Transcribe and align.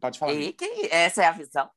Pode 0.00 0.18
falar. 0.18 0.32
E 0.34 0.52
que 0.52 0.88
essa 0.90 1.22
é 1.22 1.26
a 1.26 1.32
visão. 1.32 1.68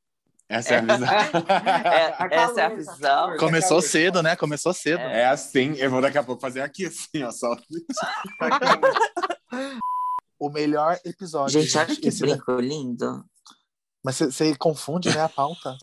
Essa 0.47 0.75
é 0.75 0.77
a 0.77 0.81
visão. 0.81 1.07
É, 1.85 2.11
Tá 2.11 2.27
essa 2.31 2.61
é 2.61 2.65
a 2.65 2.69
tá 2.69 2.75
visão. 2.75 3.37
Começou 3.37 3.81
cedo, 3.81 4.21
né? 4.23 4.35
Começou 4.35 4.73
cedo. 4.73 4.99
É 5.01 5.25
assim, 5.27 5.73
eu 5.75 5.89
vou 5.91 6.01
daqui 6.01 6.17
a 6.17 6.23
pouco 6.23 6.41
fazer 6.41 6.61
aqui, 6.61 6.85
assim, 6.87 7.23
ó, 7.23 7.31
só. 7.31 7.55
O 10.39 10.49
melhor 10.49 10.97
episódio. 11.05 11.61
Gente, 11.61 11.77
olha 11.77 11.95
que 11.95 12.07
esse 12.07 12.21
da- 12.21 12.27
brinco 12.27 12.51
lindo. 12.59 13.25
Mas 14.03 14.15
você- 14.15 14.31
você 14.31 14.55
confunde, 14.55 15.09
né, 15.13 15.21
a 15.21 15.27
pauta? 15.29 15.77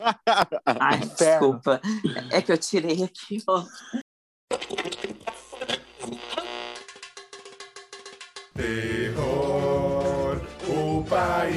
Ai, 0.65 0.97
Inferno. 0.97 1.13
desculpa. 1.61 1.79
É 2.31 2.41
que 2.41 2.51
eu 2.51 2.57
tirei 2.57 3.03
aqui, 3.03 3.43
ó. 3.47 3.63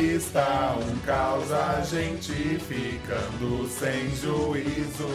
País 0.01 0.31
tá 0.33 0.77
um 0.81 0.97
caos, 1.01 1.53
a 1.53 1.83
gente 1.83 2.33
ficando 2.61 3.69
sem 3.69 4.09
juízo. 4.17 5.07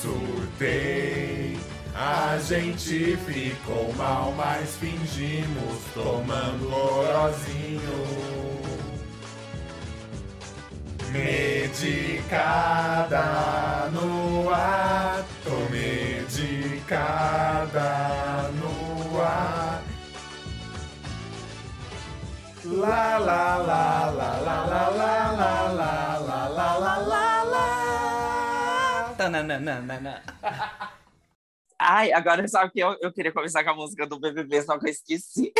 Surtei, 0.00 1.58
a 1.92 2.38
gente 2.38 3.16
ficou 3.26 3.92
mal, 3.94 4.32
mas 4.36 4.76
fingimos 4.76 5.80
tomando 5.92 6.68
lorozinho. 6.68 8.06
Medicada 11.10 12.30
no 13.92 14.48
ar, 14.50 15.24
tô 15.42 15.56
medicada 15.70 17.00
no 18.60 19.20
ar. 19.20 19.65
La 22.66 23.18
la 23.18 23.58
la 23.62 24.10
la 24.10 24.30
la 24.42 24.56
la 24.66 24.82
la 24.98 25.12
la 25.38 25.52
la 25.78 26.18
la 26.18 26.40
la 26.50 26.68
la 26.82 26.94
la 27.06 27.26
la. 27.52 27.66
Tananana. 29.16 30.22
Ai, 31.78 32.12
agora 32.12 32.46
só 32.48 32.68
que 32.68 32.80
eu, 32.80 32.96
eu 33.00 33.12
queria 33.12 33.32
começar 33.32 33.62
com 33.62 33.70
a 33.70 33.74
música 33.74 34.06
do 34.06 34.18
BBB, 34.18 34.62
só 34.62 34.78
que 34.78 34.86
eu 34.86 34.90
esqueci. 34.90 35.52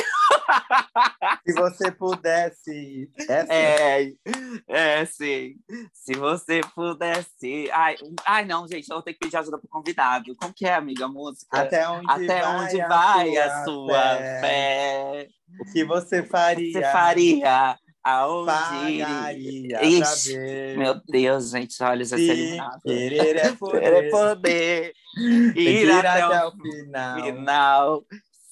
Se 1.46 1.52
você 1.52 1.90
pudesse. 1.90 3.10
Essa 3.28 3.52
É, 3.52 4.12
é, 4.68 5.04
sim. 5.04 5.56
Se 5.92 6.14
você 6.14 6.60
pudesse. 6.74 7.70
Ai, 7.72 7.96
ai, 8.24 8.44
não, 8.44 8.66
gente, 8.66 8.88
eu 8.88 8.96
vou 8.96 9.02
ter 9.02 9.12
que 9.12 9.18
pedir 9.20 9.36
ajuda 9.36 9.58
pro 9.58 9.68
convidado. 9.68 10.34
Como 10.36 10.54
que 10.54 10.66
é, 10.66 10.74
amiga, 10.74 11.04
a 11.04 11.08
música? 11.08 11.60
Até 11.60 11.88
onde 11.88 12.10
Até 12.10 12.40
vai, 12.40 12.64
onde 12.64 12.80
a, 12.80 12.88
vai 12.88 13.32
sua 13.32 13.44
a 13.44 13.64
sua 13.64 14.16
fé? 14.16 14.40
fé? 14.40 15.28
O 15.60 15.72
que 15.72 15.84
você 15.84 16.22
faria? 16.22 16.72
Você 16.72 16.82
faria? 16.82 17.78
Aonde? 18.08 18.46
Pagaria 18.46 19.84
Ixi, 19.84 20.32
ver. 20.38 20.78
Meu 20.78 20.94
Deus, 21.08 21.50
gente, 21.50 21.82
olha, 21.82 22.04
Se 22.04 22.14
eliminado. 22.14 22.80
querer 22.82 23.36
é 23.36 23.52
Poder, 23.52 24.10
poder. 24.10 24.10
poder 24.12 24.92
ir 25.56 25.84
ir 25.86 25.90
até, 25.90 26.22
até 26.22 26.46
o 26.46 26.52
final. 26.52 27.22
final. 27.24 28.04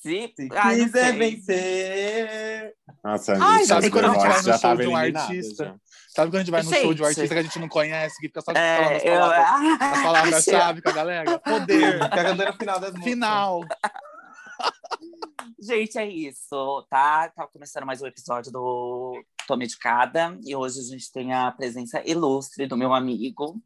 Se, 0.02 0.32
Se 0.36 0.48
Ai, 0.52 0.76
quiser 0.76 1.16
vencer. 1.16 2.74
Nossa, 3.04 3.32
Ai, 3.40 3.58
gente, 3.58 3.68
sabe 3.68 3.90
quando 3.90 4.04
a 4.06 4.08
gente 4.14 4.22
vai 4.26 4.36
no 4.38 4.42
já 4.42 4.58
show 4.58 4.76
de 4.76 4.86
um 4.88 4.96
artista? 4.96 5.64
já. 5.66 5.74
Sabe 6.08 6.30
quando 6.30 6.34
a 6.36 6.38
gente 6.40 6.50
vai 6.50 6.62
no 6.62 6.74
show 6.74 6.94
de 6.94 7.02
um 7.02 7.06
artista 7.06 7.28
que 7.34 7.40
a 7.40 7.42
gente 7.42 7.58
não 7.60 7.68
conhece, 7.68 8.16
que 8.20 8.26
fica 8.26 8.40
só 8.40 8.52
falando 8.52 8.60
É, 8.62 8.96
as 8.98 9.04
eu, 9.04 9.12
palavras- 9.20 9.80
as 9.80 10.02
palavras-chave 10.02 10.82
com 10.82 10.88
a 10.88 10.92
galera? 10.92 11.38
Poder, 11.46 11.92
Fica 12.02 12.08
cantando 12.24 12.50
o 12.50 12.56
final 12.56 12.80
das 12.80 12.90
músicas. 12.90 13.04
final. 13.12 13.60
Gente, 15.60 15.98
é 15.98 16.06
isso, 16.06 16.86
tá? 16.90 17.28
Tá 17.34 17.46
começando 17.46 17.84
mais 17.86 18.02
um 18.02 18.06
episódio 18.06 18.52
do 18.52 19.22
Tô 19.46 19.56
Medicada 19.56 20.38
e 20.42 20.56
hoje 20.56 20.80
a 20.80 20.82
gente 20.82 21.12
tem 21.12 21.32
a 21.32 21.50
presença 21.52 22.02
ilustre 22.06 22.66
do 22.66 22.76
meu 22.76 22.94
amigo 22.94 23.60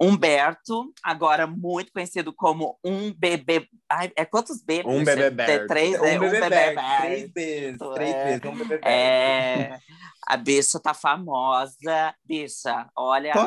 Humberto, 0.00 0.92
agora 1.02 1.46
muito 1.46 1.92
conhecido 1.92 2.32
como 2.32 2.78
um 2.84 3.12
bebê. 3.12 3.68
Ai, 3.90 4.10
é 4.16 4.24
quantos 4.24 4.62
B? 4.62 4.82
Um 4.86 5.04
bebê 5.04 5.30
Berto. 5.30 5.66
Três, 5.68 6.00
Um 6.00 6.04
é, 6.04 6.18
bebê 6.18 6.30
bebê 6.40 6.50
Berto, 6.50 6.74
Berto. 6.74 7.02
Três 7.02 7.30
vezes. 7.32 7.78
Três 7.94 8.14
É. 8.14 8.24
vezes. 8.24 8.44
Um 8.44 8.56
bebê. 8.68 8.80
É, 8.88 9.78
a 10.26 10.36
bicha 10.36 10.80
tá 10.80 10.94
famosa. 10.94 12.14
Bicha, 12.24 12.88
olha, 12.96 13.32
a- 13.34 13.44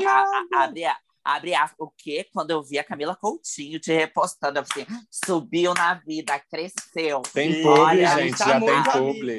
a- 0.55 0.63
abre, 0.63 0.85
a, 0.85 0.95
abre 1.23 1.53
a, 1.55 1.69
o 1.79 1.89
quê? 1.97 2.27
Quando 2.33 2.51
eu 2.51 2.63
vi 2.63 2.77
a 2.79 2.83
Camila 2.83 3.15
Coutinho 3.15 3.79
te 3.79 3.91
repostando, 3.91 4.59
eu 4.59 4.65
falei, 4.65 4.87
subiu 5.11 5.73
na 5.73 5.95
vida, 5.95 6.39
cresceu. 6.51 7.21
Tem 7.33 7.61
publi, 7.61 7.79
olha, 7.79 8.07
gente, 8.19 8.37
já 8.37 8.59
tem 8.59 8.83
publi. 8.83 9.37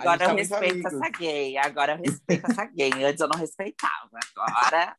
Agora 0.00 0.24
eu 0.24 0.34
muito 0.34 0.54
respeito 0.54 0.86
essa 0.86 1.10
gay, 1.10 1.56
agora 1.58 1.92
eu 1.92 1.98
respeito 1.98 2.50
essa 2.50 2.64
gay. 2.66 3.04
Antes 3.04 3.20
eu 3.20 3.28
não 3.28 3.38
respeitava, 3.38 4.18
agora. 4.36 4.96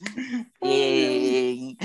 E... 0.62 1.76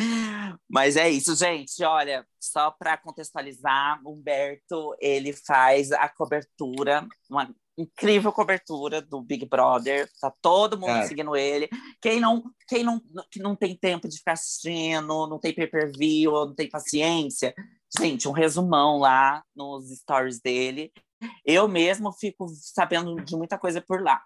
Mas 0.67 0.97
é 0.97 1.09
isso, 1.09 1.35
gente. 1.35 1.83
Olha, 1.83 2.25
só 2.39 2.71
para 2.71 2.97
contextualizar, 2.97 4.01
Humberto 4.05 4.95
ele 4.99 5.31
faz 5.31 5.91
a 5.91 6.09
cobertura, 6.09 7.07
uma 7.29 7.49
incrível 7.77 8.31
cobertura 8.33 9.01
do 9.01 9.21
Big 9.21 9.45
Brother. 9.45 10.09
Tá 10.19 10.33
todo 10.41 10.77
mundo 10.77 10.87
Cara. 10.87 11.07
seguindo 11.07 11.35
ele. 11.35 11.69
Quem 12.01 12.19
não, 12.19 12.43
quem 12.67 12.83
não, 12.83 13.01
que 13.31 13.39
não 13.39 13.55
tem 13.55 13.77
tempo 13.77 14.09
de 14.09 14.17
ficar 14.17 14.33
assistindo, 14.33 15.27
não 15.27 15.39
tem 15.39 15.53
pay-per-view, 15.53 16.31
não 16.31 16.55
tem 16.55 16.69
paciência, 16.69 17.53
gente, 17.97 18.27
um 18.27 18.31
resumão 18.31 18.99
lá 18.99 19.43
nos 19.55 19.89
stories 19.97 20.39
dele. 20.39 20.91
Eu 21.45 21.67
mesmo 21.67 22.11
fico 22.13 22.47
sabendo 22.49 23.15
de 23.23 23.35
muita 23.35 23.57
coisa 23.57 23.81
por 23.81 24.01
lá. 24.01 24.21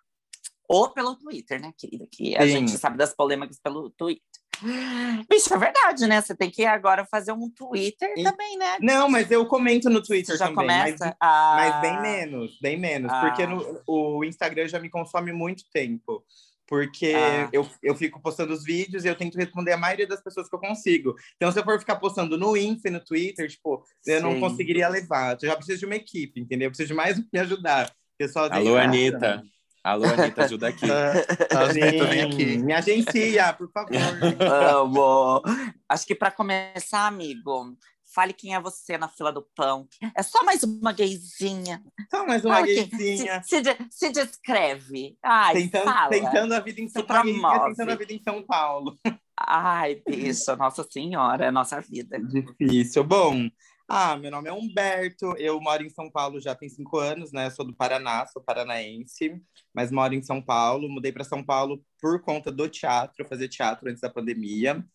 Ou 0.68 0.90
pelo 0.90 1.16
Twitter, 1.16 1.62
né, 1.62 1.74
querida? 1.78 2.08
Que 2.12 2.36
a 2.38 2.42
Sim. 2.44 2.48
gente 2.48 2.72
sabe 2.78 2.98
das 2.98 3.14
polêmicas 3.14 3.59
pelo 3.59 3.90
Twitter. 3.92 4.24
Bicho, 5.30 5.54
é 5.54 5.58
verdade, 5.58 6.08
né? 6.08 6.22
Você 6.22 6.34
tem 6.36 6.50
que 6.50 6.64
agora 6.64 7.06
fazer 7.06 7.34
um 7.34 7.50
Twitter 7.50 8.14
E- 8.16 8.24
também, 8.24 8.58
né? 8.58 8.78
Não, 8.81 9.09
mas 9.09 9.30
eu 9.30 9.46
comento 9.46 9.90
no 9.90 10.02
Twitter 10.02 10.34
Você 10.36 10.40
já 10.40 10.48
também. 10.48 10.68
mas- 10.68 10.96
começa 10.98 11.18
a... 11.20 11.56
Mas 11.58 11.81
bem 11.81 12.02
menos, 12.02 12.58
bem 12.62 12.80
menos. 12.80 13.12
Ah. 13.12 13.22
Porque 13.22 13.46
no, 13.46 13.81
o 13.86 14.24
Instagram 14.24 14.68
já 14.68 14.80
me 14.80 14.90
consome 14.90 15.34
muito 15.34 15.64
tempo. 15.74 16.24
Porque 16.68 17.13
Ah. 17.16 17.50
eu, 17.51 17.68
eu 17.81 17.94
fico 17.96 18.22
postando 18.22 18.53
os 18.53 18.63
vídeos 18.63 19.03
e 19.03 19.07
eu 19.07 19.16
tento 19.16 19.38
responder 19.38 19.74
a 19.74 19.78
maioria 19.78 20.07
das 20.07 20.22
pessoas 20.24 20.47
que 20.50 20.56
eu 20.56 20.59
consigo. 20.59 21.13
Então, 21.35 21.51
se 21.51 21.59
eu 21.59 21.63
for 21.63 21.78
ficar 21.79 21.97
postando 21.97 22.38
no 22.38 22.56
Insta 22.56 22.88
e 22.88 22.91
no 22.91 23.03
Twitter, 23.03 23.50
tipo, 23.50 23.84
eu 24.06 24.22
não 24.22 24.34
Sim. 24.34 24.40
conseguiria 24.40 24.88
levar. 24.88 25.38
Eu 25.41 25.50
já 25.50 25.56
preciso 25.56 25.79
de 25.79 25.85
uma 25.85 25.96
equipe, 25.96 26.40
entendeu? 26.40 26.68
Eu 26.68 26.72
preciso 26.72 26.88
de 26.88 26.94
mais 26.94 27.19
um 27.19 27.24
me 27.31 27.40
ajudar. 27.40 27.91
Alô, 28.51 28.78
Anitta. 28.78 29.44
Alô, 29.84 30.06
Anitta, 30.06 30.46
ajuda 30.46 30.69
aqui. 30.69 30.85
As 31.51 31.74
metas 31.75 32.07
vem 32.09 32.22
aqui. 32.22 32.57
Me 32.57 32.72
agencia, 32.72 33.51
por 33.51 33.69
favor. 33.69 33.91
Amo. 34.40 35.41
Acho 35.90 36.07
que 36.07 36.16
para 36.16 36.31
começar, 36.31 37.06
amigo, 37.07 37.75
fale 38.13 38.34
quem 38.34 38.53
é 38.53 38.59
você 38.59 38.97
na 38.97 39.07
fila 39.07 39.31
do 39.31 39.41
pão. 39.56 39.88
É 40.16 40.22
só 40.22 40.44
mais 40.44 40.63
uma 40.63 40.94
gayzinha. 40.94 41.84
Só 42.09 42.25
mais 42.25 42.46
uma 42.46 42.56
Fala 42.56 42.68
gayzinha. 42.68 43.44
Se, 43.44 43.63
se, 43.63 43.78
se 43.90 44.09
descreve. 44.12 45.18
Ai, 45.24 45.53
Tentando, 45.53 45.85
fala. 45.85 46.09
tentando 46.09 46.53
a 46.53 46.59
vida 46.59 46.81
em 46.81 46.90
São 46.90 47.03
Paulo. 47.03 47.69
Tentando 47.69 47.91
a 47.91 47.96
vida 47.96 48.13
em 48.13 48.22
São 48.22 48.44
Paulo. 48.44 48.97
Ai, 49.38 50.01
bicha, 50.07 50.56
nossa 50.56 50.84
senhora, 50.84 51.46
é 51.46 51.51
nossa 51.51 51.81
vida. 51.81 52.19
Difícil. 52.19 53.03
Bom, 53.03 53.50
ah, 53.88 54.16
meu 54.16 54.31
nome 54.31 54.47
é 54.47 54.53
Humberto, 54.53 55.35
eu 55.38 55.59
moro 55.59 55.84
em 55.84 55.90
São 55.90 56.09
Paulo 56.09 56.40
já 56.40 56.56
tem 56.56 56.69
cinco 56.69 56.97
anos, 56.97 57.31
né? 57.31 57.50
Sou 57.50 57.66
do 57.66 57.75
Paraná, 57.75 58.25
sou 58.28 58.41
paranaense, 58.41 59.41
mas 59.74 59.91
moro 59.91 60.13
em 60.13 60.22
São 60.22 60.41
Paulo. 60.41 60.88
Mudei 60.88 61.12
para 61.12 61.24
São 61.24 61.44
Paulo 61.44 61.84
por 62.00 62.22
conta 62.22 62.51
do 62.51 62.69
teatro, 62.69 63.28
fazia 63.28 63.47
teatro 63.50 63.90
antes 63.90 64.01
da 64.01 64.09
pandemia. 64.09 64.85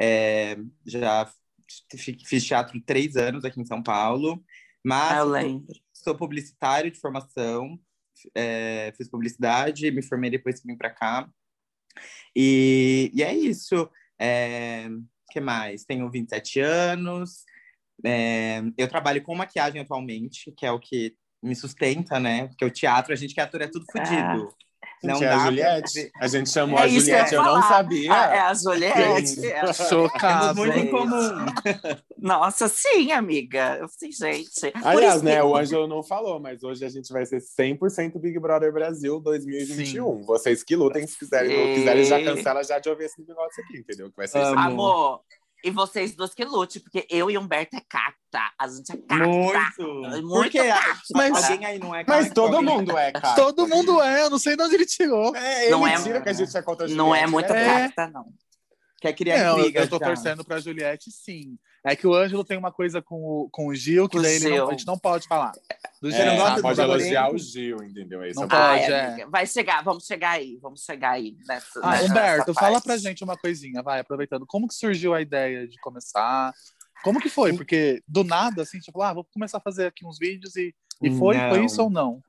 É, 0.00 0.56
já 0.86 1.28
fiz 2.26 2.44
teatro 2.44 2.80
três 2.80 3.16
anos 3.16 3.44
aqui 3.44 3.60
em 3.60 3.64
São 3.64 3.82
Paulo, 3.82 4.42
mas 4.84 5.12
Ah, 5.12 5.24
sou 5.92 6.16
publicitário 6.16 6.90
de 6.90 6.98
formação, 6.98 7.78
é, 8.34 8.92
fiz 8.96 9.08
publicidade, 9.08 9.90
me 9.90 10.02
formei 10.02 10.30
depois 10.30 10.60
que 10.60 10.66
vim 10.66 10.76
para 10.76 10.90
cá. 10.90 11.28
E, 12.34 13.10
e 13.14 13.22
é 13.22 13.34
isso. 13.34 13.88
É, 14.18 14.88
que 15.30 15.40
mais? 15.40 15.84
Tenho 15.84 16.10
27 16.10 16.60
anos. 16.60 17.44
é, 18.04 18.62
eu 18.76 18.88
trabalho 18.88 19.22
com 19.22 19.34
maquiagem 19.34 19.80
atualmente, 19.80 20.52
que 20.52 20.64
é 20.64 20.72
o 20.72 20.78
que 20.78 21.16
me 21.42 21.54
sustenta, 21.54 22.18
né? 22.18 22.48
Porque 22.48 22.64
o 22.64 22.70
teatro, 22.70 23.12
a 23.12 23.16
gente 23.16 23.34
que 23.34 23.40
ator 23.40 23.60
é 23.60 23.68
tudo 23.68 23.86
fodido. 23.90 24.54
Não 25.02 25.14
Gente, 25.14 25.24
é 25.24 25.28
a 25.28 25.36
pra 25.36 25.44
Juliette. 25.44 25.82
fazer- 25.94 26.10
A 26.20 26.26
gente 26.28 26.50
chamou 26.50 26.78
É 26.78 26.82
a 26.82 26.88
que 26.88 26.94
eu 26.96 27.00
Juliette, 27.00 27.34
eu, 27.34 27.42
não 27.42 27.62
sabia. 27.62 28.12
Ah, 28.12 28.34
é 28.34 28.40
a 28.40 28.54
Juliette. 28.54 29.46
É 29.46 29.58
a- 29.58 29.60
Temos 29.60 29.76
Chocado. 29.88 30.58
muito 30.58 30.76
em 30.76 30.80
gente. 30.80 30.90
comum. 30.90 31.46
Nossa, 32.18 32.68
sim, 32.68 33.12
amiga. 33.12 33.76
Eu 33.80 33.88
sei, 33.88 34.10
gente. 34.12 34.72
Aliás, 34.84 35.22
né, 35.22 35.36
que- 35.36 35.42
o 35.42 35.56
Ângelo 35.56 35.86
não 35.86 36.02
falou, 36.02 36.40
mas 36.40 36.62
hoje 36.62 36.84
a 36.84 36.88
gente 36.88 37.12
vai 37.12 37.24
ser 37.24 37.40
100% 37.40 38.18
Big 38.18 38.38
Brother 38.38 38.72
Brasil 38.72 39.20
2021. 39.20 40.22
Vocês 40.22 40.62
que 40.64 40.74
lutem, 40.74 41.06
se 41.06 41.18
quiserem, 41.18 41.56
não 41.68 41.74
quiserem, 41.76 42.04
já 42.04 42.22
cancela 42.22 42.64
já 42.64 42.78
de 42.78 42.88
ouvir 42.88 43.04
esse 43.04 43.20
negócio 43.26 43.62
aqui, 43.64 43.78
entendeu? 43.78 44.10
Que 44.10 44.16
vai 44.16 44.26
ser 44.26 44.38
Amo. 44.38 44.58
Amor, 44.58 45.20
E 45.64 45.70
vocês 45.70 46.14
duas 46.14 46.32
que 46.34 46.44
lute, 46.44 46.78
porque 46.80 47.06
eu 47.10 47.30
e 47.30 47.36
Humberto 47.36 47.76
é 47.76 47.80
cata. 47.88 48.52
A 48.58 48.68
gente 48.68 48.92
é 48.92 48.96
cata. 48.96 49.24
Muito. 49.26 50.26
Muito 50.26 50.28
Porque 50.28 50.58
cata. 50.68 51.00
Mas- 51.14 51.44
alguém 51.44 51.64
aí 51.66 51.78
não 51.78 51.94
é 51.94 52.04
Mas 52.06 52.22
cara, 52.24 52.34
todo 52.34 52.56
alguém- 52.56 52.76
mundo 52.76 52.96
é, 52.96 53.10
cara. 53.12 53.34
Todo 53.34 53.66
mundo 53.66 54.00
é, 54.02 54.22
eu 54.22 54.30
não 54.30 54.38
sei 54.38 54.56
de 54.56 54.62
onde 54.62 54.74
ele 54.76 54.86
tirou. 54.86 55.34
É, 55.34 55.62
ele 55.64 55.70
Não 55.72 55.86
é- 55.86 56.00
tira 56.00 56.20
que 56.20 56.28
a 56.28 56.32
gente 56.32 56.56
é 56.56 56.62
contra 56.62 56.86
a 56.86 56.88
Não 56.90 57.12
é 57.14 57.26
Juliette, 57.26 57.32
muito 57.32 57.52
né? 57.52 57.88
cata, 57.88 58.10
não. 58.12 58.26
Quer 59.00 59.12
criar 59.12 59.38
Não, 59.44 59.52
eu, 59.54 59.58
intriga. 59.60 59.80
eu 59.80 59.88
tô 59.88 59.98
já. 59.98 60.06
torcendo 60.06 60.44
pra 60.44 60.60
Juliette, 60.60 61.10
sim. 61.10 61.56
É 61.84 61.94
que 61.94 62.06
o 62.06 62.14
Ângelo 62.14 62.44
tem 62.44 62.58
uma 62.58 62.72
coisa 62.72 63.00
com 63.00 63.16
o, 63.16 63.48
com 63.50 63.68
o 63.68 63.74
Gil, 63.74 64.08
que 64.08 64.16
Com 64.16 64.22
daí 64.22 64.34
ele 64.36 64.44
não- 64.48 64.54
Gil. 64.56 64.66
a 64.68 64.70
gente 64.72 64.86
não 64.86 64.98
pode 64.98 65.26
falar. 65.28 65.52
Do 66.02 66.08
É, 66.08 66.12
Você 66.12 66.24
não 66.24 66.36
gosta 66.36 66.48
não 66.50 66.56
do 66.56 66.62
pode 66.62 66.80
elogiar 66.80 67.32
o 67.32 67.38
Gil, 67.38 67.82
entendeu? 67.84 68.24
Esse 68.24 68.36
Não 68.36 68.44
é 68.44 68.48
pode. 68.48 68.60
Ai, 68.92 69.20
é. 69.20 69.26
vai 69.26 69.46
chegar, 69.46 69.82
vamos 69.82 70.04
chegar 70.04 70.30
aí, 70.32 70.58
vamos 70.60 70.82
chegar 70.84 71.10
aí. 71.12 71.36
Nessa, 71.46 71.80
Ah, 71.82 71.90
nessa 71.92 72.04
Humberto, 72.10 72.52
parte. 72.54 72.60
fala 72.60 72.80
pra 72.80 72.96
gente 72.96 73.22
uma 73.24 73.36
coisinha, 73.36 73.82
vai, 73.82 74.00
aproveitando. 74.00 74.44
Como 74.46 74.66
que 74.68 74.74
surgiu 74.74 75.14
a 75.14 75.20
ideia 75.20 75.66
de 75.68 75.78
começar? 75.80 76.52
Como 77.04 77.20
que 77.20 77.28
foi? 77.30 77.52
Porque 77.56 78.02
do 78.08 78.24
nada, 78.24 78.62
assim, 78.62 78.80
tipo, 78.80 79.00
ah, 79.00 79.12
vou 79.12 79.24
começar 79.32 79.58
a 79.58 79.62
fazer 79.62 79.86
aqui 79.86 80.04
uns 80.04 80.18
vídeos 80.18 80.56
e, 80.56 80.74
e 81.00 81.16
foi, 81.16 81.36
Não. 81.36 81.50
foi 81.50 81.64
isso 81.64 81.80
ou 81.82 81.88
não? 81.88 82.20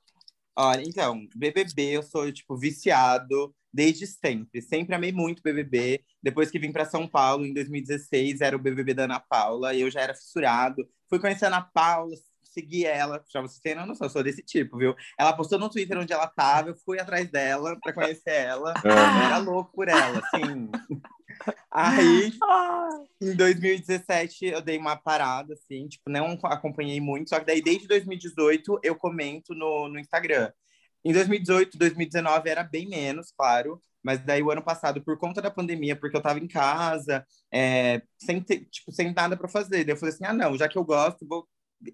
Olha, 0.55 0.83
então, 0.85 1.25
BBB, 1.35 1.83
eu 1.97 2.03
sou, 2.03 2.31
tipo, 2.31 2.55
viciado 2.55 3.53
desde 3.73 4.07
sempre. 4.07 4.61
Sempre 4.61 4.95
amei 4.95 5.11
muito 5.11 5.41
BBB. 5.43 6.03
Depois 6.21 6.49
que 6.49 6.59
vim 6.59 6.71
para 6.71 6.85
São 6.85 7.07
Paulo, 7.07 7.45
em 7.45 7.53
2016, 7.53 8.41
era 8.41 8.55
o 8.55 8.59
BBB 8.59 8.93
da 8.93 9.03
Ana 9.03 9.19
Paula, 9.19 9.73
e 9.73 9.81
eu 9.81 9.91
já 9.91 10.01
era 10.01 10.13
fissurado. 10.13 10.87
Fui 11.09 11.19
conhecer 11.19 11.45
a 11.45 11.47
Ana 11.49 11.61
Paula, 11.61 12.15
segui 12.43 12.85
ela, 12.85 13.23
já 13.31 13.41
vocês 13.41 13.59
têm 13.59 13.75
noção, 13.75 14.07
eu 14.07 14.11
sou 14.11 14.23
desse 14.23 14.43
tipo, 14.43 14.77
viu? 14.77 14.95
Ela 15.17 15.33
postou 15.33 15.59
no 15.59 15.69
Twitter 15.69 15.97
onde 15.97 16.13
ela 16.13 16.27
tava, 16.27 16.69
eu 16.69 16.75
fui 16.75 16.99
atrás 16.99 17.29
dela 17.29 17.77
para 17.81 17.93
conhecer 17.93 18.31
ela. 18.31 18.73
Eu 18.83 18.91
era 18.91 19.37
louco 19.37 19.71
por 19.73 19.87
ela, 19.87 20.19
assim. 20.19 20.69
Aí, 21.71 22.33
Ah, 22.43 22.89
em 23.21 23.35
2017, 23.35 24.45
eu 24.47 24.61
dei 24.61 24.77
uma 24.77 24.95
parada, 24.95 25.53
assim, 25.53 25.87
tipo, 25.87 26.09
não 26.09 26.37
acompanhei 26.43 26.99
muito, 26.99 27.29
só 27.29 27.39
que 27.39 27.45
daí 27.45 27.61
desde 27.61 27.87
2018 27.87 28.79
eu 28.83 28.95
comento 28.95 29.53
no, 29.53 29.87
no 29.87 29.99
Instagram. 29.99 30.51
Em 31.03 31.13
2018, 31.13 31.77
2019 31.77 32.49
era 32.49 32.63
bem 32.63 32.87
menos, 32.87 33.31
claro, 33.31 33.79
mas 34.03 34.19
daí 34.25 34.41
o 34.43 34.51
ano 34.51 34.63
passado, 34.63 35.01
por 35.03 35.17
conta 35.17 35.41
da 35.41 35.51
pandemia, 35.51 35.95
porque 35.95 36.15
eu 36.17 36.21
tava 36.21 36.39
em 36.39 36.47
casa, 36.47 37.25
é, 37.53 38.01
sem, 38.17 38.41
ter, 38.41 38.65
tipo, 38.65 38.91
sem 38.91 39.13
nada 39.13 39.37
para 39.37 39.47
fazer, 39.47 39.83
daí 39.85 39.93
eu 39.93 39.97
falei 39.97 40.13
assim, 40.13 40.25
ah, 40.25 40.33
não, 40.33 40.57
já 40.57 40.67
que 40.67 40.77
eu 40.77 40.83
gosto, 40.83 41.25
vou 41.27 41.47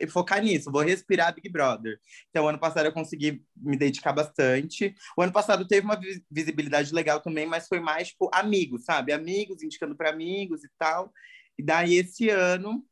focar 0.10 0.42
nisso, 0.44 0.72
vou 0.72 0.82
respirar 0.82 1.34
Big 1.36 1.50
Brother. 1.50 2.00
Então, 2.30 2.48
ano 2.48 2.60
passado 2.60 2.86
eu 2.88 2.92
consegui 2.94 3.44
me 3.56 3.78
dedicar 3.78 4.14
bastante. 4.14 4.96
O 5.18 5.22
ano 5.22 5.32
passado 5.32 5.68
teve 5.68 5.86
uma 5.86 5.96
vi- 6.00 6.24
visibilidade 6.30 6.94
legal 6.94 7.22
também, 7.22 7.46
mas 7.46 7.68
foi 7.68 7.80
mais, 7.80 8.10
tipo, 8.10 8.30
amigos, 8.34 8.84
sabe? 8.86 9.14
Amigos, 9.14 9.62
indicando 9.62 9.96
para 9.96 10.10
amigos 10.10 10.64
e 10.64 10.70
tal. 10.78 11.12
E 11.58 11.64
daí, 11.64 11.96
esse 11.96 12.30
ano, 12.30 12.84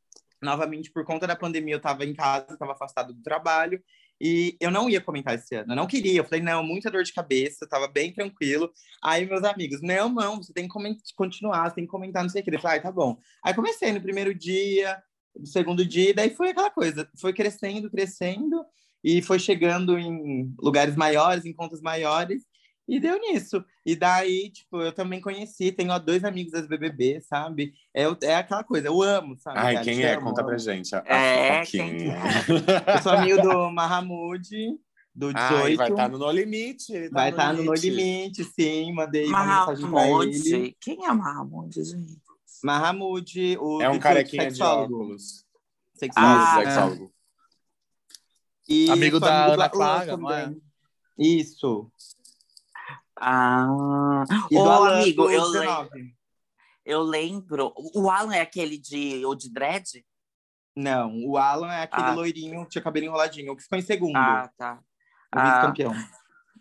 novamente, 0.41 0.91
por 0.91 1.03
conta 1.05 1.25
da 1.27 1.35
pandemia, 1.35 1.73
eu 1.75 1.77
estava 1.77 2.05
em 2.05 2.13
casa, 2.13 2.53
estava 2.53 2.73
afastado 2.73 3.13
do 3.13 3.23
trabalho, 3.23 3.81
e 4.25 4.55
eu 4.61 4.71
não 4.71 4.89
ia 4.89 5.01
comentar 5.01 5.35
esse 5.35 5.53
ano, 5.53 5.73
eu 5.73 5.75
não 5.75 5.85
queria. 5.85 6.21
Eu 6.21 6.23
falei, 6.23 6.41
não, 6.41 6.63
muita 6.63 6.89
dor 6.89 7.03
de 7.03 7.11
cabeça, 7.11 7.65
estava 7.65 7.89
bem 7.89 8.13
tranquilo. 8.13 8.71
Aí, 9.03 9.25
meus 9.25 9.43
amigos, 9.43 9.81
não, 9.81 10.07
não, 10.07 10.37
você 10.37 10.53
tem 10.53 10.65
que 10.65 10.73
continuar, 11.13 11.69
você 11.69 11.75
tem 11.75 11.83
que 11.83 11.91
comentar, 11.91 12.23
não 12.23 12.29
sei 12.29 12.41
o 12.41 12.45
que. 12.45 12.55
Eu 12.55 12.59
falei, 12.61 12.79
ah, 12.79 12.83
tá 12.83 12.91
bom. 12.91 13.17
Aí 13.43 13.53
comecei 13.53 13.91
no 13.91 13.99
primeiro 14.01 14.33
dia, 14.33 14.97
no 15.37 15.45
segundo 15.45 15.85
dia, 15.85 16.13
daí 16.13 16.29
foi 16.29 16.51
aquela 16.51 16.71
coisa, 16.71 17.05
foi 17.19 17.33
crescendo, 17.33 17.91
crescendo, 17.91 18.65
e 19.03 19.21
foi 19.21 19.39
chegando 19.39 19.99
em 19.99 20.55
lugares 20.57 20.95
maiores, 20.95 21.43
em 21.43 21.51
contas 21.51 21.81
maiores, 21.81 22.45
e 22.87 22.99
deu 22.99 23.19
nisso. 23.19 23.63
E 23.85 23.95
daí, 23.95 24.49
tipo, 24.49 24.81
eu 24.81 24.91
também 24.91 25.21
conheci, 25.21 25.71
tenho 25.71 25.91
ó, 25.91 25.99
dois 25.99 26.23
amigos 26.23 26.51
das 26.51 26.67
BBB, 26.67 27.21
sabe? 27.21 27.73
É, 27.93 28.03
é 28.23 28.35
aquela 28.35 28.63
coisa, 28.63 28.87
eu 28.87 29.01
amo, 29.01 29.37
sabe? 29.37 29.57
Ai, 29.59 29.73
cara? 29.75 29.85
quem 29.85 30.03
é? 30.03 30.13
amo, 30.15 30.25
Conta 30.27 30.41
amo. 30.41 30.49
pra 30.49 30.57
gente. 30.57 30.95
A, 30.95 31.03
É, 31.05 31.59
a 31.61 31.65
quem 31.65 32.09
fofoquinha. 32.09 32.17
Eu 32.95 33.01
sou 33.01 33.11
amigo 33.13 33.41
do 33.41 33.71
Mahamud, 33.71 34.49
do 35.15 35.33
18. 35.33 35.53
Ai, 35.53 35.75
vai 35.75 35.89
estar 35.91 36.09
no 36.09 36.17
No 36.17 36.31
Limite. 36.31 36.93
ele 36.93 37.09
tá 37.09 37.15
Vai 37.15 37.29
estar 37.29 37.53
no 37.53 37.63
No 37.63 37.73
Limite, 37.73 38.43
sim. 38.43 38.91
Mandei 38.93 39.27
uma 39.27 39.45
mensagem 39.45 39.89
pra 39.89 40.07
ele. 40.09 40.77
Quem 40.81 41.05
é 41.05 41.11
Mahamud, 41.13 41.83
gente? 41.83 42.17
Mahamud, 42.63 43.57
o 43.59 43.81
É 43.81 43.87
um 43.89 43.97
18, 43.97 44.01
carequinha 44.01 44.51
de 44.51 44.61
óculos. 44.63 45.45
Sexólogo. 45.95 46.33
Ah, 46.35 46.55
Isso, 46.63 46.63
sexólogo. 46.71 47.13
E 48.67 48.89
Amigo 48.89 49.19
da 49.19 49.45
Ana 49.53 49.69
Clara, 49.69 50.17
não 50.17 50.31
é? 50.31 50.43
também. 50.45 50.61
Isso. 51.19 51.91
Ah, 53.19 54.23
E 54.51 54.57
Ô, 54.57 54.69
Alan 54.69 55.01
amigo, 55.01 55.29
eu 55.29 55.51
19. 55.51 56.15
eu 56.85 57.01
lembro. 57.01 57.73
O 57.95 58.09
Alan 58.09 58.35
é 58.35 58.41
aquele 58.41 58.77
de, 58.77 59.25
o 59.25 59.35
de 59.35 59.51
dread? 59.51 60.05
Não, 60.75 61.23
o 61.25 61.37
Alan 61.37 61.71
é 61.71 61.83
aquele 61.83 62.07
Ah. 62.07 62.13
loirinho, 62.13 62.65
tinha 62.67 62.81
cabelo 62.83 63.05
enroladinho, 63.05 63.51
o 63.53 63.55
que 63.55 63.63
ficou 63.63 63.77
em 63.77 63.81
segundo, 63.83 64.15
Ah, 64.17 64.49
tá. 64.57 64.79
o 65.35 65.39
ah. 65.39 65.43
vice-campeão. 65.45 65.93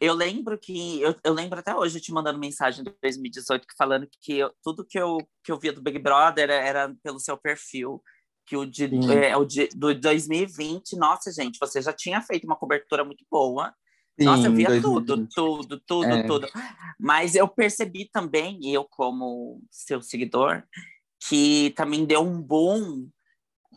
Eu 0.01 0.15
lembro 0.15 0.59
que. 0.59 1.01
Eu, 1.01 1.15
eu 1.25 1.33
lembro 1.33 1.59
até 1.61 1.75
hoje 1.75 2.01
te 2.01 2.13
mandando 2.13 2.39
mensagem 2.39 2.83
de 2.85 2.93
2018 3.01 3.67
que 3.67 3.75
falando 3.77 4.09
que 4.21 4.39
eu- 4.39 4.53
tudo 4.63 4.85
que 4.85 4.99
eu, 4.99 5.19
que 5.45 5.53
eu 5.53 5.59
via 5.59 5.73
do 5.73 5.81
Big 5.81 5.99
Brother 5.99 6.51
era, 6.51 6.55
era 6.55 6.95
pelo 7.03 7.21
seu 7.21 7.37
perfil. 7.37 8.03
Que 8.45 8.57
o, 8.57 8.67
de, 8.67 8.91
é, 9.15 9.37
o 9.37 9.45
de, 9.45 9.69
do 9.69 9.95
2020, 9.95 10.97
nossa, 10.97 11.31
gente, 11.31 11.59
você 11.61 11.81
já 11.81 11.93
tinha 11.93 12.21
feito 12.21 12.45
uma 12.45 12.57
cobertura 12.57 13.05
muito 13.05 13.25
boa. 13.31 13.73
Nossa, 14.19 14.47
eu 14.47 14.51
Sim, 14.51 14.57
via 14.57 14.67
2020. 14.69 14.83
tudo, 15.07 15.29
tudo, 15.35 15.81
tudo, 15.87 16.07
É. 16.15 16.23
tudo. 16.25 16.49
Mas 17.01 17.35
eu 17.35 17.49
percebi 17.49 18.09
também, 18.13 18.59
eu 18.71 18.85
como 18.85 19.63
seu 19.71 20.01
seguidor, 20.03 20.63
que 21.29 21.71
também 21.77 22.05
deu 22.05 22.21
um 22.23 22.41
boom. 22.41 23.09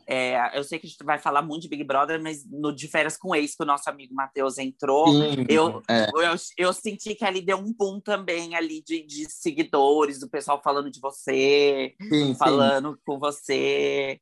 é, 0.08 0.56
eu 0.58 0.64
sei 0.64 0.78
que 0.78 0.86
a 0.86 0.90
gente 0.90 1.04
vai 1.04 1.18
falar 1.18 1.42
muito 1.42 1.64
de 1.64 1.70
Big 1.70 1.84
Brother, 1.84 2.22
mas 2.22 2.46
no 2.48 2.76
De 2.76 2.88
Férias 2.88 3.18
com 3.18 3.34
Ex, 3.36 3.56
que 3.56 3.64
o 3.64 3.66
nosso 3.66 3.90
amigo 3.90 4.14
Matheus 4.14 4.58
entrou, 4.60 5.12
Sim, 5.12 5.46
eu- 5.50 5.82
é. 5.90 6.10
eu, 6.14 6.36
eu 6.58 6.74
senti 6.74 7.16
que 7.16 7.26
ali 7.26 7.42
deu 7.42 7.58
um 7.58 7.74
boom 7.74 8.00
também 8.00 8.56
ali 8.56 8.84
de, 8.84 9.04
de 9.04 9.28
seguidores, 9.32 10.20
do 10.20 10.30
pessoal 10.30 10.62
falando 10.62 10.92
de 10.92 11.00
você, 11.00 11.96
Sim, 12.00 12.10
sim. 12.10 12.36
falando 12.36 13.00
com 13.06 13.18
você. 13.18 14.20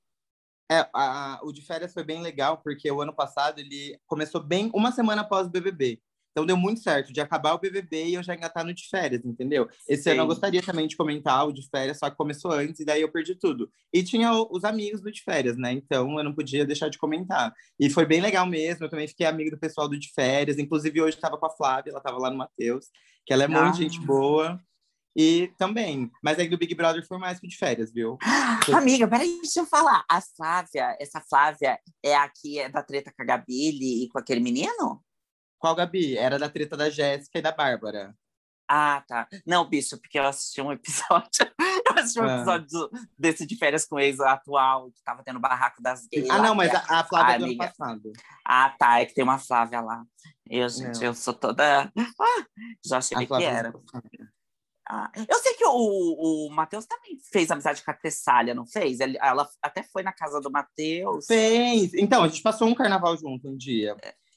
É, 0.72 0.88
a- 0.94 1.40
o 1.44 1.52
de 1.52 1.62
férias 1.62 1.94
foi 1.94 2.04
bem 2.04 2.22
legal, 2.22 2.58
porque 2.64 2.90
o 2.92 3.02
ano 3.02 3.14
passado 3.14 3.60
ele 3.60 3.98
começou 4.08 4.42
bem 4.42 4.72
uma 4.74 4.92
semana 4.92 5.22
após 5.22 5.48
o 5.48 5.50
BBB. 5.50 6.02
Então 6.32 6.48
deu 6.48 6.58
muito 6.58 6.80
certo 6.82 7.14
de 7.14 7.22
acabar 7.22 7.54
o 7.54 7.60
BBB 7.60 8.06
e 8.08 8.14
eu 8.16 8.24
já 8.24 8.34
engatar 8.34 8.66
no 8.66 8.74
de 8.74 8.88
férias, 8.90 9.24
entendeu? 9.24 9.70
Esse 9.88 10.10
ano 10.10 10.22
eu 10.22 10.24
Sim. 10.24 10.28
gostaria 10.30 10.64
também 10.64 10.88
de 10.88 10.98
comentar 10.98 11.48
o 11.48 11.52
de 11.54 11.62
férias, 11.70 12.00
só 12.00 12.10
que 12.10 12.16
começou 12.18 12.52
antes 12.52 12.80
e 12.80 12.86
daí 12.86 13.02
eu 13.04 13.12
perdi 13.12 13.36
tudo. 13.36 13.70
E 13.94 14.02
tinha 14.02 14.34
o- 14.34 14.48
os 14.52 14.64
amigos 14.64 15.00
do 15.00 15.12
de 15.12 15.22
férias, 15.22 15.56
né? 15.58 15.72
Então 15.74 16.18
eu 16.18 16.24
não 16.24 16.34
podia 16.34 16.66
deixar 16.66 16.90
de 16.90 16.98
comentar. 16.98 17.54
E 17.80 17.88
foi 17.88 18.04
bem 18.08 18.20
legal 18.20 18.48
mesmo, 18.48 18.84
eu 18.86 18.90
também 18.90 19.08
fiquei 19.08 19.28
amigo 19.28 19.52
do 19.52 19.60
pessoal 19.60 19.88
do 19.88 20.00
de 20.00 20.12
férias. 20.12 20.58
Inclusive 20.58 21.00
hoje 21.04 21.18
estava 21.18 21.38
com 21.38 21.46
a 21.46 21.52
Flávia, 21.52 21.92
ela 21.92 22.00
estava 22.00 22.18
lá 22.18 22.32
no 22.32 22.38
Matheus, 22.38 22.88
que 23.28 23.32
ela 23.32 23.44
é 23.44 23.48
muito 23.48 23.62
Ah. 23.70 23.74
gente 23.74 24.00
boa. 24.00 24.60
E 25.16 25.54
também, 25.60 26.10
mas 26.24 26.40
aí 26.40 26.50
do 26.50 26.58
Big 26.58 26.74
Brother 26.74 27.06
foi 27.08 27.20
mais 27.20 27.40
que 27.40 27.46
o 27.46 27.50
de 27.50 27.56
férias, 27.58 27.94
viu? 27.94 28.18
Amiga, 28.76 29.08
peraí, 29.08 29.40
deixa 29.42 29.60
eu 29.60 29.66
falar. 29.66 30.04
A 30.10 30.20
Flávia, 30.22 30.98
essa 31.00 31.22
Flávia 31.22 31.78
é 32.04 32.16
a 32.16 32.28
que 32.30 32.58
é 32.60 32.68
da 32.70 32.82
treta 32.82 33.14
com 33.16 33.22
a 33.22 33.26
Gabi 33.26 34.06
e 34.06 34.10
com 34.10 34.18
aquele 34.18 34.40
menino? 34.42 35.04
Qual, 35.60 35.76
Gabi? 35.76 36.18
Era 36.18 36.40
da 36.40 36.50
treta 36.50 36.76
da 36.76 36.90
Jéssica 36.90 37.38
e 37.38 37.42
da 37.42 37.52
Bárbara. 37.52 38.16
Ah, 38.68 39.04
tá. 39.08 39.28
Não, 39.46 39.70
bicho, 39.70 40.00
porque 40.00 40.18
eu 40.18 40.26
assisti 40.26 40.62
um 40.62 40.72
episódio. 40.72 41.30
Eu 41.86 42.00
assisti 42.00 42.20
um 42.20 42.24
Ah. 42.24 42.36
episódio 42.38 42.68
do- 42.70 42.90
desse 43.20 43.46
de 43.46 43.56
férias 43.58 43.86
com 43.86 43.98
o 43.98 44.00
ex 44.00 44.20
atual, 44.20 44.90
que 44.90 45.04
tava 45.04 45.22
tendo 45.24 45.40
barraco 45.40 45.82
das 45.82 46.08
gays. 46.08 46.28
Ah, 46.30 46.38
lá, 46.38 46.44
não, 46.44 46.56
mas 46.56 46.72
é- 46.74 46.78
a, 46.78 47.02
a 47.02 47.04
Flávia 47.04 47.36
Ah, 47.36 47.38
do 47.38 47.44
ano 47.44 47.46
amiga. 47.54 47.68
passado. 47.68 48.12
Ah, 48.44 48.70
tá. 48.80 49.00
É 49.02 49.06
que 49.06 49.14
tem 49.14 49.24
uma 49.24 49.38
Flávia 49.38 49.80
lá. 49.82 50.04
Eu, 50.50 50.68
gente, 50.70 50.96
Não. 51.00 51.04
eu 51.04 51.14
sou 51.14 51.34
toda. 51.34 51.92
Ah, 51.96 52.46
já 52.84 52.98
achei 52.98 53.16
A 53.18 53.20
que 53.20 53.28
do 53.28 53.36
era. 53.36 53.74
Ah, 54.90 55.10
eu 55.16 55.38
sei 55.40 55.54
que 55.54 55.66
o, 55.66 56.48
o 56.48 56.50
Matheus 56.52 56.86
também 56.86 57.18
fez 57.32 57.50
amizade 57.50 57.82
com 57.84 57.92
a 57.92 57.94
Tessália, 57.94 58.54
não 58.54 58.66
fez? 58.66 59.00
Ela 59.00 59.48
até 59.62 59.82
foi 59.84 60.04
na 60.04 60.12
casa 60.12 60.42
do 60.42 60.52
Matheus. 60.52 61.26
Fez. 61.26 61.94
Então, 61.94 62.24
a 62.24 62.28
gente 62.28 62.42
passou 62.42 62.68
um 62.68 62.76
carnaval 62.76 63.16
junto 63.18 63.48
um 63.50 63.56
dia. 63.56 63.96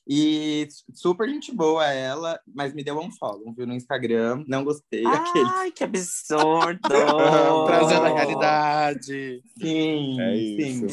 E 0.08 0.68
super 0.94 1.28
gente 1.28 1.52
boa 1.52 1.84
ela, 1.84 2.38
mas 2.54 2.72
me 2.72 2.84
deu 2.84 2.96
um 2.96 3.10
follow, 3.10 3.52
viu, 3.52 3.66
no 3.66 3.74
Instagram. 3.74 4.44
Não 4.46 4.62
gostei. 4.62 5.02
Aquele. 5.04 5.50
Ai, 5.52 5.72
que 5.72 5.82
absurdo! 5.82 6.78
Trazendo 7.66 8.06
a 8.06 8.14
realidade. 8.14 9.42
Sim, 9.60 10.20
É 10.20 10.36
sim. 10.36 10.86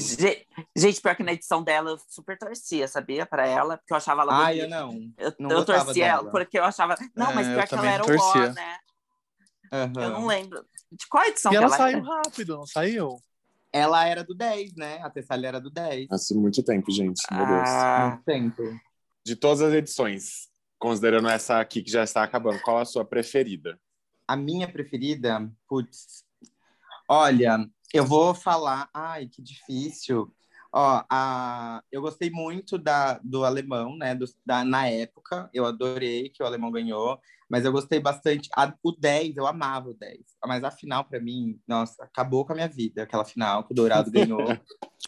Gente, 0.75 1.00
pior 1.00 1.15
que 1.15 1.22
na 1.24 1.33
edição 1.33 1.62
dela 1.63 1.91
eu 1.91 2.00
super 2.10 2.36
torcia, 2.39 2.88
sabia? 2.88 3.24
Pra 3.24 3.45
ela, 3.45 3.77
porque 3.77 3.93
eu 3.93 3.98
achava 3.98 4.24
ela 4.24 4.45
Ai, 4.45 4.55
eu 4.62 4.67
bonita. 4.67 4.79
não. 4.81 5.12
Eu, 5.19 5.33
não 5.39 5.51
eu 5.51 5.65
torcia 5.65 6.05
ela 6.07 6.17
dela. 6.17 6.31
porque 6.31 6.57
eu 6.57 6.63
achava. 6.63 6.95
Não, 7.15 7.29
É, 7.29 7.36
mas 7.36 7.48
eu 7.48 7.53
pior 7.53 7.67
que 7.67 7.75
ela 7.75 7.91
era 7.91 8.03
o 8.03 8.19
ó, 8.19 8.36
né? 8.50 8.77
Aham. 9.74 10.03
Eu 10.03 10.10
não 10.12 10.27
lembro. 10.27 10.63
De 10.92 11.08
qual 11.08 11.24
edição 11.25 11.51
E 11.51 11.56
que 11.56 11.58
ela 11.58 11.65
ela 11.65 11.77
saiu 11.77 11.98
era? 11.98 12.06
rápido, 12.06 12.58
não 12.58 12.65
saiu? 12.68 13.20
Ela 13.72 14.06
era 14.08 14.24
do 14.24 14.36
10, 14.36 14.75
né? 14.75 15.00
A 15.01 15.10
Tessália 15.10 15.48
era 15.48 15.60
do 15.60 15.72
10. 15.72 16.08
Faz 16.08 16.30
muito 16.32 16.62
tempo, 16.62 16.92
gente. 16.92 17.22
Meu 17.32 17.46
Deus. 17.46 17.70
Ah, 17.70 18.10
Muito 18.12 18.24
tempo. 18.24 18.62
De 19.25 19.36
todas 19.36 19.62
as 19.62 19.74
edições, 19.74 20.48
considerando 20.77 21.27
essa 21.27 21.60
aqui 21.60 21.82
que 21.82 21.89
já 21.89 22.03
está 22.03 22.22
acabando, 22.24 22.62
qual 22.62 22.77
a 22.77 22.86
sua 22.86 23.03
preferida? 23.03 23.80
A 24.27 24.36
minha 24.36 24.72
preferida, 24.72 25.51
putz. 25.68 26.24
Olha, 27.10 27.68
Eu 27.94 28.06
vou 28.06 28.34
falar. 28.36 28.89
Ai, 28.94 29.27
que 29.27 29.42
difícil. 29.42 30.32
Ó, 30.75 31.03
a... 31.08 31.84
eu 31.92 32.01
gostei 32.01 32.32
muito 32.32 32.80
da, 32.80 33.20
do 33.24 33.46
alemão, 33.46 33.96
né? 33.96 34.15
Do, 34.15 34.25
da, 34.44 34.65
na 34.65 34.88
época, 34.88 35.48
eu 35.53 35.65
adorei 35.65 36.30
que 36.30 36.42
o 36.42 36.46
alemão 36.46 36.72
ganhou, 36.72 37.20
mas 37.48 37.63
eu 37.63 37.72
gostei 37.72 38.00
bastante. 38.00 38.50
A, 38.58 38.74
o 38.82 38.92
10, 38.92 39.38
eu 39.38 39.46
amava 39.46 39.89
o 39.89 39.94
10. 39.94 40.18
Mas 40.48 40.63
a 40.63 40.72
final, 40.72 41.06
pra 41.06 41.20
mim, 41.20 41.60
nossa, 41.68 42.03
acabou 42.03 42.44
com 42.44 42.53
a 42.53 42.56
minha 42.56 42.68
vida, 42.68 43.03
aquela 43.03 43.24
final 43.24 43.63
que 43.63 43.72
o 43.72 43.75
Dourado 43.75 44.10
ganhou. 44.12 44.42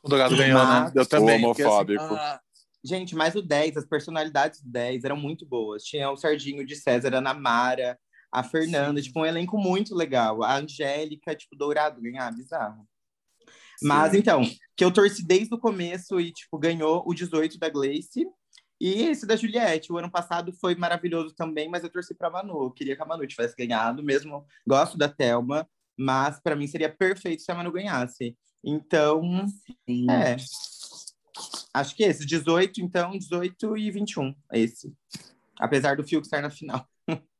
O 0.04 0.08
Dourado 0.10 0.38
ganhou, 0.38 0.60
né? 0.60 0.82
Mas- 0.82 0.96
Eu 0.96 1.06
também. 1.08 1.36
Assim, 1.38 1.46
homofóbico. 1.46 2.04
Ah, 2.04 2.40
gente, 2.84 3.16
mas 3.16 3.34
o 3.34 3.42
10, 3.42 3.78
as 3.78 3.86
personalidades 3.88 4.62
do 4.62 4.70
10 4.70 5.04
eram 5.04 5.18
muito 5.18 5.48
boas. 5.48 5.84
Tinha 5.84 6.12
o 6.12 6.16
Serginho 6.18 6.64
de 6.64 6.76
César, 6.76 7.16
a 7.16 7.18
Ana 7.18 7.34
Mara, 7.34 7.98
a 8.32 8.44
Fernanda, 8.44 9.02
tipo, 9.02 9.20
um 9.22 9.26
elenco 9.26 9.58
muito 9.58 9.96
legal. 9.96 10.44
A 10.44 10.58
Angélica, 10.58 11.34
tipo, 11.36 11.56
Dourado 11.56 12.00
ganhar, 12.00 12.32
bizarro. 12.32 12.88
Mas 13.82 14.14
então, 14.14 14.42
que 14.76 14.84
eu 14.84 14.92
torci 14.92 15.26
desde 15.26 15.54
o 15.54 15.60
começo 15.60 16.20
e, 16.20 16.32
tipo, 16.32 16.58
ganhou 16.58 17.04
o 17.06 17.14
18 17.14 17.58
da 17.58 17.70
Gleice. 17.70 18.28
E 18.80 19.04
esse 19.04 19.26
da 19.26 19.36
Juliette, 19.36 19.92
o 19.92 19.98
ano 19.98 20.12
passado 20.12 20.52
foi 20.54 20.76
maravilhoso 20.76 21.34
também, 21.34 21.70
mas 21.70 21.84
eu 21.84 21.90
torci 21.90 22.14
pra 22.14 22.30
Manu. 22.30 22.64
Eu 22.64 22.72
queria 22.72 22.96
que 22.96 23.02
a 23.02 23.06
Manu 23.06 23.26
tivesse 23.26 23.56
ganhado, 23.56 24.04
mesmo 24.04 24.46
gosto 24.68 24.98
da 24.98 25.08
Thelma, 25.08 25.68
mas 25.98 26.42
pra 26.42 26.56
mim 26.56 26.68
seria 26.68 26.94
perfeito 26.94 27.42
se 27.42 27.52
a 27.52 27.56
Manu 27.56 27.72
ganhasse. 27.72 28.36
Então, 28.64 29.46
Sim. 29.88 30.12
é. 30.12 30.36
Acho 31.74 31.96
que 31.96 32.04
esse, 32.04 32.26
18, 32.26 32.82
então, 32.82 33.12
18 33.12 33.78
e 33.78 33.92
21, 33.92 34.34
esse. 34.54 34.94
Apesar 35.60 35.96
do 35.96 36.04
Fiuk 36.04 36.26
estar 36.26 36.42
na 36.42 36.50
final. 36.50 36.86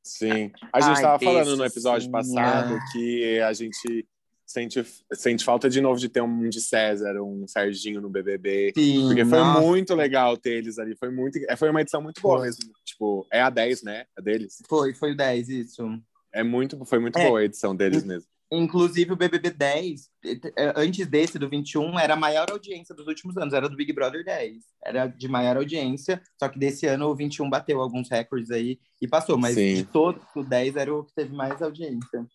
Sim. 0.04 0.52
A 0.72 0.80
gente 0.80 0.90
Ai, 0.90 0.94
estava 0.94 1.20
falando 1.20 1.58
no 1.58 1.66
episódio 1.66 2.06
sim, 2.06 2.12
passado 2.12 2.76
é. 2.76 2.80
que 2.92 3.40
a 3.42 3.54
gente 3.54 4.08
sente, 4.46 4.86
sente 5.14 5.44
falta 5.44 5.70
de 5.70 5.82
novo 5.82 6.00
de 6.00 6.08
ter 6.10 6.22
um 6.22 6.48
de 6.50 6.62
César, 6.62 7.22
um 7.22 7.48
Serginho 7.48 8.02
no 8.02 8.10
BBB. 8.10 8.74
Sim, 8.78 9.08
Porque 9.08 9.26
foi 9.26 9.40
nossa, 9.40 9.62
muito 9.62 9.96
legal 9.96 10.38
ter 10.38 10.52
eles 10.58 10.78
ali. 10.80 10.96
Foi, 10.96 11.10
muito, 11.10 11.38
é, 11.50 11.56
foi 11.56 11.70
uma 11.70 11.82
edição 11.82 12.02
muito 12.02 12.22
boa 12.22 12.38
Foi. 12.38 12.48
mesmo. 12.48 12.72
Tipo, 12.84 13.26
é 13.32 13.42
a 13.42 13.50
10, 13.50 13.84
né? 13.84 14.06
A 14.18 14.22
deles. 14.22 14.62
Foi, 14.70 14.94
foi 14.94 15.12
o 15.12 15.18
10, 15.18 15.50
isso. 15.50 16.02
É 16.34 16.44
muito, 16.44 16.84
foi 16.86 17.00
muito 17.00 17.18
É. 17.18 17.28
boa 17.28 17.40
a 17.40 17.44
edição 17.46 17.76
deles 17.76 18.04
mesmo. 18.04 18.30
Inclusive, 18.52 19.12
o 19.12 19.16
BBB 19.16 19.50
10, 19.50 20.10
eh, 20.24 20.74
antes 20.76 21.08
desse, 21.08 21.40
do 21.40 21.50
21, 21.50 22.00
era 22.00 22.14
a 22.14 22.18
maior 22.18 22.50
audiência 22.52 22.94
dos 22.94 23.08
últimos 23.08 23.36
anos, 23.38 23.56
era 23.56 23.68
do 23.68 23.76
Big 23.76 23.92
Brother 23.92 24.24
10. 24.24 24.64
Era 24.86 25.08
de 25.08 25.28
maior 25.28 25.58
audiência, 25.58 26.22
só 26.40 26.48
que 26.48 26.60
desse 26.60 26.86
ano 26.86 27.08
o 27.08 27.16
21 27.16 27.50
bateu 27.50 27.82
alguns 27.82 28.08
recordes 28.08 28.52
aí 28.52 28.80
e 29.02 29.08
passou, 29.08 29.36
mas 29.36 29.56
Sim. 29.56 29.74
de 29.74 29.84
todos, 29.86 30.22
o 30.36 30.44
10 30.44 30.76
era 30.76 30.94
o 30.94 31.04
que 31.04 31.14
teve 31.16 31.36
mais 31.36 31.60
audiência. 31.62 32.26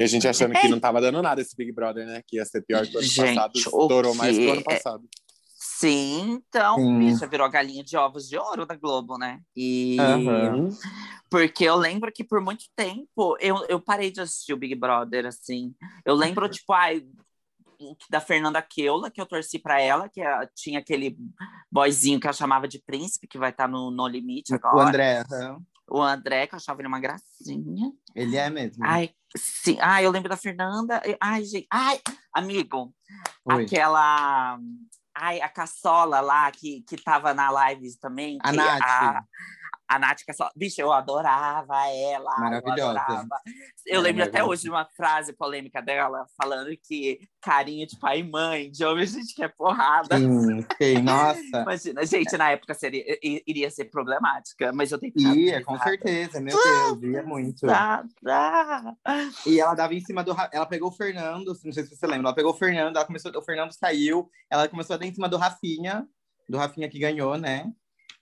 E 0.00 0.02
a 0.02 0.06
gente 0.06 0.26
achando 0.26 0.54
que 0.54 0.66
não 0.66 0.80
tava 0.80 0.98
dando 0.98 1.20
nada 1.20 1.42
esse 1.42 1.54
Big 1.54 1.70
Brother, 1.72 2.06
né? 2.06 2.22
Que 2.26 2.36
ia 2.36 2.44
ser 2.46 2.62
pior 2.62 2.86
que 2.86 2.96
o 2.96 3.00
ano 3.00 3.06
Gente, 3.06 3.34
passado. 3.34 3.52
Estourou 3.54 4.14
mais 4.14 4.38
que 4.38 4.46
o 4.46 4.52
ano 4.52 4.64
passado. 4.64 5.06
Sim, 5.44 6.42
então, 6.48 6.98
bicha, 6.98 7.26
virou 7.26 7.46
a 7.46 7.50
galinha 7.50 7.84
de 7.84 7.98
ovos 7.98 8.26
de 8.26 8.38
ouro 8.38 8.64
da 8.64 8.74
Globo, 8.74 9.18
né? 9.18 9.40
E 9.54 9.98
Aham. 10.00 10.70
porque 11.28 11.64
eu 11.64 11.76
lembro 11.76 12.10
que 12.10 12.24
por 12.24 12.40
muito 12.40 12.64
tempo 12.74 13.36
eu, 13.40 13.62
eu 13.68 13.78
parei 13.78 14.10
de 14.10 14.22
assistir 14.22 14.54
o 14.54 14.56
Big 14.56 14.74
Brother, 14.74 15.26
assim. 15.26 15.74
Eu 16.02 16.14
lembro, 16.14 16.48
tipo, 16.48 16.72
ai, 16.72 17.04
da 18.08 18.22
Fernanda 18.22 18.62
Keula, 18.62 19.10
que 19.10 19.20
eu 19.20 19.26
torci 19.26 19.58
pra 19.58 19.82
ela, 19.82 20.08
que 20.08 20.22
a- 20.22 20.48
tinha 20.54 20.78
aquele 20.78 21.14
boyzinho 21.70 22.18
que 22.18 22.26
eu 22.26 22.32
chamava 22.32 22.66
de 22.66 22.78
príncipe, 22.78 23.28
que 23.28 23.38
vai 23.38 23.50
estar 23.50 23.68
no, 23.68 23.90
no 23.90 24.08
limite 24.08 24.54
agora. 24.54 24.76
O 24.76 24.80
André, 24.80 25.18
aham, 25.30 25.58
O 25.90 26.00
André, 26.00 26.46
que 26.46 26.54
eu 26.54 26.58
achava 26.58 26.80
ele 26.80 26.88
uma 26.88 27.00
gracinha. 27.00 27.92
ele 28.14 28.36
é 28.36 28.48
mesmo. 28.48 28.84
Ai, 28.86 29.10
sim. 29.36 29.76
Ai, 29.80 30.06
eu 30.06 30.10
lembro 30.10 30.28
da 30.28 30.36
Fernanda. 30.36 31.02
Ai, 31.20 31.44
gente. 31.44 31.66
Ai, 31.70 32.00
amigo, 32.32 32.94
Oi. 33.44 33.64
aquela. 33.64 34.58
Ai, 35.12 35.40
a 35.40 35.48
Caçola 35.48 36.20
lá, 36.20 36.50
que, 36.52 36.82
que 36.88 36.96
tava 36.96 37.34
na 37.34 37.50
live 37.50 37.98
também. 37.98 38.38
A 38.40 38.50
que 38.50 38.56
Nath. 38.56 38.82
A, 38.82 39.24
a 39.90 39.98
Nath 39.98 40.20
Caçola. 40.24 40.52
Bicho, 40.54 40.80
eu 40.80 40.92
adorava 40.92 41.74
ela. 41.88 42.32
eu 42.36 42.40
Maravilhosa. 42.40 43.00
adorava. 43.00 43.40
Eu 43.84 43.98
é 43.98 44.02
lembro 44.02 44.22
até 44.22 44.44
hoje 44.44 44.62
de 44.62 44.70
uma 44.70 44.84
frase 44.84 45.32
polêmica 45.32 45.82
dela, 45.82 46.24
falando 46.40 46.70
que 46.80 47.18
carinho 47.40 47.84
de 47.88 47.98
pai 47.98 48.20
e 48.20 48.22
mãe, 48.22 48.70
de 48.70 48.84
homem 48.84 49.02
a 49.02 49.06
gente 49.06 49.34
quer 49.34 49.52
porrada. 49.56 50.16
Sim, 50.16 50.64
sim, 50.80 51.02
nossa. 51.02 51.62
Imagina, 51.62 52.06
gente, 52.06 52.36
na 52.36 52.52
época 52.52 52.72
seria, 52.72 53.02
iria 53.20 53.68
ser 53.68 53.86
problemática, 53.86 54.72
mas 54.72 54.92
eu 54.92 54.98
tenho 54.98 55.12
que 55.12 55.20
Ia, 55.20 55.64
com 55.64 55.76
certeza, 55.78 56.40
meu 56.40 56.56
Deus, 56.62 57.02
ia 57.02 57.22
muito. 57.24 57.66
E 59.44 59.58
ela 59.58 59.74
dava 59.74 59.92
em 59.92 60.00
cima 60.00 60.22
do. 60.22 60.36
Ela 60.52 60.66
pegou 60.66 60.90
o 60.90 60.92
Fernando, 60.92 61.46
não 61.64 61.72
sei 61.72 61.82
se 61.82 61.96
você 61.96 62.06
lembra. 62.06 62.28
Ela 62.28 62.34
pegou 62.34 62.52
o 62.52 62.56
Fernando, 62.56 62.94
ela 62.94 63.04
começou, 63.04 63.32
o 63.36 63.42
Fernando 63.42 63.72
saiu, 63.72 64.30
ela 64.48 64.68
começou 64.68 64.94
a 64.94 64.98
dar 64.98 65.06
em 65.06 65.12
cima 65.12 65.28
do 65.28 65.36
Rafinha, 65.36 66.06
do 66.48 66.58
Rafinha 66.58 66.88
que 66.88 66.98
ganhou, 66.98 67.36
né? 67.36 67.72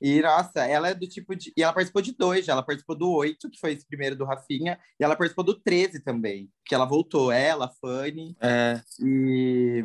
E, 0.01 0.23
nossa, 0.23 0.65
ela 0.65 0.89
é 0.91 0.95
do 0.95 1.09
tipo 1.09 1.35
de. 1.35 1.53
E 1.57 1.63
ela 1.63 1.73
participou 1.73 2.01
de 2.03 2.13
dois 2.17 2.45
já. 2.45 2.53
Ela 2.53 2.63
participou 2.63 2.97
do 2.97 3.11
oito, 3.11 3.51
que 3.51 3.59
foi 3.59 3.73
esse 3.73 3.87
primeiro 3.87 4.15
do 4.17 4.25
Rafinha, 4.25 4.79
e 5.01 5.05
ela 5.05 5.17
participou 5.17 5.45
do 5.45 5.55
13 5.59 6.01
também. 6.05 6.49
Que 6.65 6.75
ela 6.75 6.85
voltou, 6.85 7.33
ela, 7.33 7.69
Fanny. 7.81 8.37
É, 8.41 8.81
E. 9.05 9.85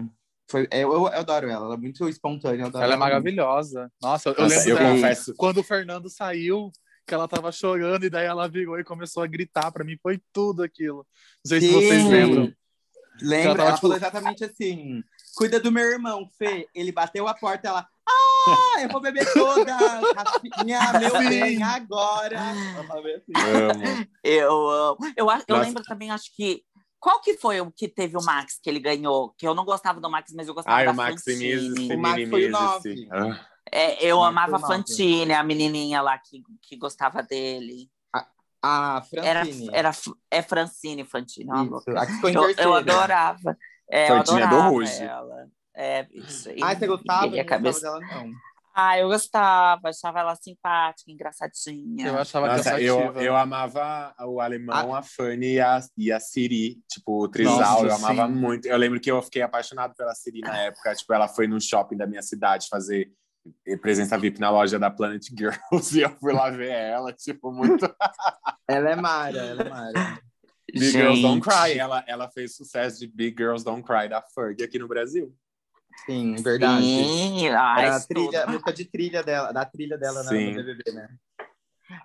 Foi, 0.52 0.68
eu, 0.72 0.92
eu 0.94 1.08
adoro 1.08 1.50
ela, 1.50 1.66
ela 1.66 1.74
é 1.74 1.78
muito 1.78 2.08
espontânea. 2.08 2.64
eu 2.64 2.68
adoro 2.68 2.84
ela 2.84 2.94
é 2.94 2.98
maravilhosa. 2.98 3.92
Nossa, 4.02 4.30
eu, 4.30 4.34
eu 4.36 4.44
Nossa, 4.44 4.56
lembro 4.58 4.70
eu 4.72 4.78
dela- 4.78 4.92
confesso. 4.96 5.34
quando 5.36 5.58
o 5.60 5.64
Fernando 5.64 6.10
saiu, 6.10 6.70
que 7.08 7.14
ela 7.14 7.28
tava 7.28 7.52
chorando, 7.52 8.04
e 8.06 8.10
daí 8.10 8.26
ela 8.28 8.48
virou 8.48 8.78
e 8.80 8.84
começou 8.84 9.24
a 9.24 9.28
gritar. 9.28 9.72
Pra 9.72 9.84
mim 9.84 9.98
foi 10.04 10.22
tudo 10.32 10.62
aquilo. 10.62 11.08
Não 11.44 11.50
sei 11.50 11.62
se 11.62 11.68
Sim. 11.68 11.74
vocês 11.74 12.06
lembram. 12.06 12.54
Lembra? 13.22 13.36
Ela 13.42 13.46
Ela, 13.46 13.56
tava, 13.58 13.70
tipo- 13.72 13.82
falou 13.82 13.96
exatamente 13.98 14.44
assim: 14.44 15.02
cuida 15.36 15.60
do 15.60 15.72
meu 15.72 15.86
irmão, 15.86 16.30
Fê. 16.38 16.68
Ele 16.76 16.92
bateu 16.92 17.28
a 17.28 17.34
porta, 17.34 17.68
ela. 17.70 17.88
Ah, 18.48 18.82
eu 18.82 18.90
vou 18.90 19.00
beber 19.02 19.32
toda! 19.34 19.74
Rafinha, 19.76 20.80
meu 21.00 21.12
Sim. 21.22 21.30
bem, 21.30 21.64
agora! 21.64 22.40
Assim. 22.40 23.34
Amo. 23.36 24.08
Eu 24.24 24.70
amo. 24.70 24.98
Eu, 25.16 25.30
acho- 25.30 25.46
eu 25.48 25.56
Nossa. 25.56 25.68
lembro 25.68 25.84
também, 25.84 26.12
acho 26.12 26.34
que. 26.36 26.64
Qual 27.00 27.20
que 27.22 27.38
foi 27.38 27.60
o 27.60 27.70
que 27.72 27.88
teve 27.90 28.16
o 28.18 28.24
Max 28.24 28.58
que 28.62 28.70
ele 28.70 28.80
ganhou? 28.80 29.34
Que 29.38 29.46
eu 29.48 29.54
não 29.54 29.66
gostava 29.66 30.00
do 30.00 30.10
Max, 30.10 30.32
mas 30.34 30.48
eu 30.48 30.54
gostava 30.54 30.78
Ai, 30.78 30.86
da 30.86 30.92
o 30.92 30.96
Maximize, 30.96 31.70
Fantine. 31.70 31.96
O 31.96 32.00
Max 32.00 32.14
foi 32.14 32.24
o 32.24 32.30
Feminimize. 32.30 32.52
nove. 32.52 33.08
Ah, 33.12 33.46
É, 33.72 34.06
eu 34.06 34.18
Max 34.20 34.30
amava 34.30 34.56
a. 34.56 34.60
Fantine, 34.68 35.34
a 35.34 35.44
menininha 35.44 36.02
lá 36.02 36.18
que, 36.18 36.42
que 36.62 36.78
gostava 36.78 37.22
dele. 37.22 37.90
A 38.66 39.04
Era, 39.18 39.42
Francine. 39.44 39.70
era 39.74 39.92
é 40.32 40.42
Francine 40.42 41.04
Fantine. 41.04 41.50
a 41.52 42.30
Eu, 42.30 42.50
eu 42.58 42.74
adorava. 42.74 43.58
É, 43.92 44.10
eu 44.10 44.18
Fantine 44.18 44.38
é 44.42 44.48
do 44.48 44.56
adorava 44.56 44.70
Ruge. 44.70 45.04
ela. 45.04 45.48
É, 45.76 46.08
isso 46.12 46.50
aí. 46.50 46.60
Ai, 46.62 46.76
você 46.76 46.88
gostava? 46.88 47.28
E 47.28 47.30
a 47.30 47.34
Eu 47.34 47.38
não 47.38 47.46
cabeça... 47.46 47.80
gostava 47.80 48.00
dela, 48.00 48.24
não. 48.26 48.34
Ah, 48.76 48.98
eu 48.98 49.08
gostava, 49.08 49.90
achava 49.90 50.20
ela 50.20 50.36
simpática, 50.36 51.12
engraçadinha. 51.12 52.08
Eu 52.08 52.18
achava 52.18 52.48
Nossa, 52.48 52.72
cansativa. 52.72 52.88
eu, 52.88 53.22
eu 53.22 53.36
amava 53.38 54.16
o 54.22 54.42
alemão, 54.42 54.96
a 54.96 55.04
Fanny 55.04 55.54
e 55.54 55.60
a, 55.62 55.80
e 55.96 56.12
a 56.12 56.20
Siri. 56.20 56.82
Tipo, 56.90 57.24
o 57.24 57.28
trisal, 57.28 57.84
Nossa, 57.84 57.86
eu 57.86 57.94
amava 57.94 58.28
sim. 58.28 58.34
muito. 58.34 58.66
Eu 58.66 58.78
lembro 58.78 59.00
que 59.00 59.12
eu 59.12 59.22
fiquei 59.22 59.44
apaixonado 59.44 59.94
pela 59.96 60.16
Siri 60.16 60.42
na 60.42 60.58
época. 60.58 60.96
Tipo, 60.96 61.14
ela 61.14 61.28
foi 61.28 61.46
no 61.46 61.62
shopping 61.62 61.98
da 61.98 62.08
minha 62.08 62.24
cidade 62.24 62.68
fazer 62.68 63.12
presença 63.80 64.18
VIP 64.18 64.40
na 64.40 64.50
loja 64.50 64.80
da 64.80 64.90
Planet 64.90 65.24
Girls 65.38 65.96
e 65.96 66.02
eu 66.02 66.10
fui 66.18 66.34
lá 66.34 66.50
ver 66.50 66.72
ela, 66.72 67.14
tipo, 67.14 67.52
muito 67.52 67.86
Ela 68.68 68.90
é 68.92 68.96
Mara, 68.96 69.38
ela 69.38 69.62
é 69.62 69.70
Mara. 69.70 70.20
Big 70.72 70.86
Girls 70.92 71.22
Don't 71.22 71.44
Gente. 71.44 71.44
Cry. 71.44 71.78
Ela, 71.78 72.04
ela 72.08 72.30
fez 72.32 72.56
sucesso 72.56 73.00
de 73.00 73.08
Big 73.08 73.36
Girls 73.38 73.64
Don't 73.64 73.84
Cry 73.84 74.10
da 74.10 74.22
Ferg 74.34 74.64
aqui 74.64 74.80
no 74.80 74.88
Brasil. 74.88 75.32
Sim, 76.06 76.36
verdade. 76.36 76.86
Sim, 76.86 77.48
ah, 77.50 77.76
Era 77.78 77.96
a 77.96 78.00
trilha, 78.00 78.44
a 78.44 78.48
música 78.48 78.74
de 78.74 78.86
trilha 78.86 79.24
dela, 79.24 79.52
da 79.52 79.66
trilha 79.66 79.98
dela 79.98 80.24
na, 80.24 80.30
Sim. 80.32 80.52
no 80.52 80.56
BBB, 80.64 80.92
né? 80.92 81.10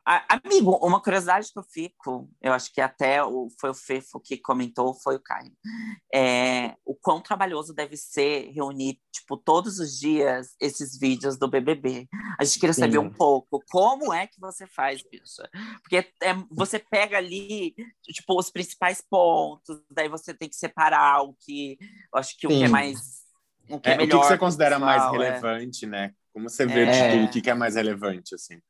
A- 0.04 0.38
Amigo, 0.44 0.76
uma 0.82 1.00
curiosidade 1.00 1.52
que 1.52 1.58
eu 1.58 1.62
fico, 1.62 2.28
eu 2.42 2.52
acho 2.52 2.72
que 2.72 2.80
até 2.80 3.22
o, 3.22 3.48
foi 3.60 3.70
o 3.70 3.74
Fefo 3.74 4.20
que 4.20 4.36
comentou, 4.36 4.92
foi 4.92 5.16
o 5.16 5.20
Caio. 5.20 5.52
É, 6.12 6.74
o 6.84 6.94
quão 6.94 7.20
trabalhoso 7.20 7.72
deve 7.72 7.96
ser 7.96 8.50
reunir, 8.50 8.98
tipo, 9.12 9.36
todos 9.36 9.78
os 9.78 9.96
dias 9.98 10.54
esses 10.60 10.98
vídeos 10.98 11.38
do 11.38 11.48
BBB. 11.48 12.08
A 12.38 12.44
gente 12.44 12.58
queria 12.58 12.74
saber 12.74 12.98
Sim. 12.98 13.06
um 13.06 13.10
pouco 13.12 13.62
como 13.70 14.12
é 14.12 14.26
que 14.26 14.40
você 14.40 14.66
faz, 14.66 15.02
bicha. 15.02 15.48
Porque 15.82 15.96
é, 15.96 16.34
você 16.50 16.78
pega 16.78 17.16
ali, 17.16 17.74
tipo, 18.02 18.38
os 18.38 18.50
principais 18.50 19.00
pontos, 19.00 19.80
daí 19.90 20.08
você 20.08 20.34
tem 20.34 20.48
que 20.48 20.56
separar 20.56 21.22
o 21.22 21.34
que, 21.34 21.78
eu 22.12 22.18
acho 22.18 22.36
que 22.36 22.46
o 22.46 22.50
que 22.50 22.64
é 22.64 22.66
Sim. 22.66 22.72
mais. 22.72 23.17
O 23.68 23.80
que 23.80 23.88
é, 23.88 23.92
É, 23.92 23.94
o 23.94 23.98
que, 23.98 24.06
melhor 24.06 24.20
que 24.20 24.26
você 24.28 24.38
considera 24.38 24.78
mais 24.78 25.02
pessoal, 25.02 25.22
é. 25.22 25.28
relevante, 25.28 25.86
né? 25.86 26.14
Como 26.32 26.48
você 26.48 26.66
vê 26.66 26.84
de 26.86 26.92
É. 26.92 27.12
tudo, 27.12 27.24
o 27.24 27.30
que, 27.30 27.40
que 27.40 27.50
é 27.50 27.54
mais 27.54 27.74
relevante, 27.74 28.34
assim? 28.34 28.60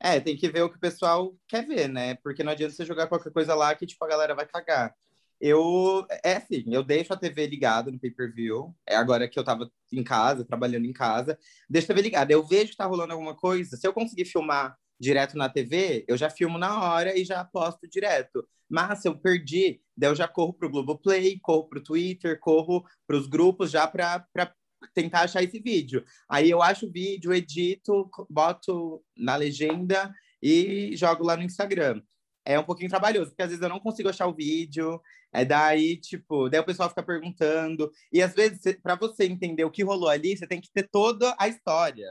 É, 0.00 0.20
tem 0.20 0.36
que 0.36 0.48
ver 0.48 0.62
o 0.62 0.70
que 0.70 0.76
o 0.76 0.80
pessoal 0.80 1.34
quer 1.48 1.66
ver, 1.66 1.88
né? 1.88 2.14
Porque 2.16 2.42
não 2.42 2.52
adianta 2.52 2.74
você 2.74 2.84
jogar 2.84 3.06
qualquer 3.08 3.32
coisa 3.32 3.54
lá 3.54 3.74
que, 3.74 3.86
tipo, 3.86 4.04
a 4.04 4.08
galera 4.08 4.34
vai 4.34 4.46
cagar. 4.46 4.94
Eu, 5.40 6.04
é 6.24 6.36
assim, 6.36 6.64
eu 6.66 6.82
deixo 6.82 7.12
a 7.12 7.16
TV 7.16 7.46
ligada 7.46 7.90
no 7.92 7.98
pay-per-view, 7.98 8.74
é 8.86 8.96
agora 8.96 9.28
que 9.28 9.38
eu 9.38 9.44
tava 9.44 9.70
em 9.92 10.02
casa, 10.02 10.44
trabalhando 10.44 10.84
em 10.84 10.92
casa, 10.92 11.38
deixo 11.70 11.86
a 11.86 11.88
TV 11.88 12.02
ligada. 12.02 12.32
Eu 12.32 12.44
vejo 12.44 12.70
que 12.72 12.76
tá 12.76 12.86
rolando 12.86 13.12
alguma 13.12 13.36
coisa, 13.36 13.76
se 13.76 13.86
eu 13.86 13.92
conseguir 13.92 14.24
filmar 14.24 14.76
direto 14.98 15.36
na 15.36 15.48
TV, 15.48 16.04
eu 16.08 16.16
já 16.16 16.28
filmo 16.28 16.58
na 16.58 16.82
hora 16.82 17.16
e 17.16 17.24
já 17.24 17.44
posto 17.44 17.88
direto. 17.88 18.46
Mas 18.68 19.00
se 19.00 19.08
eu 19.08 19.18
perdi, 19.18 19.80
daí 19.96 20.10
eu 20.10 20.14
já 20.14 20.28
corro 20.28 20.52
pro 20.52 20.68
Globoplay, 20.68 21.38
corro 21.40 21.68
pro 21.68 21.82
Twitter, 21.82 22.38
corro 22.40 22.84
pros 23.06 23.26
grupos 23.26 23.70
já 23.70 23.86
para 23.86 24.26
tentar 24.94 25.22
achar 25.22 25.42
esse 25.42 25.60
vídeo. 25.60 26.04
Aí 26.28 26.50
eu 26.50 26.62
acho 26.62 26.86
o 26.86 26.92
vídeo, 26.92 27.32
edito, 27.32 28.10
boto 28.28 29.02
na 29.16 29.36
legenda 29.36 30.12
e 30.42 30.94
jogo 30.96 31.24
lá 31.24 31.36
no 31.36 31.42
Instagram. 31.42 32.02
É 32.44 32.58
um 32.58 32.64
pouquinho 32.64 32.90
trabalhoso, 32.90 33.30
porque 33.30 33.42
às 33.42 33.48
vezes 33.48 33.62
eu 33.62 33.68
não 33.68 33.80
consigo 33.80 34.08
achar 34.08 34.26
o 34.26 34.34
vídeo, 34.34 35.00
é 35.32 35.44
daí, 35.44 35.98
tipo, 35.98 36.48
daí 36.48 36.60
o 36.60 36.64
pessoal 36.64 36.88
fica 36.88 37.02
perguntando. 37.02 37.90
E 38.12 38.22
às 38.22 38.34
vezes, 38.34 38.60
para 38.82 38.94
você 38.94 39.24
entender 39.24 39.64
o 39.64 39.70
que 39.70 39.84
rolou 39.84 40.08
ali, 40.08 40.36
você 40.36 40.46
tem 40.46 40.60
que 40.60 40.70
ter 40.72 40.88
toda 40.88 41.34
a 41.38 41.48
história 41.48 42.08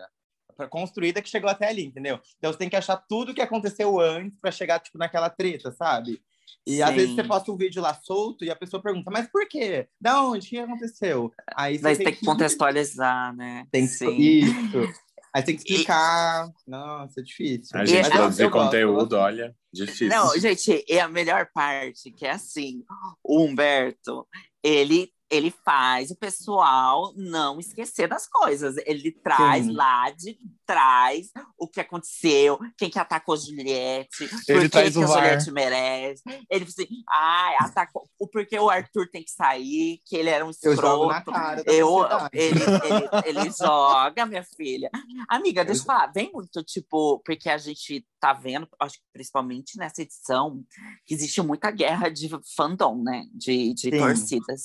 pra- 0.58 0.68
construída 0.68 1.22
que 1.22 1.30
chegou 1.30 1.50
até 1.50 1.70
ali, 1.70 1.86
entendeu? 1.86 2.20
Então 2.38 2.52
você 2.52 2.58
tem 2.58 2.70
que 2.70 2.76
achar 2.76 2.98
tudo 2.98 3.34
que 3.34 3.42
aconteceu 3.42 4.00
antes 4.00 4.38
para 4.42 4.52
chegar, 4.52 4.80
tipo, 4.80 4.98
naquela 4.98 5.30
treta, 5.30 5.72
sabe? 5.72 6.22
E 6.66 6.82
às 6.84 6.90
Sim. 6.90 6.96
vezes 6.96 7.16
você 7.16 7.24
posta 7.24 7.50
um 7.52 7.56
vídeo 7.56 7.82
lá 7.82 7.94
solto 7.94 8.44
e 8.44 8.50
a 8.52 8.56
pessoa 8.56 8.82
pergunta, 8.84 9.10
mas 9.10 9.28
por 9.32 9.48
quê? 9.48 9.88
Da 10.02 10.22
onde? 10.24 10.48
O 10.48 10.50
que 10.50 10.60
aconteceu? 10.60 11.32
Aí 11.56 11.80
Mas 11.82 11.98
você 11.98 12.04
tem 12.04 12.14
que 12.14 12.26
contextualizar, 12.26 13.34
né? 13.36 13.66
Tem 13.72 13.84
que... 13.88 13.94
Sim. 13.94 14.18
Isso. 14.18 14.94
Aí 15.34 15.44
tem 15.44 15.56
que 15.56 15.62
explicar. 15.62 16.50
Nossa, 16.66 17.20
é 17.22 17.24
difícil. 17.24 17.80
A 17.80 17.86
gente 17.86 18.02
Mas 18.04 18.08
eu- 18.12 18.18
produzir 18.18 18.50
conteúdo, 18.50 18.90
eu 18.90 18.94
gosto. 18.96 19.16
olha, 19.16 19.56
difícil. 19.72 20.10
Não, 20.10 20.38
gente, 20.40 20.84
é 20.90 21.00
a 21.00 21.08
melhor 21.08 21.48
parte, 21.54 22.12
que 22.12 22.26
é 22.26 22.32
assim, 22.32 22.84
o 23.24 23.44
Humberto, 23.44 24.28
ele, 24.64 25.12
ele 25.30 25.52
faz 25.64 26.12
o 26.12 26.16
pessoal 26.16 27.14
não 27.16 27.60
esquecer 27.60 28.08
das 28.08 28.28
coisas. 28.28 28.76
Ele 28.86 29.12
traz 29.12 29.66
Sim. 29.66 29.74
lá 29.74 30.10
de 30.12 30.38
trás 30.66 31.28
o 31.58 31.68
que 31.68 31.80
aconteceu, 31.80 32.60
quem 32.78 32.90
que 32.90 33.00
atacou 33.00 33.36
a 33.36 33.38
Juliette, 33.38 34.30
Ele 34.48 34.70
por 34.70 34.70
que, 34.70 34.78
a. 34.78 34.90
Juliette 34.90 35.52
merece. 35.52 36.24
Ele 36.50 36.66
assim, 36.66 36.88
ai, 37.10 37.56
atacou, 37.60 38.10
o 38.20 38.28
porquê 38.28 38.60
o 38.60 38.70
Arthur 38.70 39.10
tem 39.10 39.24
que 39.24 39.32
sair, 39.32 40.02
que 40.06 40.16
ele 40.16 40.30
era 40.30 40.46
um 40.46 40.52
Eu 40.64 40.74
escroto. 40.74 41.32
Eu, 41.66 41.88
sociedade. 41.88 42.30
ele, 42.34 42.60
ele, 42.60 43.40
ele 43.40 43.52
joga, 43.58 44.26
minha 44.26 44.44
filha. 44.44 44.90
Amiga, 45.28 45.64
deixa 45.64 45.82
eu 45.82 45.86
falar, 45.86 46.08
vem 46.08 46.32
muito, 46.32 46.64
tipo, 46.64 47.20
porque 47.26 47.50
a 47.50 47.58
gente 47.58 48.06
tá 48.20 48.34
vendo, 48.34 48.68
acho 48.80 48.96
que 48.96 49.04
principalmente 49.14 49.78
nessa 49.78 50.02
edição, 50.02 50.64
que 51.06 51.14
existe 51.14 51.42
muita 51.42 51.70
guerra 51.72 52.10
de 52.10 52.30
fandom, 52.56 53.02
né? 53.04 53.26
De, 53.34 53.74
de 53.74 53.90
Sim. 53.92 53.98
torcidas. 53.98 54.62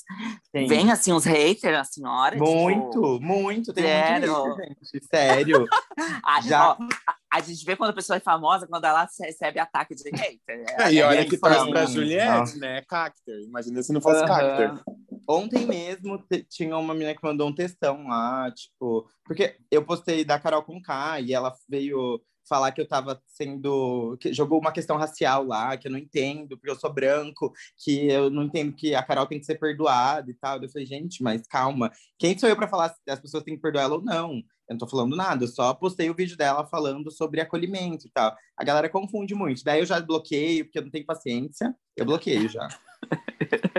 Sim. 0.54 0.66
Vem, 0.66 0.90
assim, 0.90 1.12
os 1.12 1.25
haters, 1.25 1.78
a 1.78 1.85
senhora. 1.85 2.37
Muito, 2.37 2.90
Tipo, 2.90 3.21
muito. 3.21 3.73
Tem 3.73 3.85
Sério? 3.85 4.32
muito 4.32 4.56
hater, 4.56 4.76
gente. 4.94 5.06
Sério. 5.06 5.66
a, 6.25 6.40
Já- 6.40 6.71
ó, 6.71 6.76
a, 7.06 7.16
a 7.35 7.40
gente 7.40 7.64
vê 7.64 7.76
quando 7.76 7.90
a 7.90 7.94
pessoa 7.94 8.16
é 8.16 8.21
famosa, 8.21 8.66
quando 8.66 8.85
ela 8.85 9.09
recebe 9.21 9.59
ataque 9.59 9.94
de 9.94 10.04
hater. 10.11 10.64
É, 10.78 10.92
e 10.92 11.02
olha 11.02 11.21
É 11.21 11.25
que 11.25 11.35
isso 11.35 11.40
torce 11.40 11.61
aí. 11.61 11.71
pra 11.71 11.87
Juliette, 11.87 12.59
né? 12.59 12.78
É 12.78 12.82
Cacter. 12.82 13.40
Imagina 13.42 13.82
se 13.82 13.92
não 13.92 14.00
fosse 14.00 14.23
Aham. 14.25 14.26
Cacter. 14.28 14.82
Ontem 15.28 15.64
mesmo 15.66 16.23
tinha 16.49 16.76
uma 16.76 16.92
menina 16.94 17.14
que 17.14 17.23
mandou 17.23 17.49
um 17.49 17.54
textão 17.54 18.06
lá, 18.09 18.50
tipo, 18.50 19.09
porque 19.25 19.56
eu 19.71 19.85
postei 19.85 20.25
da 20.25 20.38
Carol 20.38 20.62
com 20.64 20.82
K 20.82 21.21
e 21.21 21.32
ela 21.32 21.54
veio 21.68 22.21
falar 22.49 22.72
que 22.72 22.80
eu 22.80 22.88
tava 22.88 23.20
sendo. 23.26 24.16
Que 24.20 24.32
jogou 24.32 24.58
uma 24.58 24.72
questão 24.72 24.96
racial 24.96 25.44
lá, 25.44 25.76
que 25.76 25.88
eu 25.88 25.92
não 25.92 25.99
entendo, 25.99 26.56
porque 26.56 26.70
eu 26.70 26.78
sou 26.78 26.92
branco, 26.92 27.52
que 27.76 28.08
eu 28.08 28.30
não 28.30 28.44
entendo 28.44 28.75
que 28.75 28.94
a 28.94 29.02
Carol 29.02 29.26
tem 29.26 29.38
que 29.38 29.46
ser 29.46 29.58
perdoada 29.58 30.30
e 30.30 30.34
tal. 30.34 30.62
Eu 30.62 30.68
falei, 30.68 30.87
gente, 30.87 31.22
mas 31.22 31.46
calma, 31.46 31.90
quem 32.18 32.38
sou 32.38 32.49
eu 32.49 32.56
para 32.56 32.68
falar 32.68 32.90
se 32.90 33.00
as 33.08 33.20
pessoas 33.20 33.42
têm 33.42 33.56
que 33.56 33.62
perdoar 33.62 33.84
ela 33.84 33.94
ou 33.94 34.02
não? 34.02 34.42
Eu 34.68 34.75
não 34.75 34.78
tô 34.78 34.87
falando 34.87 35.16
nada, 35.16 35.44
eu 35.44 35.49
só 35.49 35.75
postei 35.75 36.08
o 36.08 36.14
vídeo 36.14 36.37
dela 36.37 36.64
falando 36.64 37.11
sobre 37.11 37.40
acolhimento 37.40 38.06
e 38.06 38.11
tal. 38.11 38.34
A 38.56 38.64
galera 38.64 38.88
confunde 38.88 39.34
muito. 39.34 39.62
Daí 39.64 39.80
eu 39.80 39.87
já 39.87 40.00
bloqueio, 40.00 40.64
porque 40.64 40.78
eu 40.78 40.82
não 40.82 40.90
tenho 40.90 41.04
paciência. 41.04 41.75
Eu 41.96 42.06
bloqueio 42.06 42.49
já. 42.49 42.68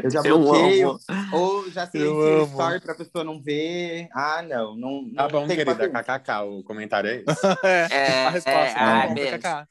Eu 0.03 0.10
já 0.12 0.22
Eu 0.25 0.38
bloqueio. 0.38 0.89
amo. 0.89 1.00
Ou 1.32 1.70
já 1.72 1.84
Eu 1.84 1.89
silenciei 1.92 2.36
o 2.36 2.44
story 2.46 2.80
pra 2.82 2.96
pessoa 2.96 3.24
não 3.24 3.42
ver. 3.42 4.08
Ah, 4.13 4.42
não. 4.42 4.75
Não, 4.75 5.13
Tá 5.15 5.24
não 5.24 5.30
bom, 5.30 5.48
tem 5.48 5.58
querida. 5.58 5.89
KKK, 5.89 6.44
o 6.44 6.63
comentário 6.63 7.10
é 7.10 7.15
esse. 7.27 7.46
É, 7.63 7.88
É, 7.96 8.25
a 8.27 8.30
resposta. 8.30 8.60
é, 8.60 8.74
tá 8.74 9.08
bom, 9.08 9.13
beijo. 9.15 9.38
KKK. 9.38 9.68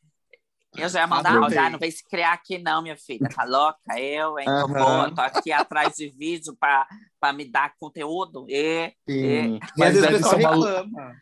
Eu 0.75 0.89
já 0.89 1.01
ia 1.01 1.07
mandar 1.07 1.37
ah, 1.37 1.69
não 1.71 1.79
vem 1.79 1.91
se 1.91 2.03
criar 2.09 2.33
aqui 2.33 2.57
não, 2.57 2.81
minha 2.81 2.97
filha, 2.97 3.29
tá 3.29 3.45
louca? 3.45 3.79
Eu, 4.01 4.39
hein, 4.39 4.47
tô 4.47 4.69
Aham. 4.69 4.75
boa, 4.75 5.15
tô 5.15 5.21
aqui 5.21 5.53
atrás 5.53 5.95
de 5.97 6.09
vídeo 6.09 6.57
pra, 6.59 6.87
pra 7.21 7.31
me 7.31 7.45
dar 7.45 7.75
conteúdo. 7.79 8.47
E, 8.49 8.91
Sim. 9.07 9.59
Mas 9.61 9.71
Mas 9.77 9.89
às 9.89 9.95
vezes 9.95 10.01
deve 10.01 10.15
o 10.17 10.31
pessoal 10.31 10.37
reclama. 10.39 11.17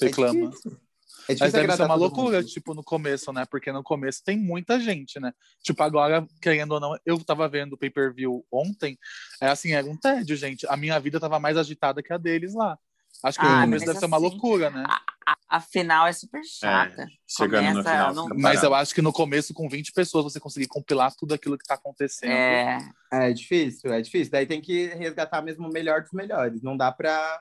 Reclama. 0.00 0.50
É 0.50 0.81
difícil. 1.28 1.34
É 1.34 1.34
Mas 1.34 1.38
difícil 1.52 1.60
deve 1.60 1.76
ser 1.76 1.82
uma 1.84 1.94
loucura, 1.94 2.38
mundo. 2.38 2.48
tipo, 2.48 2.74
no 2.74 2.82
começo, 2.84 3.32
né? 3.32 3.44
Porque 3.50 3.72
no 3.72 3.82
começo 3.82 4.22
tem 4.24 4.36
muita 4.38 4.78
gente, 4.80 5.18
né? 5.20 5.32
Tipo, 5.62 5.82
agora, 5.82 6.26
querendo 6.40 6.72
ou 6.72 6.80
não, 6.80 6.96
eu 7.06 7.22
tava 7.24 7.48
vendo 7.48 7.74
o 7.74 7.78
pay-per-view 7.78 8.44
ontem, 8.50 8.98
é 9.40 9.48
assim, 9.48 9.72
era 9.72 9.86
um 9.86 9.96
tédio, 9.96 10.36
gente. 10.36 10.66
A 10.68 10.76
minha 10.76 10.98
vida 11.00 11.18
tava 11.20 11.38
mais 11.38 11.56
agitada 11.56 12.02
que 12.02 12.12
a 12.12 12.18
deles 12.18 12.54
lá. 12.54 12.78
Acho 13.22 13.38
que 13.38 13.44
Ah, 13.46 13.48
no 13.50 13.60
começo 13.62 13.84
mas 13.84 13.88
deve 13.88 13.98
ser 14.00 14.06
uma 14.06 14.16
assim, 14.16 14.26
loucura, 14.26 14.70
né? 14.70 14.84
a, 14.88 15.36
a 15.48 15.60
final 15.60 16.06
é 16.06 16.12
super 16.12 16.42
chata. 16.44 17.06
Chegando 17.28 17.66
no 17.66 17.70
Começa, 17.70 17.90
final. 17.90 18.14
não- 18.14 18.28
Mas 18.36 18.62
eu 18.62 18.74
acho 18.74 18.92
que 18.94 19.00
no 19.02 19.12
começo, 19.12 19.54
com 19.54 19.68
20 19.68 19.92
pessoas, 19.92 20.24
você 20.24 20.40
conseguir 20.40 20.66
compilar 20.66 21.14
tudo 21.14 21.32
aquilo 21.34 21.56
que 21.56 21.64
tá 21.64 21.74
acontecendo. 21.74 22.32
É, 22.32 22.78
É 23.12 23.32
difícil, 23.32 23.92
é 23.92 24.00
difícil. 24.00 24.32
Daí 24.32 24.46
tem 24.46 24.60
que 24.60 24.86
resgatar 24.94 25.40
mesmo 25.42 25.68
o 25.68 25.72
melhor 25.72 26.00
dos 26.02 26.10
melhores. 26.12 26.62
Não 26.62 26.76
dá 26.76 26.90
pra. 26.90 27.40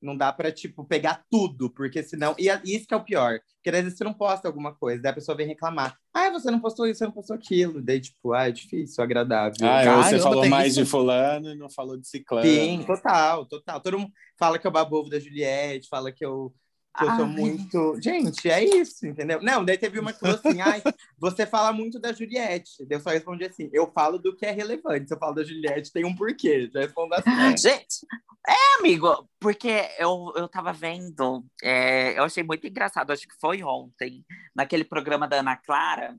Não 0.00 0.16
dá 0.16 0.30
pra, 0.32 0.52
tipo, 0.52 0.84
pegar 0.84 1.24
tudo, 1.30 1.70
porque 1.70 2.02
senão. 2.02 2.34
E 2.38 2.50
a- 2.50 2.60
isso 2.64 2.86
que 2.86 2.92
é 2.94 2.96
o 2.96 3.02
pior. 3.04 3.38
Porque 3.56 3.70
às 3.76 3.82
vezes 3.82 3.98
você 3.98 4.04
não 4.04 4.12
posta 4.12 4.46
alguma 4.46 4.74
coisa, 4.74 5.02
daí 5.02 5.10
a 5.10 5.14
pessoa 5.14 5.36
vem 5.36 5.46
reclamar. 5.46 5.96
Ah, 6.12 6.30
você 6.30 6.50
não 6.50 6.60
postou 6.60 6.86
isso, 6.86 6.98
você 6.98 7.04
não 7.06 7.12
postou 7.12 7.34
aquilo. 7.34 7.80
Daí, 7.82 8.00
tipo, 8.00 8.32
ah, 8.32 8.48
é 8.48 8.52
difícil, 8.52 9.02
agradável. 9.02 9.54
Ah, 9.62 9.82
Caramba, 9.84 10.02
você 10.04 10.18
falou 10.20 10.46
mais 10.48 10.72
isso? 10.72 10.84
de 10.84 10.90
fulano 10.90 11.48
e 11.50 11.54
não 11.56 11.70
falou 11.70 11.96
de 11.96 12.06
ciclano. 12.06 12.46
Sim, 12.46 12.84
total, 12.86 13.46
total. 13.46 13.80
Todo 13.80 13.98
mundo 13.98 14.12
fala 14.38 14.58
que 14.58 14.66
eu 14.66 14.70
babo 14.70 14.96
ovo 14.96 15.08
da 15.10 15.18
Juliette, 15.18 15.88
fala 15.88 16.12
que 16.12 16.24
eu, 16.24 16.54
eu 17.00 17.16
sou 17.16 17.26
muito. 17.26 17.98
Gente, 18.00 18.48
é 18.48 18.64
isso, 18.64 19.06
entendeu? 19.06 19.40
Não, 19.42 19.64
daí 19.64 19.76
teve 19.76 19.98
uma 19.98 20.12
que 20.12 20.20
falou 20.20 20.36
assim: 20.36 20.60
ai, 20.60 20.82
você 21.18 21.46
fala 21.46 21.72
muito 21.72 21.98
da 21.98 22.12
Juliette. 22.12 22.86
Eu 22.88 23.00
só 23.00 23.10
respondi 23.10 23.44
assim: 23.44 23.68
eu 23.72 23.90
falo 23.92 24.18
do 24.18 24.34
que 24.36 24.46
é 24.46 24.50
relevante. 24.50 25.08
Se 25.08 25.14
eu 25.14 25.18
falo 25.18 25.34
da 25.34 25.44
Juliette, 25.44 25.92
tem 25.92 26.04
um 26.04 26.14
porquê. 26.14 26.70
Já 26.72 26.80
respondo 26.80 27.14
assim. 27.14 27.30
Gente, 27.56 28.06
é, 28.48 28.78
amigo, 28.78 29.28
porque 29.40 29.88
eu, 29.98 30.32
eu 30.36 30.48
tava 30.48 30.72
vendo, 30.72 31.44
é, 31.62 32.16
eu 32.16 32.22
achei 32.22 32.44
muito 32.44 32.66
engraçado, 32.66 33.10
acho 33.10 33.26
que 33.26 33.34
foi 33.40 33.62
ontem, 33.62 34.24
naquele 34.54 34.84
programa 34.84 35.26
da 35.26 35.40
Ana 35.40 35.56
Clara, 35.56 36.16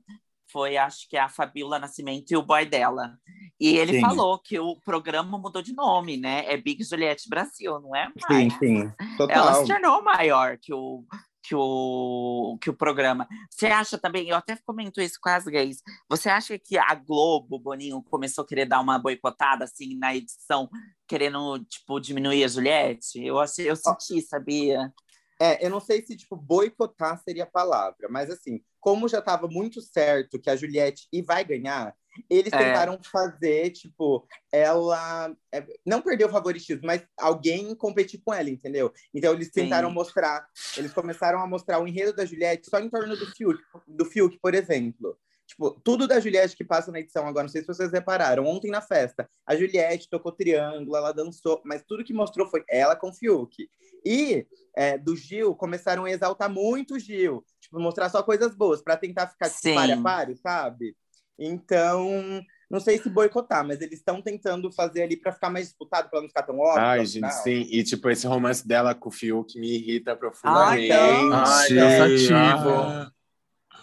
foi 0.50 0.76
acho 0.76 1.08
que 1.08 1.16
a 1.16 1.28
Fabiola 1.28 1.78
Nascimento 1.78 2.30
e 2.30 2.36
o 2.36 2.42
boy 2.42 2.64
dela. 2.64 3.18
E 3.60 3.76
ele 3.76 3.94
Sim. 3.94 4.00
falou 4.00 4.38
que 4.38 4.58
o 4.58 4.76
programa 4.80 5.36
mudou 5.38 5.60
de 5.60 5.72
nome, 5.72 6.16
né? 6.16 6.44
É 6.46 6.56
Big 6.56 6.82
Juliette 6.84 7.28
Brasil, 7.28 7.80
não 7.80 7.94
é 7.94 8.06
Sim, 8.06 8.12
mais. 8.28 8.58
sim. 8.58 8.92
Ela 9.18 9.52
Total. 9.52 9.54
se 9.54 9.66
tornou 9.72 10.02
maior 10.02 10.56
que 10.58 10.72
o, 10.72 11.04
que 11.42 11.54
o, 11.54 12.58
que 12.60 12.70
o 12.70 12.74
programa. 12.74 13.26
Você 13.50 13.66
acha 13.66 13.96
também, 13.96 14.28
eu 14.28 14.36
até 14.36 14.54
comento 14.56 15.00
isso 15.00 15.18
com 15.20 15.30
as 15.30 15.44
gays, 15.44 15.82
você 16.08 16.28
acha 16.28 16.58
que 16.58 16.76
a 16.76 16.94
Globo, 16.94 17.58
Boninho, 17.58 18.02
começou 18.02 18.44
a 18.44 18.46
querer 18.46 18.66
dar 18.66 18.80
uma 18.80 18.98
boicotada 18.98 19.64
assim 19.64 19.96
na 19.98 20.14
edição, 20.14 20.68
querendo, 21.06 21.58
tipo, 21.64 21.98
diminuir 21.98 22.44
a 22.44 22.48
Juliette? 22.48 23.24
Eu, 23.24 23.40
achei, 23.40 23.68
eu 23.70 23.76
senti, 23.76 24.20
sabia? 24.20 24.92
É, 25.40 25.64
eu 25.64 25.70
não 25.70 25.80
sei 25.80 26.04
se, 26.04 26.16
tipo, 26.16 26.34
boicotar 26.36 27.20
seria 27.22 27.44
a 27.44 27.46
palavra, 27.46 28.08
mas 28.10 28.28
assim, 28.28 28.60
como 28.80 29.08
já 29.08 29.20
estava 29.20 29.46
muito 29.46 29.80
certo 29.80 30.40
que 30.40 30.50
a 30.50 30.56
Juliette 30.56 31.06
e 31.12 31.22
vai 31.22 31.44
ganhar, 31.44 31.94
eles 32.28 32.52
É. 32.52 32.58
tentaram 32.58 32.98
fazer, 33.02 33.70
tipo, 33.70 34.26
ela 34.50 35.32
é, 35.52 35.64
não 35.86 36.02
perder 36.02 36.24
o 36.24 36.28
favoritismo, 36.30 36.82
mas 36.84 37.06
alguém 37.16 37.74
competir 37.76 38.20
com 38.24 38.34
ela, 38.34 38.50
entendeu? 38.50 38.92
Então 39.14 39.32
eles 39.32 39.46
Sim. 39.46 39.62
tentaram 39.62 39.90
mostrar, 39.90 40.44
eles 40.76 40.92
começaram 40.92 41.40
a 41.40 41.46
mostrar 41.46 41.78
o 41.78 41.86
enredo 41.86 42.14
da 42.14 42.24
Juliette 42.24 42.68
só 42.68 42.80
em 42.80 42.90
torno 42.90 43.16
do 43.16 43.26
Fiuk, 43.26 43.62
do 43.86 44.04
Fiuk, 44.04 44.38
por 44.40 44.54
exemplo. 44.54 45.16
Tipo, 45.48 45.70
tudo 45.82 46.06
da 46.06 46.20
Juliette 46.20 46.54
que 46.54 46.62
passa 46.62 46.92
na 46.92 47.00
edição 47.00 47.26
agora, 47.26 47.44
não 47.44 47.48
sei 47.48 47.62
se 47.62 47.66
vocês 47.66 47.90
repararam, 47.90 48.44
ontem 48.44 48.70
na 48.70 48.82
festa, 48.82 49.26
a 49.46 49.56
Juliette 49.56 50.08
tocou 50.10 50.30
triângulo, 50.30 50.94
ela 50.94 51.10
dançou, 51.10 51.62
mas 51.64 51.82
tudo 51.82 52.04
que 52.04 52.12
mostrou 52.12 52.46
foi 52.46 52.62
ela 52.68 52.94
com 52.94 53.08
o 53.08 53.14
Fiuk. 53.14 53.66
E 54.04 54.46
é, 54.76 54.98
do 54.98 55.16
Gil, 55.16 55.54
começaram 55.54 56.04
a 56.04 56.10
exaltar 56.10 56.50
muito 56.50 56.96
o 56.96 56.98
Gil, 56.98 57.42
tipo, 57.58 57.80
mostrar 57.80 58.10
só 58.10 58.22
coisas 58.22 58.54
boas, 58.54 58.82
para 58.82 58.98
tentar 58.98 59.26
ficar 59.26 59.48
tipo, 59.48 59.74
pare 59.74 59.92
a 59.92 60.02
pare, 60.02 60.36
sabe? 60.36 60.94
Então, 61.38 62.44
não 62.70 62.78
sei 62.78 62.98
se 62.98 63.08
boicotar, 63.08 63.66
mas 63.66 63.80
eles 63.80 64.00
estão 64.00 64.20
tentando 64.20 64.70
fazer 64.70 65.02
ali 65.04 65.16
para 65.16 65.32
ficar 65.32 65.48
mais 65.48 65.68
disputado, 65.68 66.10
para 66.10 66.20
não 66.20 66.28
ficar 66.28 66.42
tão 66.42 66.58
óbvio. 66.58 66.82
Ai, 66.82 67.06
gente, 67.06 67.14
final. 67.14 67.42
sim. 67.42 67.66
E, 67.70 67.82
tipo, 67.82 68.10
esse 68.10 68.26
romance 68.26 68.68
dela 68.68 68.94
com 68.94 69.08
o 69.08 69.12
Fiuk 69.12 69.58
me 69.58 69.78
irrita 69.78 70.14
profundamente. 70.14 70.84
então. 70.84 71.32
Ai, 71.32 71.68
cansativo. 71.68 72.70
Ah. 72.70 73.12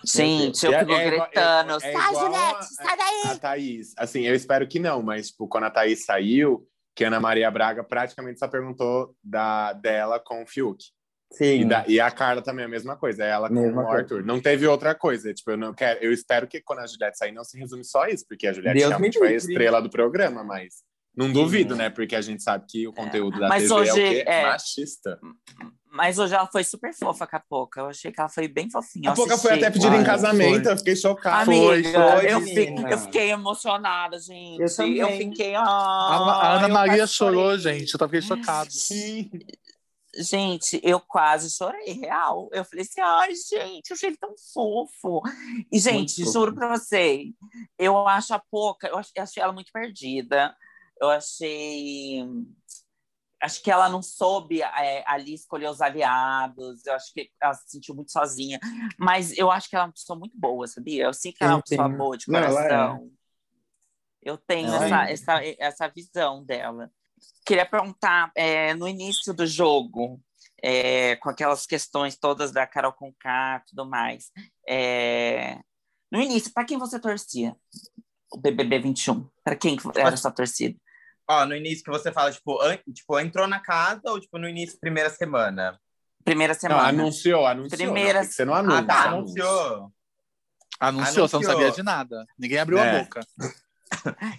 Gente, 0.05 0.65
eu 0.65 0.73
É- 0.73 0.79
fico 0.79 0.91
é 0.91 1.07
igual- 1.07 1.25
gritando, 1.29 1.71
é- 1.73 1.75
é 1.75 1.79
sai, 1.93 2.15
Juliette, 2.15 2.55
a- 2.55 2.61
sai 2.61 2.97
daí! 2.97 3.31
A 3.31 3.37
Thaís, 3.39 3.93
assim, 3.97 4.21
eu 4.21 4.35
espero 4.35 4.67
que 4.67 4.79
não, 4.79 5.01
mas, 5.01 5.29
tipo, 5.29 5.47
quando 5.47 5.63
a 5.65 5.69
Thaís 5.71 6.05
saiu, 6.05 6.67
que 6.95 7.03
a 7.03 7.07
Ana 7.07 7.19
Maria 7.19 7.49
Braga 7.51 7.83
praticamente 7.83 8.39
só 8.39 8.47
perguntou 8.47 9.15
da, 9.23 9.73
dela 9.73 10.19
com 10.19 10.43
o 10.43 10.47
Fiuk. 10.47 10.83
Sim. 11.33 11.61
E, 11.61 11.65
da- 11.65 11.83
e 11.87 11.99
a 11.99 12.09
Carla 12.11 12.41
também 12.41 12.63
é 12.63 12.65
a 12.65 12.69
mesma 12.69 12.95
coisa, 12.95 13.23
é 13.25 13.29
ela 13.29 13.49
com 13.49 13.55
Mesma 13.55 13.81
o 13.81 13.85
coisa. 13.85 13.99
Arthur. 14.01 14.23
Não 14.23 14.39
teve 14.39 14.65
outra 14.67 14.93
coisa. 14.95 15.33
Tipo, 15.33 15.51
eu 15.51 15.57
não 15.57 15.73
quero. 15.73 15.99
Eu 16.01 16.13
espero 16.13 16.47
que 16.47 16.61
quando 16.61 16.79
a 16.79 16.87
Juliette 16.87 17.17
sair, 17.17 17.31
não 17.33 17.43
se 17.43 17.57
resume 17.57 17.83
só 17.83 18.05
isso, 18.07 18.25
porque 18.29 18.47
a 18.47 18.53
Juliette 18.53 18.77
Deus 18.77 18.89
realmente 18.89 19.15
me 19.15 19.19
foi 19.25 19.33
a 19.33 19.37
estrela 19.37 19.81
do 19.81 19.89
programa, 19.89 20.43
mas 20.43 20.75
não 21.17 21.29
duvido, 21.33 21.75
né? 21.75 21.89
Porque 21.89 22.15
a 22.15 22.21
gente 22.21 22.41
sabe 22.43 22.65
que 22.69 22.87
o 22.87 22.93
conteúdo 22.93 23.39
da 23.39 23.49
Mas 23.49 23.63
TV 23.63 23.73
é 23.73 23.75
o 23.75 23.79
hoje, 23.81 23.93
quê? 23.93 24.23
é. 24.27 24.43
Machista. 24.43 25.19
Mas 25.95 26.19
hoje 26.19 26.35
ela 26.35 26.45
foi 26.51 26.61
super 26.61 26.93
fofa 26.93 27.25
com 27.25 27.35
a 27.37 27.39
Poca. 27.39 27.79
Eu 27.79 27.87
achei 27.87 28.11
que 28.11 28.19
ela 28.19 28.27
foi 28.27 28.49
bem 28.49 28.69
fofinha. 28.69 29.09
A 29.09 29.13
Eu 29.13 29.15
pouco 29.15 29.37
foi 29.37 29.53
até 29.53 29.71
pedido 29.71 29.95
em 29.95 30.03
casamento, 30.03 30.63
foi. 30.65 30.73
eu 30.73 30.77
fiquei 30.77 30.95
chocado. 30.97 31.49
Amiga, 31.49 31.65
Foi, 31.65 31.83
foi, 31.83 32.33
eu, 32.33 32.41
fiquei, 32.41 32.75
eu 32.91 32.97
fiquei 32.97 33.31
emocionada, 33.31 34.19
gente. 34.19 34.61
Eu 34.61 34.75
também. 34.75 34.97
Eu 34.97 35.09
fiquei. 35.11 35.55
A, 35.55 35.61
Ah, 35.63 36.47
a 36.47 36.53
Ana 36.57 36.67
Maria 36.67 37.07
chorou, 37.07 37.57
chorei. 37.57 37.79
gente. 37.79 37.93
Eu 37.93 37.99
fiquei 38.09 38.21
chocado. 38.21 38.69
Sim. 38.73 39.29
Gente, 40.17 40.79
eu 40.83 40.99
quase 40.99 41.49
chorei, 41.49 41.93
real. 41.93 42.49
Eu 42.51 42.63
falei 42.65 42.83
assim, 42.83 43.01
ai, 43.01 43.33
gente, 43.35 43.89
eu 43.89 43.95
achei 43.95 44.09
ele 44.09 44.17
tão 44.17 44.33
fofo. 44.53 45.21
E, 45.71 45.79
gente, 45.79 46.21
fofo. 46.23 46.31
juro 46.33 46.55
pra 46.55 46.77
você, 46.77 47.25
eu 47.79 48.07
acho 48.07 48.33
a 48.33 48.39
Poca, 48.39 48.87
eu 48.87 48.97
achei 48.97 49.41
ela 49.43 49.51
muito 49.53 49.71
perdida. 49.73 50.55
Eu 51.01 51.09
achei. 51.09 52.25
Acho 53.41 53.61
que 53.61 53.69
ela 53.69 53.89
não 53.89 54.01
soube 54.01 54.61
é, 54.61 55.03
ali 55.05 55.33
escolher 55.33 55.69
os 55.69 55.81
aliados. 55.81 56.85
Eu 56.85 56.93
acho 56.93 57.13
que 57.13 57.29
ela 57.41 57.53
se 57.53 57.69
sentiu 57.69 57.93
muito 57.93 58.11
sozinha. 58.11 58.59
Mas 58.97 59.37
eu 59.37 59.51
acho 59.51 59.69
que 59.69 59.75
ela 59.75 59.85
é 59.85 59.87
uma 59.87 59.93
pessoa 59.93 60.17
muito 60.17 60.37
boa, 60.37 60.67
sabia? 60.67 61.03
Eu 61.03 61.13
sinto 61.13 61.37
que 61.37 61.43
ela 61.43 61.53
é 61.53 61.55
uma 61.55 61.63
pessoa 61.63 61.89
boa 61.89 62.17
de 62.17 62.25
Não, 62.27 62.39
é. 62.39 62.47
coração. 62.47 63.11
Eu 64.21 64.37
tenho 64.37 64.73
Ela 64.73 64.85
essa, 64.85 65.05
é. 65.05 65.13
essa, 65.13 65.55
essa 65.59 65.87
visão 65.87 66.43
dela. 66.43 66.91
Queria 67.45 67.65
perguntar, 67.65 68.31
é, 68.35 68.73
no 68.73 68.87
início 68.87 69.33
do 69.33 69.45
jogo, 69.45 70.19
é, 70.63 71.15
com 71.17 71.29
aquelas 71.29 71.67
questões 71.67 72.17
todas 72.17 72.51
da 72.51 72.65
Carol 72.65 72.91
Conká 72.91 73.61
e 73.61 73.69
tudo 73.69 73.85
mais, 73.85 74.31
é, 74.67 75.59
no 76.11 76.19
início, 76.19 76.51
para 76.51 76.65
quem 76.65 76.77
você 76.77 76.99
torcia? 76.99 77.55
O 78.31 78.39
BBB 78.39 78.79
21? 78.79 79.29
Para 79.43 79.55
quem 79.55 79.77
que 79.77 79.87
era 79.95 80.17
sua 80.17 80.31
torcida? 80.31 80.75
Ó, 81.27 81.45
no 81.45 81.55
início 81.55 81.83
que 81.83 81.89
você 81.91 82.11
fala, 82.11 82.31
tipo, 82.31 82.61
an- 82.61 82.77
tipo, 82.93 83.19
entrou 83.19 83.47
na 83.47 83.59
casa 83.59 84.01
ou, 84.05 84.19
tipo, 84.19 84.37
no 84.37 84.47
início, 84.47 84.79
primeira 84.79 85.09
semana? 85.09 85.79
Primeira 86.23 86.53
Não, 86.53 86.59
semana. 86.59 86.87
anunciou, 86.89 87.45
anunciou. 87.45 87.77
Primeira- 87.77 88.23
Não, 88.23 88.29
ser 88.31 88.45
no 88.45 88.53
anúncio. 88.53 88.77
ah, 88.79 88.83
tá, 88.83 89.03
anúncio. 89.05 89.43
anunciou. 89.47 89.91
Anunciou, 90.79 91.27
você 91.27 91.35
não 91.35 91.41
Anunciou. 91.41 91.43
sabia 91.61 91.71
de 91.71 91.83
nada. 91.83 92.25
Ninguém 92.37 92.59
abriu 92.59 92.77
É. 92.77 92.99
a 92.99 93.03
boca. 93.03 93.21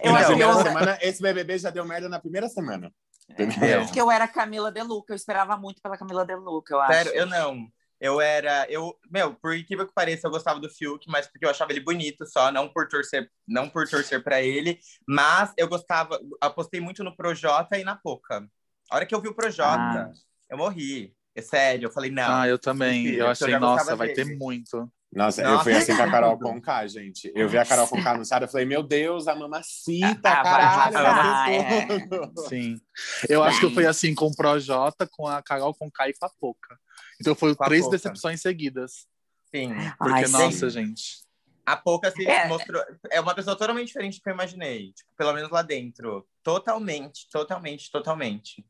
Eu 0.02 0.12
na 0.12 0.18
acho 0.18 0.26
que 0.26 0.34
primeira 0.34 0.52
eu, 0.52 0.62
semana, 0.62 0.98
esse 1.00 1.22
BBB 1.22 1.58
já 1.58 1.70
deu 1.70 1.84
merda 1.84 2.08
na 2.08 2.18
primeira 2.20 2.48
semana. 2.48 2.92
Entendeu? 3.30 3.86
que 3.86 4.00
eu 4.00 4.10
era 4.10 4.28
Camila 4.28 4.70
De 4.70 4.82
Luca, 4.82 5.12
eu 5.12 5.16
esperava 5.16 5.56
muito 5.56 5.80
pela 5.80 5.96
Camila 5.96 6.24
De 6.26 6.34
Luca, 6.36 6.74
eu 6.74 6.80
acho. 6.80 6.92
Sério, 6.92 7.12
eu 7.12 7.26
não. 7.26 7.66
Eu 8.00 8.20
era. 8.20 8.66
Eu, 8.70 8.94
meu, 9.10 9.34
por 9.34 9.56
incrível 9.56 9.86
que 9.86 9.94
pareça, 9.94 10.26
eu 10.26 10.30
gostava 10.30 10.60
do 10.60 10.68
Fiuk, 10.68 11.08
mas 11.08 11.26
porque 11.26 11.44
eu 11.46 11.50
achava 11.50 11.72
ele 11.72 11.80
bonito 11.80 12.26
só, 12.26 12.52
não 12.52 12.68
por 12.68 12.88
torcer, 12.88 13.30
não 13.48 13.68
por 13.70 13.88
torcer 13.88 14.22
para 14.22 14.42
ele, 14.42 14.78
mas 15.08 15.52
eu 15.56 15.66
gostava, 15.66 16.20
apostei 16.40 16.80
muito 16.80 17.02
no 17.02 17.16
Projota 17.16 17.78
e 17.78 17.84
na 17.84 17.96
Poca. 17.96 18.46
A 18.90 18.96
hora 18.96 19.06
que 19.06 19.14
eu 19.14 19.20
vi 19.20 19.28
o 19.28 19.34
Projota, 19.34 20.10
Ah. 20.10 20.12
eu 20.50 20.58
morri. 20.58 21.14
É 21.34 21.42
sério, 21.42 21.86
eu 21.86 21.90
falei, 21.90 22.10
não. 22.10 22.34
Ah, 22.40 22.48
eu 22.48 22.58
também. 22.58 23.04
Filho, 23.04 23.18
Eu 23.20 23.28
achei, 23.28 23.58
nossa, 23.58 23.94
vai 23.94 24.08
ter 24.08 24.24
dele. 24.24 24.36
muito. 24.36 24.90
Nossa, 25.16 25.40
eu 25.42 25.50
Nossa, 25.50 25.64
fui 25.64 25.72
assim 25.72 25.96
com 25.96 26.02
a 26.02 26.10
Carol. 26.10 26.38
Conká, 26.38 26.86
gente. 26.86 27.32
Eu 27.34 27.48
vi 27.48 27.56
a 27.56 27.64
Carol 27.64 27.88
Conká 27.88 28.10
anunciada, 28.12 28.44
eu 28.44 28.48
falei, 28.50 28.66
meu 28.66 28.82
Deus, 28.82 29.26
a 29.26 29.34
mamacita, 29.34 30.28
Ah, 30.28 30.42
vai 30.42 30.92
caralho, 30.92 31.54
é. 31.54 32.48
Sim. 32.48 32.76
Eu 33.28 33.42
acho 33.42 33.58
que 33.60 33.66
eu 33.66 33.70
fui 33.70 33.86
assim 33.86 34.14
com 34.14 34.26
o 34.26 34.36
Projota, 34.36 35.06
com 35.10 35.26
a 35.26 35.42
Carol, 35.42 35.74
Kai 35.94 36.10
e 36.10 36.14
com 36.14 36.26
a 36.26 36.30
Poca. 36.38 36.78
Então 37.20 37.34
foi 37.34 37.54
Com 37.56 37.64
a 37.64 37.66
três 37.66 37.84
Poca. 37.84 37.96
decepções 37.96 38.42
seguidas. 38.42 39.06
Sim. 39.54 39.74
Porque, 39.98 40.12
Ai, 40.14 40.28
nossa, 40.28 40.68
sim. 40.68 40.70
gente. 40.70 41.24
A 41.64 41.76
Poca 41.76 42.10
se 42.10 42.26
É. 42.26 42.46
mostrou. 42.48 42.82
É 43.10 43.18
uma 43.20 43.34
pessoa 43.34 43.56
totalmente 43.56 43.86
diferente 43.88 44.18
do 44.18 44.22
que 44.22 44.28
eu 44.28 44.34
imaginei. 44.34 44.92
Tipo, 44.92 45.10
pelo 45.16 45.32
menos 45.32 45.50
lá 45.50 45.62
dentro. 45.62 46.26
Totalmente, 46.42 47.26
totalmente, 47.30 47.90
totalmente. 47.90 48.64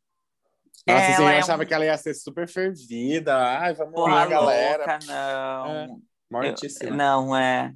Nossa, 0.86 1.02
assim, 1.04 1.12
Ela 1.14 1.22
eu 1.24 1.28
é 1.28 1.38
achava 1.40 1.62
um- 1.62 1.66
que 1.66 1.74
ela 1.74 1.84
ia 1.84 1.98
ser 1.98 2.14
super 2.14 2.48
fervida. 2.48 3.36
Ai, 3.36 3.74
vamos 3.74 3.94
Porra 3.94 4.14
lá, 4.14 4.26
galera. 4.26 4.78
louca, 4.78 4.98
não. 5.06 6.00
Mortíssima. 6.30 6.90
Eu- 6.90 6.94
não, 6.96 7.36
é. 7.36 7.72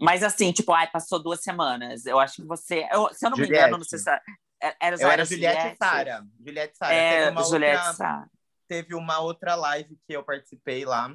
Mas 0.00 0.22
assim, 0.22 0.52
tipo, 0.52 0.72
ai, 0.72 0.90
passou 0.90 1.22
duas 1.22 1.42
semanas. 1.42 2.04
Eu 2.06 2.18
acho 2.18 2.36
que 2.42 2.44
você. 2.46 2.86
eu- 2.92 3.12
se 3.14 3.24
eu 3.26 3.30
não 3.30 3.38
me 3.38 3.44
Juliette. 3.44 3.66
engano, 3.68 3.78
não 3.78 3.84
sei 3.84 3.98
se. 3.98 4.10
é- 4.10 4.20
Era, 4.80 4.96
Eu 4.96 5.10
era 5.10 5.24
Juliette 5.24 5.66
e 5.74 5.76
Sara. 5.76 6.26
Juliette 6.44 6.74
e 6.74 6.76
Sara. 6.76 6.94
É, 6.94 7.18
Teve 7.18 7.30
uma 7.30 7.42
Juliette 7.44 7.76
outra- 7.76 7.92
Sara. 7.94 8.30
teve 8.68 8.94
uma 8.94 9.18
outra 9.20 9.54
live 9.54 9.96
que 10.06 10.12
eu 10.16 10.24
participei 10.24 10.84
lá, 10.84 11.14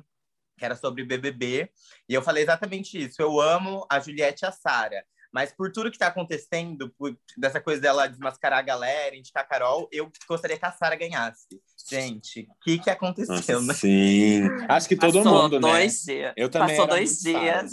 que 0.57 0.63
era 0.65 0.75
sobre 0.75 1.03
BBB, 1.03 1.71
e 2.07 2.13
eu 2.13 2.21
falei 2.21 2.43
exatamente 2.43 2.99
isso. 3.03 3.19
Eu 3.21 3.39
amo 3.41 3.85
a 3.89 3.99
Juliette 3.99 4.45
e 4.45 4.47
a 4.47 4.51
Sara, 4.51 5.03
mas 5.33 5.51
por 5.53 5.71
tudo 5.71 5.89
que 5.91 5.97
tá 5.97 6.07
acontecendo, 6.07 6.89
por- 6.97 7.17
dessa 7.37 7.59
coisa 7.61 7.81
dela 7.81 8.07
desmascarar 8.07 8.59
a 8.59 8.63
galera, 8.63 9.15
indicar 9.15 9.43
a 9.43 9.47
Carol, 9.47 9.87
eu 9.91 10.11
gostaria 10.27 10.57
que 10.57 10.65
a 10.65 10.71
Sara 10.71 10.95
ganhasse. 10.95 11.47
Gente, 11.89 12.41
o 12.49 12.55
que 12.63 12.79
que 12.79 12.89
aconteceu, 12.89 13.35
Nossa, 13.61 13.61
né? 13.61 13.73
sim. 13.73 14.41
Acho 14.69 14.87
que 14.87 14.95
todo 14.95 15.23
Passou 15.23 15.43
mundo, 15.43 15.59
né? 15.59 15.71
dois 15.71 16.01
dias. 16.03 16.33
Eu 16.35 16.49
também 16.49 16.75
Passou 16.75 16.87
dois 16.87 17.19
dias. 17.19 17.71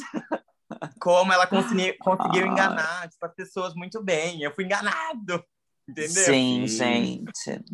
Como 1.01 1.33
ela 1.33 1.47
consegui- 1.47 1.95
conseguiu 1.99 2.45
Ai. 2.45 2.49
enganar 2.49 3.09
tipo, 3.09 3.25
as 3.27 3.35
pessoas 3.35 3.75
muito 3.75 4.03
bem. 4.03 4.43
Eu 4.43 4.55
fui 4.55 4.65
enganado, 4.65 5.45
entendeu? 5.89 6.11
Sim, 6.25 6.67
Sim. 6.67 7.25
gente. 7.27 7.65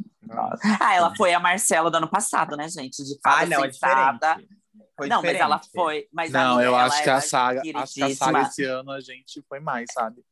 Ah, 0.81 0.94
ela 0.94 1.14
foi 1.16 1.33
a 1.35 1.40
Marcela 1.40 1.90
do 1.90 1.97
ano 1.97 2.09
passado, 2.09 2.57
né, 2.57 2.68
gente? 2.68 3.03
De 3.05 3.14
Ah, 3.25 3.31
fada 3.33 3.47
não, 3.47 3.64
é 3.64 3.73
sentada. 3.73 4.29
diferente. 4.37 4.63
Foi 4.96 5.09
não, 5.09 5.22
mas 5.22 5.35
ela 5.37 5.57
diferente. 5.57 5.72
foi. 5.74 6.09
Mas 6.12 6.30
Não, 6.30 6.61
eu 6.62 6.74
acho 6.76 7.02
que 7.02 7.11
a 7.11 7.20
saga, 7.20 7.62
acho 7.74 7.94
que 7.94 8.02
a 8.02 8.14
saga 8.14 8.42
esse 8.42 8.64
ano 8.64 8.90
a 8.92 9.00
gente 9.00 9.42
foi 9.48 9.59
mais, 9.61 9.87
sabe? 9.92 10.22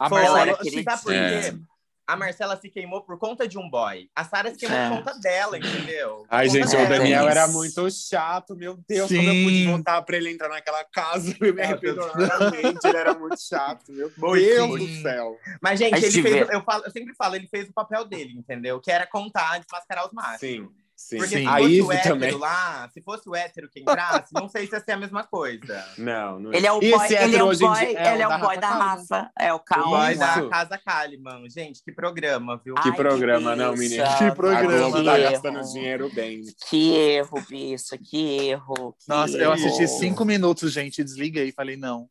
A 0.00 0.08
Foi, 0.08 0.24
Ela 0.24 0.38
Marcela, 0.46 0.56
era 0.62 0.84
Sabe 0.84 1.02
por 1.02 1.12
quê? 1.12 1.18
queridíssima. 1.18 1.72
A 2.04 2.16
Marcela 2.16 2.56
se 2.60 2.68
queimou 2.68 3.00
por 3.02 3.16
conta 3.16 3.46
de 3.46 3.56
um 3.56 3.70
boy. 3.70 4.10
A 4.14 4.24
Sara 4.24 4.50
se 4.50 4.56
queimou 4.58 4.76
É. 4.76 4.88
por 4.88 4.98
conta 4.98 5.18
dela, 5.20 5.56
entendeu? 5.56 6.26
Ai, 6.28 6.46
Por 6.46 6.52
gente, 6.52 6.76
o. 6.76 6.88
Daniel 6.88 7.20
Isso. 7.22 7.30
era 7.30 7.48
muito 7.48 7.90
chato, 7.90 8.56
meu 8.56 8.76
Deus, 8.88 9.08
como 9.08 9.22
eu 9.22 9.32
Sim. 9.32 9.44
pude 9.44 9.66
votar 9.68 10.04
pra 10.04 10.16
ele 10.16 10.30
entrar 10.30 10.48
naquela 10.48 10.84
casa, 10.84 11.34
eu 11.40 11.54
me 11.54 11.62
arrependo 11.62 12.00
enormemente, 12.02 12.80
ele 12.86 12.96
era 12.96 13.14
muito 13.14 13.40
chato, 13.40 13.92
meu 13.92 14.10
Muito. 14.18 14.34
Deus 14.44 14.78
do 14.80 15.02
céu. 15.02 15.38
Mas, 15.60 15.78
gente, 15.78 16.04
ele 16.04 16.22
fez, 16.22 16.48
eu, 16.50 16.62
falo, 16.64 16.84
eu 16.84 16.90
sempre 16.90 17.14
falo, 17.14 17.36
ele 17.36 17.46
fez 17.46 17.68
o 17.68 17.72
papel 17.72 18.04
dele, 18.04 18.32
entendeu? 18.36 18.80
Que 18.80 18.90
era 18.90 19.06
contar, 19.06 19.58
desmascarar 19.60 20.04
os 20.06 20.12
machos. 20.12 20.40
Sim, 20.40 20.68
sim. 21.12 21.18
Porque 21.18 21.36
Sim. 21.36 21.42
se 21.42 21.48
A 21.48 21.58
fosse 21.58 21.82
o 21.82 21.92
hétero 21.92 22.14
também. 22.14 22.32
lá, 22.38 22.90
se 22.92 23.02
fosse 23.02 23.28
o 23.28 23.34
hétero 23.36 23.68
que 23.70 23.80
entrasse, 23.80 24.32
não 24.32 24.48
sei 24.48 24.66
se 24.66 24.74
ia 24.74 24.80
ser 24.80 24.92
a 24.92 24.96
mesma 24.96 25.24
coisa. 25.24 25.84
Não, 25.98 26.40
não 26.40 26.52
Ele 26.52 26.66
é 26.66 26.72
o 26.72 26.80
boy, 26.80 26.90
ele 26.90 27.36
é 27.36 27.42
o 27.42 27.56
boy, 27.56 27.84
é 27.96 28.12
ele 28.14 28.22
é 28.22 28.28
o 28.28 28.32
o 28.34 28.38
boy 28.38 28.58
da. 28.58 28.68
Rafa. 28.70 29.30
É 29.38 29.52
o 29.52 29.56
O 29.56 29.60
Calma. 29.60 29.98
boy 30.06 30.14
da. 30.16 30.48
Casa 30.48 30.78
Kalimann. 30.78 31.48
Gente, 31.50 31.82
que 31.84 31.92
programa, 31.92 32.60
viu? 32.64 32.74
Que 32.76 32.88
Ai, 32.88 32.96
programa, 32.96 33.54
não, 33.54 33.72
bicha. 33.74 33.82
menina? 33.82 34.16
Que 34.18 34.24
A 34.24 34.34
programa, 34.34 34.90
Globo 34.90 35.04
tá 35.04 35.14
que 35.16 35.22
gastando 35.22 35.58
erro. 35.58 35.72
dinheiro 35.72 36.10
bem. 36.14 36.42
Que 36.68 36.94
erro, 36.94 37.44
bicho, 37.48 37.98
que 37.98 38.38
erro. 38.48 38.92
que 38.98 39.08
Nossa, 39.08 39.36
eu 39.36 39.52
assisti 39.52 39.82
erro. 39.82 39.98
cinco 39.98 40.24
minutos, 40.24 40.72
gente, 40.72 41.00
e 41.00 41.04
desliguei. 41.04 41.52
Falei, 41.52 41.76
não. 41.76 42.08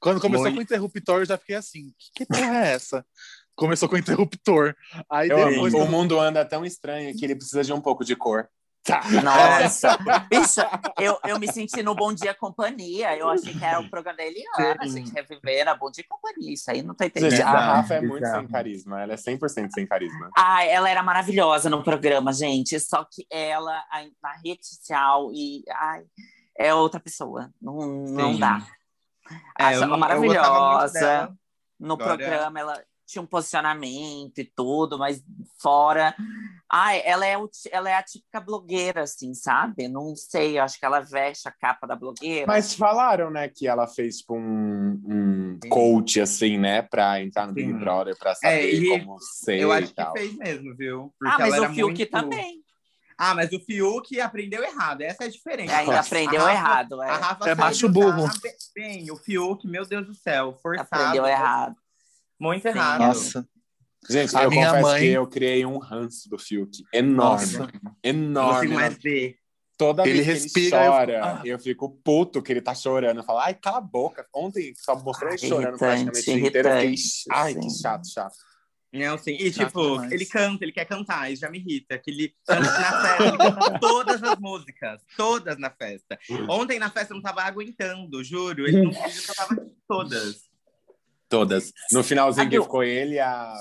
Quando 0.00 0.20
começou 0.20 0.44
Muito. 0.50 0.54
com 0.56 0.60
o 0.60 0.62
interruptor, 0.62 1.20
eu 1.20 1.24
já 1.26 1.38
fiquei 1.38 1.56
assim, 1.56 1.94
que, 1.98 2.10
que 2.14 2.26
porra 2.26 2.66
é 2.66 2.72
essa? 2.72 3.06
Começou 3.56 3.88
com 3.88 3.94
o 3.94 3.98
interruptor. 3.98 4.74
Aí 5.08 5.28
Eu 5.28 5.38
amo. 5.42 5.50
depois. 5.50 5.74
O 5.74 5.86
mundo 5.86 6.18
anda 6.18 6.44
tão 6.44 6.64
estranho 6.64 7.14
que 7.16 7.24
ele 7.24 7.36
precisa 7.36 7.62
de 7.62 7.72
um 7.72 7.80
pouco 7.80 8.04
de 8.04 8.16
cor. 8.16 8.48
Tá. 8.86 9.00
Nossa, 9.22 9.96
bicha, 10.28 10.68
eu, 10.98 11.18
eu 11.24 11.38
me 11.38 11.50
senti 11.50 11.82
no 11.82 11.94
Bom 11.94 12.12
Dia 12.12 12.34
Companhia. 12.34 13.16
Eu 13.16 13.30
achei 13.30 13.54
que 13.54 13.64
era 13.64 13.80
o 13.80 13.88
programa 13.88 14.18
da 14.18 14.24
Eliana, 14.24 14.82
Sim. 14.82 15.06
gente, 15.06 15.12
reviver 15.14 15.66
a 15.66 15.74
Bom 15.74 15.90
Dia 15.90 16.04
Companhia. 16.06 16.52
Isso 16.52 16.70
aí 16.70 16.82
não 16.82 16.94
tá 16.94 17.06
entendendo. 17.06 17.30
Gente, 17.30 17.40
a 17.42 17.50
Rafa 17.76 17.94
é 17.94 18.00
muito 18.02 18.26
sem 18.26 18.46
carisma. 18.46 19.00
Ela 19.02 19.14
é 19.14 19.16
100% 19.16 19.70
sem 19.72 19.86
carisma. 19.86 20.28
Ai, 20.36 20.68
ela 20.68 20.90
era 20.90 21.02
maravilhosa 21.02 21.70
no 21.70 21.82
programa, 21.82 22.30
gente. 22.30 22.78
Só 22.78 23.04
que 23.10 23.26
ela, 23.30 23.82
na 24.22 24.32
rede 24.44 24.66
social, 24.66 25.30
e 25.32 25.64
ai, 25.70 26.02
é 26.58 26.74
outra 26.74 27.00
pessoa. 27.00 27.50
Não, 27.62 27.78
não 27.78 28.34
Sim. 28.34 28.38
dá. 28.40 28.66
É, 29.58 29.64
Acho 29.64 29.82
ela 29.84 29.96
maravilhosa. 29.96 31.34
No 31.80 31.94
Agora- 31.94 32.16
programa, 32.18 32.60
ela 32.60 32.84
tinha 33.06 33.20
um 33.22 33.26
posicionamento 33.26 34.38
e 34.38 34.44
tudo, 34.44 34.98
mas 34.98 35.22
fora. 35.60 36.14
Ai, 36.72 37.02
ela 37.04 37.24
é, 37.26 37.36
o 37.38 37.48
ela 37.70 37.90
é 37.90 37.94
a 37.94 38.02
típica 38.02 38.40
blogueira, 38.40 39.02
assim, 39.02 39.34
sabe? 39.34 39.86
Não 39.88 40.16
sei, 40.16 40.58
eu 40.58 40.62
acho 40.64 40.78
que 40.78 40.84
ela 40.84 41.00
veste 41.00 41.46
a 41.48 41.52
capa 41.52 41.86
da 41.86 41.94
blogueira. 41.94 42.46
Mas 42.46 42.74
falaram, 42.74 43.30
né, 43.30 43.48
que 43.48 43.66
ela 43.66 43.86
fez 43.86 44.18
tipo 44.18 44.34
um, 44.36 45.00
um 45.06 45.58
coach, 45.68 46.20
assim, 46.20 46.58
né, 46.58 46.82
pra 46.82 47.22
entrar 47.22 47.46
no 47.46 47.52
Big 47.52 47.70
Sim. 47.70 47.78
Brother, 47.78 48.16
pra 48.18 48.34
saber 48.34 48.54
É, 48.54 48.74
e 48.74 48.88
como 49.00 49.18
ser 49.20 49.60
Eu 49.60 49.70
acho 49.72 49.92
e 49.92 49.94
que 49.94 50.12
fez 50.12 50.36
mesmo, 50.36 50.74
viu? 50.74 51.14
ah, 51.22 51.30
Porque 51.30 51.42
mas 51.42 51.54
ela 51.54 51.70
o 51.70 51.74
Fiuk 51.74 51.86
muito- 51.98 52.10
também. 52.10 52.64
Ah, 53.16 53.32
mas 53.32 53.52
o 53.52 53.60
Fiuk 53.60 54.20
aprendeu 54.20 54.64
errado. 54.64 55.02
Essa 55.02 55.22
é 55.22 55.26
a 55.28 55.30
diferença. 55.30 55.76
Aí 55.76 55.88
aprendeu 55.88 56.40
A 56.40 56.46
Rafa- 56.46 56.52
errado, 56.52 57.02
é. 57.02 57.08
A 57.10 57.16
Rafa 57.16 57.48
É 57.50 57.54
macho 57.54 57.88
burro. 57.88 58.28
Bem, 58.74 59.08
o 59.12 59.16
Fiuk, 59.16 59.68
meu 59.68 59.86
Deus 59.86 60.04
do 60.04 60.14
céu, 60.14 60.58
forçado. 60.60 60.88
Aprendeu 60.90 61.24
errado. 61.24 61.76
Muito 62.44 62.66
errado. 62.66 63.00
Nossa. 63.00 63.48
Gente, 64.08 64.36
A 64.36 64.42
eu 64.44 64.50
minha 64.50 64.66
confesso 64.66 64.86
mãe- 64.86 65.00
que 65.00 65.08
eu 65.08 65.26
criei 65.26 65.64
um 65.64 65.78
ranço 65.78 66.28
do 66.28 66.38
Fiuk 66.38 66.84
enorme. 66.92 67.46
Nossa. 67.56 67.70
Enorme. 68.02 68.68
mais 68.74 68.98
ver. 68.98 69.36
Toda 69.76 70.06
Ele 70.06 70.22
vez 70.22 70.26
que 70.26 70.32
respira, 70.60 70.76
ele 70.76 70.86
eu 70.86 70.92
chora, 70.92 71.34
fico- 71.36 71.46
eu 71.48 71.58
fico 71.58 71.90
puto 72.04 72.42
que 72.42 72.52
ele 72.52 72.60
tá 72.60 72.74
chorando. 72.74 73.16
Eu 73.20 73.24
falo, 73.24 73.40
ai, 73.40 73.54
cala 73.54 73.78
a 73.78 73.80
boca. 73.80 74.24
Ontem 74.32 74.72
só 74.76 74.94
mostrou 74.94 75.30
ele 75.30 75.38
chorando 75.38 75.78
praticamente 75.78 76.20
o 76.20 76.22
dia 76.22 76.46
inteiro. 76.48 76.68
Eu 76.68 76.80
fiquei, 76.80 76.94
ai, 77.32 77.54
que 77.54 77.70
chato, 77.70 78.06
chato. 78.08 78.34
Não, 78.92 79.18
sim. 79.18 79.32
E, 79.40 79.52
Chato 79.52 79.66
tipo, 79.66 79.90
demais. 79.94 80.12
ele 80.12 80.26
canta, 80.26 80.64
ele 80.64 80.70
quer 80.72 80.84
cantar, 80.84 81.32
isso 81.32 81.40
já 81.40 81.50
me 81.50 81.58
irrita. 81.58 81.98
Que 81.98 82.10
ele 82.12 82.32
canta 82.46 82.60
na 82.60 82.70
festa, 82.70 83.24
ele 83.24 83.38
canta 83.38 83.78
todas 83.80 84.22
as 84.22 84.38
músicas, 84.38 85.00
todas 85.16 85.58
na 85.58 85.70
festa. 85.70 86.16
Ontem 86.48 86.78
na 86.78 86.88
festa 86.90 87.12
eu 87.12 87.16
não 87.16 87.22
tava 87.22 87.42
aguentando, 87.42 88.22
juro. 88.22 88.68
Ele 88.68 88.82
não 88.82 88.92
ele 88.92 89.20
cantava 89.26 89.66
todas. 89.88 90.42
Todas. 91.34 91.72
No 91.92 92.04
finalzinho 92.04 92.48
que 92.48 92.60
ficou 92.60 92.82
ele, 92.82 93.18
a, 93.18 93.54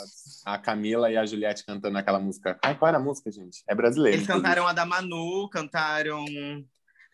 a 0.46 0.58
Camila 0.58 1.12
e 1.12 1.18
a 1.18 1.26
Juliette 1.26 1.66
cantando 1.66 1.98
aquela 1.98 2.20
música. 2.20 2.58
Ai, 2.64 2.78
qual 2.78 2.90
era 2.90 2.98
a 2.98 3.02
música, 3.02 3.32
gente? 3.32 3.64
É 3.68 3.74
brasileira. 3.74 4.18
Eles 4.18 4.28
cantaram 4.28 4.68
a 4.68 4.74
da 4.74 4.86
Manu, 4.86 5.50
cantaram 5.50 6.26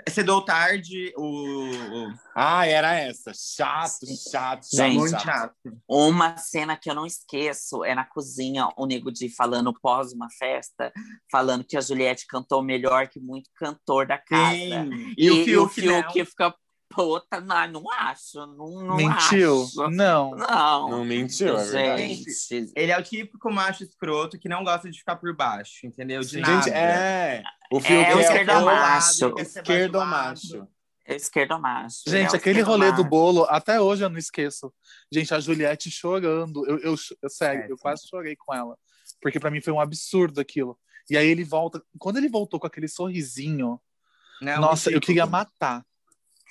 Cedo 0.08 0.34
ou 0.34 0.42
Tarde, 0.42 1.14
o... 1.18 2.12
Ah, 2.36 2.66
era 2.66 2.96
essa. 2.96 3.32
Chato, 3.34 4.06
chato, 4.06 4.64
chato. 4.64 4.76
Gente, 4.76 4.96
muito 4.96 5.12
chato. 5.12 5.24
chato. 5.24 5.56
Uma 5.88 6.38
cena 6.38 6.78
que 6.78 6.90
eu 6.90 6.96
não 6.96 7.06
esqueço 7.06 7.84
é 7.84 7.94
na 7.94 8.06
cozinha, 8.06 8.70
o 8.78 8.86
Nego 8.86 9.12
Di 9.12 9.30
falando 9.30 9.74
pós 9.74 10.14
uma 10.14 10.30
festa, 10.38 10.92
falando 11.30 11.66
que 11.66 11.76
a 11.76 11.82
Juliette 11.82 12.26
cantou 12.28 12.64
melhor 12.64 13.08
que 13.08 13.20
muito 13.20 13.50
cantor 13.56 14.08
da 14.08 14.18
casa. 14.18 14.56
Sim. 14.56 15.14
E, 15.18 15.26
E, 15.26 15.58
o 15.58 15.66
o 15.66 15.70
Fiuk, 15.70 15.88
né? 15.88 16.04
Fiuk 16.04 16.26
fica, 16.26 16.56
puta, 16.90 17.40
não, 17.40 17.68
não 17.72 17.92
acho, 17.92 18.38
não, 18.48 18.84
não 18.84 18.96
Mentiu? 18.96 19.64
acho. 19.64 19.90
Não. 19.90 20.32
Não, 20.32 20.90
Não 20.90 21.06
mentiu, 21.06 21.58
é 21.58 21.64
verdade. 21.64 22.24
gente. 22.24 22.72
Ele 22.76 22.92
é 22.92 22.98
o 23.00 23.04
típico 23.04 23.52
macho 23.52 23.84
escroto 23.84 24.38
que 24.40 24.50
não 24.50 24.64
gosta 24.64 24.90
de 24.90 24.98
ficar 24.98 25.16
por 25.16 25.36
baixo, 25.36 25.86
entendeu? 25.86 26.22
De 26.22 26.28
Gente, 26.28 26.42
nada. 26.48 26.70
é. 26.72 27.44
O 27.72 27.78
É, 27.80 28.16
o 28.16 28.20
é, 28.20 28.22
esquerdo 28.24 28.50
o 28.52 28.66
macho. 28.66 29.26
Ele 29.26 29.34
quer 29.36 29.46
ser 29.46 29.60
esquerdo 29.60 29.92
bajulado. 30.00 30.10
macho. 30.28 30.68
É 31.06 31.16
esquerdo 31.16 31.60
macho. 31.60 32.04
Gente, 32.08 32.30
é 32.30 32.34
o 32.34 32.36
aquele 32.36 32.62
rolê 32.62 32.92
do 32.92 33.04
bolo, 33.04 33.46
até 33.50 33.80
hoje 33.80 34.04
eu 34.04 34.10
não 34.10 34.18
esqueço. 34.18 34.72
Gente, 35.12 35.34
a 35.34 35.40
Juliette 35.40 35.90
chorando. 35.90 36.66
Eu, 36.68 36.78
eu, 36.80 36.96
eu- 37.22 37.30
sério, 37.30 37.64
É, 37.64 37.72
eu 37.72 37.78
quase 37.78 38.08
chorei 38.08 38.36
com 38.36 38.54
ela. 38.54 38.78
Porque 39.22 39.40
pra 39.40 39.50
mim 39.50 39.62
foi 39.62 39.74
um 39.74 39.80
absurdo 39.80 40.40
aquilo. 40.40 40.78
E 41.10 41.18
aí 41.18 41.28
ele 41.28 41.44
volta. 41.44 41.82
Quando 41.98 42.18
ele 42.18 42.30
voltou 42.30 42.60
com 42.60 42.68
aquele 42.68 42.88
sorrisinho, 42.88 43.80
Não, 44.42 44.62
nossa, 44.62 44.92
eu 44.92 45.02
queria 45.02 45.26
matar. 45.26 45.84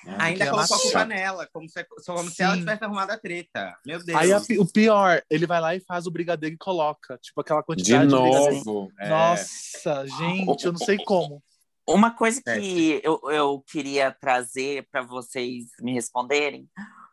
Ainda 0.07 0.47
queria 0.47 0.51
colocou 0.51 0.77
a 0.77 0.81
culpa 0.81 1.05
nela, 1.05 1.47
como 1.53 1.69
se, 1.69 1.85
como 2.07 2.31
se 2.31 2.43
ela 2.43 2.57
tivesse 2.57 2.85
arrumado 2.85 3.11
a 3.11 3.19
treta. 3.19 3.77
Meu 3.85 4.03
Deus. 4.03 4.19
Aí 4.19 4.33
a 4.33 4.39
o 4.59 4.67
pior, 4.67 5.23
ele 5.29 5.47
vai 5.47 5.61
lá 5.61 5.75
e 5.75 5.81
faz 5.81 6.07
o 6.07 6.11
brigadeiro 6.11 6.55
e 6.55 6.59
coloca. 6.59 7.19
Tipo, 7.19 7.41
aquela 7.41 7.61
De 7.61 7.67
quantidade 7.67 8.07
brigadeiro. 8.07 8.55
novo. 8.65 8.93
é. 8.99 9.09
Nossa, 9.09 10.07
gente, 10.07 10.65
eu 10.65 10.73
não 10.73 10.79
sei 10.79 10.99
como. 11.05 11.43
Uma 11.87 12.11
coisa 12.11 12.41
É. 12.47 12.59
que 12.61 13.01
eu, 13.03 13.21
eu 13.31 13.65
queria 13.67 14.11
trazer 14.13 14.87
para 14.91 15.03
vocês 15.03 15.65
me 15.81 15.95
responderem. 15.95 16.69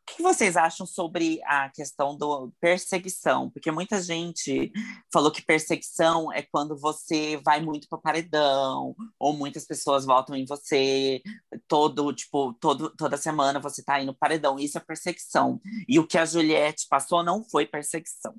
O 0.07 0.15
que 0.15 0.21
vocês 0.21 0.55
acham 0.55 0.85
sobre 0.85 1.41
a 1.45 1.67
questão 1.69 2.15
do 2.15 2.53
perseguição? 2.61 3.49
Porque 3.49 3.71
muita 3.71 3.99
gente 3.99 4.71
falou 5.11 5.31
que 5.31 5.41
perseguição 5.41 6.31
é 6.31 6.43
quando 6.43 6.77
você 6.77 7.41
vai 7.43 7.59
muito 7.59 7.87
para 7.89 7.97
paredão, 7.97 8.95
ou 9.19 9.33
muitas 9.33 9.65
pessoas 9.65 10.05
votam 10.05 10.35
em 10.35 10.45
você, 10.45 11.23
todo, 11.67 12.13
tipo, 12.13 12.53
todo, 12.53 12.91
toda 12.95 13.17
semana 13.17 13.59
você 13.59 13.83
tá 13.83 13.99
indo 13.99 14.13
paredão. 14.13 14.59
Isso 14.59 14.77
é 14.77 14.81
perseguição. 14.81 15.59
E 15.87 15.97
o 15.97 16.05
que 16.05 16.19
a 16.19 16.25
Juliette 16.25 16.85
passou 16.87 17.23
não 17.23 17.43
foi 17.43 17.65
perseguição. 17.65 18.35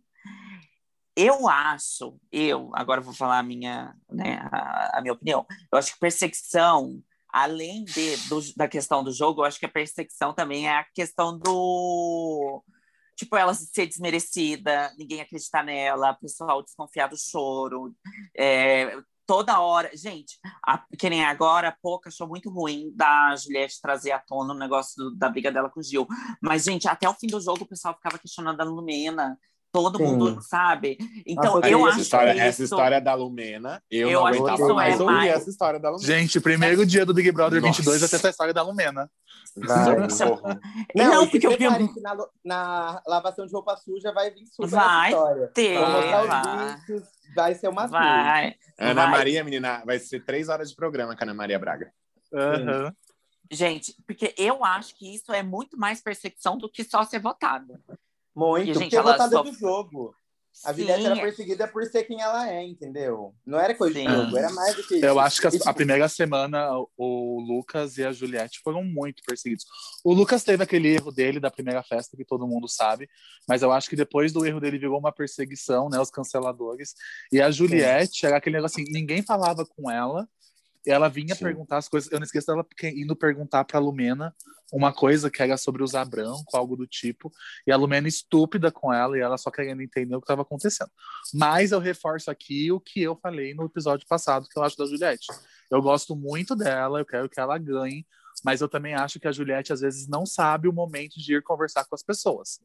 Eu 1.16 1.48
acho, 1.48 2.16
eu, 2.30 2.70
agora 2.74 3.00
vou 3.00 3.12
falar 3.12 3.40
a 3.40 3.42
minha, 3.42 3.92
né, 4.08 4.38
a, 4.52 4.98
a 4.98 5.00
minha 5.00 5.14
opinião. 5.14 5.44
Eu 5.72 5.78
acho 5.78 5.94
que 5.94 5.98
perseguição, 5.98 7.02
além 7.42 7.84
de, 7.84 8.16
do- 8.28 8.54
da 8.56 8.66
questão 8.68 9.02
do 9.04 9.12
jogo, 9.12 9.40
eu 9.42 9.44
acho 9.44 9.58
que 9.58 9.66
a 9.66 9.70
perseguição 9.70 10.32
também 10.34 10.66
é 10.68 10.78
a 10.78 10.84
questão 10.94 11.38
do. 11.38 12.62
Tipo, 13.16 13.36
ela 13.36 13.54
ser 13.54 13.86
desmerecida, 13.86 14.92
ninguém 14.98 15.20
acreditar 15.22 15.62
nela, 15.64 16.12
o 16.12 16.18
pessoal 16.20 16.62
desconfiar 16.62 17.08
do 17.08 17.16
choro. 17.18 17.94
é, 18.36 18.96
toda 19.26 19.58
hora. 19.60 19.90
Gente, 19.96 20.38
a, 20.66 20.78
que 20.98 21.10
nem 21.10 21.24
agora, 21.24 21.68
a 21.68 21.76
Pouca 21.82 22.08
achou 22.08 22.28
muito 22.28 22.48
ruim 22.50 22.90
da 22.94 23.34
Juliette 23.36 23.80
trazer 23.80 24.12
à 24.12 24.18
tona 24.18 24.54
o 24.54 24.58
negócio 24.58 24.94
do- 25.02 25.16
da 25.16 25.28
briga 25.28 25.50
dela 25.50 25.68
com 25.70 25.80
o 25.80 25.82
Gil. 25.82 26.06
Mas, 26.42 26.64
gente, 26.64 26.86
até 26.88 27.08
o 27.08 27.14
fim 27.14 27.26
do 27.26 27.40
jogo 27.40 27.64
o 27.64 27.68
pessoal 27.68 27.94
ficava 27.94 28.18
questionando 28.18 28.60
a 28.60 28.64
Lumena. 28.64 29.38
Todo 29.76 29.98
Sim. 29.98 30.04
mundo, 30.04 30.38
sabe? 30.40 30.96
Então, 31.26 31.56
Nossa, 31.56 31.68
eu 31.68 31.80
essa 31.80 31.88
acho 31.90 32.00
história, 32.00 32.32
que 32.34 32.40
essa 32.40 32.62
isso... 32.62 32.74
história 32.74 33.00
da 33.00 33.12
Lumena, 33.14 33.82
eu, 33.90 34.08
Eu 34.10 34.20
não 34.20 34.26
acho 34.26 34.32
que 34.38 34.38
aguentava 34.44 34.62
isso 34.64 34.74
mais 34.74 34.94
é 34.98 35.02
ouvir 35.02 35.14
mais- 35.14 35.30
essa 35.32 35.50
história 35.50 35.78
da 35.80 35.90
Lumena. 35.90 36.06
Gente, 36.06 36.40
primeiro 36.40 36.86
dia 36.86 37.04
do 37.04 37.12
Big 37.12 37.30
Brother 37.30 37.60
Nossa. 37.60 37.72
22 37.78 38.00
vai 38.00 38.08
ter 38.08 38.16
essa 38.16 38.30
história 38.30 38.54
da 38.54 38.62
Lumena. 38.62 39.10
Vai. 39.56 39.96
Não, 40.94 41.24
se 41.24 41.30
porque 41.30 41.46
eu 41.46 41.56
vi 41.56 41.68
na, 42.02 42.16
na 42.44 43.02
lavação 43.06 43.46
de 43.46 43.52
roupa 43.52 43.76
suja 43.76 44.12
vai 44.12 44.30
vir 44.30 44.46
super 44.46 44.68
Vai 44.68 45.12
ter, 45.54 45.78
vai. 45.78 46.76
vídeos, 46.76 47.08
vai 47.34 47.54
ser 47.54 47.68
uma. 47.68 47.86
Vai. 47.86 48.54
Ana 48.78 49.02
Vai. 49.02 49.10
Maria, 49.10 49.44
menina, 49.44 49.82
vai 49.84 49.98
ser 49.98 50.24
três 50.24 50.48
horas 50.48 50.70
de 50.70 50.76
programa 50.76 51.14
com 51.16 51.22
a 51.22 51.24
Ana 51.24 51.34
Maria 51.34 51.58
Braga. 51.58 51.90
Aham. 52.34 52.92
Gente, 53.50 53.94
porque 54.06 54.34
eu 54.36 54.64
acho 54.64 54.94
que 54.96 55.14
isso 55.14 55.32
é 55.32 55.42
muito 55.42 55.78
mais 55.78 56.00
perseguição 56.00 56.58
do 56.58 56.68
que 56.68 56.82
só 56.82 57.04
ser 57.04 57.20
votada. 57.20 57.80
Muito, 58.36 58.64
E, 58.70 58.74
gente, 58.74 58.82
porque 58.82 58.96
é 58.96 58.98
ela 58.98 59.16
só- 59.16 59.42
do 59.42 59.52
jogo. 59.54 60.14
A 60.64 60.72
Sim, 60.72 60.80
Juliette 60.80 61.04
era 61.04 61.16
perseguida 61.16 61.68
por 61.68 61.84
ser 61.84 62.04
quem 62.04 62.18
ela 62.22 62.50
é, 62.50 62.64
entendeu? 62.64 63.34
Não 63.44 63.60
era 63.60 63.74
coisa 63.74 63.98
Sim. 63.98 64.06
de 64.06 64.10
jogo, 64.14 64.38
era 64.38 64.50
mais 64.54 64.74
do 64.74 64.82
que 64.86 64.94
isso. 64.96 65.04
Eu 65.04 65.20
acho 65.20 65.38
que 65.38 65.46
a, 65.46 65.50
E, 65.50 65.52
tipo, 65.58 65.68
a 65.68 65.74
primeira 65.74 66.08
semana 66.08 66.70
o 66.96 67.40
Lucas 67.46 67.98
e 67.98 68.02
a 68.04 68.10
Juliette 68.10 68.60
foram 68.64 68.82
muito 68.82 69.22
perseguidos. 69.26 69.66
O 70.02 70.14
Lucas 70.14 70.42
teve 70.44 70.62
aquele 70.62 70.88
erro 70.94 71.12
dele 71.12 71.38
da 71.38 71.50
primeira 71.50 71.82
festa 71.82 72.16
que 72.16 72.24
todo 72.24 72.46
mundo 72.48 72.66
sabe, 72.68 73.06
mas 73.46 73.60
eu 73.60 73.70
acho 73.70 73.90
que 73.90 73.96
depois 73.96 74.32
do 74.32 74.46
erro 74.46 74.58
dele 74.58 74.78
virou 74.78 74.98
uma 74.98 75.12
perseguição, 75.12 75.90
né, 75.90 76.00
os 76.00 76.10
canceladores. 76.10 76.94
E 77.30 77.38
a 77.38 77.50
Juliette 77.50 78.24
era 78.24 78.38
aquele 78.38 78.56
negócio 78.56 78.80
assim, 78.82 78.90
ninguém 78.90 79.20
falava 79.20 79.66
com 79.66 79.90
ela. 79.90 80.26
Ela 80.86 81.08
vinha 81.08 81.34
Sim. 81.34 81.44
perguntar 81.44 81.78
as 81.78 81.88
coisas. 81.88 82.10
Eu 82.12 82.18
não 82.18 82.24
esqueço 82.24 82.46
dela 82.46 82.64
indo 82.82 83.16
perguntar 83.16 83.64
pra 83.64 83.78
Lumena 83.78 84.34
uma 84.72 84.92
coisa 84.92 85.30
que 85.30 85.42
era 85.42 85.56
sobre 85.56 85.82
usar 85.82 86.04
branco, 86.04 86.56
algo 86.56 86.76
do 86.76 86.86
tipo. 86.86 87.32
E 87.66 87.72
a 87.72 87.76
Lumena 87.76 88.08
estúpida 88.08 88.70
com 88.70 88.92
ela 88.92 89.16
e 89.16 89.20
ela 89.20 89.38
só 89.38 89.50
querendo 89.50 89.82
entender 89.82 90.14
o 90.14 90.20
que 90.20 90.24
estava 90.24 90.42
acontecendo. 90.42 90.90
Mas 91.34 91.72
eu 91.72 91.78
reforço 91.78 92.30
aqui 92.30 92.70
o 92.72 92.80
que 92.80 93.02
eu 93.02 93.16
falei 93.16 93.54
no 93.54 93.64
episódio 93.64 94.06
passado, 94.06 94.46
que 94.48 94.58
eu 94.58 94.62
acho 94.62 94.76
da 94.76 94.86
Juliette. 94.86 95.26
Eu 95.70 95.82
gosto 95.82 96.14
muito 96.14 96.54
dela, 96.54 97.00
eu 97.00 97.06
quero 97.06 97.28
que 97.28 97.40
ela 97.40 97.58
ganhe, 97.58 98.06
mas 98.44 98.60
eu 98.60 98.68
também 98.68 98.94
acho 98.94 99.18
que 99.18 99.28
a 99.28 99.32
Juliette 99.32 99.72
às 99.72 99.80
vezes 99.80 100.08
não 100.08 100.26
sabe 100.26 100.68
o 100.68 100.72
momento 100.72 101.14
de 101.18 101.34
ir 101.34 101.42
conversar 101.42 101.84
com 101.84 101.94
as 101.94 102.02
pessoas. 102.02 102.60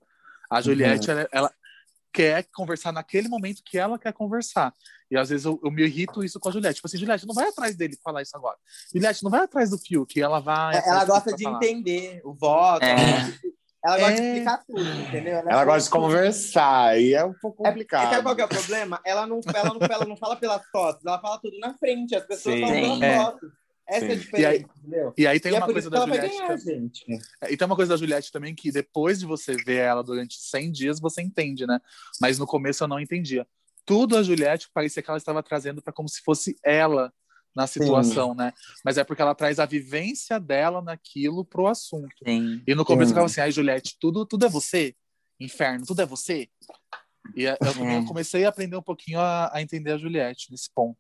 A 0.50 0.60
Juliette, 0.62 1.10
ela, 1.10 1.30
ela 1.32 1.54
quer 2.14 2.46
conversar 2.54 2.92
naquele 2.92 3.28
momento 3.28 3.62
que 3.64 3.78
ela 3.78 3.98
quer 4.00 4.14
conversar. 4.14 4.74
E 5.10 5.18
às 5.18 5.30
vezes 5.30 5.46
eu, 5.46 5.60
eu 5.64 5.72
me 5.72 5.84
irrito 5.84 6.24
isso 6.24 6.40
com 6.40 6.50
a 6.50 6.52
Juliette. 6.52 6.76
Tipo 6.76 6.88
assim, 6.88 6.98
Juliette, 6.98 7.26
não 7.28 7.34
vai 7.36 7.48
atrás 7.50 7.76
dele 7.76 7.98
falar 8.04 8.22
isso 8.22 8.36
agora. 8.36 8.58
Juliette, 8.94 9.24
não 9.24 9.32
vai 9.32 9.42
atrás 9.42 9.70
do 9.70 9.78
Fiuk, 9.78 10.20
ela 10.22 10.40
vai. 10.40 10.78
atrás 10.78 10.88
ela 10.96 11.06
gosta 11.06 11.36
de 11.36 11.44
falar. 11.44 11.58
entender 11.58 12.22
o 12.24 12.34
voto. 12.34 12.84
É. 12.84 12.92
Ela, 12.92 12.98
gosta 12.98 13.32
de- 13.42 13.54
ela 13.84 13.98
gosta 13.98 14.16
de 14.16 14.22
É. 14.22 14.28
explicar 14.28 14.64
tudo, 14.66 14.82
entendeu? 15.02 15.38
Ela 15.38 15.66
gosta 15.66 15.82
de 15.84 15.90
conversar, 15.90 17.00
e 17.02 17.14
é 17.14 17.26
um 17.26 17.34
pouco 17.34 17.66
É, 17.66 17.70
complicado. 17.70 18.10
sabe 18.12 18.24
qual 18.24 18.36
que 18.36 18.42
é 18.42 18.46
o 18.46 18.48
problema? 18.48 19.02
Ela 19.04 19.26
não, 19.26 19.40
ela, 19.56 19.74
não, 19.74 19.80
ela 19.90 20.06
não 20.06 20.16
fala 20.18 20.36
pelas 20.36 20.66
costas, 20.70 21.04
ela 21.06 21.20
fala 21.20 21.40
tudo 21.40 21.58
na 21.60 21.74
frente. 21.74 22.16
As 22.16 22.24
pessoas 22.26 22.56
Sim. 22.56 22.62
falam 22.62 23.00
pelas 23.00 23.02
É. 23.02 23.24
costas. 23.24 23.50
Essa 23.92 24.06
é 24.06 24.08
Sim. 24.08 24.14
a 24.14 24.16
diferença, 24.16 24.66
entendeu? 24.80 25.14
E 25.18 25.28
aí 25.28 25.40
tem 25.40 25.52
e 25.52 25.56
é 25.56 25.58
uma 25.58 25.66
por 25.66 25.74
coisa 25.74 25.90
da 25.90 26.00
Juliette. 26.06 26.38
ganhar. 26.66 27.22
É, 27.42 27.52
E 27.52 27.58
tem 27.58 27.66
uma 27.66 27.76
coisa 27.76 27.90
da 27.90 27.98
Juliette 27.98 28.32
também 28.32 28.56
que 28.56 28.72
depois 28.72 29.20
de 29.20 29.26
você 29.26 29.56
ver 29.58 29.78
ela 29.80 30.02
durante 30.04 30.36
100 30.40 30.72
dias, 30.72 31.00
você 31.00 31.22
entende, 31.22 31.68
né? 31.68 31.80
Mas 32.20 32.40
no 32.40 32.48
começo 32.48 32.84
eu 32.84 32.88
não 32.88 33.00
entendia. 33.00 33.46
Tudo 33.86 34.16
a 34.18 34.24
Juliette 34.24 34.70
parecia 34.74 35.02
que 35.04 35.10
ela 35.10 35.18
estava 35.18 35.44
trazendo 35.44 35.82
para 35.82 35.92
como 35.92 36.08
se 36.08 36.22
fosse 36.22 36.56
ela 36.64 37.12
na 37.54 37.68
situação, 37.68 38.34
né? 38.34 38.54
Mas 38.86 38.98
é 38.98 39.04
porque 39.04 39.22
ela 39.22 39.36
traz 39.36 39.60
a 39.60 39.66
vivência 39.66 40.40
dela 40.40 40.82
naquilo 40.82 41.44
pro 41.44 41.68
assunto. 41.68 42.16
Sim. 42.26 42.62
E 42.66 42.74
no 42.74 42.86
começo 42.86 43.10
Sim. 43.10 43.12
eu 43.12 43.16
ficava 43.16 43.26
assim, 43.26 43.42
ai, 43.42 43.52
Juliette, 43.52 43.98
tudo, 44.00 44.26
tudo 44.26 44.46
é 44.46 44.50
você? 44.50 44.96
Inferno, 45.40 45.86
tudo 45.86 46.02
é 46.02 46.06
você? 46.06 46.48
E 47.36 47.44
eu, 47.44 47.58
também 47.58 47.98
É. 47.98 48.06
comecei 48.06 48.46
a 48.46 48.50
aprender 48.50 48.78
um 48.78 48.82
pouquinho 48.82 49.20
a, 49.20 49.50
a 49.54 49.62
entender 49.62 49.92
a 49.92 49.98
Juliette 49.98 50.50
nesse 50.50 50.70
ponto. 50.74 51.00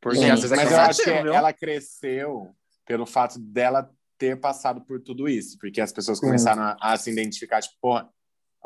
Porque 0.00 0.18
Sim. 0.18 0.30
às 0.30 0.42
vezes 0.42 0.52
é 0.52 0.56
Mas 0.56 0.72
eu 0.72 0.80
acho 0.80 1.02
que 1.02 1.10
ela 1.10 1.52
cresceu 1.52 2.54
pelo 2.86 3.06
fato 3.06 3.38
dela 3.38 3.90
ter 4.18 4.38
passado 4.38 4.80
por 4.80 5.00
tudo 5.00 5.28
isso, 5.28 5.58
porque 5.58 5.80
as 5.80 5.92
pessoas 5.92 6.18
Sim. 6.18 6.26
começaram 6.26 6.62
a, 6.62 6.76
a 6.80 6.96
se 6.96 7.10
identificar, 7.10 7.60
tipo, 7.60 7.76
pô, 7.80 8.00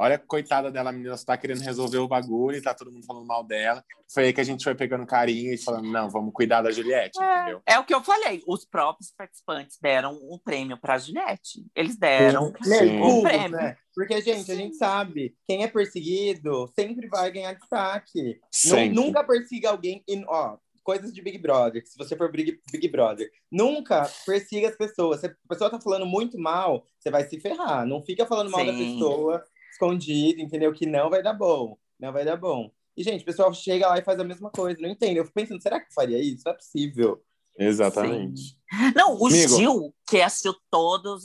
Olha, 0.00 0.18
coitada 0.18 0.70
dela, 0.70 0.88
a 0.88 0.92
menina 0.94 1.14
só 1.14 1.26
tá 1.26 1.36
querendo 1.36 1.60
resolver 1.60 1.98
o 1.98 2.08
bagulho 2.08 2.56
e 2.56 2.62
tá 2.62 2.72
todo 2.72 2.90
mundo 2.90 3.04
falando 3.04 3.26
mal 3.26 3.44
dela. 3.44 3.84
Foi 4.10 4.24
aí 4.24 4.32
que 4.32 4.40
a 4.40 4.44
gente 4.44 4.64
foi 4.64 4.74
pegando 4.74 5.04
carinho 5.04 5.52
e 5.52 5.58
falando, 5.58 5.92
não, 5.92 6.08
vamos 6.08 6.32
cuidar 6.32 6.62
da 6.62 6.70
Juliette, 6.70 7.18
entendeu? 7.22 7.60
É 7.66 7.78
o 7.78 7.84
que 7.84 7.94
eu 7.94 8.02
falei. 8.02 8.42
Os 8.46 8.64
próprios 8.64 9.12
participantes 9.14 9.76
deram 9.78 10.14
um 10.14 10.38
prêmio 10.42 10.78
pra 10.78 10.96
Juliette. 10.96 11.66
Eles 11.76 11.98
deram 11.98 12.50
Sim. 12.62 12.98
um 12.98 13.10
Tudo, 13.10 13.22
prêmio. 13.24 13.50
né? 13.50 13.76
Porque, 13.94 14.22
gente, 14.22 14.50
a 14.50 14.54
gente 14.54 14.76
sabe, 14.76 15.36
quem 15.46 15.64
é 15.64 15.68
perseguido 15.68 16.72
sempre 16.74 17.06
vai 17.06 17.30
ganhar 17.30 17.52
destaque. 17.52 18.40
Sempre. 18.50 18.94
Nunca 18.94 19.22
persiga 19.22 19.68
alguém. 19.68 20.02
E, 20.08 20.24
ó, 20.26 20.56
coisas 20.82 21.12
de 21.12 21.20
Big 21.22 21.38
Brother, 21.38 21.82
que 21.82 21.88
se 21.88 21.96
você 21.98 22.16
for 22.16 22.30
Big, 22.30 22.60
Big 22.72 22.88
Brother, 22.88 23.30
nunca 23.50 24.10
persiga 24.26 24.68
as 24.68 24.76
pessoas. 24.76 25.20
Se 25.20 25.26
a 25.26 25.34
pessoa 25.48 25.70
tá 25.70 25.80
falando 25.80 26.06
muito 26.06 26.38
mal, 26.38 26.84
você 26.98 27.10
vai 27.10 27.28
se 27.28 27.38
ferrar. 27.40 27.86
Não 27.86 28.02
fica 28.02 28.26
falando 28.26 28.50
mal 28.50 28.64
da 28.64 28.72
Sim. 28.72 28.94
pessoa 28.94 29.44
escondido, 29.72 30.40
entendeu? 30.40 30.72
Que 30.72 30.86
não 30.86 31.08
vai 31.10 31.22
dar 31.22 31.32
bom. 31.34 31.78
Não 31.98 32.12
vai 32.12 32.24
dar 32.24 32.36
bom. 32.36 32.70
E, 32.96 33.02
gente, 33.02 33.22
o 33.22 33.24
pessoal 33.24 33.52
chega 33.54 33.88
lá 33.88 33.98
e 33.98 34.02
faz 34.02 34.18
a 34.18 34.24
mesma 34.24 34.50
coisa. 34.50 34.80
Não 34.80 34.88
entendo. 34.88 35.16
Eu 35.18 35.24
fico 35.24 35.34
pensando, 35.34 35.62
será 35.62 35.78
que 35.80 35.86
eu 35.86 35.92
faria 35.94 36.18
isso? 36.18 36.42
Não 36.44 36.52
é 36.52 36.56
possível. 36.56 37.22
Exatamente. 37.58 38.56
Não, 38.94 39.16
o 39.18 39.26
Amigo. 39.26 39.56
Gil, 39.56 39.94
que 40.08 40.20
assistiu 40.22 40.54
todas 40.70 41.24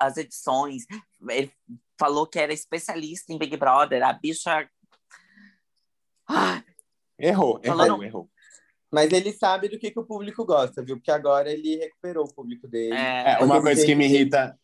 as 0.00 0.16
edições, 0.16 0.84
ele 1.28 1.52
falou 1.98 2.26
que 2.26 2.38
era 2.38 2.52
especialista 2.52 3.32
em 3.32 3.38
Big 3.38 3.56
Brother. 3.56 4.02
A 4.02 4.12
bicha. 4.12 4.68
Ah, 6.28 6.62
Errou, 7.18 7.60
errou, 7.62 7.76
Falando- 7.78 8.02
errou. 8.02 8.30
Mas 8.92 9.10
ele 9.12 9.32
sabe 9.32 9.68
do 9.68 9.78
que, 9.78 9.90
que 9.90 9.98
o 9.98 10.04
público 10.04 10.44
gosta, 10.44 10.84
viu? 10.84 10.96
Porque 10.96 11.10
agora 11.10 11.50
ele 11.50 11.76
recuperou 11.76 12.24
o 12.26 12.34
público 12.34 12.68
dele. 12.68 12.94
é, 12.94 13.36
É, 13.40 13.44
uma 13.44 13.60
coisa 13.60 13.80
ele 13.80 13.86
que 13.86 13.94
me 13.94 14.04
irrita, 14.04 14.54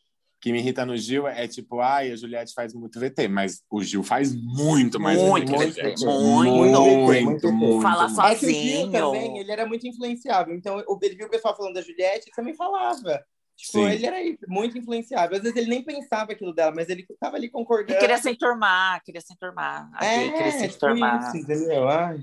que 0.41 0.53
me 0.53 0.59
irrita 0.59 0.85
no 0.85 0.97
Gil 0.97 1.27
é 1.27 1.49
tipo, 1.49 1.81
ai, 1.81 2.13
a 2.13 2.17
Juliette 2.17 2.53
faz 2.55 2.75
muito 2.75 3.01
VT, 3.01 3.27
mas 3.27 3.63
o 3.71 3.83
Gil 3.83 4.03
faz 4.05 4.35
muito 4.35 5.01
mais 5.01 5.19
Muito 5.21 5.51
VT. 5.53 5.67
VT, 5.67 5.83
gente. 5.91 6.05
muito. 6.05 6.53
muito, 6.53 6.81
Muito 7.25 7.53
muito, 7.53 7.81
Fala 7.83 8.03
muito. 8.03 8.15
só- 8.17 8.29
É 8.29 8.35
que 8.35 8.47
o 8.47 8.51
Gil 8.51 8.61
sozinho. 8.83 8.93
também, 8.93 9.39
ele 9.39 9.51
era 9.51 9.67
muito 9.67 9.87
influenciável. 9.87 10.55
Então, 10.55 10.85
o- 10.87 10.99
ele 11.03 11.17
viu 11.17 11.27
o 11.27 11.31
pessoal 11.31 11.57
falando 11.57 11.75
da 11.75 11.81
Juliette, 11.83 12.27
ele 12.29 12.37
também 12.37 12.55
falava. 12.55 13.25
Tipo, 13.57 13.73
Sim. 13.79 13.91
ele 13.91 14.07
era 14.07 14.17
muito 14.47 14.79
influenciável. 14.79 15.37
Às 15.37 15.43
vezes 15.43 15.57
ele 15.57 15.69
nem 15.71 15.83
pensava 15.83 16.31
aquilo 16.33 16.53
dela, 16.55 16.71
mas 16.73 16.89
ele 16.89 17.05
tava 17.19 17.35
ali 17.37 17.47
ele 17.47 17.53
concordando. 17.53 17.99
queria 17.99 18.19
se 18.19 18.31
enturmar, 18.31 19.03
queria 19.03 19.21
se 19.21 19.33
enturmar. 19.33 19.91
Gay 19.99 20.31
queria 20.33 20.53
se 20.53 20.65
É, 20.65 20.69
tipo 20.69 20.87
enturmar. 20.87 21.27
isso, 21.27 21.37
entendeu? 21.39 21.89
Ai. 21.89 22.21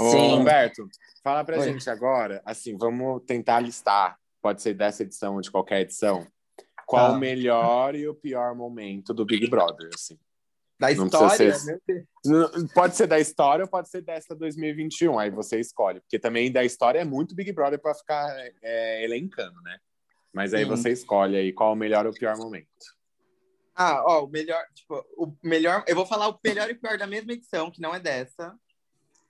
Ô, 0.00 0.10
Sim. 0.10 0.32
Humberto, 0.40 0.88
fala 1.22 1.44
pra 1.44 1.58
Oi. 1.58 1.64
gente 1.72 1.88
agora, 1.88 2.42
assim, 2.44 2.76
vamos 2.76 3.22
tentar 3.24 3.60
listar, 3.60 4.18
pode 4.42 4.60
ser 4.62 4.74
dessa 4.74 5.02
edição 5.02 5.34
ou 5.34 5.40
de 5.40 5.50
qualquer 5.50 5.82
edição, 5.82 6.26
qual 6.86 7.10
Tá. 7.10 7.16
o 7.16 7.18
melhor 7.20 7.94
e 7.94 8.06
o 8.08 8.14
pior 8.14 8.54
momento 8.54 9.14
do 9.14 9.24
Big 9.24 9.48
Brother, 9.48 9.88
assim. 9.94 10.18
Da 10.78 10.92
Não 10.94 11.06
história, 11.06 11.54
ser- 11.54 11.64
meu 11.66 11.80
Deus. 11.86 12.04
N- 12.26 12.68
Pode 12.74 12.96
ser 12.96 13.06
da 13.06 13.18
história 13.18 13.64
ou 13.64 13.70
pode 13.70 13.88
ser 13.88 14.02
dessa 14.02 14.34
2021, 14.34 15.18
aí 15.18 15.30
você 15.30 15.58
escolhe, 15.58 16.00
porque 16.00 16.18
também 16.18 16.52
da 16.52 16.64
história 16.64 16.98
é 16.98 17.04
muito 17.04 17.34
Big 17.34 17.50
Brother 17.52 17.80
pra 17.80 17.94
ficar 17.94 18.28
é, 18.62 19.02
elencando, 19.04 19.58
né? 19.62 19.78
Mas 20.34 20.52
aí 20.52 20.64
Sim. 20.64 20.70
você 20.70 20.90
escolhe 20.90 21.34
aí 21.36 21.50
qual 21.52 21.72
o 21.72 21.76
melhor 21.76 22.04
ou 22.04 22.12
o 22.12 22.14
pior 22.14 22.36
momento. 22.36 22.68
Ah, 23.74 24.02
ó, 24.06 24.24
o 24.24 24.28
melhor, 24.28 24.62
tipo, 24.74 25.02
o 25.16 25.34
melhor. 25.42 25.82
Eu 25.86 25.94
vou 25.96 26.04
falar 26.06 26.28
o 26.28 26.38
melhor 26.44 26.68
e 26.68 26.72
o 26.72 26.80
pior 26.80 26.98
da 26.98 27.06
mesma 27.06 27.32
edição, 27.32 27.70
que 27.70 27.80
não 27.80 27.94
é 27.94 28.00
dessa. 28.00 28.54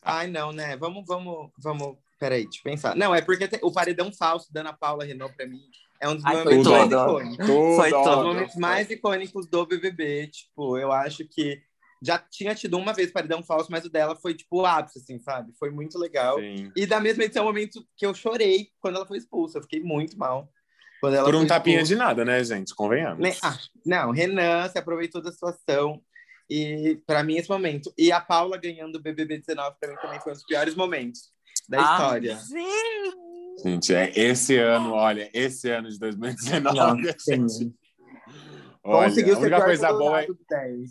Ai, 0.06 0.26
não, 0.28 0.52
né? 0.52 0.76
Vamos, 0.76 1.04
vamos, 1.06 1.50
vamos. 1.58 1.96
Peraí, 2.18 2.44
deixa 2.44 2.60
eu 2.60 2.62
pensar. 2.62 2.94
Não, 2.96 3.14
é 3.14 3.20
porque 3.20 3.46
tem- 3.48 3.60
o 3.62 3.72
paredão 3.72 4.10
falso 4.12 4.52
da 4.52 4.60
Ana 4.60 4.72
Paula 4.72 5.04
Renault, 5.04 5.34
pra 5.36 5.46
mim, 5.46 5.60
é 6.00 6.08
um 6.08 6.14
dos 6.14 6.24
Ai, 6.24 6.36
momentos 6.36 6.66
mais 6.68 6.92
icônicos. 6.92 7.46
Foi 7.46 7.92
Os 7.92 8.02
tudo. 8.04 8.24
momentos 8.24 8.56
mais 8.56 8.90
icônicos 8.90 9.46
do 9.46 9.66
BBB, 9.66 10.28
tipo, 10.28 10.78
eu 10.78 10.92
acho 10.92 11.26
que 11.28 11.60
já 12.02 12.18
tinha 12.18 12.54
tido 12.54 12.78
uma 12.78 12.92
vez 12.92 13.10
paredão 13.10 13.42
falso, 13.42 13.70
mas 13.70 13.84
o 13.84 13.90
dela 13.90 14.14
foi, 14.14 14.34
tipo, 14.34 14.60
o 14.62 14.66
ápice, 14.66 14.98
assim, 14.98 15.18
sabe? 15.18 15.52
Foi 15.58 15.70
muito 15.70 15.98
legal. 15.98 16.38
Sim. 16.38 16.70
E 16.76 16.86
da 16.86 17.00
mesma 17.00 17.24
edição, 17.24 17.42
o 17.42 17.46
momento 17.48 17.84
que 17.96 18.06
eu 18.06 18.14
chorei 18.14 18.68
quando 18.80 18.96
ela 18.96 19.06
foi 19.06 19.18
expulsa. 19.18 19.58
Eu 19.58 19.62
fiquei 19.62 19.80
muito 19.82 20.16
mal. 20.16 20.48
Quando 21.00 21.14
ela 21.14 21.24
Por 21.24 21.34
um 21.34 21.46
tapinha 21.46 21.76
expulsa. 21.80 21.94
de 21.94 21.98
nada, 21.98 22.24
né, 22.24 22.42
gente? 22.44 22.74
Convenhamos. 22.74 23.18
Ne- 23.20 23.36
ah, 23.42 23.58
não, 23.84 24.10
Renan 24.12 24.68
se 24.68 24.78
aproveitou 24.78 25.20
da 25.20 25.30
situação. 25.32 26.00
E 26.48 27.00
para 27.06 27.22
mim, 27.24 27.36
esse 27.36 27.48
momento. 27.48 27.92
E 27.98 28.12
a 28.12 28.20
Paula 28.20 28.56
ganhando 28.56 28.96
o 28.96 29.02
BBB 29.02 29.38
19, 29.38 29.76
para 29.80 29.90
mim, 29.90 29.96
também 30.00 30.20
foi 30.20 30.32
um 30.32 30.34
dos 30.34 30.44
piores 30.44 30.74
momentos 30.74 31.30
da 31.68 31.78
Ah, 31.78 31.92
história. 31.96 32.36
sim. 32.38 32.66
Gente, 33.64 33.94
é 33.94 34.12
esse 34.16 34.56
ano, 34.58 34.92
olha, 34.92 35.30
esse 35.32 35.70
ano 35.70 35.88
de 35.88 35.98
2019, 35.98 37.08
a 37.10 37.14
gente. 37.34 37.72
Olha, 38.84 39.08
Conseguiu 39.08 39.32
a 39.32 39.36
ser 39.36 39.42
única 39.42 39.56
pior 39.56 39.64
coisa 39.64 39.92
boa 39.92 40.22
é, 40.22 40.26
do 40.26 40.38
10. 40.48 40.90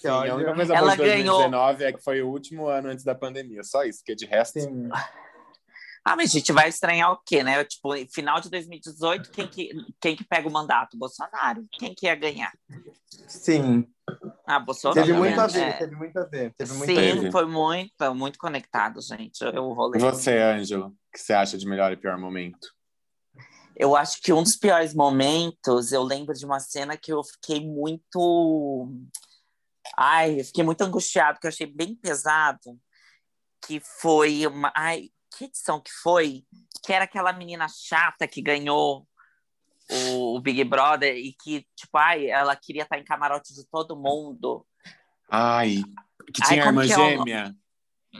sim, 0.00 0.08
a 0.08 0.34
única 0.34 0.54
coisa 0.54 0.74
Ela 0.74 0.94
boa 0.94 0.96
de 0.96 1.02
ganhou. 1.12 1.36
2019 1.38 1.84
é 1.84 1.92
que 1.92 2.02
foi 2.02 2.20
o 2.22 2.28
último 2.28 2.66
ano 2.66 2.88
antes 2.88 3.04
da 3.04 3.14
pandemia, 3.14 3.62
só 3.62 3.84
isso, 3.84 4.00
porque 4.00 4.14
de 4.16 4.26
resto. 4.26 4.60
Sim. 4.60 4.88
Ah, 6.04 6.16
mas 6.16 6.30
a 6.30 6.32
gente 6.32 6.50
vai 6.52 6.68
estranhar 6.68 7.12
o 7.12 7.20
quê, 7.24 7.44
né? 7.44 7.62
Tipo, 7.64 7.90
final 8.12 8.40
de 8.40 8.50
2018, 8.50 9.30
quem 9.30 9.46
que, 9.46 9.70
quem 10.00 10.16
que 10.16 10.24
pega 10.24 10.48
o 10.48 10.52
mandato? 10.52 10.98
Bolsonaro. 10.98 11.64
Quem 11.70 11.94
que 11.94 12.06
ia 12.06 12.14
ganhar? 12.16 12.52
Sim. 13.28 13.86
Ah, 14.46 14.58
Bolsonaro. 14.58 15.06
Teve 15.06 15.16
muito 15.16 15.40
a 15.40 15.46
ver, 15.46 15.60
É. 15.60 15.72
teve 15.74 15.94
muito 15.96 16.16
a 16.18 16.24
ver. 16.24 16.52
Teve 16.54 16.72
muito 16.72 16.88
Sim. 16.90 16.94
Teve. 16.96 17.30
foi 17.30 17.46
muito, 17.46 18.14
muito 18.14 18.38
conectado, 18.38 19.00
gente. 19.00 19.40
Eu 19.42 19.72
rolê. 19.72 19.98
E 19.98 20.00
você, 20.00 20.36
Ângelo, 20.38 20.86
o 20.88 20.94
que 21.12 21.18
você 21.20 21.32
acha 21.32 21.56
de 21.56 21.66
melhor 21.66 21.92
e 21.92 21.96
pior 21.96 22.18
momento? 22.18 22.68
Eu 23.76 23.96
acho 23.96 24.20
que 24.20 24.32
um 24.32 24.42
dos 24.42 24.56
piores 24.56 24.94
momentos, 24.94 25.92
eu 25.92 26.02
lembro 26.02 26.34
de 26.34 26.44
uma 26.44 26.60
cena 26.60 26.96
que 26.96 27.12
eu 27.12 27.22
fiquei 27.24 27.64
muito. 27.66 28.92
Ai, 29.96 30.40
eu 30.40 30.44
fiquei 30.44 30.64
muito 30.64 30.82
angustiado, 30.82 31.38
que 31.40 31.46
eu 31.46 31.50
achei 31.50 31.66
bem 31.66 31.94
pesado. 31.94 32.78
Que 33.64 33.80
foi 34.00 34.46
uma. 34.46 34.72
Ai, 34.76 35.08
que 35.36 35.44
edição 35.44 35.80
que 35.80 35.90
foi? 36.02 36.44
Que 36.84 36.92
era 36.92 37.04
aquela 37.04 37.32
menina 37.32 37.66
chata 37.68 38.26
que 38.26 38.42
ganhou 38.42 39.06
o, 39.90 40.36
o 40.36 40.40
Big 40.40 40.62
Brother 40.64 41.16
e 41.16 41.32
que, 41.32 41.66
tipo, 41.76 41.96
ai, 41.98 42.28
ela 42.28 42.54
queria 42.56 42.82
estar 42.82 42.98
em 42.98 43.04
camarote 43.04 43.54
de 43.54 43.64
todo 43.66 43.96
mundo. 43.96 44.66
Ai, 45.30 45.82
que 46.32 46.42
Ai, 46.42 46.48
tinha 46.48 46.62
a 46.62 46.66
como 46.66 46.82
irmã 46.82 46.94
que 46.94 47.00
é 47.00 47.04
o 47.04 47.08
gêmea. 47.18 47.56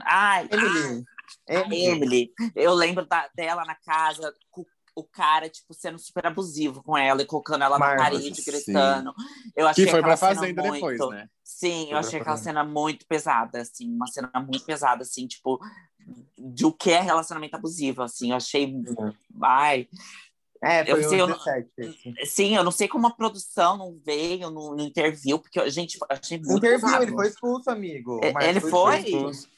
Ai, 0.05 0.49
Emily. 0.51 1.05
Emily. 1.49 2.33
Eu 2.55 2.75
lembro 2.75 3.07
da- 3.07 3.29
dela 3.35 3.65
na 3.65 3.75
casa, 3.75 4.35
com 4.51 4.65
o 4.95 5.05
cara, 5.05 5.49
tipo, 5.49 5.73
sendo 5.73 5.99
super 5.99 6.27
abusivo 6.27 6.83
com 6.83 6.97
ela 6.97 7.23
e 7.23 7.27
colocando 7.27 7.65
ela 7.65 7.79
na 7.79 7.97
parede, 7.97 8.35
sim. 8.43 8.51
gritando. 8.51 9.15
Eu 9.57 9.67
achei 9.67 9.85
Que 9.87 9.91
foi 9.91 10.03
pra 10.03 10.17
Fazenda 10.19 10.63
muito... 10.63 10.75
depois, 10.75 11.11
né? 11.11 11.29
Sim, 11.43 11.91
eu 11.91 11.97
achei 11.97 12.21
aquela 12.21 12.37
Fazenda. 12.37 12.61
cena 12.61 12.65
muito 12.65 13.07
pesada, 13.07 13.61
assim, 13.63 13.89
uma 13.91 14.07
cena 14.07 14.31
muito 14.47 14.65
pesada, 14.67 15.03
assim, 15.03 15.27
tipo, 15.27 15.59
de 16.39 16.67
o 16.67 16.73
que 16.73 16.91
é 16.91 17.01
relacionamento 17.01 17.57
abusivo, 17.57 18.03
assim, 18.03 18.31
eu 18.31 18.37
achei, 18.37 18.75
ai, 19.43 19.89
É, 20.65 20.85
foi 20.85 20.95
Eu 21.03 21.07
o 21.07 21.09
sei, 21.09 21.21
eu 21.21 21.27
não- 21.27 21.37
17. 21.37 21.69
esse. 21.79 22.27
sim, 22.27 22.55
eu 22.55 22.63
não 22.63 22.71
sei 22.71 22.87
como 22.87 23.07
a 23.09 23.11
produção 23.11 23.77
não 23.77 23.99
veio, 24.07 24.49
não, 24.49 24.77
não 24.77 24.85
interviu, 24.85 25.39
porque, 25.39 25.59
eu- 25.59 25.69
gente, 25.69 25.99
achei 26.09 26.39
muito 26.39 26.59
Interviu, 26.59 26.81
pesado. 26.87 27.03
ele 27.03 27.13
foi 27.13 27.27
expulso, 27.29 27.69
amigo. 27.71 28.21
Marcos 28.33 28.45
ele 28.47 28.61
foi? 28.61 28.95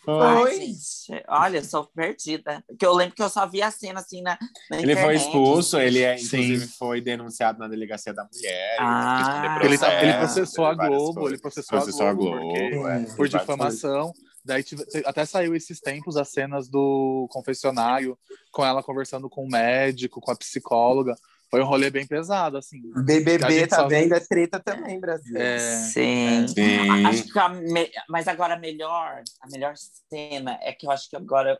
Ai, 0.07 0.35
Foi. 0.37 0.57
gente, 0.57 1.25
olha, 1.29 1.59
eu 1.59 1.65
sou 1.65 1.85
perdida. 1.95 2.63
Porque 2.67 2.85
eu 2.87 2.95
lembro 2.95 3.15
que 3.15 3.23
eu 3.23 3.29
só 3.29 3.47
vi 3.47 3.61
a 3.63 3.71
cena 3.71 4.01
assim 4.01 4.23
na, 4.23 4.39
na 4.71 4.81
Ele 4.81 4.97
foi 4.97 5.15
expulso, 5.17 5.77
assim. 5.77 5.87
ele 5.87 5.99
é, 6.01 6.15
inclusive 6.15 6.67
foi 6.69 7.01
denunciado 7.01 7.59
na 7.59 7.69
delegacia 7.69 8.13
da 8.15 8.25
mulher. 8.33 8.77
Ah. 8.81 9.59
Ele, 9.63 9.77
tá- 9.79 10.03
ele 10.03 10.13
processo, 10.13 10.19
processou 10.19 10.65
a 10.67 10.75
Globo, 10.75 11.21
ele 11.29 11.39
coisas. 11.39 11.41
processou, 11.41 11.79
Processou 11.79 12.07
a 12.07 12.13
Globo, 12.15 12.41
porque- 12.41 12.71
Sim. 12.71 12.87
é, 12.87 13.17
por 13.17 13.29
difamação. 13.29 14.13
Daí 14.45 14.63
tive- 14.63 14.85
até 15.07 15.25
saiu 15.25 15.55
esses 15.55 15.81
tempos 15.81 16.17
as 16.17 16.29
cenas 16.31 16.69
do 16.69 17.27
confessionário, 17.31 18.19
com 18.53 18.65
ela 18.65 18.83
conversando 18.83 19.29
com 19.31 19.45
o 19.45 19.49
médico, 19.51 20.21
com 20.21 20.31
a 20.31 20.37
psicóloga. 20.37 21.15
Foi 21.51 21.63
um 21.63 21.67
rolê 21.67 21.89
bem 21.89 22.07
pesado, 22.07 22.57
assim. 22.59 22.81
BBB, 23.05 23.67
tá 23.69 23.77
só- 23.77 23.89
vendo? 23.89 24.13
É 24.15 24.21
treta 24.21 24.59
também, 24.61 24.99
Brasil. 25.01 25.37
É, 25.37 25.59
Sim. 25.59 26.49
Sim. 26.49 27.07
Acho 27.07 27.25
que 27.33 27.39
a 27.39 27.49
me- 27.49 27.91
Mas 28.09 28.27
agora 28.29 28.55
a 28.55 28.59
melhor, 28.59 29.23
a 29.41 29.47
melhor 29.49 29.75
cena 30.11 30.59
é 30.63 30.73
que 30.73 30.87
eu 30.87 30.91
acho 30.91 31.09
que 31.09 31.17
agora. 31.17 31.59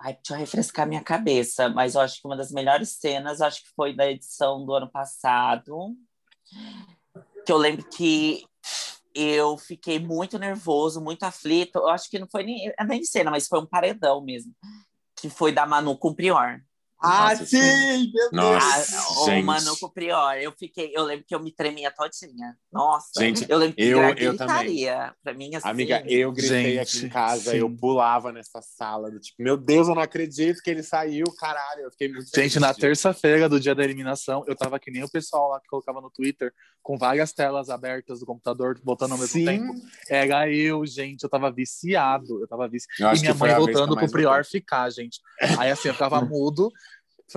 Ai, 0.00 0.12
deixa 0.14 0.34
eu 0.34 0.38
refrescar 0.38 0.86
minha 0.86 1.02
cabeça, 1.02 1.68
mas 1.68 1.96
eu 1.96 2.00
acho 2.00 2.20
que 2.22 2.26
uma 2.28 2.36
das 2.36 2.52
melhores 2.52 2.90
cenas, 3.00 3.40
acho 3.40 3.64
que 3.64 3.70
foi 3.74 3.92
da 3.94 4.08
edição 4.08 4.64
do 4.64 4.72
ano 4.72 4.88
passado. 4.88 5.96
Que 7.44 7.50
eu 7.52 7.56
lembro 7.56 7.84
que 7.88 8.44
eu 9.18 9.58
fiquei 9.58 9.98
muito 9.98 10.38
nervoso, 10.38 11.00
muito 11.00 11.24
aflito. 11.24 11.76
Eu 11.78 11.88
acho 11.88 12.08
que 12.08 12.18
não 12.18 12.28
foi 12.30 12.44
nem, 12.44 12.72
nem 12.86 13.04
cena, 13.04 13.30
mas 13.30 13.48
foi 13.48 13.60
um 13.60 13.66
paredão 13.66 14.22
mesmo. 14.22 14.54
Que 15.16 15.28
foi 15.28 15.52
da 15.52 15.66
Manu 15.66 15.96
com 15.98 16.08
o 16.08 16.14
Prior. 16.14 16.60
Ah, 17.00 17.30
Nossa, 17.30 17.46
sim! 17.46 18.10
Meu 18.12 18.30
Nossa. 18.32 18.76
Deus! 18.76 18.92
Ah, 18.92 19.24
gente. 19.26 19.42
o 19.42 19.46
Manu 19.46 19.76
com 19.78 19.86
o 19.86 19.90
Prior, 19.90 20.36
eu 20.38 20.52
fiquei, 20.52 20.90
eu 20.94 21.04
lembro 21.04 21.24
que 21.26 21.32
eu 21.34 21.38
me 21.40 21.52
tremia 21.52 21.92
todinha. 21.92 22.56
Nossa, 22.72 23.10
Gente, 23.20 23.46
eu 23.48 23.56
lembro 23.56 23.76
que 23.76 23.82
eu- 23.82 24.00
eu 24.02 24.36
também. 24.36 24.36
gritaria. 24.36 25.14
Pra 25.22 25.32
mim, 25.32 25.54
assim. 25.54 25.68
Amiga, 25.68 26.02
eu 26.08 26.32
gritei 26.32 26.74
Gente, 26.74 26.78
aqui 26.80 27.06
em 27.06 27.08
casa, 27.08 27.52
sim. 27.52 27.58
eu 27.58 27.70
pulava 27.70 28.32
nessa 28.32 28.60
sala, 28.60 29.10
do 29.12 29.20
tipo, 29.20 29.40
meu 29.42 29.56
Deus, 29.56 29.86
eu 29.88 29.94
não 29.94 30.02
acredito 30.02 30.60
que 30.60 30.70
ele 30.70 30.82
saiu, 30.82 31.24
caralho. 31.38 31.82
Eu 31.82 31.90
fiquei 31.92 32.12
muito 32.12 32.28
Gente, 32.34 32.58
na 32.58 32.74
terça-feira 32.74 33.48
do 33.48 33.60
dia 33.60 33.74
da 33.76 33.84
eliminação, 33.84 34.42
eu 34.48 34.56
tava 34.56 34.78
que 34.80 34.90
nem 34.90 35.04
o 35.04 35.08
pessoal 35.10 35.50
lá 35.50 35.60
que 35.60 35.68
colocava 35.68 36.00
no 36.00 36.10
Twitter, 36.10 36.52
com 36.82 36.98
várias 36.98 37.32
telas 37.32 37.70
abertas 37.70 38.20
do 38.20 38.26
computador, 38.26 38.78
botando 38.82 39.12
ao 39.12 39.18
mesmo 39.18 39.32
Sim. 39.38 39.44
tempo. 39.44 39.72
Era 40.08 40.50
eu, 40.50 40.84
gente, 40.84 41.22
eu 41.22 41.28
tava 41.28 41.50
viciado, 41.50 42.40
eu 42.42 42.48
tava 42.48 42.66
viciado. 42.68 43.14
Eu 43.14 43.18
E 43.18 43.20
minha 43.20 43.34
mãe 43.34 43.54
voltando 43.54 43.94
pro 43.96 44.10
Prior 44.10 44.44
ficar, 44.44 44.90
gente. 44.90 45.20
Aí 45.58 45.70
assim, 45.70 45.88
eu 45.88 45.94
ficava 45.94 46.20
mudo, 46.24 46.72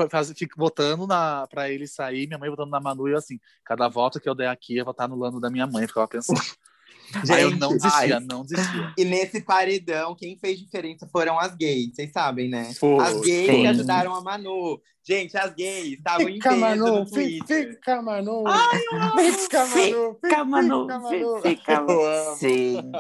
faz- 0.09 0.31
fico 0.37 0.55
votando 0.57 1.05
na, 1.05 1.45
pra 1.47 1.69
ele 1.69 1.87
sair, 1.87 2.27
minha 2.27 2.39
mãe 2.39 2.49
votando 2.49 2.69
na 2.71 2.79
Manu, 2.79 3.07
e 3.07 3.11
eu 3.11 3.17
assim, 3.17 3.39
cada 3.65 3.87
voto 3.87 4.19
que 4.19 4.27
eu 4.29 4.35
der 4.35 4.47
aqui, 4.49 4.77
eu 4.77 4.85
vou 4.85 4.91
estar 4.91 5.05
anulando 5.05 5.39
da 5.39 5.49
minha 5.49 5.67
mãe, 5.67 5.87
ficava 5.87 6.07
pensando. 6.07 6.39
Aí 7.29 7.41
eu 7.41 7.51
não 7.57 7.71
Gente, 7.71 7.81
desistia, 7.81 8.17
ai. 8.17 8.25
não 8.25 8.41
desistia. 8.43 8.93
E 8.97 9.03
nesse 9.03 9.41
paredão, 9.41 10.15
quem 10.15 10.37
fez 10.37 10.57
diferença 10.57 11.05
foram 11.11 11.37
as 11.37 11.53
gays, 11.55 11.93
vocês 11.93 12.09
sabem, 12.11 12.49
né? 12.49 12.73
Foi. 12.75 13.03
As 13.03 13.19
gays 13.19 13.47
Sim. 13.51 13.61
que 13.61 13.67
ajudaram 13.67 14.15
a 14.15 14.21
Manu. 14.21 14.81
Gente, 15.11 15.37
as 15.37 15.53
gays 15.53 15.93
estavam 15.97 16.29
em 16.29 16.33
Fica, 16.35 16.49
peso 16.49 16.61
Manu, 16.61 16.85
no 16.99 17.05
Twitter. 17.05 17.69
fica, 17.71 18.01
Manu. 18.01 18.43
Ai, 18.47 18.79
eu 18.91 18.97
amo. 19.01 19.19
Fica, 19.33 19.65
Manu. 19.65 20.17
fi- 20.21 20.27
Fica, 20.29 20.45
Manu, 20.45 20.87
fica, 21.41 21.81
Manu. 21.81 22.35
Sim. 22.37 22.91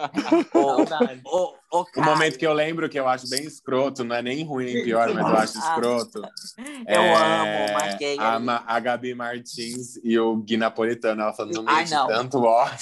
O, 0.53 1.53
o, 1.77 1.79
O 1.79 1.85
Caio, 1.85 2.05
momento 2.05 2.37
que 2.37 2.45
eu 2.45 2.51
lembro 2.51 2.89
que 2.89 2.99
eu 2.99 3.07
acho 3.07 3.29
bem 3.29 3.43
escroto, 3.45 4.03
não 4.03 4.13
é 4.15 4.21
nem 4.21 4.43
ruim 4.43 4.65
nem 4.65 4.83
pior, 4.83 5.07
mas 5.13 5.25
eu 5.25 5.37
acho 5.37 5.57
escroto. 5.57 6.21
Eu 6.85 7.01
é 7.01 7.15
amo 7.15 7.71
uma 7.71 7.95
gay 7.97 8.17
A, 8.19 8.63
a 8.75 8.79
Gabi 8.81 9.15
Martins 9.15 9.95
e 10.03 10.19
o 10.19 10.35
Gui 10.35 10.57
Napolitano, 10.57 11.21
ela 11.21 11.31
falando, 11.33 11.63
Ai, 11.65 11.85
não. 11.89 12.07
tanto 12.07 12.43
ódio. 12.43 12.77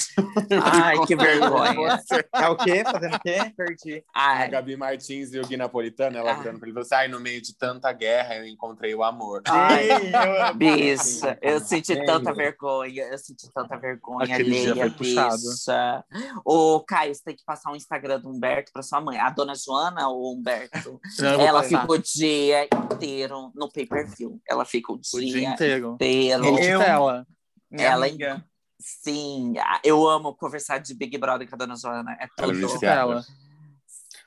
Ai, 0.73 0.97
que 1.05 1.13
vergonha. 1.15 1.97
Você- 1.97 2.25
É 2.34 2.47
o 2.49 2.55
quê? 2.57 2.84
Fazendo 2.84 3.15
o 3.15 3.19
quê? 3.19 3.38
Perdi. 3.55 4.03
A 4.11 4.32
Ai, 4.39 4.49
Gabi 4.49 4.75
Martins 4.75 5.34
e 5.34 5.39
o 5.39 5.45
Gui 5.45 5.55
Napolitano, 5.55 6.17
ela 6.17 6.32
Ah. 6.32 6.36
virando 6.36 6.57
pra 6.59 6.67
ele 6.67 6.71
e 6.71 6.73
falou 6.73 6.86
assim, 6.86 6.95
ai, 6.95 7.07
no 7.07 7.19
meio 7.19 7.41
de 7.43 7.55
tanta 7.55 7.91
guerra 7.91 8.38
eu 8.38 8.47
encontrei 8.47 8.95
o 8.95 9.03
amor. 9.03 9.18
Ai, 9.47 9.84
Sim, 9.88 10.11
eu 10.47 10.53
bicha, 10.55 11.38
eu 11.41 11.59
senti 11.59 11.93
Lembro. 11.93 12.05
tanta 12.07 12.34
vergonha, 12.34 13.03
eu 13.03 13.17
senti 13.17 13.51
tanta 13.53 13.78
vergonha 13.78 14.24
Aquele 14.34 14.51
dia 14.51 14.72
alheia, 14.72 14.76
foi 14.89 14.91
puxado. 14.91 15.38
bicha. 15.38 16.05
Ô, 16.45 16.80
Caio, 16.88 17.13
você 17.15 17.24
tem 17.24 17.36
que 17.36 17.43
passar 17.45 17.72
o 17.72 17.76
Instagram 17.76 18.20
do 18.20 18.30
Humberto 18.30 18.72
pra 18.72 18.82
sua 18.82 19.01
mãe. 19.01 19.17
A 19.17 19.30
dona 19.30 19.53
Joana 19.55 20.07
ou 20.09 20.34
Humberto? 20.36 20.99
Não, 21.20 21.41
Ela 21.41 21.61
passar 21.63 21.82
fica 21.82 21.93
o 21.93 21.97
dia 21.97 22.67
inteiro 22.93 23.51
no 23.55 23.72
pay-per-view. 23.72 24.39
Ela 24.49 24.65
fica 24.65 24.91
o 24.91 24.95
o 24.95 24.99
dia, 25.20 25.32
dia 25.34 25.49
inteiro. 25.49 25.93
inteiro. 25.95 26.45
Eu-. 26.45 27.26
Minha 27.72 27.88
Ela- 27.88 28.05
amiga. 28.07 28.43
Sim, 28.82 29.55
ah, 29.59 29.82
eu 29.84 30.07
amo 30.07 30.34
conversar 30.34 30.78
de 30.78 30.93
Big 30.95 31.17
Brother 31.17 31.47
com 31.49 31.55
a 31.55 31.57
dona 31.57 31.76
Joana. 31.76 32.13
É 32.13 32.28
Ela 32.38 32.53
tudo. 32.53 32.65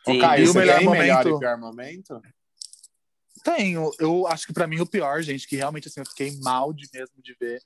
Ô, 0.07 0.11
Sim. 0.13 0.19
Caio, 0.19 0.45
E 0.45 0.49
o 0.51 0.55
melhor 0.55 0.79
tem 0.79 0.89
melhor 0.91 1.25
momento? 1.25 1.37
e 1.37 1.39
pior 1.39 1.59
momento? 1.59 2.23
Tenho. 3.43 3.91
Eu 3.99 4.27
acho 4.27 4.47
que 4.47 4.53
pra 4.53 4.67
mim 4.67 4.81
o 4.81 4.87
pior, 4.87 5.23
gente, 5.23 5.47
que 5.47 5.57
realmente 5.57 5.89
assim, 5.89 6.01
eu 6.01 6.07
fiquei 6.07 6.39
mal 6.41 6.73
de 6.73 6.89
mesmo 6.93 7.21
de 7.23 7.35
ver, 7.39 7.61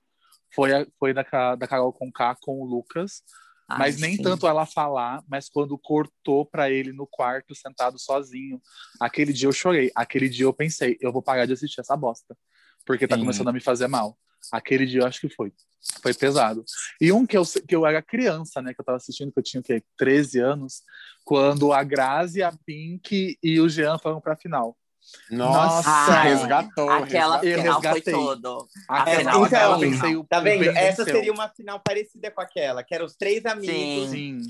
foi, 0.54 0.72
a, 0.72 0.86
foi 0.98 1.12
da, 1.12 1.54
da 1.54 1.68
Carol 1.68 1.92
Conká 1.92 2.36
com 2.40 2.60
o 2.60 2.64
Lucas. 2.64 3.22
Ai, 3.68 3.78
mas 3.78 4.00
nem 4.00 4.16
sim. 4.16 4.22
tanto 4.22 4.46
ela 4.46 4.64
falar, 4.64 5.24
mas 5.28 5.48
quando 5.48 5.76
cortou 5.76 6.46
pra 6.46 6.70
ele 6.70 6.92
no 6.92 7.06
quarto, 7.06 7.54
sentado 7.54 7.98
sozinho. 7.98 8.60
Aquele 9.00 9.32
dia 9.32 9.48
eu 9.48 9.52
chorei. 9.52 9.90
Aquele 9.94 10.28
dia 10.28 10.44
eu 10.44 10.52
pensei, 10.52 10.96
eu 11.00 11.12
vou 11.12 11.20
parar 11.20 11.46
de 11.46 11.52
assistir 11.52 11.80
essa 11.80 11.96
bosta. 11.96 12.36
Porque 12.84 13.08
tá 13.08 13.16
Sim. 13.16 13.22
começando 13.22 13.48
a 13.48 13.52
me 13.52 13.60
fazer 13.60 13.88
mal. 13.88 14.16
Aquele 14.52 14.86
dia 14.86 15.00
eu 15.00 15.06
acho 15.06 15.20
que 15.20 15.28
foi. 15.28 15.52
Foi 16.00 16.14
pesado. 16.14 16.64
E 17.00 17.12
um 17.12 17.26
que 17.26 17.36
eu, 17.36 17.42
que 17.44 17.74
eu 17.74 17.86
era 17.86 18.00
criança, 18.02 18.62
né? 18.62 18.72
Que 18.72 18.80
eu 18.80 18.84
tava 18.84 18.96
assistindo, 18.96 19.32
que 19.32 19.38
eu 19.38 19.42
tinha 19.42 19.60
o 19.60 19.64
quê? 19.64 19.82
13 19.96 20.38
anos, 20.40 20.82
quando 21.24 21.72
a 21.72 21.82
Grazi, 21.82 22.42
a 22.42 22.52
Pink 22.64 23.36
e 23.42 23.60
o 23.60 23.68
Jean 23.68 23.98
foram 23.98 24.20
pra 24.20 24.36
final. 24.36 24.76
Nossa, 25.30 25.88
Ai, 25.90 26.28
resgatou. 26.30 26.90
Aquela 26.90 27.38
resgatou. 27.40 27.62
Final 27.62 27.82
foi 27.82 28.00
tudo. 28.00 28.68
A 28.88 29.10
É, 29.10 29.16
final, 29.18 29.34
então, 29.34 29.44
aquela 29.44 29.74
eu 29.76 29.80
pensei, 29.80 30.16
o- 30.16 30.24
Tá 30.24 30.40
vendo? 30.40 30.60
bem 30.60 30.68
Essa 30.76 31.04
venceu. 31.04 31.14
seria 31.16 31.32
uma 31.32 31.48
final 31.48 31.80
parecida 31.80 32.30
com 32.30 32.40
aquela, 32.40 32.82
que 32.82 32.94
eram 32.94 33.04
os 33.06 33.16
três 33.16 33.44
amigos, 33.46 34.10
Sim. 34.10 34.40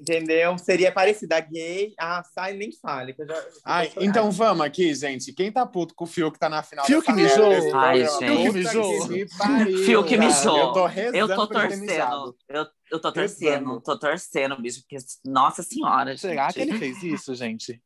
entendeu? 0.00 0.56
Seria 0.58 0.92
parecida 0.92 1.36
a 1.36 1.40
gay. 1.40 1.94
Ah, 1.98 2.22
sai, 2.34 2.52
nem 2.54 2.70
fale. 2.72 3.12
Que 3.14 3.22
eu 3.22 3.26
já, 3.26 3.34
eu 3.34 3.42
Ai, 3.64 3.92
então 4.00 4.30
vamos 4.30 4.64
aqui, 4.64 4.94
gente. 4.94 5.32
Quem 5.32 5.50
tá 5.50 5.64
puto 5.66 5.94
com 5.94 6.04
o 6.04 6.06
Fiuk 6.06 6.38
tá 6.38 6.48
na 6.48 6.62
final 6.62 6.84
Fiuk 6.84 7.12
dessa 7.12 7.38
mijou. 7.38 7.76
Ai, 7.78 8.06
gente. 8.06 8.52
Mijou. 8.52 10.04
que 10.04 10.16
mijou. 10.16 10.58
Eu 10.58 10.72
tô 10.72 10.86
rezando 10.86 11.16
Eu 11.18 11.28
tô 11.36 11.46
torcendo. 11.46 12.36
Eu, 12.48 12.66
eu 12.90 13.00
tô 13.00 13.12
torcendo, 13.12 13.80
tô 13.80 13.98
torcendo, 13.98 14.60
bicho, 14.60 14.80
porque, 14.80 14.96
nossa 15.24 15.62
senhora. 15.62 16.16
Será 16.16 16.46
gente. 16.50 16.54
que 16.54 16.60
ele 16.60 16.78
fez 16.78 17.02
isso, 17.02 17.34
gente? 17.34 17.80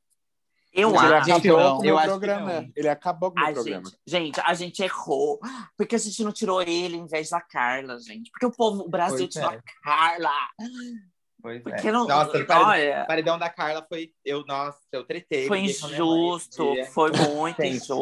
Eu 0.74 0.88
Ele 0.90 0.98
acho. 0.98 1.32
acabou 1.32 1.84
Eu 1.84 1.96
acho 1.96 2.08
programa. 2.08 2.68
Ele 2.74 2.88
acabou 2.88 3.30
com 3.30 3.38
o 3.38 3.44
meu 3.44 3.54
programa. 3.54 3.92
gente, 4.04 4.40
a 4.40 4.54
gente 4.54 4.82
errou. 4.82 5.38
Porque 5.76 5.94
a 5.94 5.98
gente 5.98 6.24
não 6.24 6.32
tirou 6.32 6.60
ele 6.60 6.96
em 6.96 7.06
vez 7.06 7.30
da 7.30 7.40
Carla, 7.40 7.98
gente. 8.00 8.30
Porque 8.32 8.44
o 8.44 8.50
povo, 8.50 8.82
o 8.82 8.88
Brasil 8.88 9.18
Pois 9.18 9.30
tirou 9.30 9.52
é. 9.52 9.56
a 9.56 9.62
Carla. 9.84 10.48
Pois 11.40 11.58
é. 11.58 11.60
Porque 11.60 11.92
não. 11.92 12.08
Nossa, 12.08 12.38
o 12.38 12.46
paredão, 12.46 13.06
paredão 13.06 13.38
da 13.38 13.48
Carla 13.48 13.86
foi. 13.88 14.10
Eu, 14.24 14.44
nossa, 14.46 14.80
eu 14.90 15.04
tretei. 15.04 15.46
foi 15.46 15.60
injusto. 15.60 16.74
Foi 16.92 17.12
muito 17.12 17.62
injusto. 17.62 17.94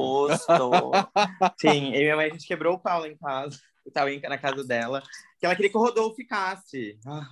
Sim, 1.60 1.92
eu 1.92 2.00
e 2.00 2.04
minha 2.04 2.16
mãe, 2.16 2.26
a 2.26 2.30
gente 2.30 2.46
quebrou 2.46 2.74
o 2.74 2.78
pau 2.78 3.04
em 3.04 3.16
casa. 3.18 3.58
Eu 3.84 3.92
tava 3.92 4.10
na 4.28 4.38
casa 4.38 4.64
dela. 4.64 5.02
Que 5.38 5.44
ela 5.44 5.54
queria 5.54 5.70
que 5.70 5.76
o 5.76 5.80
Rodolfo 5.80 6.14
ficasse. 6.14 6.98
Ah, 7.06 7.28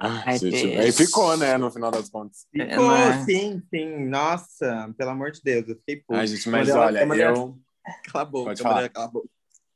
Ai, 0.00 0.38
gente, 0.38 0.66
bicho. 0.66 0.80
aí 0.80 0.92
ficou, 0.92 1.36
né, 1.36 1.58
no 1.58 1.70
final 1.72 1.90
das 1.90 2.08
contas. 2.08 2.46
ficou, 2.52 2.90
né? 2.92 3.24
sim, 3.24 3.60
sim. 3.68 4.04
Nossa, 4.06 4.94
pelo 4.96 5.10
amor 5.10 5.32
de 5.32 5.40
Deus, 5.42 5.68
eu 5.68 5.76
fiquei 5.76 5.96
puto. 5.96 6.20
Ai, 6.20 6.26
gente, 6.26 6.48
mas 6.48 6.70
olha, 6.70 7.00
eu... 7.00 7.58
Cala 8.04 8.22
a 8.22 8.24
boca, 8.24 8.54
cala 8.54 8.90
a 8.94 9.08
boca. 9.08 9.28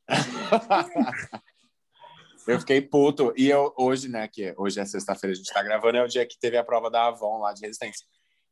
eu 2.47 2.59
fiquei 2.59 2.81
puto. 2.81 3.33
E 3.35 3.49
eu, 3.49 3.73
hoje, 3.77 4.07
né, 4.07 4.27
que 4.27 4.53
hoje 4.57 4.79
é 4.79 4.85
sexta-feira, 4.85 5.33
a 5.33 5.35
gente 5.35 5.51
tá 5.51 5.61
gravando, 5.61 5.97
é 5.97 6.03
o 6.03 6.07
dia 6.07 6.25
que 6.25 6.39
teve 6.39 6.57
a 6.57 6.63
prova 6.63 6.89
da 6.89 7.07
Avon 7.07 7.39
lá 7.39 7.51
de 7.53 7.61
resistência. 7.61 8.05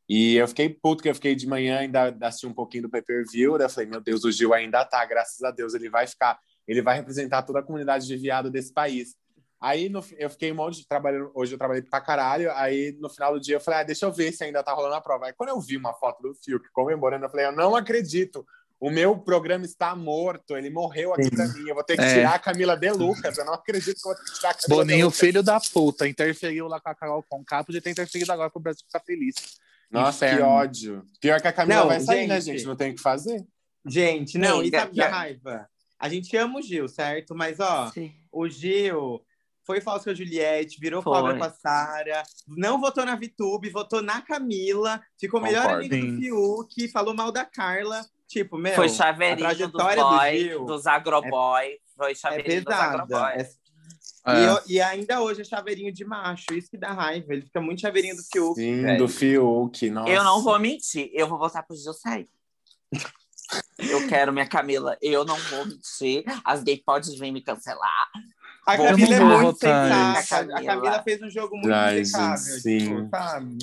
E 0.09 0.35
eu 0.35 0.47
fiquei 0.49 0.67
puto, 0.67 1.01
que 1.01 1.09
eu 1.09 1.15
fiquei 1.15 1.35
de 1.35 1.47
manhã, 1.47 1.79
ainda 1.79 2.13
assisti 2.21 2.45
um 2.45 2.53
pouquinho 2.53 2.83
do 2.83 2.89
pay-per-view, 2.89 3.57
daí 3.57 3.67
eu 3.67 3.69
falei, 3.69 3.89
meu 3.89 4.01
Deus, 4.01 4.25
o 4.25 4.31
Gil 4.31 4.53
ainda 4.53 4.83
tá, 4.83 5.05
graças 5.05 5.41
a 5.41 5.51
Deus, 5.51 5.73
ele 5.73 5.89
vai 5.89 6.05
ficar, 6.05 6.37
ele 6.67 6.81
vai 6.81 6.97
representar 6.97 7.43
toda 7.43 7.59
a 7.59 7.63
comunidade 7.63 8.05
de 8.05 8.17
viado 8.17 8.51
desse 8.51 8.73
país. 8.73 9.15
Aí 9.61 9.89
no, 9.89 10.03
eu 10.17 10.29
fiquei 10.29 10.51
um 10.51 10.55
monte 10.55 10.77
de 10.79 10.87
trabalho, 10.87 11.29
hoje 11.35 11.53
eu 11.53 11.57
trabalhei 11.57 11.83
pra 11.83 12.01
caralho, 12.01 12.51
aí 12.53 12.97
no 12.99 13.07
final 13.09 13.33
do 13.33 13.39
dia 13.39 13.57
eu 13.57 13.61
falei, 13.61 13.81
ah, 13.81 13.83
deixa 13.83 14.05
eu 14.07 14.11
ver 14.11 14.31
se 14.31 14.43
ainda 14.43 14.63
tá 14.63 14.73
rolando 14.73 14.95
a 14.95 15.01
prova. 15.01 15.27
Aí 15.27 15.33
quando 15.33 15.49
eu 15.49 15.61
vi 15.61 15.77
uma 15.77 15.93
foto 15.93 16.19
do 16.23 16.33
Fiuk 16.33 16.67
comemorando, 16.73 17.25
eu 17.25 17.29
falei, 17.29 17.45
eu 17.45 17.51
não 17.51 17.75
acredito, 17.75 18.43
o 18.79 18.89
meu 18.89 19.15
programa 19.19 19.63
está 19.63 19.95
morto, 19.95 20.57
ele 20.57 20.71
morreu 20.71 21.13
aqui 21.13 21.29
pra 21.29 21.47
mim, 21.49 21.67
eu 21.69 21.75
vou 21.75 21.83
ter 21.83 21.95
que 21.95 22.01
É. 22.03 22.13
tirar 22.15 22.33
a 22.33 22.39
Camila 22.39 22.75
De 22.75 22.89
Lucas, 22.89 23.37
eu 23.37 23.45
não 23.45 23.53
acredito 23.53 24.01
que 24.01 24.07
eu 24.09 24.13
vou 24.13 24.15
ter 24.15 24.31
que 24.31 24.33
tirar 24.37 24.49
a 24.49 24.53
Camila 24.55 24.83
De 24.83 24.89
Boninho, 24.89 25.05
Lucas. 25.05 25.19
filho 25.19 25.43
da 25.43 25.59
puta, 25.59 26.07
interferiu 26.07 26.67
lá 26.67 26.79
com 26.81 26.89
a 26.89 26.95
Carol 26.95 27.23
Conká, 27.29 27.63
podia 27.63 27.79
ter 27.81 27.91
interferido 27.91 28.31
agora 28.31 28.49
pro 28.49 28.59
Brasil 28.59 28.83
ficar 28.87 29.01
feliz. 29.05 29.35
Nossa, 29.91 30.25
que 30.25 30.33
Inferno. 30.33 30.51
ódio. 30.53 31.05
Pior 31.19 31.39
que 31.39 31.47
a 31.47 31.53
Camila 31.53 31.81
Não, 31.81 31.87
vai 31.87 31.99
sair, 31.99 32.25
né, 32.25 32.41
gente? 32.41 32.57
gente? 32.59 32.67
Não 32.67 32.75
tem 32.75 32.91
o 32.91 32.95
que 32.95 33.01
fazer. 33.01 33.45
Gente, 33.85 34.37
não, 34.39 34.57
e 34.57 34.59
Amiga, 34.61 34.79
sabe 34.79 34.91
que 34.93 35.01
a 35.01 35.05
pior- 35.05 35.15
raiva? 35.15 35.69
A 35.99 36.09
gente 36.09 36.35
ama 36.35 36.57
o 36.57 36.61
Gil, 36.63 36.87
certo? 36.87 37.35
Mas, 37.35 37.59
ó, 37.59 37.91
Sim. 37.91 38.11
o 38.31 38.47
Gil 38.49 39.21
foi 39.65 39.79
falso 39.81 40.05
com 40.05 40.09
a 40.11 40.13
Juliette, 40.13 40.79
virou 40.79 41.01
Foi. 41.01 41.13
cobra 41.13 41.37
com 41.37 41.43
a 41.43 41.49
Sara, 41.49 42.23
não 42.47 42.79
votou 42.79 43.05
na 43.05 43.15
Vitube, 43.15 43.69
votou 43.69 44.01
na 44.01 44.21
Camila, 44.21 45.01
ficou 45.19 45.39
melhor 45.41 45.63
Concordo. 45.63 45.85
amigo 45.85 45.95
Sim. 45.95 46.15
do 46.15 46.21
Fiuk, 46.21 46.87
falou 46.91 47.13
mal 47.13 47.31
da 47.31 47.45
Carla. 47.45 48.05
Tipo, 48.27 48.57
meu, 48.57 48.73
Foi 48.73 48.87
chaveirinho 48.87 49.47
dos 49.49 49.57
trajetória 49.57 50.03
do 50.03 50.09
boy, 50.09 50.39
Gil 50.39 50.65
dos 50.65 50.87
agroboy. 50.87 51.77
Foi 51.97 52.11
é 52.11 52.15
chaveirinho 52.15 52.63
dos 52.63 52.73
pesada. 52.73 53.03
agroboy. 53.03 53.31
É- 53.41 53.61
É. 54.23 54.39
E, 54.39 54.45
eu- 54.45 54.61
e 54.67 54.79
ainda 54.81 55.19
hoje 55.19 55.41
é 55.41 55.43
chaveirinho 55.43 55.91
de 55.91 56.05
macho, 56.05 56.45
isso 56.53 56.69
que 56.69 56.77
dá 56.77 56.91
raiva. 56.91 57.33
Ele 57.33 57.41
fica 57.41 57.59
muito 57.59 57.81
chaveirinho 57.81 58.15
do 58.15 58.21
Fiuk. 58.23 58.53
Sim, 58.55 58.81
velho. 58.83 58.97
do 58.99 59.07
Fiuk. 59.07 59.89
Nossa. 59.89 60.09
Eu 60.11 60.23
não 60.23 60.43
vou 60.43 60.59
mentir, 60.59 61.09
eu 61.11 61.27
vou 61.27 61.39
votar 61.39 61.65
pro 61.65 61.75
Gil 61.75 61.91
sair. 61.91 62.29
Eu 63.79 64.07
quero 64.07 64.31
minha 64.31 64.47
Camila, 64.47 64.95
eu 65.01 65.25
não 65.25 65.35
vou 65.35 65.65
mentir. 65.65 66.23
As 66.45 66.61
gays 66.63 66.81
podem 66.85 67.17
vir 67.17 67.31
me 67.31 67.41
cancelar. 67.41 68.09
A 68.65 68.77
Camila 68.77 69.15
é 69.15 69.19
muito 69.19 69.59
sensata. 69.59 70.45
nisso. 70.45 70.57
A 70.57 70.63
Camila 70.63 71.03
fez 71.03 71.21
um 71.21 71.29
jogo 71.29 71.55
muito 71.55 71.67
impecável, 71.67 72.53
gente, 72.53 72.61
sim. 72.61 72.77
tipo, 72.79 73.09
sabe? 73.09 73.57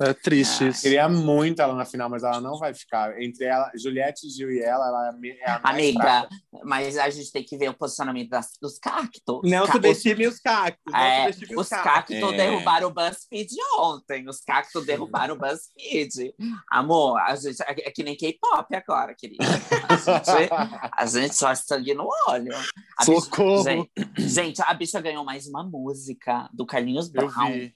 É 0.00 0.12
triste 0.14 0.64
Ah, 0.64 0.68
isso. 0.68 0.82
Queria 0.82 1.08
muito 1.08 1.60
ela 1.62 1.74
na 1.74 1.84
final, 1.84 2.08
mas 2.10 2.22
ela 2.22 2.40
não 2.40 2.58
vai 2.58 2.74
ficar. 2.74 3.20
Entre 3.20 3.44
ela, 3.44 3.70
Juliette, 3.80 4.28
Gil 4.30 4.50
e 4.50 4.60
ela, 4.60 4.86
ela 4.88 5.06
é 5.06 5.08
a 5.08 5.56
é 5.56 5.60
mais 5.62 5.74
Amiga, 5.76 6.00
fraca. 6.00 6.28
mas 6.64 6.98
a 6.98 7.08
gente 7.10 7.30
tem 7.32 7.42
que 7.44 7.56
ver 7.56 7.68
o 7.70 7.74
posicionamento 7.74 8.28
das- 8.30 8.56
dos 8.60 8.78
cactos. 8.78 9.40
Não 9.44 9.66
Ca- 9.66 9.72
subestime 9.72 10.26
os 10.26 10.38
cactos. 10.38 10.94
É, 10.94 11.32
subestime 11.32 11.60
os 11.60 11.68
cactos 11.68 12.16
É. 12.16 12.32
derrubaram 12.36 12.88
o 12.88 12.92
BuzzFeed 12.92 13.54
ontem. 13.78 14.28
Os 14.28 14.40
cactos 14.40 14.84
derrubaram 14.86 15.34
o 15.34 15.38
BuzzFeed. 15.38 16.34
Amor, 16.70 17.18
a 17.20 17.34
gente, 17.36 17.62
é 17.62 17.88
é 17.88 17.90
que 17.90 18.02
nem 18.02 18.16
K-pop 18.16 18.74
agora, 18.74 19.14
querida. 19.14 19.44
A 19.88 19.96
gente, 19.96 20.50
a 20.92 21.06
gente 21.06 21.34
só 21.34 21.54
sangue 21.54 21.94
no 21.94 22.08
olho. 22.28 22.54
A 22.54 23.04
bicha- 23.04 23.20
Socorro! 23.20 23.62
gente, 23.64 23.90
gente, 24.16 24.62
a 24.62 24.74
bicha 24.74 25.00
ganhou 25.00 25.24
mais 25.24 25.46
uma 25.46 25.62
música 25.64 26.48
do 26.52 26.66
Carlinhos 26.66 27.06
Eu 27.14 27.26
Brown. 27.28 27.52
vi. 27.52 27.74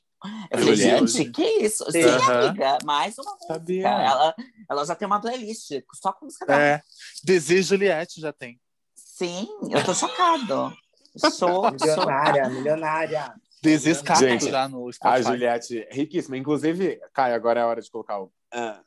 Eu 0.51 0.59
falei, 0.59 0.77
gente, 0.77 1.31
que 1.31 1.43
isso? 1.43 1.91
Sim, 1.91 2.03
Aham. 2.03 2.49
amiga, 2.49 2.79
mais 2.85 3.17
uma 3.19 3.33
música. 3.33 3.55
Sabia. 3.55 3.89
Ela, 3.89 4.35
ela 4.69 4.85
já 4.85 4.95
tem 4.95 5.07
uma 5.07 5.21
playlist 5.21 5.71
só 5.95 6.13
com 6.13 6.27
música 6.27 6.45
dela. 6.47 6.61
É. 6.61 6.83
Desejo 7.25 7.69
Juliette 7.69 8.21
já 8.21 8.33
tem. 8.33 8.61
Sim, 8.95 9.49
eu 9.71 9.85
tô 9.85 9.95
chocado. 9.95 10.75
Sou, 11.17 11.31
sou. 11.31 11.71
Milionária, 11.71 12.49
milionária. 12.49 13.35
Desejo 13.63 14.03
Cato 14.05 14.21
Gente, 14.21 14.51
já 14.51 14.69
no 14.69 14.89
A 14.89 14.93
Spotify. 14.93 15.23
Juliette, 15.23 15.89
riquíssima. 15.91 16.37
Inclusive, 16.37 17.01
Caio, 17.13 17.35
agora 17.35 17.61
é 17.61 17.63
a 17.63 17.67
hora 17.67 17.83
de 17.83 17.91
colocar 17.91 18.21
o. 18.21 18.33
Ah. 18.53 18.81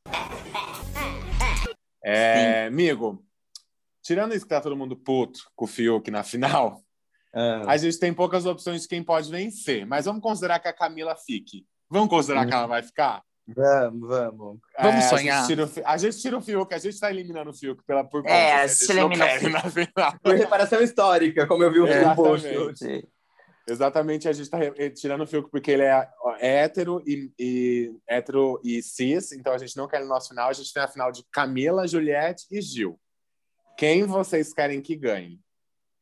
É, 2.04 2.66
amigo, 2.68 3.24
tirando 4.02 4.34
isso 4.36 4.46
que 4.46 4.50
tá 4.50 4.60
todo 4.60 4.76
mundo 4.76 4.96
puto 4.96 5.40
com 5.56 5.66
o 5.66 5.68
Fiuk 5.68 6.10
na 6.12 6.24
final, 6.24 6.82
Ah. 7.34 7.64
a 7.68 7.78
gente 7.78 7.98
tem 8.00 8.14
poucas 8.14 8.46
opções 8.46 8.84
de 8.84 8.88
quem 8.88 9.04
pode 9.04 9.30
vencer. 9.32 9.86
Mas 9.86 10.06
vamos 10.06 10.22
considerar 10.22 10.60
que 10.60 10.68
a 10.68 10.74
Camila 10.74 11.16
fique. 11.16 11.66
Vamos 11.90 12.10
considerar 12.10 12.46
que 12.46 12.54
ela 12.54 12.68
vai 12.68 12.84
ficar? 12.84 13.22
Vamos, 13.48 14.08
vamos. 14.08 14.60
Vamos 14.80 15.04
É, 15.06 15.10
sonhar. 15.10 15.38
A 15.44 15.48
gente, 15.48 15.48
tira 15.48 15.66
o, 15.66 15.88
a 15.88 15.98
gente 15.98 16.18
tira 16.22 16.38
o 16.38 16.42
Fiuk, 16.42 16.74
a 16.74 16.78
gente 16.78 16.98
tá 17.00 17.10
eliminando 17.12 17.50
o 17.50 17.54
Fiuk 17.54 17.84
pela, 17.86 18.04
por 18.04 18.20
É, 18.20 18.22
conta, 18.22 18.34
a 18.34 18.58
né? 18.62 18.68
gente 18.70 18.92
elimina 18.92 19.26
o 19.26 19.28
ele 19.30 19.50
na 19.50 19.62
final. 19.70 20.14
Por 20.24 20.36
reparação 20.36 20.82
histórica, 20.82 21.46
como 21.46 21.62
eu 21.64 21.72
vi 21.74 21.80
o 21.82 21.88
É, 21.88 22.16
post. 22.16 22.48
exatamente. 22.48 23.08
Exatamente, 23.68 24.28
a 24.28 24.34
gente 24.34 24.50
tá 24.50 24.58
re- 24.58 24.90
tirando 24.92 25.22
o 25.22 25.28
Fiuk 25.28 25.50
porque 25.50 25.72
ele 25.72 25.84
é 25.84 26.10
ó, 26.22 26.36
hétero 26.38 27.02
e, 27.08 27.32
e 27.40 27.96
hétero 28.08 28.60
e 28.64 28.82
cis, 28.84 29.32
então 29.32 29.54
a 29.54 29.58
gente 29.58 29.78
não 29.78 29.88
quer 29.88 29.98
ele 29.98 30.06
no 30.06 30.14
nosso 30.14 30.30
final. 30.30 30.50
A 30.50 30.54
gente 30.54 30.74
tem 30.74 30.84
a 30.84 30.88
final 30.88 31.12
de 31.14 31.24
Camila, 31.32 31.88
Juliette 31.88 32.46
e 32.52 32.62
Gil. 32.62 33.00
Quem 33.78 34.04
vocês 34.04 34.54
querem 34.54 34.82
que 34.82 34.96
ganhe? 34.98 35.40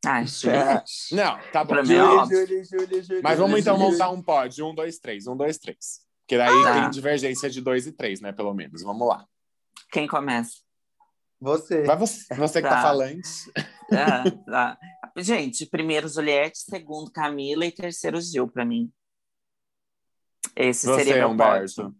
Ai, 0.06 0.26
Juliette. 0.26 1.14
Não, 1.16 1.40
tá 1.52 1.64
bom. 1.64 1.74
Pra 1.76 1.84
mim. 1.84 1.90
Júlia, 1.90 2.64
Júlia, 2.64 3.04
Júlia, 3.04 3.22
Mas 3.24 3.38
vamos 3.38 3.60
então 3.60 3.78
montar 3.78 4.10
um 4.10 4.22
pódio. 4.22 4.68
Um, 4.68 4.74
dois, 4.74 4.98
três. 4.98 5.28
Um, 5.28 5.38
dois, 5.38 5.58
três. 5.60 6.02
Porque 6.22 6.38
daí 6.38 6.64
Tá. 6.64 6.82
tem 6.82 6.90
divergência 6.90 7.50
de 7.50 7.62
dois 7.62 7.86
e 7.86 7.92
três, 7.92 8.20
né? 8.22 8.32
Pelo 8.32 8.54
menos. 8.54 8.82
Vamos 8.82 9.08
lá. 9.08 9.28
Quem 9.92 10.08
começa? 10.08 10.58
Você. 11.40 11.84
Vai 11.84 11.98
você, 11.98 12.34
você 12.36 12.62
que 12.62 12.68
tá 12.70 12.76
Tá. 12.76 12.82
falando. 12.82 13.20
Ah, 13.94 14.24
tá. 14.46 14.78
Gente, 15.18 15.66
primeiro 15.66 16.08
Juliette, 16.08 16.60
segundo 16.60 17.12
Camila 17.12 17.66
e 17.66 17.72
terceiro 17.72 18.22
Gil 18.22 18.48
pra 18.48 18.64
mim. 18.64 18.92
Esse 20.56 20.86
Você, 20.88 21.04
seria 21.04 21.18
meu 21.22 21.30
Humberto. 21.30 21.76
pódio. 21.76 21.96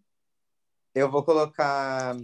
Eu 0.94 1.10
vou 1.10 1.22
colocar. 1.24 2.16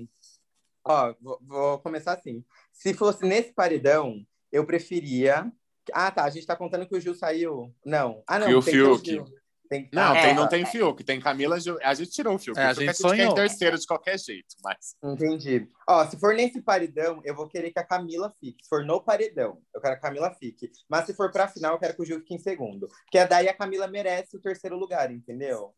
Ó, 0.84 1.14
vou, 1.20 1.38
vou 1.42 1.78
começar 1.80 2.14
assim. 2.14 2.44
Se 2.72 2.94
fosse 2.94 3.24
nesse 3.26 3.52
paredão, 3.52 4.24
eu 4.52 4.64
preferia. 4.66 5.50
Ah, 5.94 6.10
tá. 6.10 6.24
A 6.24 6.30
gente 6.30 6.46
tá 6.46 6.56
contando 6.56 6.86
que 6.86 6.96
o 6.96 7.00
Gil 7.00 7.14
saiu. 7.14 7.74
Não. 7.84 8.22
Ah, 8.26 8.38
não. 8.38 8.48
E 8.50 8.54
o 8.54 8.62
Fiuk? 8.62 9.22
Tem... 9.70 9.86
Não, 9.92 10.14
É. 10.16 10.22
tem, 10.22 10.34
não 10.34 10.48
tem 10.48 10.64
Fiuk. 10.64 11.04
Tem 11.04 11.20
Camila. 11.20 11.56
A 11.82 11.94
gente 11.94 12.10
tirou 12.10 12.34
o 12.36 12.38
Fiuk. 12.38 12.58
É, 12.58 12.68
a 12.68 12.70
o 12.72 12.74
Fiuk 12.74 12.86
gente 12.86 12.96
quer 12.96 13.06
em 13.06 13.18
sonhou. 13.18 13.34
terceiro 13.34 13.78
de 13.78 13.86
qualquer 13.86 14.18
jeito, 14.18 14.54
mas... 14.64 14.96
Entendi. 15.04 15.68
Ó, 15.86 16.06
se 16.06 16.18
for 16.18 16.34
nesse 16.34 16.62
paredão, 16.62 17.20
eu 17.22 17.34
vou 17.34 17.46
querer 17.46 17.70
que 17.70 17.78
a 17.78 17.84
Camila 17.84 18.32
fique. 18.40 18.62
Se 18.64 18.68
for 18.70 18.82
no 18.82 18.98
paredão, 19.02 19.60
eu 19.74 19.80
quero 19.80 19.94
que 19.94 19.98
a 19.98 20.08
Camila 20.08 20.34
fique. 20.40 20.70
Mas 20.88 21.04
se 21.04 21.12
for 21.12 21.30
pra 21.30 21.48
final, 21.48 21.74
eu 21.74 21.78
quero 21.78 21.94
que 21.94 22.00
o 22.02 22.04
Gil 22.06 22.20
fique 22.20 22.34
em 22.34 22.38
segundo. 22.38 22.88
Porque 22.88 23.22
daí 23.26 23.46
a 23.46 23.52
Camila 23.54 23.86
merece 23.86 24.36
o 24.36 24.40
terceiro 24.40 24.76
lugar, 24.78 25.10
entendeu? 25.10 25.74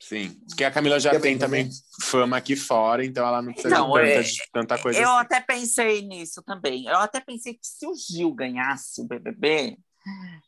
Sim. 0.00 0.30
Porque 0.48 0.64
a 0.64 0.70
Camila 0.70 0.98
já 0.98 1.12
Eu 1.12 1.20
tem 1.20 1.38
também. 1.38 1.64
também 1.64 1.78
fama 2.02 2.36
aqui 2.36 2.56
fora, 2.56 3.04
então 3.04 3.26
ela 3.26 3.40
não 3.42 3.52
precisa 3.52 3.74
Não, 3.78 3.88
de, 3.88 3.94
tanta, 3.94 4.08
é- 4.08 4.22
de 4.22 4.38
tanta 4.52 4.78
coisa 4.78 4.98
Eu 5.00 5.08
assim. 5.10 5.20
até 5.20 5.40
pensei 5.40 6.02
nisso 6.02 6.42
também. 6.42 6.86
Eu 6.86 6.98
até 6.98 7.20
pensei 7.20 7.54
que 7.54 7.66
se 7.66 7.86
o 7.86 7.94
Gil 7.94 8.32
ganhasse 8.34 9.00
o 9.00 9.06
BBB, 9.06 9.76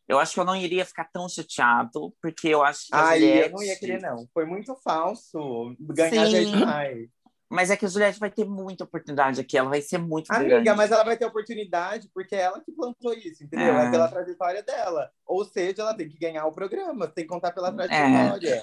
eu 0.09 0.18
acho 0.18 0.35
que 0.35 0.41
eu 0.41 0.45
não 0.45 0.57
iria 0.57 0.85
ficar 0.85 1.05
tão 1.12 1.28
chateado, 1.28 2.14
porque 2.20 2.49
eu 2.49 2.62
acho 2.62 2.87
que 2.89 2.95
a 2.95 3.05
Ai, 3.05 3.20
Juliette... 3.20 3.49
eu 3.51 3.53
não 3.57 3.62
ia 3.62 3.78
querer, 3.78 4.01
não. 4.01 4.26
Foi 4.33 4.45
muito 4.47 4.74
falso. 4.83 5.76
Ganhar 5.80 6.26
é 6.26 6.45
Sim. 6.45 6.51
demais. 6.53 7.09
Mas 7.53 7.70
é 7.70 7.76
que 7.76 7.84
a 7.84 7.88
Juliette 7.88 8.18
vai 8.18 8.30
ter 8.30 8.46
muita 8.46 8.84
oportunidade 8.84 9.40
aqui, 9.40 9.59
ela 9.59 9.68
vai 9.68 9.82
ser 9.82 9.98
muito 9.98 10.30
Amiga, 10.32 10.48
grande. 10.62 10.72
mas 10.74 10.90
ela 10.90 11.05
vai 11.05 11.16
ter 11.18 11.26
oportunidade 11.26 12.09
porque 12.14 12.34
é 12.34 12.40
ela 12.40 12.61
que 12.64 12.72
plantou 12.72 13.12
isso, 13.12 13.44
entendeu? 13.44 13.74
É. 13.78 13.86
É 13.86 13.90
pela 13.90 14.09
trajetória 14.09 14.62
dela. 14.62 15.11
Ou 15.26 15.44
seja, 15.44 15.82
ela 15.82 15.94
tem 15.94 16.09
que 16.09 16.18
ganhar 16.18 16.46
o 16.46 16.53
programa, 16.53 17.07
tem 17.07 17.24
que 17.24 17.28
contar 17.30 17.53
pela 17.53 17.68
É. 17.68 17.72
trajetória. 17.72 18.62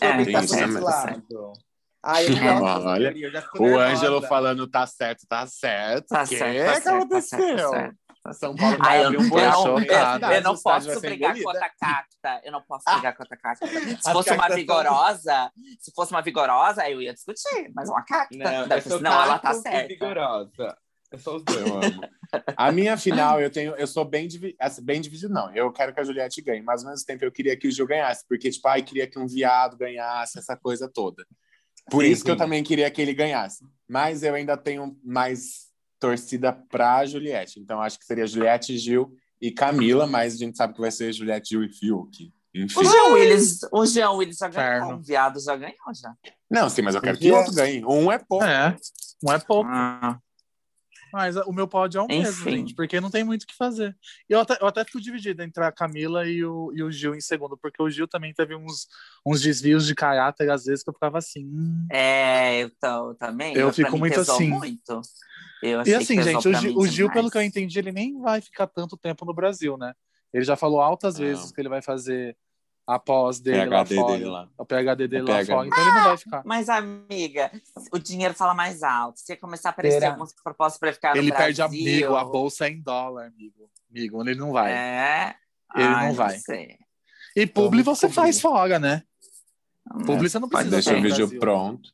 É, 0.00 0.24
pensar 0.24 0.24
tem 0.24 0.32
por 0.34 0.42
esse 0.44 0.56
também. 0.58 0.82
lado. 0.82 1.52
Ai, 2.02 2.26
eu 2.28 2.34
É. 2.34 2.60
Olha, 2.62 3.14
O. 3.58 3.78
Ângelo 3.78 4.22
falando 4.22 4.66
tá 4.66 4.86
certo, 4.86 5.26
tá 5.28 5.46
certo. 5.46 6.06
Tá 6.08 6.22
O 6.22 6.26
que 6.26 6.38
certo, 6.38 6.54
que 6.56 6.64
tá 6.64 6.72
certo, 6.72 6.84
tá 6.84 6.96
aconteceu? 6.96 7.38
certo, 7.38 7.70
tá 7.70 7.78
certo. 7.78 7.96
São 8.32 8.54
Paulo 8.54 8.76
Ai, 8.80 8.98
vai 8.98 9.02
eu, 9.02 9.06
abrir 9.06 9.16
eu 9.18 9.22
um 9.22 9.28
buraco 9.28 9.68
eu, 9.68 9.78
cidade, 9.80 10.34
eu 10.34 10.42
não 10.42 10.56
posso 10.58 10.90
ser 10.90 11.00
brigar 11.00 11.34
com 11.40 11.48
outra 11.48 11.70
cacta. 11.80 12.40
Eu 12.44 12.52
não 12.52 12.62
posso 12.62 12.84
Ah. 12.86 12.92
brigar 12.94 13.16
com 13.16 13.22
outra 13.22 13.36
cacta. 13.36 13.66
Se 14.02 14.08
As 14.08 14.12
fosse 14.12 14.30
uma 14.32 14.48
vigorosa, 14.48 15.52
se 15.78 15.92
fosse 15.94 16.10
uma 16.12 16.22
vigorosa, 16.22 16.88
eu 16.88 17.00
ia 17.02 17.12
discutir, 17.14 17.70
mas 17.74 17.88
uma 17.88 18.02
cacta. 18.04 18.36
Não, 18.36 18.52
eu 18.52 18.66
eu 18.68 18.82
falei, 18.82 19.00
não, 19.00 19.22
ela 19.22 19.38
tá 19.38 19.54
certa. 19.54 19.88
vigorosa. 19.88 20.76
Eu 21.12 21.18
sou 21.18 21.36
os 21.36 21.42
dois. 21.44 21.58
Eu 21.66 21.74
amo. 21.74 22.00
A 22.56 22.70
minha 22.70 22.96
final, 22.96 23.40
eu 23.40 23.50
tenho, 23.50 23.74
eu 23.74 23.86
sou 23.88 24.04
bem, 24.04 24.28
divi- 24.28 24.54
assim, 24.60 24.84
bem 24.84 25.00
dividido, 25.00 25.32
não. 25.34 25.52
Eu 25.52 25.72
quero 25.72 25.92
que 25.92 25.98
a 25.98 26.04
Juliette 26.04 26.40
ganhe, 26.40 26.62
mas 26.62 26.84
ao 26.84 26.90
mesmo 26.90 27.04
tempo 27.04 27.24
eu 27.24 27.32
queria 27.32 27.56
que 27.56 27.66
o 27.66 27.72
Gil 27.72 27.84
ganhasse, 27.86 28.24
porque, 28.28 28.48
tipo, 28.48 28.68
ai, 28.68 28.80
queria 28.82 29.08
que 29.08 29.18
um 29.18 29.26
viado 29.26 29.76
ganhasse, 29.76 30.38
essa 30.38 30.56
coisa 30.56 30.88
toda. 30.88 31.26
Por 31.90 32.04
Sim, 32.04 32.10
isso 32.12 32.24
que 32.24 32.30
eu 32.30 32.34
sim. 32.36 32.38
também 32.38 32.62
queria 32.62 32.88
que 32.92 33.02
ele 33.02 33.12
ganhasse. 33.12 33.64
Mas 33.88 34.22
eu 34.22 34.34
ainda 34.36 34.56
tenho 34.56 34.96
mais 35.02 35.69
torcida 36.00 36.52
pra 36.52 37.04
Juliette. 37.04 37.60
Então 37.60 37.80
acho 37.80 37.98
que 37.98 38.04
seria 38.04 38.26
Juliette, 38.26 38.76
Gil 38.78 39.14
e 39.40 39.52
Camila, 39.52 40.06
mas 40.06 40.34
a 40.34 40.38
gente 40.38 40.56
sabe 40.56 40.74
que 40.74 40.80
vai 40.80 40.90
ser 40.90 41.12
Juliette, 41.12 41.50
Gil 41.50 41.62
e 41.62 41.68
Fiuk. 41.68 42.32
Enfim. 42.52 42.80
O 42.80 42.84
Jean 42.84 43.12
Willis, 43.12 43.60
o 43.70 43.86
Jean 43.86 44.10
Willis 44.12 44.38
já 44.38 44.48
ganhou, 44.48 44.94
o 44.94 45.00
viado 45.00 45.38
já 45.40 45.54
ganhou 45.54 45.76
já. 45.94 46.12
Não, 46.50 46.68
sim, 46.68 46.82
mas 46.82 46.96
eu 46.96 47.00
quero 47.00 47.16
que 47.16 47.28
Podia. 47.28 47.38
outro 47.38 47.54
ganhe. 47.54 47.84
Um 47.84 48.10
é 48.10 48.18
pouco. 48.18 48.44
É, 48.44 48.76
não 49.22 49.32
é 49.32 49.38
pouco. 49.38 49.70
Ah, 49.72 50.18
Mas 51.12 51.36
o 51.36 51.52
meu 51.52 51.66
pódio 51.66 51.98
é 51.98 52.02
o 52.02 52.06
mesmo, 52.06 52.48
Enfim. 52.48 52.58
gente, 52.58 52.74
porque 52.74 53.00
não 53.00 53.10
tem 53.10 53.24
muito 53.24 53.42
o 53.42 53.46
que 53.46 53.56
fazer. 53.56 53.96
Eu 54.28 54.40
até, 54.40 54.58
eu 54.60 54.66
até 54.66 54.84
fico 54.84 55.00
dividido 55.00 55.42
entre 55.42 55.62
a 55.64 55.72
Camila 55.72 56.26
e 56.26 56.44
o, 56.44 56.72
e 56.74 56.82
o 56.82 56.90
Gil 56.90 57.14
em 57.14 57.20
segundo, 57.20 57.56
porque 57.56 57.82
o 57.82 57.90
Gil 57.90 58.06
também 58.08 58.32
teve 58.32 58.54
uns, 58.54 58.86
uns 59.26 59.40
desvios 59.40 59.86
de 59.86 59.94
caráter, 59.94 60.50
às 60.50 60.64
vezes, 60.64 60.82
que 60.82 60.90
eu 60.90 60.94
ficava 60.94 61.18
assim. 61.18 61.44
hum. 61.44 61.86
é, 61.90 62.62
eu, 62.62 62.70
tô, 62.70 63.14
também. 63.14 63.54
Eu 63.54 63.66
pra 63.66 63.72
fico 63.74 63.98
muito 63.98 64.20
assim. 64.20 64.48
Muito. 64.48 65.00
Eu 65.62 65.82
E 65.84 65.94
assim, 65.94 66.22
gente, 66.22 66.48
o 66.48 66.54
Gil, 66.54 66.76
o 66.76 66.86
Gil, 66.86 67.10
pelo 67.10 67.30
que 67.30 67.36
eu 67.36 67.42
entendi, 67.42 67.78
ele 67.78 67.92
nem 67.92 68.20
vai 68.20 68.40
ficar 68.40 68.66
tanto 68.66 68.96
tempo 68.96 69.24
no 69.24 69.34
Brasil, 69.34 69.76
né? 69.76 69.94
Ele 70.32 70.44
já 70.44 70.56
falou 70.56 70.80
altas 70.80 71.18
Não. 71.18 71.26
vezes 71.26 71.52
que 71.52 71.60
ele 71.60 71.68
vai 71.68 71.82
fazer 71.82 72.36
a 72.94 72.98
pós 72.98 73.40
dele 73.40 73.64
lá 73.66 73.84
PhD 73.84 73.94
fora. 74.00 74.12
dele 74.12 74.24
lá. 74.30 74.48
O 74.58 74.64
PHD 74.64 75.08
dele 75.08 75.22
O 75.22 75.28
lá 75.28 75.36
PhD. 75.38 75.52
fora, 75.52 75.66
então 75.68 75.78
ele 75.80 75.92
não 75.92 76.04
vai 76.04 76.16
ficar. 76.16 76.42
Mas, 76.44 76.68
amiga, 76.68 77.50
o 77.92 77.98
dinheiro 77.98 78.34
fala 78.34 78.54
mais 78.54 78.82
alto. 78.82 79.20
Se 79.20 79.36
começar 79.36 79.68
a 79.68 79.72
aparecer 79.72 79.98
Será? 80.00 80.08
algumas 80.08 80.32
propostas 80.34 80.78
para 80.78 80.92
ficar 80.92 81.16
Ele 81.16 81.30
no 81.30 81.36
perde 81.36 81.62
amigo, 81.62 82.14
a 82.16 82.24
bolsa 82.24 82.66
é 82.66 82.70
em 82.70 82.80
dólar, 82.80 83.26
amigo. 83.26 83.70
Amigo, 83.90 84.22
ele 84.28 84.38
não 84.38 84.52
vai. 84.52 84.72
É. 84.72 85.34
Ele 85.74 85.84
Ai, 85.86 86.08
não 86.08 86.14
vai. 86.14 86.38
sei. 86.38 86.78
E 87.36 87.46
publi 87.46 87.82
você 87.82 88.06
descobrir. 88.06 88.14
faz 88.14 88.40
fora, 88.40 88.78
né? 88.78 89.02
Publi 90.06 90.28
você 90.28 90.38
não 90.38 90.48
Pode 90.48 90.68
precisa 90.68 90.76
deixar 90.76 90.90
o 90.90 90.94
ter 90.94 91.00
no 91.00 91.08
vídeo 91.08 91.26
Brasil. 91.26 91.40
pronto. 91.40 91.90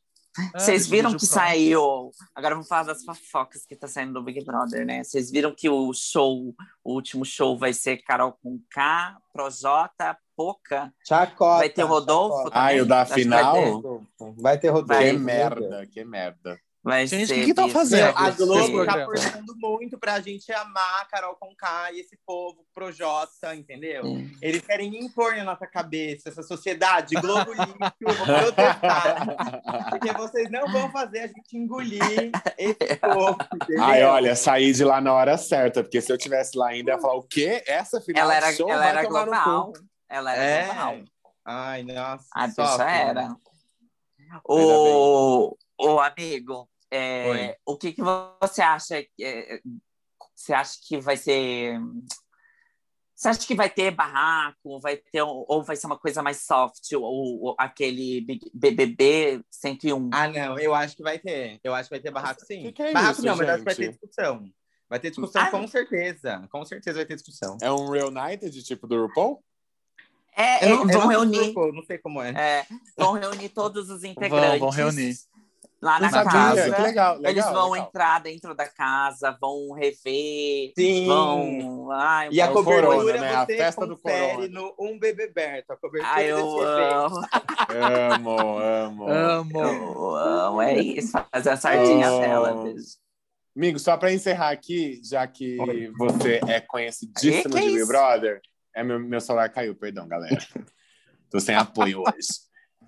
É, 0.54 0.58
Vocês 0.58 0.82
deixa 0.82 0.88
o 0.88 0.90
viram 0.90 1.10
que 1.12 1.16
pronto. 1.26 1.32
saiu. 1.32 2.10
Agora 2.34 2.54
vamos 2.54 2.68
falar 2.68 2.82
das 2.82 3.02
fofocas 3.04 3.64
que 3.64 3.74
tá 3.74 3.88
saindo 3.88 4.12
do 4.12 4.22
Big 4.22 4.44
Brother, 4.44 4.84
né? 4.84 5.02
Vocês 5.02 5.30
viram 5.30 5.54
que 5.54 5.66
o 5.68 5.92
show, 5.94 6.54
o 6.84 6.92
último 6.92 7.24
show 7.24 7.56
vai 7.58 7.72
ser 7.72 7.98
Carol 8.02 8.32
com 8.42 8.60
K, 8.70 9.16
Projota, 9.32 10.18
Poca. 10.36 10.92
Chacota. 11.06 11.58
Vai 11.58 11.70
ter 11.70 11.82
Rodolfo 11.82 12.36
chacota. 12.38 12.60
Ah, 12.60 12.74
e 12.74 12.80
o 12.80 12.86
da 12.86 13.00
Acho 13.02 13.14
final? 13.14 13.54
ter. 13.82 14.32
Vai 14.38 14.58
ter 14.58 14.68
Rodolfo. 14.68 15.02
Que 15.02 15.12
merda, 15.12 15.86
que 15.86 16.04
merda. 16.04 16.58
Vai 16.84 17.04
Gente, 17.04 17.32
o 17.32 17.44
que 17.44 17.52
bicho. 17.52 17.68
fazendo? 17.70 18.16
A 18.16 18.30
Globo 18.30 18.86
tá 18.86 18.92
programa. 18.92 19.04
forçando 19.06 19.56
muito 19.56 19.98
pra 19.98 20.20
gente 20.20 20.52
amar 20.52 21.00
a 21.02 21.04
Carol 21.06 21.34
Conká 21.34 21.90
e 21.92 21.98
esse 21.98 22.16
povo 22.24 22.64
Projota, 22.72 23.56
entendeu? 23.56 24.04
Sim. 24.04 24.30
Eles 24.40 24.62
querem 24.64 24.96
impor 25.04 25.34
na 25.34 25.42
nossa 25.42 25.66
cabeça 25.66 26.28
essa 26.28 26.44
sociedade 26.44 27.16
Globo 27.16 27.50
lixo, 27.54 27.74
eu 28.00 28.14
vou 28.14 28.26
protestar. 28.26 29.90
Porque 29.90 30.12
vocês 30.12 30.48
não 30.48 30.70
vão 30.70 30.88
fazer 30.92 31.18
a 31.22 31.26
gente 31.26 31.56
engolir 31.56 32.30
esse 32.56 32.76
povo, 33.02 33.36
entendeu? 33.52 33.82
Ai, 33.82 34.04
olha, 34.04 34.36
saí 34.36 34.72
de 34.72 34.84
lá 34.84 35.00
na 35.00 35.12
hora 35.12 35.36
certa, 35.36 35.82
porque 35.82 36.00
se 36.00 36.12
eu 36.12 36.16
tivesse 36.16 36.56
lá 36.56 36.68
ainda, 36.68 36.92
ia 36.92 36.98
falar, 37.00 37.16
o 37.16 37.22
quê? 37.24 37.64
Essa 37.66 38.00
final 38.00 38.22
Ela 38.30 38.38
de 38.38 38.46
era, 38.46 38.56
show 38.56 38.70
ela 38.70 38.78
vai 38.82 38.90
era 38.90 39.02
tomar 39.02 39.26
no 39.26 39.32
global. 39.32 39.72
Ela 40.08 40.34
era 40.34 40.42
É. 40.44 40.64
global. 40.66 41.04
Ai, 41.44 41.82
nossa. 41.82 42.26
A 42.32 42.46
bicha 42.48 42.66
sofre. 42.66 42.84
era. 42.86 43.36
O, 44.44 45.56
o 45.78 46.00
amigo, 46.00 46.68
é, 46.90 47.56
o 47.64 47.76
que, 47.76 47.92
que 47.92 48.02
você 48.02 48.62
acha? 48.62 48.98
é, 49.20 49.60
você 50.34 50.52
acha 50.52 50.78
que 50.82 50.98
vai 51.00 51.16
ser. 51.16 51.78
Você 53.14 53.28
acha 53.28 53.46
que 53.46 53.54
vai 53.54 53.70
ter 53.70 53.90
barraco? 53.92 54.78
Vai 54.78 54.96
ter, 54.98 55.22
ou 55.22 55.62
vai 55.62 55.74
ser 55.74 55.86
uma 55.86 55.98
coisa 55.98 56.22
mais 56.22 56.42
soft? 56.44 56.92
Ou, 56.92 57.40
ou 57.42 57.54
aquele 57.58 58.20
BBB 58.52 59.42
101? 59.50 60.10
Ah, 60.12 60.28
não, 60.28 60.58
eu 60.58 60.74
acho 60.74 60.96
que 60.96 61.02
vai 61.02 61.18
ter. 61.18 61.58
Eu 61.64 61.74
acho 61.74 61.88
que 61.88 61.94
vai 61.94 62.00
ter 62.02 62.10
barraco 62.10 62.44
sim. 62.44 62.62
Que 62.62 62.72
que 62.72 62.82
é 62.82 62.92
barraco 62.92 63.12
isso, 63.12 63.24
não, 63.24 63.36
mas 63.36 63.48
acho 63.48 63.58
que 63.60 63.64
vai 63.64 63.74
ter 63.74 63.82
gente? 63.84 63.92
discussão. 63.92 64.52
Vai 64.88 65.00
ter 65.00 65.10
discussão 65.10 65.42
Ah, 65.42 65.50
com 65.50 65.66
certeza. 65.66 66.46
Com 66.50 66.64
certeza 66.64 66.98
vai 66.98 67.06
ter 67.06 67.14
discussão. 67.14 67.56
É 67.62 67.72
um 67.72 67.88
Real 67.90 68.08
United, 68.08 68.62
tipo 68.62 68.86
do 68.86 69.06
RuPaul? 69.06 69.42
É, 70.36 70.64
Eu 70.70 70.76
não, 70.76 70.86
vão 70.86 71.00
não, 71.00 71.06
reunir. 71.08 71.36
sei, 71.54 71.72
não 71.72 71.82
sei 71.84 71.98
como 71.98 72.20
é. 72.22 72.30
é, 72.30 72.66
vão 72.96 73.12
reunir 73.14 73.48
todos 73.48 73.88
os 73.90 74.04
integrantes. 74.04 74.60
vão 74.60 74.70
reunir. 74.70 75.14
Lá 75.80 76.00
na 76.00 76.08
sabia, 76.08 76.32
casa. 76.32 76.62
que 76.74 76.82
legal, 76.82 77.16
legal. 77.16 77.30
Eles 77.30 77.44
vão 77.44 77.70
legal. 77.72 77.86
entrar 77.86 78.18
dentro 78.20 78.54
da 78.54 78.66
casa, 78.66 79.36
vão 79.40 79.72
rever, 79.72 80.72
Sim. 80.76 81.06
vão. 81.06 81.90
Ai, 81.92 82.28
E 82.32 82.40
a 82.40 82.46
É 82.46 82.48
cobertura 82.48 82.86
corona, 82.86 83.20
né? 83.20 83.34
A 83.34 83.44
você 83.46 83.56
festa 83.58 83.86
do 83.86 83.96
corona. 83.98 84.48
no 84.48 84.74
Um 84.78 84.98
Bebê 84.98 85.28
Berto. 85.28 85.72
A 85.74 85.76
cobertura 85.76 86.10
ai, 86.14 86.32
eu 86.32 86.60
amo. 86.60 87.20
Amo, 87.70 88.58
amo. 88.58 89.08
Amo. 89.08 89.60
Eu 89.60 90.16
amo. 90.16 90.62
É 90.62 90.78
isso, 90.78 91.12
fazer 91.30 91.50
a 91.50 91.56
sardinha 91.56 92.10
dela. 92.20 92.62
beijo. 92.62 92.84
Amigo, 93.54 93.78
só 93.78 93.96
para 93.96 94.12
encerrar 94.12 94.50
aqui, 94.50 95.00
já 95.04 95.26
que 95.26 95.58
Oi. 95.60 95.90
você 95.96 96.40
é 96.48 96.60
conhecidíssimo 96.60 97.42
Que 97.44 97.48
que 97.50 97.56
é 97.58 97.60
de 97.60 97.66
Big 97.68 97.76
isso? 97.78 97.86
Brother. 97.88 98.40
É, 98.76 98.84
meu, 98.84 99.00
meu 99.00 99.20
celular 99.22 99.48
caiu, 99.48 99.74
perdão, 99.74 100.06
galera. 100.06 100.36
Tô 101.30 101.40
sem 101.40 101.56
apoio 101.56 102.02
hoje. 102.02 102.28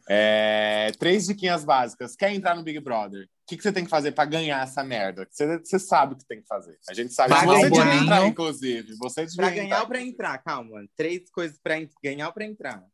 É, 0.06 0.92
três 0.98 1.26
diquinhas 1.26 1.64
básicas. 1.64 2.14
Quer 2.14 2.32
entrar 2.32 2.54
no 2.54 2.62
Big 2.62 2.78
Brother? 2.78 3.24
O 3.24 3.28
que, 3.46 3.56
que 3.56 3.62
você 3.62 3.72
tem 3.72 3.84
que 3.84 3.90
fazer 3.90 4.12
para 4.12 4.26
ganhar 4.26 4.62
essa 4.62 4.84
merda? 4.84 5.26
Você, 5.30 5.58
você 5.58 5.78
sabe 5.78 6.12
o 6.12 6.16
que 6.18 6.26
tem 6.26 6.42
que 6.42 6.46
fazer. 6.46 6.78
A 6.86 6.92
gente 6.92 7.14
sabe. 7.14 7.30
Paga 7.30 7.46
você 7.46 7.70
devia 7.70 7.94
entrar, 7.94 8.26
inclusive. 8.26 8.94
Você 8.98 9.26
Pra 9.34 9.48
ganhar 9.48 9.80
ou 9.80 9.86
pra 9.86 10.00
entrar? 10.02 10.38
Calma. 10.38 10.86
Três 10.94 11.30
coisas 11.30 11.58
en- 11.70 11.88
ganhar 12.02 12.26
ou 12.28 12.32
pra 12.34 12.44
entrar. 12.44 12.84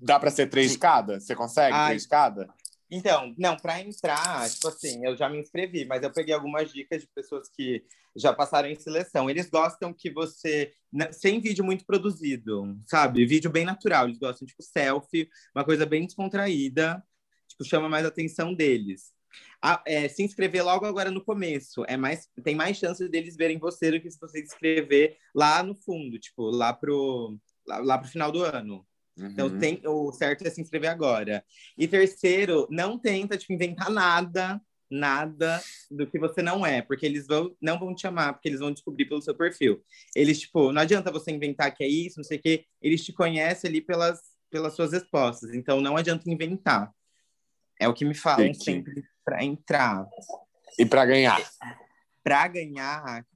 Dá 0.00 0.20
para 0.20 0.30
ser 0.30 0.48
três 0.48 0.70
de 0.72 0.78
cada? 0.78 1.18
Você 1.18 1.34
consegue 1.34 1.74
Ai. 1.74 1.88
três 1.88 2.02
de 2.02 2.08
cada? 2.08 2.48
Então, 2.94 3.34
não, 3.38 3.56
pra 3.56 3.80
entrar, 3.80 4.50
tipo 4.50 4.68
assim, 4.68 5.02
eu 5.06 5.16
já 5.16 5.26
me 5.26 5.38
inscrevi, 5.38 5.86
mas 5.86 6.02
eu 6.02 6.12
peguei 6.12 6.34
algumas 6.34 6.70
dicas 6.70 7.00
de 7.00 7.08
pessoas 7.08 7.48
que 7.48 7.82
já 8.14 8.34
passaram 8.34 8.68
em 8.68 8.74
seleção. 8.78 9.30
Eles 9.30 9.48
gostam 9.48 9.94
que 9.94 10.10
você, 10.10 10.74
na- 10.92 11.10
sem 11.10 11.40
vídeo 11.40 11.64
muito 11.64 11.86
produzido, 11.86 12.78
sabe? 12.86 13.24
Vídeo 13.24 13.50
bem 13.50 13.64
natural. 13.64 14.06
Eles 14.08 14.18
gostam, 14.18 14.46
tipo, 14.46 14.62
selfie, 14.62 15.26
uma 15.54 15.64
coisa 15.64 15.86
bem 15.86 16.04
descontraída, 16.04 17.02
tipo, 17.48 17.64
chama 17.64 17.88
mais 17.88 18.04
a 18.04 18.08
atenção 18.08 18.52
deles. 18.52 19.14
É, 19.86 20.08
se 20.08 20.22
inscrever 20.22 20.62
logo 20.62 20.84
agora 20.84 21.10
no 21.10 21.24
começo, 21.24 21.84
é 21.88 21.96
mais, 21.96 22.28
tem 22.44 22.54
mais 22.54 22.76
chance 22.76 23.08
deles 23.08 23.36
verem 23.36 23.58
você 23.58 23.90
do 23.90 24.00
que 24.00 24.10
se 24.10 24.20
você 24.20 24.42
inscrever 24.42 25.16
lá 25.34 25.62
no 25.62 25.74
fundo, 25.74 26.18
tipo, 26.18 26.50
lá 26.50 26.74
pro, 26.74 27.38
lá, 27.66 27.78
lá 27.78 27.98
pro 27.98 28.08
final 28.10 28.30
do 28.30 28.42
ano. 28.44 28.86
Então, 29.16 29.48
Uhum. 29.48 29.58
tem, 29.58 29.80
o 29.86 30.10
certo 30.12 30.46
é 30.46 30.50
se 30.50 30.60
inscrever 30.60 30.90
agora. 30.90 31.44
E 31.76 31.86
terceiro, 31.86 32.66
não 32.70 32.98
tenta 32.98 33.36
tipo, 33.36 33.52
inventar 33.52 33.90
nada, 33.90 34.60
nada 34.90 35.62
do 35.90 36.06
que 36.06 36.18
você 36.18 36.42
não 36.42 36.64
é, 36.64 36.82
porque 36.82 37.04
eles 37.06 37.26
vão, 37.26 37.54
não 37.60 37.78
vão 37.78 37.94
te 37.94 38.06
amar, 38.06 38.32
porque 38.34 38.48
eles 38.48 38.60
vão 38.60 38.72
descobrir 38.72 39.04
pelo 39.06 39.22
seu 39.22 39.34
perfil. 39.34 39.82
Eles, 40.14 40.40
tipo, 40.40 40.72
não 40.72 40.82
adianta 40.82 41.10
você 41.10 41.30
inventar 41.30 41.74
que 41.74 41.84
é 41.84 41.88
isso, 41.88 42.18
não 42.18 42.24
sei 42.24 42.38
o 42.38 42.42
quê, 42.42 42.64
eles 42.80 43.04
te 43.04 43.12
conhecem 43.12 43.68
ali 43.68 43.80
pelas, 43.80 44.20
pelas 44.50 44.74
suas 44.74 44.92
respostas. 44.92 45.54
Então, 45.54 45.80
não 45.80 45.96
adianta 45.96 46.30
inventar. 46.30 46.90
É 47.80 47.88
o 47.88 47.94
que 47.94 48.04
me 48.04 48.14
falam 48.14 48.52
sempre 48.54 49.02
para 49.24 49.42
entrar. 49.44 50.06
E 50.78 50.86
para 50.86 51.04
ganhar? 51.06 51.40
Para 52.22 52.48
ganhar, 52.48 53.26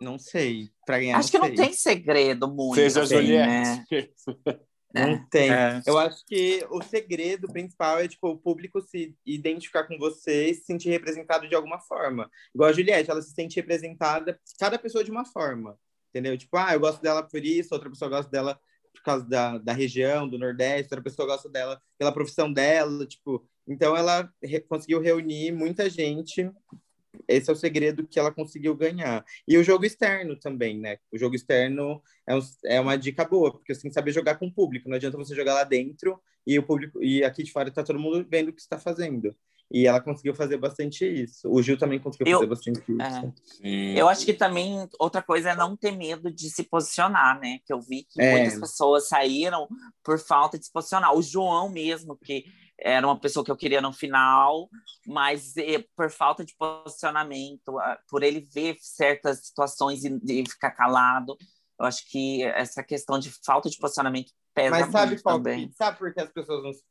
não 0.00 0.18
sei. 0.18 0.70
Para 0.84 0.98
ganhar, 0.98 1.18
Acho 1.18 1.30
que 1.30 1.38
não 1.38 1.46
sei. 1.46 1.56
tem 1.56 1.72
segredo 1.72 2.46
muito. 2.48 2.74
Seja 2.74 3.02
assim, 3.02 3.32
né? 3.32 3.84
Não 4.94 5.28
tem. 5.28 5.50
É. 5.52 5.82
Eu 5.86 5.98
acho 5.98 6.24
que 6.24 6.64
o 6.70 6.82
segredo 6.82 7.48
principal 7.48 7.98
é 7.98 8.06
tipo 8.08 8.28
o 8.28 8.38
público 8.38 8.80
se 8.80 9.14
identificar 9.26 9.84
com 9.84 9.98
você 9.98 10.50
e 10.50 10.54
se 10.54 10.64
sentir 10.64 10.90
representado 10.90 11.48
de 11.48 11.54
alguma 11.54 11.80
forma. 11.80 12.30
Igual 12.54 12.70
a 12.70 12.72
Juliette, 12.72 13.10
ela 13.10 13.20
se 13.20 13.32
sente 13.34 13.56
representada, 13.56 14.38
cada 14.58 14.78
pessoa 14.78 15.02
de 15.02 15.10
uma 15.10 15.24
forma. 15.24 15.78
Entendeu? 16.10 16.38
Tipo, 16.38 16.56
ah, 16.56 16.72
eu 16.72 16.80
gosto 16.80 17.02
dela 17.02 17.22
por 17.24 17.44
isso, 17.44 17.74
outra 17.74 17.90
pessoa 17.90 18.08
gosta 18.08 18.30
dela 18.30 18.58
por 18.94 19.02
causa 19.02 19.28
da, 19.28 19.58
da 19.58 19.72
região, 19.72 20.28
do 20.28 20.38
Nordeste, 20.38 20.84
outra 20.84 21.02
pessoa 21.02 21.26
gosta 21.26 21.48
dela 21.48 21.82
pela 21.98 22.12
profissão 22.12 22.52
dela, 22.52 23.04
tipo. 23.04 23.44
Então 23.66 23.96
ela 23.96 24.30
re- 24.42 24.60
conseguiu 24.60 25.00
reunir 25.00 25.50
muita 25.50 25.90
gente. 25.90 26.48
Esse 27.28 27.50
é 27.50 27.52
o 27.52 27.56
segredo 27.56 28.06
que 28.06 28.18
ela 28.18 28.30
conseguiu 28.32 28.74
ganhar. 28.74 29.24
E 29.46 29.56
o 29.56 29.64
jogo 29.64 29.84
externo 29.84 30.36
também, 30.38 30.78
né? 30.78 30.98
O 31.12 31.18
jogo 31.18 31.34
externo 31.34 32.02
é, 32.26 32.34
um- 32.34 32.40
é 32.64 32.80
uma 32.80 32.96
dica 32.96 33.24
boa, 33.24 33.52
porque 33.52 33.74
você 33.74 33.82
tem 33.82 33.90
que 33.90 33.94
saber 33.94 34.12
jogar 34.12 34.36
com 34.36 34.46
o 34.46 34.52
público. 34.52 34.88
Não 34.88 34.96
adianta 34.96 35.16
você 35.16 35.34
jogar 35.34 35.54
lá 35.54 35.64
dentro 35.64 36.20
e 36.46 36.58
o 36.58 36.62
público 36.62 37.02
e 37.02 37.24
aqui 37.24 37.42
de 37.42 37.52
fora 37.52 37.70
tá 37.70 37.82
todo 37.82 37.98
mundo 37.98 38.26
vendo 38.28 38.48
o 38.48 38.52
que 38.52 38.60
você 38.60 38.66
está 38.66 38.78
fazendo. 38.78 39.34
E 39.72 39.86
ela 39.86 39.98
conseguiu 40.00 40.34
fazer 40.34 40.58
bastante 40.58 41.06
isso. 41.06 41.50
O 41.50 41.60
Gil 41.62 41.78
também 41.78 41.98
conseguiu 41.98 42.30
Eu- 42.30 42.38
fazer 42.38 42.48
bastante 42.50 42.80
isso. 42.80 43.32
É. 43.62 43.94
Eu 44.00 44.08
acho 44.08 44.24
que 44.26 44.34
também 44.34 44.86
outra 45.00 45.22
coisa 45.22 45.50
é 45.50 45.56
não 45.56 45.74
ter 45.74 45.90
medo 45.90 46.30
de 46.30 46.50
se 46.50 46.64
posicionar, 46.64 47.40
né? 47.40 47.58
Que 47.64 47.72
eu 47.72 47.80
vi 47.80 48.04
que 48.04 48.20
É. 48.20 48.30
muitas 48.30 48.60
pessoas 48.60 49.08
saíram 49.08 49.66
por 50.04 50.18
falta 50.18 50.58
de 50.58 50.66
se 50.66 50.70
posicionar. 50.72 51.14
O 51.16 51.22
João 51.22 51.70
mesmo, 51.70 52.14
que 52.14 52.44
era 52.84 53.06
uma 53.06 53.18
pessoa 53.18 53.42
que 53.42 53.50
eu 53.50 53.56
queria 53.56 53.80
no 53.80 53.92
final, 53.92 54.68
mas 55.06 55.56
eh, 55.56 55.82
por 55.96 56.10
falta 56.10 56.44
de 56.44 56.54
posicionamento, 56.56 57.78
por 58.08 58.22
ele 58.22 58.40
ver 58.40 58.76
certas 58.80 59.46
situações 59.46 60.04
e, 60.04 60.20
e 60.28 60.48
ficar 60.48 60.70
calado, 60.72 61.36
eu 61.80 61.86
acho 61.86 62.08
que 62.10 62.42
essa 62.44 62.82
questão 62.84 63.18
de 63.18 63.30
falta 63.44 63.70
de 63.70 63.78
posicionamento 63.78 64.30
pesa 64.54 64.70
Mas 64.70 64.92
sabe 64.92 65.06
muito 65.12 65.22
qual 65.22 65.36
também. 65.38 65.68
que- 65.68 65.74
sabe 65.74 65.98
por 65.98 66.12
que 66.14 66.20
as 66.20 66.30
pessoas 66.30 66.62
não 66.62 66.72
se, 66.72 66.82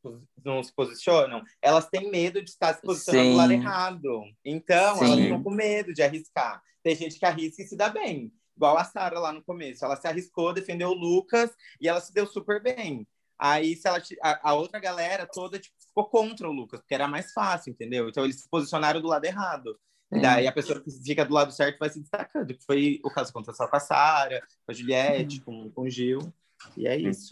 não 0.44 0.64
se 0.64 0.74
posicionam? 0.76 1.42
Elas 1.62 1.88
têm 1.88 2.10
medo 2.12 2.44
de 2.44 2.50
estar 2.50 2.74
se 2.74 2.82
posicionando 2.82 3.26
Sim. 3.26 3.32
do 3.32 3.38
lado 3.38 3.54
errado. 3.54 4.22
Então, 4.44 4.98
elas 4.98 5.16
Sim. 5.16 5.24
ficam 5.24 5.44
com 5.44 5.52
medo 5.52 5.94
de 5.94 6.02
arriscar. 6.02 6.62
Tem 6.84 6.96
gente 6.96 7.18
que 7.18 7.26
arrisca 7.26 7.62
e 7.62 7.66
se 7.68 7.78
dá 7.78 7.88
bem. 7.88 8.34
Igual 8.58 8.78
a 8.78 8.84
Sara 8.84 9.18
lá 9.20 9.32
no 9.32 9.44
começo. 9.44 9.86
Ela 9.86 9.96
se 9.96 10.08
arriscou, 10.08 10.54
defendeu 10.54 10.90
o 10.90 10.94
Lucas 10.94 11.50
e 11.80 11.88
ela 11.88 12.02
se 12.02 12.14
deu 12.14 12.28
super 12.28 12.62
bem. 12.62 13.08
Aí 13.38 13.76
se 13.76 13.88
ela, 13.88 14.02
a, 14.22 14.52
a 14.52 14.54
outra 14.54 14.80
galera 14.80 15.28
toda 15.32 15.60
tipo, 15.60 15.76
ficou 15.80 16.06
contra 16.06 16.48
o 16.48 16.52
Lucas, 16.54 16.80
porque 16.80 16.94
era 16.94 17.08
mais 17.08 17.32
fácil, 17.34 17.72
entendeu? 17.72 18.08
Então 18.10 18.24
eles 18.24 18.42
se 18.42 18.50
posicionaram 18.50 19.02
do 19.02 19.08
lado 19.08 19.26
errado. 19.26 19.78
E 20.12 20.16
Sim. 20.16 20.22
daí 20.22 20.48
a 20.48 20.52
pessoa 20.52 20.80
que 20.80 20.92
fica 20.92 21.26
do 21.26 21.34
lado 21.34 21.52
certo 21.52 21.80
vai 21.80 21.90
se 21.90 22.00
destacando. 22.00 22.54
Que 22.54 22.64
foi 22.64 23.00
o 23.04 23.10
caso 23.10 23.32
aconteceu 23.32 23.68
com 23.68 23.76
a 23.76 23.80
Sara, 23.80 24.40
com 24.66 24.72
a 24.72 24.74
Juliette, 24.74 25.42
com, 25.42 25.70
com 25.72 25.82
o 25.82 25.90
Gil. 25.90 26.34
E 26.78 26.88
é 26.88 26.96
isso. 26.96 27.30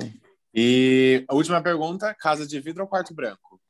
E 0.54 1.24
a 1.28 1.36
última 1.36 1.62
pergunta: 1.62 2.14
casa 2.16 2.46
de 2.48 2.60
vidro 2.60 2.82
ou 2.84 2.90
quarto 2.90 3.14
branco? 3.14 3.62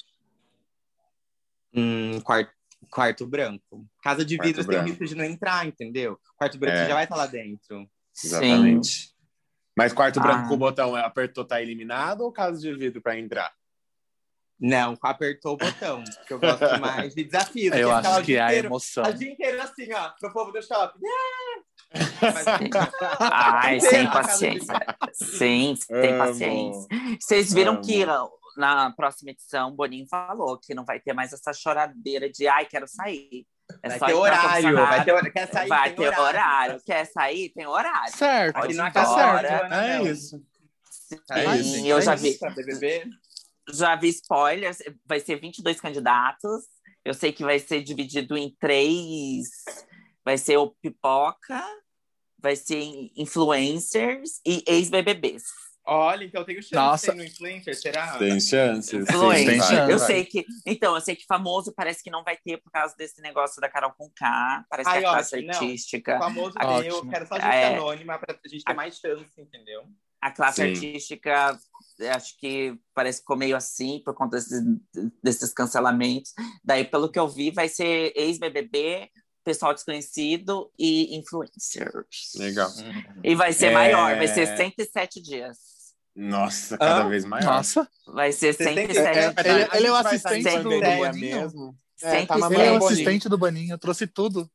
Hum, 1.74 2.20
quarto, 2.22 2.52
quarto 2.90 3.28
branco. 3.28 3.86
Casa 4.04 4.26
de 4.26 4.38
Quarto 4.38 4.48
vidro 4.48 4.64
tem 4.66 4.76
o 4.76 4.82
branco. 4.82 4.90
risco 4.90 5.06
de 5.06 5.16
não 5.16 5.26
entrar, 5.26 5.66
entendeu? 5.66 6.20
Quarto 6.38 6.58
branco 6.58 6.78
É. 6.78 6.84
você 6.84 6.88
já 6.90 6.94
vai 6.96 7.04
estar 7.04 7.16
lá 7.16 7.28
dentro. 7.28 7.90
Exatamente. 8.24 9.14
Mas 9.78 9.94
quarto 9.94 10.20
Ah. 10.20 10.24
branco 10.24 10.48
com 10.50 10.54
o 10.56 10.58
botão 10.58 10.96
apertou, 10.96 11.46
tá 11.46 11.62
eliminado 11.62 12.22
ou 12.22 12.32
casa 12.32 12.60
de 12.60 12.74
vidro 12.74 13.02
para 13.02 13.18
entrar? 13.18 13.52
Não, 14.60 14.96
apertou 15.02 15.54
o 15.54 15.58
botão. 15.58 16.04
Porque 16.18 16.34
eu 16.34 16.40
gosto 16.40 16.60
mais 16.80 17.16
de 17.16 17.24
desafios. 17.24 17.76
Eu 17.76 17.92
acho 17.92 18.18
que 18.18 18.24
dia 18.26 18.38
é 18.38 18.42
a 18.42 18.48
inteiro- 18.50 18.68
emoção. 18.68 19.04
O 19.06 19.14
dia 19.14 19.32
inteiro 19.32 19.62
assim, 19.62 19.92
ó, 19.94 20.10
pro 20.20 20.32
povo 20.32 20.52
do 20.52 20.62
shopping. 20.62 21.00
Mas, 22.22 22.46
Ai, 23.20 23.78
Inteiro 23.78 23.96
sem 23.96 24.10
paciência. 24.12 24.74
Sim, 25.14 25.74
tem 25.88 26.14
Amo. 26.14 26.18
paciência. 26.20 26.88
Vocês 27.20 27.54
viram 27.54 27.74
Amo. 27.74 27.82
que 27.82 28.06
na 28.56 28.92
próxima 28.92 29.32
edição, 29.32 29.70
o 29.70 29.72
Boninho 29.72 30.06
falou 30.08 30.58
que 30.58 30.74
não 30.76 30.86
vai 30.86 31.00
ter 31.00 31.14
mais 31.14 31.34
essa 31.34 31.54
choradeira 31.54 32.30
de 32.30 32.48
ai, 32.48 32.66
quero 32.66 32.88
sair. 32.88 33.46
É 33.84 33.90
Vai 33.90 34.00
só 34.00 34.06
ter 34.06 34.14
horário, 34.14 34.76
vai 34.76 35.04
ter 35.06 35.12
horário. 35.14 35.34
Quer 35.34 35.48
sair? 35.52 35.68
Vai 35.68 35.90
tem 35.94 35.96
ter 35.96 36.20
horário. 36.20 36.82
Quer 36.86 37.06
sair? 37.06 37.50
Tem 37.50 37.68
horário. 37.68 38.18
Certo, 38.18 38.60
Pode 38.60 38.74
não 38.74 38.92
tá 38.92 39.06
certo. 39.06 39.48
Joana, 39.50 39.76
É 39.76 39.98
não. 40.00 40.08
isso. 40.08 40.42
É 41.32 41.40
É 41.46 41.56
isso, 41.58 41.76
Sim, 41.76 41.88
eu 41.88 41.98
é 41.98 42.02
já 42.02 42.16
isso, 42.16 42.24
vi. 42.24 42.38
BBB. 42.56 43.06
Já 43.74 43.96
vi 43.96 44.10
spoilers. 44.10 44.78
Vai 45.06 45.20
ser 45.20 45.40
22 45.40 45.80
candidatos. 45.80 46.64
Eu 47.04 47.14
sei 47.14 47.32
que 47.34 47.44
vai 47.44 47.60
ser 47.60 47.82
dividido 47.84 48.38
em 48.38 48.56
três. 48.60 49.48
Vai 50.24 50.38
ser 50.38 50.58
o 50.58 50.70
Pipoca, 50.82 51.64
vai 52.40 52.56
ser 52.56 52.80
influencers 53.16 54.40
e 54.46 54.64
ex-BBBs. 54.68 55.44
Olha, 55.86 56.24
então 56.24 56.44
tem 56.46 56.58
o 56.60 56.62
chance 56.62 56.76
Nossa. 56.76 57.08
de 57.08 57.12
ser 57.12 57.18
no 57.18 57.24
influencer, 57.24 57.76
será? 57.76 58.18
Tem 58.18 58.40
chance. 58.40 58.96
Influencer. 58.96 59.46
tem 59.48 59.60
chance. 59.62 59.92
Eu 59.92 60.00
sei 60.00 60.26
que. 60.26 60.46
Então, 60.66 60.94
eu 60.96 61.02
sei 61.02 61.16
que 61.16 61.26
famoso 61.26 61.74
parece 61.76 62.04
que 62.04 62.12
não 62.12 62.24
vai 62.24 62.38
ter 62.38 62.58
por 62.62 62.72
causa 62.72 62.96
desse 62.96 63.20
negócio 63.22 63.60
da 63.60 63.68
Carol 63.68 63.92
com 63.98 64.10
K. 64.16 64.64
Parece 64.70 64.90
Ai, 64.90 65.00
que 65.00 65.06
é 65.06 65.08
a 65.08 65.12
classe 65.12 65.36
ótimo, 65.36 65.52
não. 65.52 65.60
artística. 65.60 66.16
O 66.16 66.20
famoso 66.20 66.54
tem, 66.54 66.68
eu 66.88 66.96
ótimo. 66.98 67.12
quero 67.12 67.28
só 67.28 67.36
gente 67.36 67.46
É. 67.46 67.76
anônima 67.76 68.20
pra 68.20 68.38
gente 68.48 68.64
ter 68.64 68.74
mais 68.74 68.96
chance, 68.98 69.42
entendeu? 69.42 69.84
A 70.22 70.30
classe 70.30 70.62
Sim. 70.62 70.70
artística, 70.70 71.60
acho 72.16 72.38
que 72.38 72.78
parece 72.94 73.18
que 73.18 73.24
ficou 73.24 73.36
meio 73.38 73.56
assim 73.58 74.02
por 74.06 74.14
conta 74.14 74.38
desses, 74.38 74.62
desses 75.24 75.52
cancelamentos. 75.52 76.32
Daí, 76.64 76.86
pelo 76.86 77.12
que 77.12 77.18
eu 77.18 77.28
vi, 77.28 77.50
vai 77.50 77.68
ser 77.68 78.14
ex-BBB, 78.16 79.10
pessoal 79.44 79.74
desconhecido 79.74 80.72
e 80.78 81.18
influencers. 81.18 82.36
Legal. 82.36 82.70
E 83.24 83.34
vai 83.34 83.52
ser 83.52 83.68
É. 83.68 83.74
maior, 83.74 84.16
vai 84.16 84.28
ser 84.28 84.46
107 84.56 85.20
dias. 85.20 85.58
Nossa, 86.22 86.78
cada 86.78 87.02
Ah, 87.04 87.08
vez 87.10 87.26
maior. 87.26 87.46
Nossa, 87.46 87.88
Vai 88.08 88.32
ser 88.32 88.54
Você 88.54 88.66
tem 88.66 88.88
que- 88.88 88.94
107 88.94 89.18
É, 89.18 89.32
tá- 89.34 89.42
ele- 89.50 89.52
ele 89.64 89.72
gente 89.72 89.86
é 89.86 89.90
o 89.90 89.94
vai 89.94 90.06
assistente 90.06 90.44
do- 90.58 90.64
do 90.64 90.70
pandemia 90.70 91.10
Boninho. 91.12 91.42
mesmo. 91.42 91.76
É, 92.02 92.06
tá 92.06 92.10
107. 92.12 92.28
mamando 92.40 92.54
ele 92.54 92.62
é 92.64 92.66
o 92.66 92.74
Boninho. 92.80 92.92
assistente 92.92 93.30
do 93.30 93.38
Baninho, 93.38 93.74
eu 93.74 93.78
trouxe 93.78 94.08
tudo. 94.08 94.50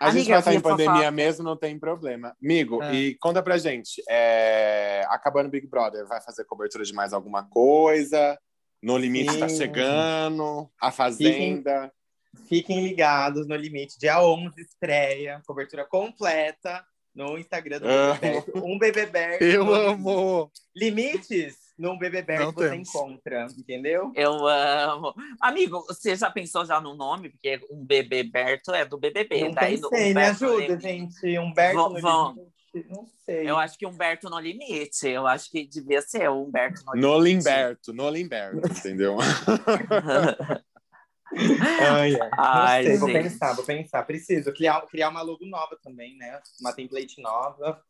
A 0.00 0.06
gente 0.10 0.22
Amiga, 0.22 0.28
vai 0.28 0.34
eu 0.36 0.38
estar 0.40 0.54
em 0.54 0.60
pandemia 0.60 0.92
fofoca. 0.92 1.10
mesmo, 1.12 1.44
não 1.44 1.56
tem 1.56 1.78
problema. 1.78 2.34
Amigo, 2.42 2.82
É. 2.82 2.94
e 2.94 3.14
conta 3.18 3.42
pra 3.42 3.56
gente, 3.58 4.02
é, 4.08 5.04
acabando 5.08 5.46
o 5.46 5.50
Big 5.50 5.66
Brother, 5.68 6.04
vai 6.06 6.20
fazer 6.20 6.44
cobertura 6.46 6.82
de 6.84 6.92
mais 6.92 7.12
alguma 7.12 7.44
coisa? 7.48 8.36
No 8.82 8.96
Limite 8.98 9.38
tá 9.38 9.48
Sim. 9.48 9.56
chegando, 9.58 10.68
A 10.80 10.90
Fazenda. 10.90 11.92
Fiquem 12.48 12.82
ligados 12.84 13.46
no 13.46 13.54
limite. 13.54 13.96
Dia 13.98 14.20
11 14.20 14.60
estreia, 14.62 15.40
cobertura 15.46 15.84
completa 15.86 16.84
no 17.14 17.38
Instagram 17.38 17.80
do 17.80 17.88
Amo. 17.88 18.18
BBB. 18.20 18.52
Um 18.62 18.78
BBB. 18.78 19.38
Eu 19.40 19.74
amo! 19.74 20.50
Limites 20.74 21.56
no 21.78 21.98
BBB 21.98 22.38
Não 22.38 22.52
você 22.52 22.70
temos. 22.70 22.88
encontra, 22.88 23.46
entendeu? 23.58 24.12
Eu 24.14 24.46
amo. 24.46 25.12
Amigo, 25.40 25.84
você 25.88 26.14
já 26.14 26.30
pensou 26.30 26.64
já 26.64 26.80
no 26.80 26.94
nome? 26.94 27.30
Porque 27.30 27.60
um 27.70 27.84
bebê 27.84 28.22
Berto 28.22 28.72
é 28.72 28.84
do 28.84 28.96
BBB. 28.98 29.40
Não 29.44 29.50
daí 29.52 29.76
do 29.78 29.90
pensei, 29.90 30.08
me 30.08 30.14
no 30.14 30.20
ajuda, 30.20 30.80
gente. 30.80 31.38
Humberto 31.38 31.76
Vão- 31.76 31.90
no 31.92 32.00
vão. 32.00 32.28
limite. 32.34 32.54
Não 32.90 33.06
sei. 33.24 33.48
Eu 33.48 33.56
acho 33.56 33.78
que 33.78 33.86
Humberto 33.86 34.28
no 34.28 34.38
limite. 34.38 35.06
Eu 35.08 35.26
acho 35.26 35.50
que 35.50 35.64
devia 35.66 36.00
ser 36.02 36.28
o 36.28 36.42
Humberto 36.44 36.82
no 36.86 36.94
No 37.00 37.18
limite. 37.20 37.44
Limberto, 37.48 37.92
no 37.92 38.10
Limberto, 38.10 38.68
entendeu? 38.68 39.16
Ai, 41.80 42.12
ai. 42.38 42.84
Sei, 42.84 42.96
vou 42.96 43.08
gente. 43.08 43.22
pensar, 43.22 43.52
vou 43.54 43.64
pensar. 43.64 44.02
Preciso 44.04 44.52
criar, 44.52 44.80
criar 44.86 45.08
uma 45.08 45.22
logo 45.22 45.44
nova 45.46 45.78
também, 45.82 46.16
né? 46.16 46.40
Uma 46.60 46.72
template 46.72 47.20
nova. 47.20 47.82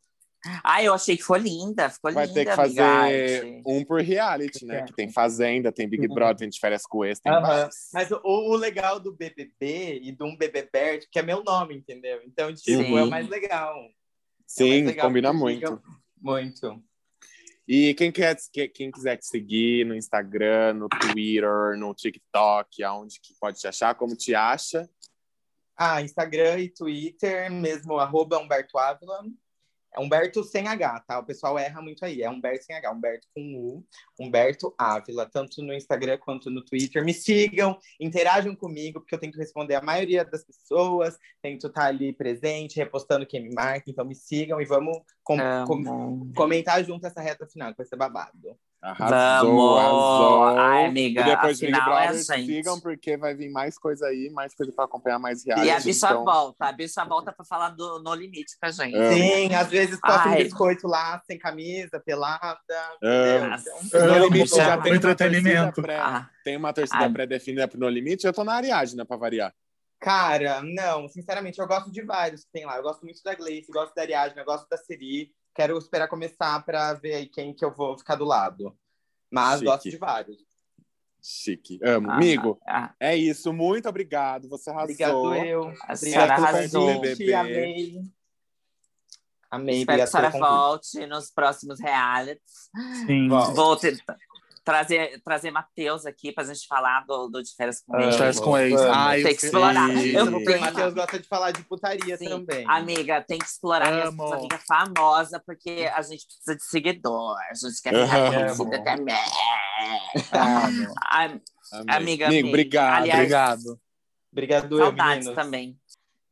Ah, 0.63 0.83
eu 0.83 0.93
achei 0.93 1.15
que 1.15 1.23
ficou 1.23 1.37
linda. 1.37 1.89
Ficou 1.89 2.11
Vai 2.11 2.27
linda, 2.27 2.43
ter 2.43 2.49
que 2.49 2.55
fazer 2.55 2.81
arte. 2.81 3.63
um 3.65 3.83
por 3.83 4.01
reality, 4.01 4.65
né? 4.65 4.83
Que 4.83 4.93
tem 4.93 5.09
Fazenda, 5.09 5.71
tem 5.71 5.87
Big 5.87 6.07
Brother, 6.07 6.37
tem 6.37 6.49
de 6.49 6.59
férias 6.59 6.83
com 6.85 7.03
esse, 7.03 7.21
tem 7.21 7.31
vários. 7.31 7.89
Mas 7.93 8.11
o, 8.11 8.21
o 8.23 8.55
legal 8.55 8.99
do 8.99 9.11
BBB 9.11 10.01
e 10.03 10.11
do 10.11 10.25
um 10.25 10.37
BBBert, 10.37 11.07
que 11.11 11.17
é 11.17 11.23
meu 11.23 11.43
nome, 11.43 11.75
entendeu? 11.75 12.21
Então, 12.25 12.53
tipo, 12.53 12.83
Sim. 12.83 12.97
é 12.97 13.03
o 13.03 13.09
mais 13.09 13.27
legal. 13.27 13.73
É 13.75 13.79
o 13.79 13.81
mais 13.81 13.93
Sim, 14.45 14.85
legal 14.85 15.07
combina 15.07 15.33
muito. 15.33 15.81
Muito. 16.21 16.83
E 17.67 17.93
quem, 17.95 18.11
quer, 18.11 18.35
que- 18.53 18.67
quem 18.67 18.91
quiser 18.91 19.17
te 19.17 19.25
seguir 19.25 19.85
no 19.85 19.95
Instagram, 19.95 20.73
no 20.73 20.87
Twitter, 20.87 21.75
no 21.77 21.93
TikTok, 21.95 22.83
aonde 22.83 23.19
que 23.19 23.33
pode 23.39 23.59
te 23.59 23.67
achar, 23.67 23.95
como 23.95 24.15
te 24.15 24.35
acha? 24.35 24.87
Ah, 25.75 26.01
Instagram 26.01 26.59
e 26.59 26.69
Twitter, 26.69 27.51
mesmo, 27.51 27.97
arroba 27.99 28.37
Humberto 28.39 28.77
Ávila. 28.77 29.23
É 29.95 29.99
Humberto 29.99 30.43
sem 30.43 30.67
H, 30.67 30.99
tá? 31.07 31.19
O 31.19 31.25
pessoal 31.25 31.57
erra 31.57 31.81
muito 31.81 32.03
aí. 32.03 32.21
É 32.21 32.29
Humberto 32.29 32.65
sem 32.65 32.75
H, 32.75 32.91
Humberto 32.91 33.27
com 33.33 33.41
U, 33.55 33.85
Humberto 34.19 34.73
Ávila, 34.77 35.25
tanto 35.29 35.61
no 35.63 35.73
Instagram 35.73 36.17
quanto 36.17 36.49
no 36.49 36.63
Twitter. 36.63 37.03
Me 37.03 37.13
sigam, 37.13 37.77
interajam 37.99 38.55
comigo, 38.55 38.99
porque 38.99 39.15
eu 39.15 39.19
tento 39.19 39.37
responder 39.37 39.75
a 39.75 39.81
maioria 39.81 40.25
das 40.25 40.43
pessoas, 40.43 41.17
tento 41.41 41.67
estar 41.67 41.85
ali 41.85 42.11
presente, 42.13 42.75
repostando 42.77 43.25
quem 43.25 43.41
me 43.43 43.53
marca. 43.53 43.89
Então 43.89 44.03
me 44.05 44.15
sigam 44.15 44.59
e 44.61 44.65
vamos 44.65 44.97
com- 45.23 45.37
com- 45.65 45.83
comentar 46.35 46.83
junto 46.83 47.05
essa 47.07 47.21
reta 47.21 47.47
final, 47.47 47.71
que 47.71 47.77
vai 47.77 47.85
ser 47.85 47.95
babado. 47.95 48.57
Arrasou, 48.85 49.49
Vamos! 49.49 49.79
arrasou. 49.79 50.43
Ai, 50.59 50.85
amiga, 50.85 51.21
e 51.21 51.23
depois 51.23 51.59
Big 51.59 51.73
é 51.73 51.81
Brother, 51.83 52.13
gente. 52.23 52.45
sigam, 52.45 52.79
porque 52.79 53.17
vai 53.17 53.33
vir 53.33 53.49
mais 53.49 53.79
coisa 53.79 54.05
aí, 54.05 54.29
mais 54.29 54.53
coisa 54.53 54.71
para 54.71 54.85
acompanhar, 54.85 55.17
mais 55.17 55.43
reality. 55.43 55.67
E 55.67 55.71
a 55.71 55.79
bicha 55.79 56.07
então... 56.07 56.23
volta. 56.23 56.65
A 56.65 56.71
bicha 56.71 57.03
volta 57.03 57.31
pra 57.33 57.43
falar 57.43 57.69
do 57.69 57.99
No 58.03 58.13
Limite 58.13 58.55
com 58.59 58.65
a 58.67 58.71
gente. 58.71 58.95
Amo. 58.95 59.13
Sim, 59.13 59.55
às 59.55 59.67
vezes 59.69 59.99
posta 59.99 60.29
um 60.29 60.31
Ai. 60.33 60.43
biscoito 60.43 60.87
lá, 60.87 61.19
sem 61.25 61.37
camisa, 61.39 61.99
pelada. 61.99 62.57
Amo. 63.01 63.55
entendeu? 63.83 64.07
No 64.07 64.13
Amo, 64.17 64.25
Limite 64.33 64.55
já 64.55 64.73
amo. 64.75 64.83
tem 64.83 64.93
Entretenimento. 64.93 65.81
pré- 65.81 65.97
Ah, 65.99 66.29
Tem 66.43 66.55
uma 66.55 66.71
torcida 66.71 67.09
pré-definida 67.09 67.67
pro 67.67 67.79
No 67.79 67.89
Limite, 67.89 68.27
eu 68.27 68.33
tô 68.33 68.43
na 68.43 68.53
Ariadna, 68.53 69.03
pra 69.03 69.17
variar. 69.17 69.51
Cara, 69.99 70.61
não, 70.61 71.07
sinceramente, 71.07 71.57
eu 71.57 71.65
gosto 71.67 71.91
de 71.91 72.03
vários 72.03 72.43
que 72.43 72.51
tem 72.51 72.65
lá. 72.65 72.77
Eu 72.77 72.83
gosto 72.83 73.01
muito 73.03 73.23
da 73.23 73.33
Gleice, 73.33 73.71
gosto 73.71 73.95
da 73.95 74.03
Ariadne, 74.03 74.37
eu 74.39 74.45
gosto 74.45 74.67
da 74.69 74.77
Siri. 74.77 75.31
Quero 75.55 75.77
esperar 75.77 76.09
começar 76.09 76.63
pra 76.65 76.93
ver 76.93 77.15
aí 77.15 77.25
quem 77.27 77.53
que 77.53 77.63
eu 77.63 77.73
vou 77.73 77.97
ficar 77.97 78.15
do 78.15 78.25
lado. 78.25 78.77
Mas 79.31 79.59
Chique. 79.59 79.65
gosto 79.65 79.89
de 79.89 79.97
vários. 79.97 80.37
Chique. 81.23 81.79
Amo. 81.81 82.11
ah, 82.11 82.15
Amigo, 82.15 82.59
ah, 82.67 82.93
é 82.99 83.15
isso. 83.15 83.53
Muito 83.53 83.87
obrigado. 83.87 84.49
Você 84.49 84.69
arrasou. 84.69 84.83
Obrigado, 84.83 85.35
eu. 85.45 85.73
a 85.81 85.95
senhora 85.95 86.33
arrasou. 86.33 86.93
convite, 86.95 87.33
Amei. 87.33 88.01
Amei, 89.49 89.79
Espero 89.79 89.97
que 89.97 90.03
a 90.03 90.07
senhora 90.07 90.29
volte 90.29 91.05
nos 91.07 91.31
próximos 91.31 91.79
realities. 91.79 92.69
Sim. 93.07 93.29
Bom. 93.29 93.77
Trazer, 94.65 95.21
trazer 95.23 95.51
Matheus 95.51 96.07
aqui 96.07 96.31
pra 96.31 96.43
gente 96.43 96.65
falar 96.67 97.05
do, 97.05 97.27
do 97.27 97.43
de 97.43 97.53
férias 97.55 97.83
com 97.85 97.95
Ah, 97.95 98.01
ele. 98.01 98.11
Férias 98.13 98.39
com 98.39 98.57
ex. 98.57 98.81
Ai, 98.81 99.21
Tem 99.21 99.31
eu 99.31 99.37
que 99.37 99.45
explorar. 99.45 99.89
Eu 99.91 100.25
o 100.25 100.59
Matheus 100.59 100.93
gosta 100.95 101.19
de 101.19 101.27
falar 101.27 101.51
de 101.51 101.61
putaria 101.65 102.17
Sim. 102.17 102.29
também. 102.29 102.65
Amiga, 102.67 103.21
tem 103.21 103.37
que 103.37 103.45
explorar 103.45 104.07
Amo. 104.07 104.33
amiga 104.33 104.59
famosa, 104.67 105.39
porque 105.45 105.87
a 105.95 106.01
gente 106.01 106.25
precisa 106.25 106.55
de 106.55 106.63
seguidor. 106.63 107.37
A 107.51 107.53
gente 107.53 107.79
quer 107.79 107.93
ficar 108.05 108.31
conhecida 108.33 108.83
também. 108.83 109.15
Amo. 110.33 111.41
Amiga, 111.87 111.95
Amigo, 111.97 112.23
amei. 112.25 112.43
obrigado. 112.43 112.95
Aliás, 113.03 113.19
Obrigado. 113.19 113.79
Obrigado, 114.31 114.77
eu, 114.79 114.85
Saudades 114.85 115.27
meninos. 115.27 115.35
também. 115.35 115.79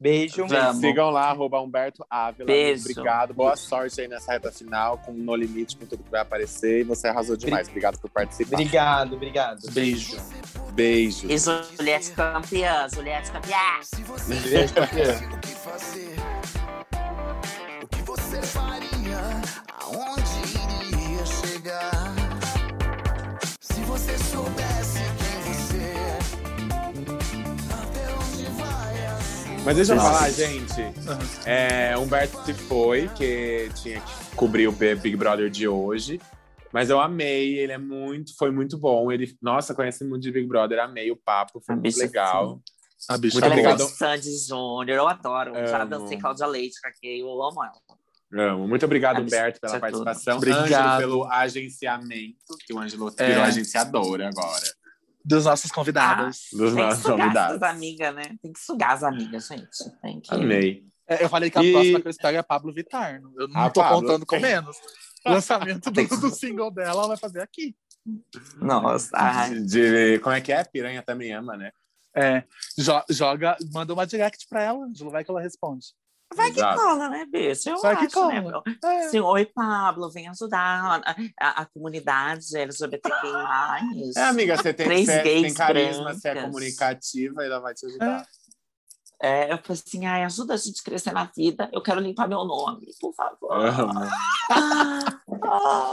Beijo. 0.04 0.46
Vamos. 0.46 0.82
Sigam 0.82 1.10
lá, 1.10 1.30
arroba 1.30 1.62
Humberto 1.62 2.06
Ávila. 2.10 2.46
Beijo. 2.46 2.82
Obrigado. 2.82 3.34
Boa 3.34 3.56
sorte 3.56 4.02
aí 4.02 4.08
nessa 4.10 4.34
reta 4.34 4.52
final, 4.52 4.98
com 4.98 5.14
No 5.14 5.34
Limite, 5.34 5.78
com 5.78 5.86
tudo 5.86 6.04
que 6.04 6.12
vai 6.12 6.20
aparecer. 6.20 6.82
E 6.82 6.84
você 6.84 7.08
arrasou 7.08 7.38
demais. 7.38 7.70
Obrigado 7.70 7.98
por 7.98 8.10
participar. 8.10 8.58
Obrigado, 8.58 9.16
obrigado. 9.16 9.72
Beijo. 9.72 10.18
Beijo. 10.74 11.32
E 11.32 11.38
Juliette 11.38 12.12
campeã, 12.12 12.86
Juliette 12.94 13.32
campeã. 13.32 13.80
Beijo, 14.28 14.74
campeã. 14.74 15.22
o 15.32 15.40
que 15.40 15.48
fazer? 15.48 16.16
O 17.82 17.88
que 17.88 18.02
você 18.02 18.42
faria? 18.42 19.22
Aonde 19.84 20.92
iria 20.92 21.26
chegar? 21.26 22.14
Se 23.62 23.80
você 23.82 24.18
soubesse 24.18 24.73
Mas 29.66 29.78
deixa 29.78 29.94
eu 29.94 29.96
Nossa. 29.96 30.10
falar, 30.12 30.30
gente. 30.30 30.82
É, 31.46 31.98
Humberto 31.98 32.44
se 32.46 32.54
foi, 32.54 33.08
que 33.10 33.70
tinha 33.76 34.02
que 34.02 34.36
cobrir 34.36 34.68
o 34.68 34.72
Big 34.74 35.16
Brother 35.16 35.50
de 35.50 35.68
hoje. 35.68 36.20
Mas 36.72 36.90
eu 36.90 37.00
amei, 37.00 37.58
ele 37.60 37.72
é 37.72 37.78
muito, 37.78 38.36
foi 38.36 38.52
muito 38.52 38.78
bom. 38.78 39.12
Ele, 39.12 39.34
nossa, 39.42 39.74
conhece 39.74 40.04
muito 40.04 40.24
de 40.24 40.32
Big 40.32 40.48
Brother, 40.48 40.80
amei 40.80 41.12
o 41.12 41.16
papo, 41.16 41.62
foi 41.66 41.74
A 41.74 41.76
muito 41.78 41.84
bicha 41.94 42.00
legal. 42.04 42.60
A 43.10 43.18
bicha 43.18 43.40
Muito 43.40 43.60
Ela 43.60 43.72
é 43.74 43.78
Sandy 43.78 44.38
Júnior, 44.48 44.98
eu 44.98 45.08
adoro. 45.08 45.54
Já 45.68 45.82
Amo. 45.82 45.90
dancei 45.90 46.18
Cláudia 46.18 46.48
Leite 46.48 46.82
com 46.82 46.88
aqui, 46.88 47.20
eu 47.20 47.30
amo 47.44 47.64
ela. 47.64 48.52
Amo. 48.54 48.68
Muito 48.68 48.86
obrigado, 48.86 49.22
Humberto, 49.22 49.60
pela 49.62 49.74
é 49.74 49.80
tudo. 49.80 49.82
participação. 49.82 50.38
Obrigado. 50.38 50.66
Ângelo 50.66 50.98
pelo 50.98 51.32
agenciamento, 51.32 52.58
que 52.66 52.74
o 52.74 52.80
Ângelo 52.80 53.14
É. 53.18 53.28
virou 53.28 53.44
agenciadora 53.44 54.30
agora. 54.30 54.66
Dos 55.24 55.46
nossos 55.46 55.72
convidados. 55.72 56.48
Dos 56.52 56.74
Tem 56.74 56.76
que 56.76 56.82
nossos 56.82 57.02
sugar 57.04 57.18
convidados. 57.20 57.56
as 57.56 57.64
amigas, 57.70 58.16
né? 58.16 58.24
Tem 58.42 58.52
que 58.54 58.60
sugar 58.60 58.92
as 58.92 59.04
amigas, 59.04 59.48
gente. 59.48 60.00
Tem 60.02 60.20
que... 60.22 60.34
Amei. 60.34 60.84
É, 61.08 61.24
eu 61.24 61.30
falei 61.30 61.50
que 61.50 61.58
a 61.60 61.64
E- 61.64 61.72
próxima 61.72 62.02
que 62.02 62.08
eu 62.08 62.12
espero 62.12 62.36
é 62.36 62.40
a 62.40 62.44
Pablo 62.44 62.74
Vittar. 62.74 63.22
Eu 63.38 63.48
não 63.48 63.62
A 63.62 63.70
tô 63.70 63.82
Pablo. 63.82 64.02
contando 64.02 64.26
com 64.26 64.40
menos. 64.40 64.76
Lançamento 65.26 65.90
do, 65.90 66.08
do 66.08 66.30
single 66.30 66.70
dela, 66.72 66.92
ela 66.92 67.08
vai 67.08 67.18
fazer 67.18 67.42
aqui. 67.42 67.76
Nossa, 68.58 69.10
ai. 69.14 69.60
De, 69.62 70.20
como 70.20 70.36
é 70.36 70.42
que 70.42 70.52
é? 70.52 70.64
Piranha 70.64 71.02
também 71.02 71.34
ama, 71.34 71.56
né? 71.56 71.72
É, 72.16 72.44
jo- 72.78 73.04
joga, 73.10 73.58
manda 73.74 73.94
uma 73.94 74.06
direct 74.06 74.46
pra 74.48 74.62
ela, 74.62 74.86
Angelo, 74.86 75.10
vai 75.10 75.24
que 75.24 75.32
ela 75.32 75.42
responde. 75.42 75.88
Vai 76.36 76.52
que 76.52 76.60
Exato. 76.60 76.80
cola, 76.80 77.10
né, 77.10 77.26
bicho? 77.26 77.70
Eu 77.70 77.82
Vai 77.82 77.98
que 77.98 78.06
acho, 78.06 78.28
né? 78.28 78.42
cola. 78.42 78.64
É. 78.84 79.06
Assim, 79.06 79.20
Oi, 79.20 79.46
Pablo, 79.46 80.10
vem 80.12 80.28
ajudar 80.28 81.02
a, 81.06 81.16
a, 81.40 81.62
a 81.62 81.66
comunidade 81.66 82.56
LGBTQI+. 82.56 84.12
É, 84.16 84.22
amiga, 84.24 84.58
você 84.58 84.74
tem, 84.74 84.86
Três 84.86 85.06
você 85.06 85.22
tem 85.22 85.54
carisma, 85.54 86.14
você 86.14 86.28
é 86.30 86.32
brancas. 86.34 86.52
comunicativa, 86.52 87.46
ela 87.46 87.60
vai 87.60 87.74
te 87.74 87.86
ajudar. 87.86 88.26
É, 89.22 89.54
eu 89.54 89.58
falei 89.58 89.82
assim, 89.88 90.06
ai, 90.06 90.24
ajuda 90.24 90.54
a 90.54 90.58
gente 90.58 90.82
a 90.82 90.84
crescer 90.84 91.14
na 91.14 91.24
vida. 91.36 91.70
Eu 91.72 91.82
quero 91.82 92.02
limpar 92.02 92.28
meu 92.28 92.44
nome, 92.44 92.88
por 93.00 93.14
favor. 93.14 93.52
Ah. 94.50 95.06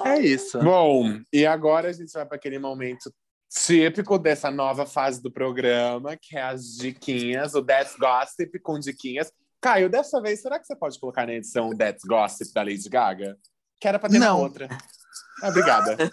É 0.05 0.19
isso. 0.21 0.59
Bom, 0.59 1.21
e 1.33 1.47
agora 1.47 1.91
a 1.91 1.93
gente 1.93 2.13
vai 2.13 2.27
para 2.27 2.37
aquele 2.37 2.59
momento 2.59 3.13
típico 3.49 4.19
dessa 4.19 4.51
nova 4.51 4.87
fase 4.87 5.23
do 5.23 5.31
programa, 5.31 6.17
que 6.17 6.37
é 6.37 6.43
as 6.43 6.77
diquinhas, 6.77 7.55
o 7.55 7.63
That's 7.63 7.97
Gossip 7.97 8.59
com 8.61 8.79
diquinhas. 8.79 9.33
Caio, 9.61 9.91
dessa 9.91 10.21
vez, 10.23 10.41
será 10.41 10.59
que 10.59 10.67
você 10.67 10.75
pode 10.75 10.99
colocar 10.99 11.27
na 11.27 11.35
edição 11.35 11.69
o 11.69 11.77
That's 11.77 12.05
Gossip 12.05 12.53
da 12.55 12.63
Lady 12.63 12.89
Gaga? 12.89 13.37
que 13.81 13.89
era 13.89 13.99
pra 13.99 14.11
ter 14.11 14.19
Não. 14.19 14.37
uma 14.37 14.45
outra. 14.45 14.69
Ah, 15.43 15.49
obrigada. 15.49 15.97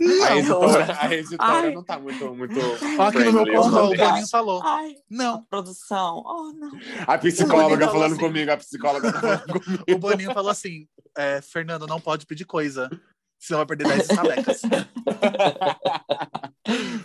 A 0.00 0.30
Não. 0.30 0.36
editora, 0.38 0.98
a 1.00 1.14
editora 1.14 1.52
Ai. 1.52 1.70
não 1.72 1.84
tá 1.84 1.96
muito, 2.00 2.34
muito 2.34 2.54
Ó, 2.98 3.02
aqui 3.04 3.18
no 3.20 3.32
meu 3.32 3.44
ponto, 3.54 3.76
o. 3.76 3.96
Boninho 3.96 4.28
falou. 4.28 4.60
Ai, 4.64 4.96
Não, 5.08 5.44
produção. 5.44 6.22
Oh, 6.26 6.52
não. 6.52 6.72
A 7.06 7.16
psicóloga 7.16 7.86
falando 7.86 8.12
assim. 8.14 8.20
comigo, 8.20 8.50
a 8.50 8.56
psicóloga 8.56 9.12
tá 9.12 9.20
falando 9.20 9.44
comigo. 9.64 9.84
o 9.88 9.98
Boninho 9.98 10.32
falou 10.34 10.50
assim: 10.50 10.88
é, 11.16 11.40
Fernando, 11.40 11.86
não 11.86 12.00
pode 12.00 12.26
pedir 12.26 12.44
coisa. 12.44 12.90
Senão 13.38 13.58
vai 13.64 13.66
perder 13.66 13.86
10 13.88 14.10
estabecas. 14.10 14.62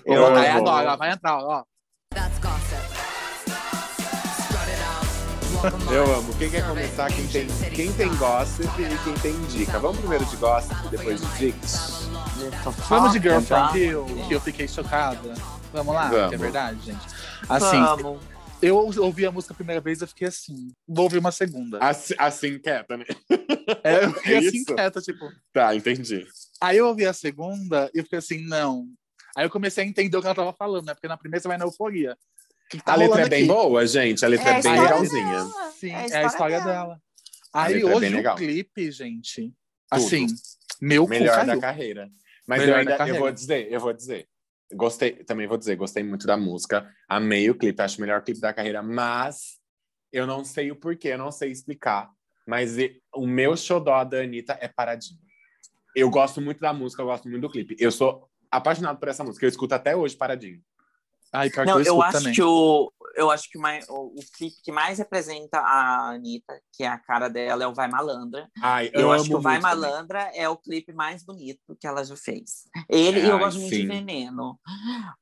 Eu 0.06 0.14
Eu, 0.16 0.26
agora, 0.26 0.96
vai 0.96 1.12
entrar, 1.12 1.38
ó. 1.38 1.64
Eu 5.92 6.16
amo. 6.16 6.34
Quem 6.38 6.50
quer 6.50 6.66
começar? 6.66 7.12
Quem 7.12 7.28
tem, 7.28 7.48
quem 7.76 7.92
tem 7.94 8.16
gossip 8.16 8.64
e 8.82 8.98
quem 9.04 9.14
tem 9.16 9.42
dica. 9.48 9.78
Vamos 9.80 9.98
primeiro 10.00 10.26
de 10.26 10.36
gossip 10.38 10.74
e 10.86 10.90
depois 10.90 11.20
de 11.20 11.38
dicas? 11.38 12.08
Vamos 12.88 13.12
de 13.12 13.20
Girl 13.20 13.42
Tá. 13.42 13.70
from 13.70 13.78
Hill, 13.78 14.06
que 14.28 14.34
eu 14.34 14.40
fiquei 14.42 14.68
chocada. 14.68 15.34
Vamos 15.74 15.94
lá, 15.94 16.08
Vamos. 16.10 16.30
que 16.30 16.36
é 16.36 16.38
verdade, 16.38 16.80
gente. 16.86 17.06
Assim, 17.48 17.80
Vamos. 17.82 18.22
eu 18.62 18.78
ouvi 18.78 19.26
a 19.26 19.32
música 19.32 19.54
a 19.54 19.58
primeira 19.58 19.82
vez, 19.82 20.02
eu 20.02 20.08
fiquei 20.08 20.28
assim. 20.30 20.72
Vou 20.88 21.04
ouvir 21.04 21.18
uma 21.18 21.32
segunda. 21.32 21.78
Assim, 21.80 22.14
assim 22.18 22.60
quieta, 22.60 22.96
né? 22.98 23.06
É, 23.84 24.04
eu 24.06 24.14
fiquei 24.14 24.36
É 24.36 24.38
assim, 24.40 24.64
quieta, 24.64 25.00
tipo. 25.02 25.30
Tá, 25.54 25.76
entendi. 25.76 26.26
Aí 26.62 26.78
eu 26.78 26.88
ouvi 26.88 27.06
a 27.06 27.14
segunda 27.14 27.90
e 27.94 28.00
eu 28.00 28.04
fiquei 28.04 28.18
assim, 28.20 28.48
não. 28.48 28.88
Aí 29.38 29.46
eu 29.46 29.50
comecei 29.50 29.84
a 29.84 29.88
entender 29.88 30.18
o 30.18 30.22
que 30.22 30.26
ela 30.28 30.36
tava 30.36 30.54
falando, 30.54 30.88
né? 30.88 30.94
Porque 30.96 31.08
na 31.08 31.18
primeira 31.18 31.42
você 31.42 31.48
vai 31.48 31.58
na 31.58 31.66
euforia. 31.66 32.18
Que 32.70 32.80
tá 32.82 32.94
a 32.94 32.96
letra 32.96 33.22
é 33.24 33.30
bem 33.30 33.40
aqui? 33.44 33.48
boa, 33.48 33.86
gente. 33.88 34.24
A 34.24 34.28
letra 34.28 34.48
É 34.48 34.50
é, 34.50 34.54
bem 34.54 34.60
história 34.72 34.82
legalzinha. 34.82 35.26
dela. 35.26 35.72
Sim, 35.72 35.90
É 35.90 35.96
a 35.96 35.98
é 35.98 36.02
a 36.02 36.06
história 36.06 36.28
história 36.28 36.62
dela. 36.62 37.02
A 37.52 37.64
Aí 37.64 37.82
é 37.82 37.86
hoje 37.86 38.16
o 38.28 38.36
clipe, 38.36 38.92
gente, 38.92 39.42
Tudo. 39.42 39.56
assim, 39.90 40.28
meu 40.80 41.08
Melhor 41.08 41.46
da 41.46 41.58
carreira. 41.60 42.10
Mas 42.48 42.62
Melhor 42.62 42.80
eu 42.80 42.86
da 42.86 42.92
ainda, 42.92 43.08
eu 43.08 43.20
vou 43.20 43.32
dizer, 43.32 43.72
eu 43.72 43.80
vou 43.80 43.94
dizer. 43.94 44.28
Gostei, 44.72 45.12
também 45.24 45.48
vou 45.48 45.58
dizer, 45.58 45.76
gostei 45.76 46.04
muito 46.04 46.28
da 46.28 46.38
música. 46.38 46.88
Amei 47.08 47.50
o 47.50 47.56
clipe, 47.56 47.82
acho 47.82 47.98
o 47.98 48.02
melhor 48.02 48.22
clipe 48.24 48.40
da 48.40 48.54
carreira, 48.54 48.84
mas 48.84 49.58
eu 50.14 50.28
não 50.28 50.44
sei 50.46 50.72
o 50.72 50.76
porquê, 50.76 51.10
eu 51.10 51.18
não 51.18 51.32
sei 51.32 51.52
explicar. 51.52 52.12
Mas 52.48 52.76
o 53.16 53.26
meu 53.26 53.58
xodó 53.58 54.04
da 54.04 54.22
Anitta 54.22 54.58
é 54.62 54.68
Paradinho. 54.68 55.20
Eu 55.96 56.10
gosto 56.12 56.40
muito 56.40 56.60
da 56.60 56.72
música, 56.72 57.02
eu 57.02 57.08
gosto 57.08 57.28
muito 57.28 57.42
do 57.42 57.50
clipe. 57.50 57.76
Eu 57.80 57.92
sou 57.92 58.30
apaixonado 58.52 59.00
por 59.00 59.08
essa 59.10 59.24
música, 59.24 59.44
eu 59.46 59.50
escuto 59.50 59.74
até 59.74 59.96
hoje 59.96 60.16
Paradinho. 60.16 60.62
Ai, 61.32 61.50
pior 61.50 61.66
Não, 61.66 61.74
que 61.82 61.88
eu 61.90 61.96
eu 61.96 62.02
acho 62.02 62.18
também. 62.18 62.34
que 62.34 62.42
o 62.44 62.92
eu 63.16 63.30
acho 63.30 63.50
que 63.50 63.58
mais, 63.58 63.86
o, 63.90 64.14
o 64.16 64.20
clipe 64.38 64.56
que 64.64 64.72
mais 64.72 64.98
representa 64.98 65.60
a 65.60 66.12
Anitta, 66.12 66.54
que 66.72 66.84
é 66.84 66.88
a 66.88 66.98
cara 66.98 67.28
dela, 67.28 67.64
é 67.64 67.68
o 67.68 67.74
Vai 67.74 67.90
Malandra. 67.90 68.48
Ai, 68.62 68.90
Eu 68.94 69.12
amo 69.12 69.14
acho 69.20 69.26
que 69.26 69.36
o 69.36 69.42
Vai 69.42 69.60
muito 69.60 69.68
também. 69.70 69.82
Malandra 69.92 70.32
é 70.34 70.48
o 70.48 70.56
clipe 70.56 70.94
mais 70.94 71.24
bonito 71.24 71.76
que 71.78 71.86
ela 71.88 72.04
já 72.04 72.16
fez. 72.16 72.66
Ele, 72.88 73.20
e 73.20 73.26
eu 73.28 73.34
Ai, 73.36 73.40
gosto 73.40 73.60
muito 73.60 73.76
de 73.76 73.86
Veneno. 73.88 74.58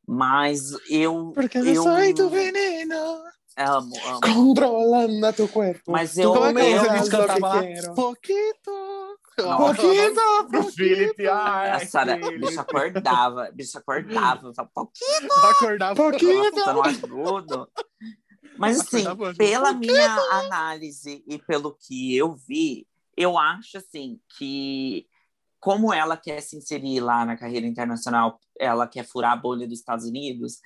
Mas 0.08 0.62
eu. 0.90 1.32
Porque 1.34 1.58
eu 1.58 1.66
eu 1.66 1.84
sou 1.84 2.14
do 2.14 2.30
veneno. 2.30 3.24
Amo, 3.58 3.96
amo. 4.06 4.22
Controlando 4.22 5.26
a 5.26 5.34
teu 5.34 5.48
corpo. 5.48 5.82
Mas 5.88 6.18
eu. 6.18 6.32
Como 6.34 6.46
é 6.46 6.54
que 6.54 6.60
eu, 6.60 6.94
música 6.94 7.18
que 7.26 7.32
a 7.32 7.62
gente 7.62 7.86
eu- 7.88 7.96
Poquito. 9.38 10.50
Pouquinho 10.52 10.72
Felipe. 10.72 11.28
a 11.28 11.76
Ai, 11.76 11.86
Sara, 11.86 12.18
bicho 12.18 12.60
acordava, 12.60 13.52
bicho 13.54 13.78
acordava. 13.78 14.52
Falava, 14.54 14.72
pouquinho, 14.74 15.32
Acordava. 15.52 15.96
Pouquinho. 15.96 16.42
um 16.42 16.84
agudo. 16.84 17.70
Mas 18.58 18.80
assim, 18.80 19.06
Acordava, 19.06 19.38
pela 19.38 19.74
minha 19.74 20.16
análise 20.32 21.24
e 21.28 21.38
pelo 21.38 21.78
que 21.80 22.18
eu 22.18 22.36
vi, 22.36 22.88
eu 23.16 23.38
acho 23.38 23.78
assim 23.78 24.20
que 24.38 25.06
como 25.60 25.94
ela 25.94 26.18
quer 26.18 26.42
se 26.42 26.56
inserir 26.56 27.00
lá 27.00 27.26
na 27.26 27.36
carreira 27.36 27.68
internacional, 27.68 28.40
ela 28.60 28.88
quer 28.88 29.04
furar 29.04 29.34
a 29.34 29.36
bolha 29.36 29.68
dos 29.68 29.80
Estados 29.80 30.06
Unidos, 30.06 30.60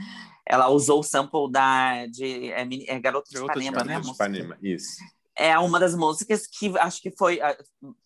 ela 0.45 0.69
usou 0.69 0.99
o 0.99 1.03
sample 1.03 1.51
da 1.51 2.05
de 2.07 2.51
é, 2.51 2.61
é 2.61 2.99
Garota 2.99 3.29
de 3.29 3.35
Garota 3.35 3.59
de 3.59 3.67
Ipanema, 3.67 3.83
né? 3.83 3.95
a 3.95 3.99
Ipanema, 3.99 3.99
música? 3.99 4.23
Ipanema, 4.25 4.57
isso. 4.61 4.97
É 5.41 5.57
uma 5.59 5.79
das 5.79 5.95
músicas 5.95 6.45
que 6.45 6.77
acho 6.77 7.01
que 7.01 7.11
foi 7.17 7.41
ah, 7.41 7.57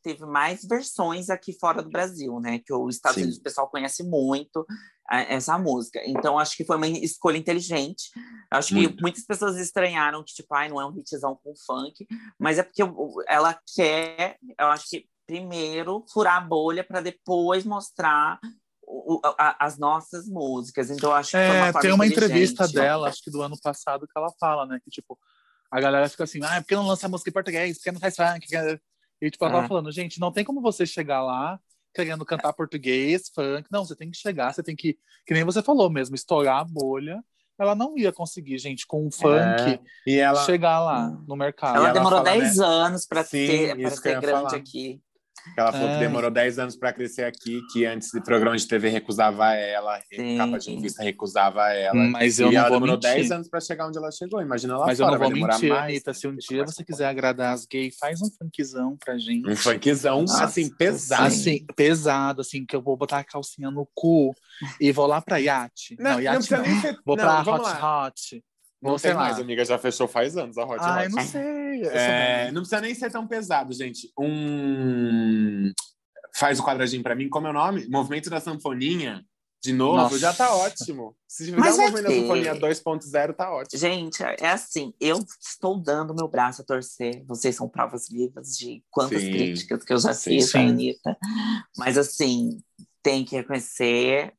teve 0.02 0.26
mais 0.26 0.64
versões 0.64 1.30
aqui 1.30 1.52
fora 1.54 1.84
do 1.84 1.90
Brasil, 1.90 2.40
né? 2.40 2.60
Que 2.60 2.74
os 2.74 2.96
Estados 2.96 3.16
Sim. 3.16 3.22
Unidos 3.24 3.40
o 3.40 3.44
pessoal 3.44 3.70
conhece 3.70 4.04
muito 4.04 4.66
ah, 5.10 5.22
essa 5.22 5.58
música. 5.58 6.00
Então 6.06 6.40
acho 6.40 6.56
que 6.56 6.64
foi 6.66 6.78
uma 6.78 6.88
escolha 6.88 7.38
inteligente. 7.38 8.10
Acho 8.50 8.70
que 8.70 8.76
Muito. 8.76 9.02
muitas 9.02 9.26
pessoas 9.26 9.58
estranharam 9.58 10.24
que 10.24 10.34
tipo, 10.34 10.54
ai, 10.56 10.70
não 10.70 10.80
é 10.80 10.86
um 10.86 10.98
hitzão 10.98 11.38
com 11.44 11.54
funk, 11.66 12.08
mas 12.40 12.58
é 12.58 12.64
porque 12.64 12.82
ela 13.28 13.60
quer, 13.76 14.38
eu 14.60 14.68
acho 14.68 14.86
que 14.90 15.06
primeiro 15.28 16.06
furar 16.14 16.38
a 16.38 16.42
bolha 16.42 16.84
para 16.84 17.02
depois 17.02 17.66
mostrar 17.66 18.40
o- 18.88 19.16
o- 19.16 19.22
a- 19.38 19.58
as 19.66 19.78
nossas 19.78 20.28
músicas. 20.30 20.90
Então 20.92 21.12
acho 21.12 21.32
que 21.32 21.38
foi 21.38 21.58
uma 21.58 21.68
É, 21.68 21.74
tem 21.82 21.92
uma 21.92 22.06
entrevista 22.08 22.68
dela, 22.68 23.10
acho 23.10 23.24
que 23.24 23.32
do 23.32 23.42
ano 23.42 23.60
passado, 23.62 24.06
que 24.08 24.18
ela 24.18 24.32
fala, 24.40 24.66
né? 24.68 24.80
Que 24.84 24.92
tipo, 24.92 25.18
a 25.72 25.82
galera 25.82 26.08
fica 26.10 26.24
assim, 26.24 26.40
ah, 26.44 26.62
por 26.62 26.68
que 26.68 26.76
não 26.76 26.88
lança 26.88 27.08
música 27.10 27.30
em 27.30 27.34
português? 27.34 27.78
Por 27.78 27.84
que 27.86 27.92
não 27.92 28.00
faz 28.00 28.16
funk? 28.16 28.48
E 29.22 29.30
tipo, 29.32 29.46
ela 29.46 29.54
É. 29.54 29.56
tava 29.58 29.68
falando, 29.68 29.92
gente, 29.92 30.20
não 30.20 30.32
tem 30.32 30.44
como 30.44 30.62
você 30.62 30.86
chegar 30.86 31.22
lá 31.22 31.60
querendo 31.94 32.26
cantar 32.26 32.52
português, 32.54 33.30
funk. 33.34 33.68
Não, 33.72 33.86
você 33.86 33.96
tem 33.96 34.12
que 34.12 34.18
chegar, 34.18 34.54
você 34.54 34.62
tem 34.62 34.76
que, 34.76 34.98
que 35.26 35.34
nem 35.34 35.44
você 35.46 35.62
falou 35.64 35.90
mesmo, 35.90 36.16
estourar 36.16 36.60
a 36.60 36.64
bolha. 36.64 37.24
Ela 37.58 37.74
não 37.74 37.98
ia 37.98 38.12
conseguir, 38.12 38.58
gente, 38.58 38.86
com 38.86 39.08
o 39.08 39.12
funk, 39.12 39.64
É, 39.64 39.80
e 40.06 40.18
ela, 40.18 40.44
chegar 40.46 40.78
lá 40.82 41.08
no 41.26 41.38
mercado. 41.38 41.78
Ela, 41.78 41.86
ela 41.86 41.94
demorou 41.94 42.20
fala, 42.20 42.38
10 42.38 42.60
anos 42.60 43.06
para 43.06 43.24
ter, 43.24 43.78
pra 43.78 44.12
ia 44.12 44.20
grande 44.20 44.28
falar. 44.28 44.56
aqui. 44.56 45.02
Ela 45.58 45.72
falou 45.72 45.90
que 45.90 46.00
demorou 46.00 46.32
10 46.32 46.60
anos 46.60 46.76
pra 46.76 46.92
crescer 46.92 47.24
aqui, 47.24 47.62
que 47.72 47.86
antes 47.86 48.10
de 48.12 48.22
programa 48.22 48.58
de 48.58 48.68
TV 48.68 48.90
recusava 48.90 49.54
ela, 49.54 50.00
Sim. 50.14 50.38
capa 50.38 50.58
de 50.60 50.74
revista 50.76 51.04
recusava 51.04 51.70
ela. 51.74 51.94
Mas 52.10 52.40
eu 52.40 52.52
e 52.52 52.54
não 52.54 52.60
ela 52.62 52.70
vou 52.70 52.80
demorou 52.80 52.96
mentir. 52.96 53.16
10 53.16 53.32
anos 53.32 53.50
pra 53.50 53.60
chegar 53.60 53.88
onde 53.88 53.98
ela 53.98 54.12
chegou. 54.12 54.42
Imagina 54.42 54.78
lá 54.78 54.86
Mas 54.86 55.00
eu 55.00 55.06
fora, 55.06 55.18
não 55.18 55.20
vou 55.20 55.28
vai 55.30 55.36
demorar 55.36 55.54
mentir, 55.56 55.70
mais. 55.70 55.84
Anitta. 55.84 56.14
Se 56.14 56.28
um 56.28 56.36
dia 56.36 56.66
você 56.66 56.84
quiser 56.84 57.08
agradar 57.08 57.54
as 57.54 57.66
gays, 57.66 57.98
faz 58.00 58.22
um 58.22 58.30
funkzão 58.30 58.98
pra 58.98 59.18
gente. 59.18 59.50
Um 59.50 59.56
funkzão, 59.56 60.22
Nossa, 60.22 60.46
assim, 60.46 60.70
pesado. 60.70 61.24
Assim, 61.26 61.66
pesado, 61.76 62.42
assim, 62.42 62.66
que 62.66 62.76
eu 62.76 62.82
vou 62.82 62.98
botar 62.98 63.20
a 63.20 63.24
calcinha 63.24 63.70
no 63.72 63.88
cu 63.94 64.34
e 64.80 64.92
vou 64.92 65.06
lá 65.08 65.22
pra 65.22 65.38
iate. 65.40 65.96
Não, 66.00 66.06
Não, 66.06 66.12
não 66.14 66.22
iate 66.22 66.38
precisa 66.38 66.58
não. 66.58 66.66
nem 66.66 66.82
ser... 66.82 67.00
Vou 67.06 67.16
não, 67.16 67.24
pra 67.24 67.42
Hot 67.42 67.62
lá. 67.64 68.08
Hot. 68.08 68.44
Não 68.86 68.92
Vou, 68.92 69.00
sei 69.00 69.14
lá. 69.14 69.22
mais, 69.22 69.40
amiga. 69.40 69.66
Já 69.66 69.80
fechou 69.80 70.08
faz 70.08 70.38
anos 70.38 70.58
a 70.60 70.64
Hot 70.64 70.78
Ai, 70.80 71.08
Hot. 71.08 71.16
não 71.16 71.24
sei. 71.24 71.86
eu 71.86 71.90
É, 71.92 72.52
não 72.52 72.62
precisa 72.62 72.82
nem 72.82 72.94
ser 72.94 73.12
tão 73.12 73.26
pesado, 73.28 73.74
gente. 73.74 74.12
Um... 74.18 75.72
Faz 76.36 76.60
o 76.60 76.64
quadradinho 76.64 77.02
pra 77.02 77.16
mim. 77.16 77.28
Como 77.30 77.48
é 77.48 77.50
o 77.50 77.54
nome? 77.54 77.88
Movimento 77.88 78.30
da 78.30 78.40
Sanfoninha. 78.40 79.24
De 79.64 79.74
novo, 79.74 79.98
Nossa. 79.98 80.20
já 80.20 80.32
tá 80.32 80.54
ótimo. 80.56 81.16
Se 81.28 81.52
Mas 81.54 81.74
o 81.74 81.78
vai 81.78 81.90
movimento 81.90 82.08
ter. 82.08 82.14
da 82.14 82.22
Sanfoninha 82.22 82.56
2.0, 82.56 83.34
tá 83.34 83.52
ótimo. 83.52 83.80
Gente, 83.80 84.22
é 84.22 84.50
assim, 84.50 84.94
eu 85.02 85.26
estou 85.42 85.82
dando 85.82 86.14
meu 86.14 86.28
braço 86.28 86.62
a 86.62 86.66
torcer. 86.66 87.24
Vocês 87.26 87.56
são 87.56 87.68
provas 87.68 88.08
vivas 88.08 88.56
de 88.56 88.84
quantas 88.92 89.22
Sim. 89.22 89.32
críticas 89.32 89.84
que 89.84 89.92
eu 89.92 89.98
já 89.98 90.14
Sim. 90.14 90.30
fiz 90.36 90.52
Sim. 90.52 90.70
Anitta. 90.70 91.18
Mas 91.76 91.98
assim, 91.98 92.60
tem 93.02 93.26
que 93.26 93.36
reconhecer. 93.38 94.34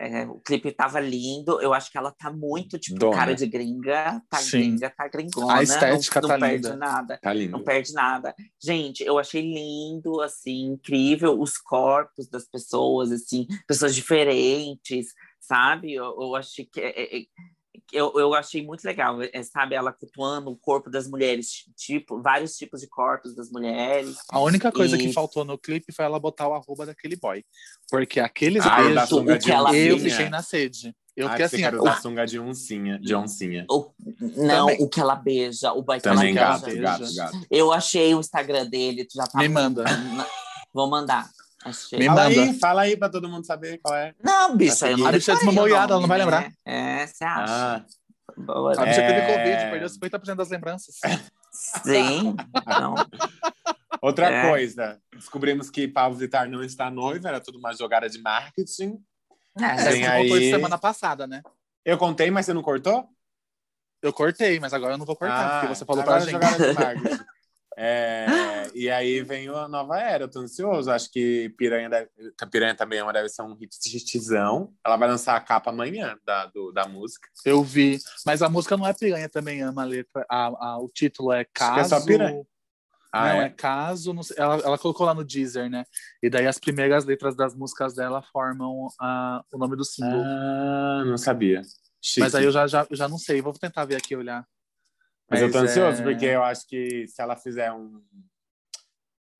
É, 0.00 0.26
o 0.26 0.40
clipe 0.40 0.72
tava 0.72 0.98
lindo. 1.00 1.60
Eu 1.60 1.72
acho 1.72 1.90
que 1.90 1.96
ela 1.96 2.10
tá 2.10 2.32
muito, 2.32 2.78
tipo, 2.78 2.98
Dona. 2.98 3.16
cara 3.16 3.34
de 3.34 3.46
gringa. 3.46 4.20
Tá 4.28 4.38
Sim. 4.38 4.58
gringa, 4.58 4.90
tá 4.90 5.08
gringona. 5.08 5.54
A 5.54 5.62
estética 5.62 6.20
não, 6.20 6.28
tá 6.28 6.34
não 6.38 6.48
perde 6.48 6.64
linda. 6.66 6.76
nada. 6.76 7.18
Tá 7.22 7.32
lindo. 7.32 7.52
Não 7.52 7.62
perde 7.62 7.92
nada. 7.92 8.34
Gente, 8.62 9.02
eu 9.04 9.18
achei 9.18 9.40
lindo, 9.40 10.20
assim, 10.20 10.66
incrível 10.72 11.40
os 11.40 11.56
corpos 11.56 12.28
das 12.28 12.44
pessoas, 12.46 13.12
assim, 13.12 13.46
pessoas 13.66 13.94
diferentes, 13.94 15.08
sabe? 15.40 15.94
Eu, 15.94 16.04
eu 16.20 16.34
achei 16.34 16.64
que 16.64 16.80
é- 16.80 16.90
é- 17.00 17.18
é- 17.20 17.24
eu, 17.92 18.12
eu 18.18 18.34
achei 18.34 18.64
muito 18.64 18.84
legal, 18.84 19.18
é, 19.22 19.42
sabe? 19.42 19.74
Ela 19.74 19.92
cultuando 19.92 20.50
o 20.50 20.56
corpo 20.56 20.90
das 20.90 21.08
mulheres, 21.08 21.64
tipo, 21.76 22.20
vários 22.20 22.56
tipos 22.56 22.80
de 22.80 22.88
corpos 22.88 23.34
das 23.34 23.50
mulheres. 23.50 24.16
A 24.30 24.40
única 24.40 24.70
coisa 24.72 24.96
que 24.98 25.08
E- 25.08 25.12
faltou 25.12 25.44
no 25.44 25.58
clipe 25.58 25.92
foi 25.92 26.04
ela 26.04 26.18
botar 26.18 26.48
o 26.48 26.54
arroba 26.54 26.86
daquele 26.86 27.16
boy. 27.16 27.44
Porque 27.90 28.20
aqueles 28.20 28.64
Ah, 28.64 28.76
beijos, 28.76 29.12
o 29.12 29.38
que 29.38 29.50
ela 29.50 29.74
eu 29.74 29.98
fiquei 29.98 30.28
na 30.28 30.42
sede. 30.42 30.94
Eu 31.16 31.28
Ah, 31.28 31.30
fiquei 31.30 31.48
você 31.48 31.56
assim, 31.56 31.64
quer 31.64 31.74
ó, 31.76 31.82
usar 31.82 32.00
sunga 32.00 32.26
de 32.26 32.40
oncinha. 32.40 32.98
De 32.98 33.14
oncinha. 33.14 33.64
O, 33.70 33.92
não, 34.36 34.66
Também. 34.66 34.76
o 34.80 34.88
que 34.88 35.00
ela 35.00 35.14
beija, 35.14 35.72
o 35.72 35.80
boy 35.82 35.98
que 35.98 36.02
Também 36.02 36.36
ela 36.36 36.58
gato, 36.58 36.64
beija. 36.66 36.80
gato, 36.82 37.14
gato. 37.14 37.46
Eu 37.50 37.72
achei 37.72 38.12
o 38.14 38.20
Instagram 38.20 38.66
dele, 38.68 39.04
tu 39.04 39.14
já 39.14 39.24
tá 39.24 39.38
Me 39.38 39.48
manda. 39.48 39.84
Vou 40.72 40.90
mandar. 40.90 41.30
Achei. 41.64 41.98
Me 41.98 42.06
Fala 42.06 42.28
manda. 42.28 42.40
aí, 42.42 42.58
fala 42.58 42.82
aí 42.82 42.96
pra 42.96 43.08
todo 43.08 43.28
mundo 43.28 43.46
saber 43.46 43.78
qual 43.82 43.94
é. 43.96 44.14
Não, 44.22 44.56
bicho, 44.56 44.72
Acho 44.72 44.86
eu 44.86 44.98
não 44.98 45.06
A 45.06 45.12
bicha 45.12 45.32
é 45.32 45.34
ela 45.34 45.86
não 46.00 46.06
vai 46.06 46.18
né? 46.18 46.24
lembrar. 46.24 46.52
É, 46.64 47.06
você 47.06 47.24
acha? 47.24 47.52
Ah, 47.52 47.84
Boa, 48.36 48.72
a 48.72 48.84
bicha 48.84 49.00
É. 49.00 49.06
teve 49.22 49.26
Covid, 49.32 49.70
perdeu 49.70 49.88
50% 49.88 50.34
das 50.36 50.48
lembranças. 50.50 50.96
Sim. 51.50 52.34
Não. 52.66 52.94
Outra 54.02 54.26
É. 54.30 54.48
coisa, 54.50 55.00
descobrimos 55.14 55.70
que 55.70 55.88
Pablo 55.88 56.18
Vittar 56.18 56.48
não 56.50 56.62
está 56.62 56.90
noivo, 56.90 57.26
era 57.26 57.40
tudo 57.40 57.58
uma 57.58 57.72
jogada 57.72 58.08
de 58.08 58.20
marketing. 58.20 58.98
É, 59.58 59.74
Vem 59.84 60.02
se 60.02 60.10
contou 60.10 60.36
aí. 60.36 60.42
isso 60.48 60.56
semana 60.56 60.76
passada, 60.76 61.26
né? 61.26 61.40
Eu 61.84 61.96
contei, 61.96 62.30
mas 62.30 62.44
você 62.44 62.52
não 62.52 62.62
cortou? 62.62 63.08
Eu 64.02 64.12
cortei, 64.12 64.60
mas 64.60 64.74
agora 64.74 64.94
eu 64.94 64.98
não 64.98 65.06
vou 65.06 65.16
cortar, 65.16 65.46
Ah, 65.46 65.60
porque 65.60 65.74
você 65.74 65.84
falou 65.86 66.02
pra 66.04 66.16
é 66.16 66.20
gente. 66.20 66.30
jogada 66.32 66.58
de 66.58 66.74
marketing. 66.78 67.24
É, 67.76 68.26
e 68.74 68.88
aí 68.88 69.20
vem 69.22 69.48
a 69.48 69.66
nova 69.68 69.98
era, 69.98 70.24
eu 70.24 70.28
tô 70.30 70.40
ansioso. 70.40 70.90
Acho 70.90 71.10
que 71.10 71.48
Piranha, 71.58 71.88
deve, 71.90 72.08
Piranha 72.50 72.74
também 72.74 73.00
é 73.00 73.02
uma- 73.02 73.12
deve 73.12 73.28
ser 73.28 73.42
um 73.42 73.54
hit 73.54 73.76
hitzão. 74.16 74.72
Ela 74.86 74.96
vai 74.96 75.08
lançar 75.08 75.34
a 75.36 75.40
capa 75.40 75.70
amanhã 75.70 76.16
da, 76.24 76.46
do- 76.46 76.70
da 76.72 76.86
música. 76.86 77.28
Eu 77.44 77.62
vi. 77.64 77.98
Mas 78.24 78.42
a 78.42 78.48
música 78.48 78.76
não 78.76 78.86
é 78.86 78.92
piranha 78.92 79.28
também, 79.28 79.60
ama 79.62 79.82
a 79.82 79.86
letra. 79.86 80.24
A, 80.30 80.46
a- 80.46 80.78
o 80.78 80.88
título 80.88 81.32
é 81.32 81.40
Acho 81.40 81.46
que 81.46 81.52
Caso. 81.54 81.80
é 81.80 81.84
só 82.00 82.04
Piranha. 82.06 82.44
Ah, 83.12 83.28
não, 83.28 83.42
é? 83.42 83.46
é, 83.46 83.50
Caso. 83.50 84.12
não 84.12 84.22
sei- 84.24 84.36
ela, 84.38 84.54
ela 84.56 84.78
colocou 84.78 85.06
lá 85.06 85.14
no 85.14 85.24
Deezer, 85.24 85.70
né? 85.70 85.84
E 86.22 86.28
daí 86.28 86.46
as 86.48 86.58
primeiras 86.58 87.04
letras 87.04 87.36
das 87.36 87.54
músicas 87.54 87.94
dela 87.94 88.20
formam 88.32 88.88
o 89.52 89.58
nome 89.58 89.76
do 89.76 89.84
single. 89.84 90.22
Ah, 90.24 91.02
não 91.06 91.16
sabia. 91.16 91.62
Chique. 92.02 92.20
Mas 92.20 92.34
aí 92.34 92.44
eu 92.44 92.50
já, 92.52 92.66
já, 92.66 92.86
já 92.90 93.08
não 93.08 93.16
sei. 93.18 93.40
Vou 93.40 93.52
tentar 93.52 93.84
ver 93.84 93.96
aqui 93.96 94.14
olhar. 94.16 94.44
Mas 95.30 95.40
eu 95.40 95.50
tô 95.50 95.60
Mas, 95.60 95.70
ansioso, 95.70 96.02
é, 96.02 96.04
porque 96.04 96.26
eu 96.26 96.42
acho 96.42 96.66
que 96.66 97.06
se 97.08 97.20
ela 97.20 97.36
fizer 97.36 97.72
um. 97.72 98.02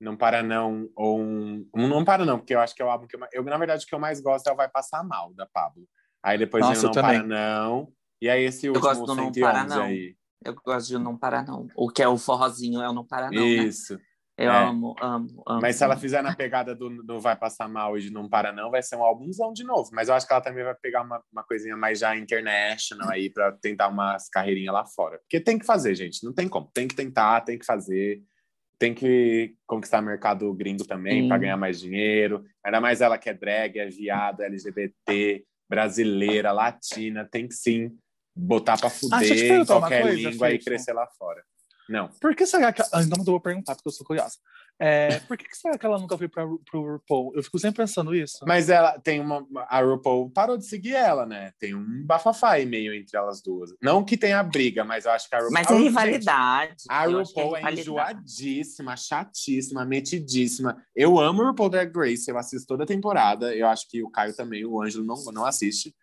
Não 0.01 0.16
para 0.16 0.43
não, 0.43 0.89
ou 0.97 1.20
um. 1.20 1.68
um 1.74 1.89
não 1.89 2.05
para 2.05 2.24
não, 2.24 2.39
porque 2.39 2.55
eu 2.55 2.61
acho 2.61 2.74
que 2.74 2.82
é 2.82 2.85
o 2.85 2.91
álbum 2.91 3.07
que 3.07 3.16
eu, 3.16 3.20
eu 3.32 3.45
na 3.45 3.57
verdade, 3.57 3.85
o 3.85 3.89
que 3.89 3.95
eu 3.95 3.99
mais 3.99 4.20
gosto 4.20 4.47
é 4.49 4.53
o 4.53 4.57
Vai 4.57 4.68
Passar 4.68 5.05
Mal, 5.05 5.32
da 5.35 5.47
Pablo. 5.47 5.87
Aí 6.22 6.39
depois 6.39 6.62
Nossa, 6.62 6.74
vem 6.74 6.80
o 6.80 6.85
eu 6.85 6.95
Não 6.95 7.03
Para 7.03 7.18
também. 7.18 7.28
Não. 7.28 7.93
E 8.20 8.28
aí 8.28 8.45
esse 8.45 8.68
último 8.68 8.82
gosto 8.82 9.07
do 9.07 9.14
Não 9.14 9.32
111 9.32 9.41
Para 9.41 9.64
Não. 9.64 9.82
aí. 9.85 10.16
Eu 10.45 10.55
gosto 10.55 10.89
de 10.89 10.99
Não 10.99 11.16
Parar 11.16 11.47
Não. 11.47 11.68
O 11.76 11.89
que 11.89 12.03
é 12.03 12.09
o 12.09 12.18
forrozinho 12.18 12.80
é 12.80 12.89
o 12.89 12.93
Não 12.93 13.07
Parar 13.07 13.30
Não, 13.30 13.47
né? 13.47 13.70
Eu 14.37 14.51
é. 14.51 14.64
amo, 14.64 14.97
amo, 15.01 15.43
amo. 15.47 15.61
Mas 15.61 15.76
se 15.76 15.85
ela 15.85 15.97
fizer 15.97 16.20
na 16.20 16.35
pegada 16.35 16.74
do, 16.74 17.03
do 17.05 17.20
Vai 17.20 17.37
Passar 17.37 17.68
Mal 17.68 17.97
e 17.97 18.03
de 18.03 18.12
Não 18.12 18.28
Para 18.28 18.53
Não, 18.53 18.70
vai 18.70 18.82
ser 18.82 18.97
um 18.97 19.03
álbumzão 19.03 19.53
de 19.53 19.62
novo. 19.62 19.91
Mas 19.93 20.09
eu 20.09 20.14
acho 20.14 20.26
que 20.26 20.32
ela 20.32 20.43
também 20.43 20.64
vai 20.64 20.74
pegar 20.74 21.03
uma, 21.03 21.22
uma 21.32 21.45
coisinha 21.45 21.76
mais 21.76 22.01
já 22.01 22.16
international 22.16 23.11
aí 23.11 23.30
pra 23.30 23.53
tentar 23.53 23.89
umas 23.89 24.28
carreirinhas 24.28 24.74
lá 24.74 24.85
fora. 24.85 25.18
Porque 25.18 25.39
tem 25.39 25.59
que 25.59 25.64
fazer, 25.64 25.95
gente. 25.95 26.24
Não 26.24 26.32
tem 26.32 26.49
como. 26.49 26.68
Tem 26.74 26.89
que 26.89 26.97
tentar, 26.97 27.43
tem 27.43 27.57
que 27.57 27.64
fazer. 27.64 28.22
Tem 28.76 28.93
que 28.93 29.55
conquistar 29.66 30.03
mercado 30.03 30.53
gringo 30.53 30.85
também 30.85 31.28
para 31.28 31.39
ganhar 31.39 31.57
mais 31.57 31.78
dinheiro. 31.78 32.45
Ainda 32.64 32.80
mais 32.80 33.01
ela 33.01 33.16
que 33.16 33.30
é 33.30 33.35
drag, 33.35 33.78
é 33.78 33.87
viada, 33.89 34.47
LGBT, 34.47 35.45
brasileira, 35.70 36.51
latina. 36.51 37.24
Tem 37.24 37.47
que 37.47 37.55
sim 37.55 37.97
botar 38.37 38.72
eu 38.72 38.91
te 38.91 38.91
fuder 38.91 39.57
uma 39.59 39.64
qualquer 39.64 40.12
língua 40.12 40.51
e 40.51 40.59
crescer 40.59 40.93
lá 40.93 41.07
fora. 41.16 41.45
Não. 41.89 42.09
Por 42.20 42.35
que 42.35 42.47
será 42.47 42.72
que. 42.72 42.82
Ah, 42.82 43.03
Então 43.03 43.18
eu 43.18 43.24
vou 43.24 43.41
perguntar, 43.41 43.74
porque 43.74 43.89
eu 43.89 43.93
sou 43.93 44.07
curiosa. 44.07 44.37
É, 44.76 45.20
por 45.20 45.37
que, 45.37 45.45
que 45.45 45.57
será 45.57 45.78
que 45.78 45.87
ela 45.87 46.01
nunca 46.01 46.18
foi 46.18 46.26
pra, 46.28 46.45
pro 46.68 46.95
RuPaul? 46.95 47.32
Eu 47.37 47.45
fico 47.45 47.61
sempre 47.61 47.85
pensando 47.85 48.12
isso. 48.12 48.39
Mas 48.45 48.68
ela 48.68 48.99
tem 48.99 49.20
uma. 49.20 49.47
A 49.68 49.80
RuPaul 49.80 50.28
parou 50.30 50.57
de 50.59 50.66
seguir 50.66 50.95
ela, 50.95 51.24
né? 51.24 51.53
Tem 51.61 51.76
um 51.76 52.05
bafafá 52.05 52.53
aí 52.53 52.66
meio 52.66 52.93
entre 52.93 53.16
elas 53.16 53.41
duas. 53.41 53.70
Não 53.80 54.05
que 54.05 54.16
tenha 54.16 54.43
briga, 54.43 54.82
mas 54.82 55.05
eu 55.05 55.12
acho 55.12 55.28
que 55.28 55.35
a 55.37 55.39
RuPaul. 55.39 55.53
Mas 55.53 55.70
é 55.70 55.74
Ru- 55.74 55.78
rivalidade. 55.80 56.70
gente, 56.70 56.85
A 56.89 57.05
RuPaul 57.07 57.57
é 57.57 57.59
rivalidade. 57.61 57.80
enjoadíssima, 57.82 58.97
chatíssima, 58.97 59.85
metidíssima. 59.85 60.76
Eu 60.97 61.20
amo 61.20 61.43
o 61.43 61.47
RuPaul 61.49 61.70
Drag 61.70 61.93
Race, 61.97 62.28
eu 62.28 62.37
assisto 62.37 62.66
toda 62.66 62.82
a 62.85 62.87
temporada. 62.87 63.55
Eu 63.55 63.68
acho 63.68 63.89
que 63.89 64.03
o 64.03 64.11
Caio 64.11 64.35
também, 64.35 64.64
o 64.64 64.82
Ângelo 64.82 65.05
não, 65.05 65.14
não 65.32 65.45
assiste. 65.47 65.95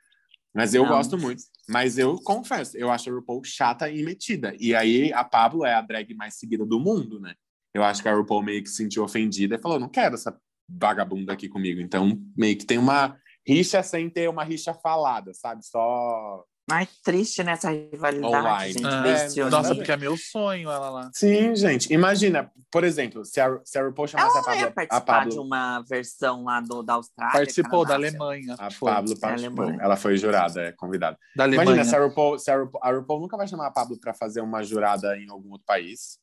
Mas 0.54 0.74
eu 0.74 0.84
Não. 0.84 0.89
gosto 0.89 1.18
muito. 1.18 1.43
Mas 1.68 1.97
eu 1.97 2.18
confesso, 2.22 2.78
eu 2.78 2.91
acho 2.91 3.10
a 3.10 3.14
RuPaul 3.14 3.43
chata 3.43 3.89
e 3.89 4.04
metida. 4.04 4.54
E 4.60 4.76
aí 4.76 5.14
a 5.14 5.24
Pablo 5.24 5.66
é 5.66 5.74
a 5.74 5.82
drag 5.82 6.14
mais 6.14 6.36
seguida 6.36 6.66
do 6.66 6.80
mundo, 6.80 7.20
né? 7.20 7.34
Eu 7.74 7.84
acho 7.84 8.02
que 8.02 8.10
a 8.10 8.14
RuPaul 8.14 8.43
meio 8.43 8.62
que 8.62 8.70
se 8.70 8.76
sentiu 8.76 9.04
ofendida 9.04 9.56
e 9.56 9.62
falou: 9.62 9.80
não 9.80 9.88
quero 9.88 10.16
essa 10.16 10.38
vagabunda 10.70 11.34
aqui 11.34 11.47
comigo. 11.47 11.80
Então, 11.80 12.20
meio 12.36 12.58
que 12.58 12.66
tem 12.66 12.78
uma 12.78 13.18
rixa 13.47 13.82
sem 13.82 14.10
ter 14.10 14.30
uma 14.30 14.43
rixa 14.43 14.74
falada, 14.74 15.34
sabe? 15.34 15.66
Só. 15.66 16.43
Ai, 16.70 16.88
triste 17.03 17.43
nessa 17.43 17.70
rivalidade, 17.72 18.36
Online. 18.36 18.74
gente. 18.74 19.39
É. 19.39 19.43
Nossa, 19.49 19.70
nada- 19.70 19.76
porque 19.76 19.91
é 19.91 19.97
meu 19.97 20.16
sonho 20.16 20.70
ela 20.70 20.89
lá. 20.89 21.12
Sim, 21.14 21.55
gente. 21.55 21.91
Imagina, 21.91 22.51
por 22.72 22.84
exemplo, 22.84 23.26
se 23.26 23.41
a, 23.41 23.59
se 23.66 23.78
a 23.78 23.84
RuPaul 23.84 24.07
chamasse 24.07 24.30
Ela 24.38 24.39
a 24.39 24.43
Pablo. 24.43 24.68
A 24.68 24.72
participar 24.72 24.99
de 24.99 25.05
Pablo, 25.30 25.43
uma 25.43 25.82
versão 25.82 26.43
lá 26.43 26.62
do, 26.62 26.82
da 26.82 26.93
Austrália. 26.93 27.34
Participou 27.34 27.86
da 27.86 27.95
Alemanha. 27.95 28.55
a 28.57 28.70
foi. 28.72 28.91
Pablo 28.91 29.20
participou. 29.20 29.64
Alemanha. 29.64 29.84
Ela 29.84 29.95
foi 29.97 30.18
jurada, 30.18 30.62
é 30.62 30.72
convidada. 30.72 31.18
Da 31.36 31.43
Alemanha. 31.43 31.72
Imagina, 31.72 31.84
se 31.84 31.95
a 31.95 31.99
RuPaul, 32.05 32.39
se 32.39 32.51
a 32.51 32.57
RuPaul, 32.57 32.84
a 32.84 32.91
RuPaul 32.91 33.20
nunca 33.22 33.36
vai 33.38 33.47
chamar 33.47 33.68
a 33.68 33.72
Pablo 33.72 33.99
para 33.99 34.14
fazer 34.14 34.41
uma 34.41 34.64
jurada 34.64 35.18
em 35.18 35.30
algum 35.30 35.51
outro 35.51 35.66
país. 35.66 36.20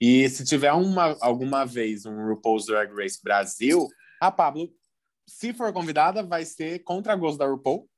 E 0.00 0.28
se 0.28 0.44
tiver 0.44 0.72
uma, 0.72 1.16
alguma 1.20 1.64
vez 1.64 2.06
um 2.06 2.28
RuPaul's 2.28 2.66
Drag 2.66 2.92
Race 2.94 3.18
Brasil, 3.20 3.88
a 4.20 4.30
Pablo, 4.30 4.68
se 5.26 5.52
for 5.52 5.72
convidada, 5.72 6.22
vai 6.22 6.44
ser 6.44 6.78
contra 6.84 7.16
gosto 7.16 7.38
da 7.38 7.46
RuPaul 7.46 7.88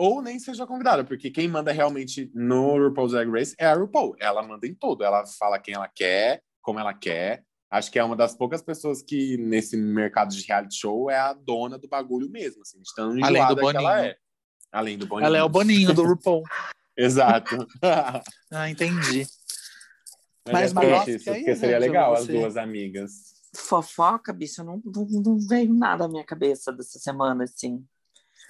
ou 0.00 0.22
nem 0.22 0.38
seja 0.38 0.66
convidada, 0.66 1.04
porque 1.04 1.30
quem 1.30 1.46
manda 1.46 1.70
realmente 1.70 2.30
no 2.34 2.78
RuPaul's 2.78 3.12
Drag 3.12 3.30
Race 3.30 3.54
é 3.58 3.66
a 3.66 3.74
RuPaul. 3.74 4.16
Ela 4.18 4.42
manda 4.42 4.66
em 4.66 4.74
tudo, 4.74 5.04
ela 5.04 5.26
fala 5.26 5.58
quem 5.58 5.74
ela 5.74 5.88
quer, 5.88 6.42
como 6.62 6.78
ela 6.80 6.94
quer. 6.94 7.44
Acho 7.70 7.92
que 7.92 7.98
é 7.98 8.02
uma 8.02 8.16
das 8.16 8.34
poucas 8.34 8.62
pessoas 8.62 9.02
que 9.02 9.36
nesse 9.36 9.76
mercado 9.76 10.34
de 10.34 10.42
reality 10.46 10.74
show 10.74 11.10
é 11.10 11.18
a 11.18 11.34
dona 11.34 11.76
do 11.78 11.86
bagulho 11.86 12.30
mesmo, 12.30 12.62
assim, 12.62 12.80
de 12.80 12.94
tão 12.96 13.10
Além 13.22 13.46
do 13.46 13.56
que 13.56 13.60
ela 13.60 13.72
Boninho. 13.72 13.88
é. 13.90 14.16
Além 14.72 14.96
do 14.96 15.06
Boninho. 15.06 15.26
Ela 15.26 15.36
é 15.36 15.42
o 15.42 15.48
Boninho 15.50 15.92
do 15.92 16.02
RuPaul. 16.02 16.44
Exato. 16.96 17.56
Ah, 18.50 18.70
entendi. 18.70 19.26
Mas, 20.50 20.72
Mas, 20.72 20.84
é 20.84 20.90
nossa, 20.90 21.10
isso, 21.10 21.30
aí, 21.30 21.36
porque 21.40 21.56
seria 21.56 21.78
gente, 21.78 21.88
legal 21.88 22.16
você- 22.16 22.22
as 22.22 22.28
duas 22.40 22.56
amigas. 22.56 23.10
Fofoca, 23.54 24.32
bicho, 24.32 24.64
não, 24.64 24.80
não, 24.82 25.04
não 25.06 25.38
veio 25.38 25.74
nada 25.74 26.06
à 26.06 26.08
minha 26.08 26.24
cabeça 26.24 26.72
dessa 26.72 26.98
semana, 26.98 27.44
assim. 27.44 27.84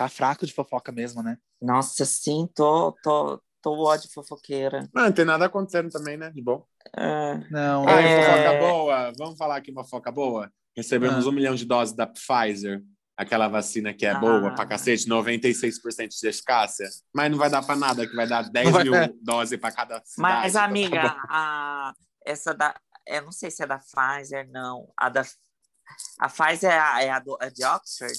Tá 0.01 0.09
fraco 0.09 0.46
de 0.46 0.55
fofoca 0.55 0.90
mesmo, 0.90 1.22
né? 1.22 1.36
Nossa, 1.61 2.07
sim, 2.07 2.48
tô, 2.55 2.92
tô, 3.03 3.38
tô 3.61 3.86
ódio 3.86 4.09
fofoqueira. 4.11 4.88
Mas 4.94 5.05
não 5.05 5.12
tem 5.12 5.26
nada 5.26 5.44
acontecendo 5.44 5.90
também, 5.90 6.16
né? 6.16 6.30
De 6.30 6.40
bom. 6.40 6.64
É, 6.96 7.34
Não. 7.51 7.86
Ah, 7.86 8.01
É. 8.01 8.22
fofoca 8.24 8.59
boa. 8.72 9.12
Vamos 9.18 9.36
falar 9.36 9.57
aqui 9.57 9.70
uma 9.70 9.84
fofoca 9.84 10.11
boa? 10.11 10.51
Recebemos 10.74 11.26
Ah. 11.26 11.28
um 11.28 11.32
milhão 11.32 11.55
de 11.55 11.66
doses 11.66 11.94
da 11.94 12.07
Pfizer. 12.07 12.82
Aquela 13.14 13.46
vacina 13.46 13.92
que 13.92 14.07
é 14.07 14.12
Ah. 14.12 14.18
boa 14.18 14.55
pra 14.55 14.64
cacete, 14.64 15.07
96% 15.07 16.18
de 16.18 16.26
eficácia. 16.28 16.88
Mas 17.14 17.30
não 17.30 17.36
vai 17.36 17.51
dar 17.51 17.62
pra 17.62 17.76
nada, 17.76 18.07
que 18.09 18.16
vai 18.16 18.26
dar 18.26 18.44
10 18.51 18.70
vai- 18.70 18.84
mil 18.84 18.94
doses 19.22 19.61
pra 19.61 19.70
cada 19.70 19.96
cidade. 20.03 20.14
Mas, 20.16 20.53
então 20.53 20.62
tá 20.62 20.66
amiga, 20.66 21.03
bom. 21.03 21.20
a, 21.28 21.92
essa 22.24 22.55
da. 22.55 22.74
Eu 23.07 23.20
não 23.20 23.32
sei 23.32 23.51
se 23.51 23.62
é 23.62 23.66
da 23.66 23.78
Pfizer, 23.78 24.48
não. 24.51 24.90
A 24.96 25.11
da. 25.11 25.22
A 26.18 26.28
Pfizer 26.30 26.70
é 26.70 26.78
a, 26.78 27.03
é 27.03 27.11
a 27.11 27.18
do, 27.18 27.36
é 27.42 27.51
de 27.51 27.62
Oxford? 27.66 28.18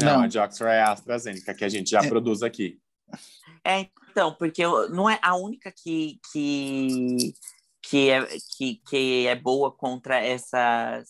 Não, 0.00 0.06
Não. 0.18 0.22
a 0.22 0.26
de 0.26 0.38
Oxford 0.38 0.72
é 0.74 0.80
a 0.80 0.92
AstraZeneca, 0.92 1.52
que 1.54 1.64
a 1.64 1.68
gente 1.68 1.90
já 1.90 2.00
É. 2.02 2.08
produz 2.08 2.42
aqui. 2.42 2.78
É, 3.64 3.86
então, 4.10 4.34
porque 4.34 4.64
eu- 4.64 4.88
não 4.90 5.08
é 5.08 5.18
a 5.22 5.36
única 5.36 5.70
que, 5.70 6.18
que, 6.32 7.34
que, 7.82 8.10
é, 8.10 8.26
que, 8.56 8.80
que 8.88 9.26
é 9.26 9.34
boa 9.36 9.70
contra 9.70 10.18
essas. 10.18 11.08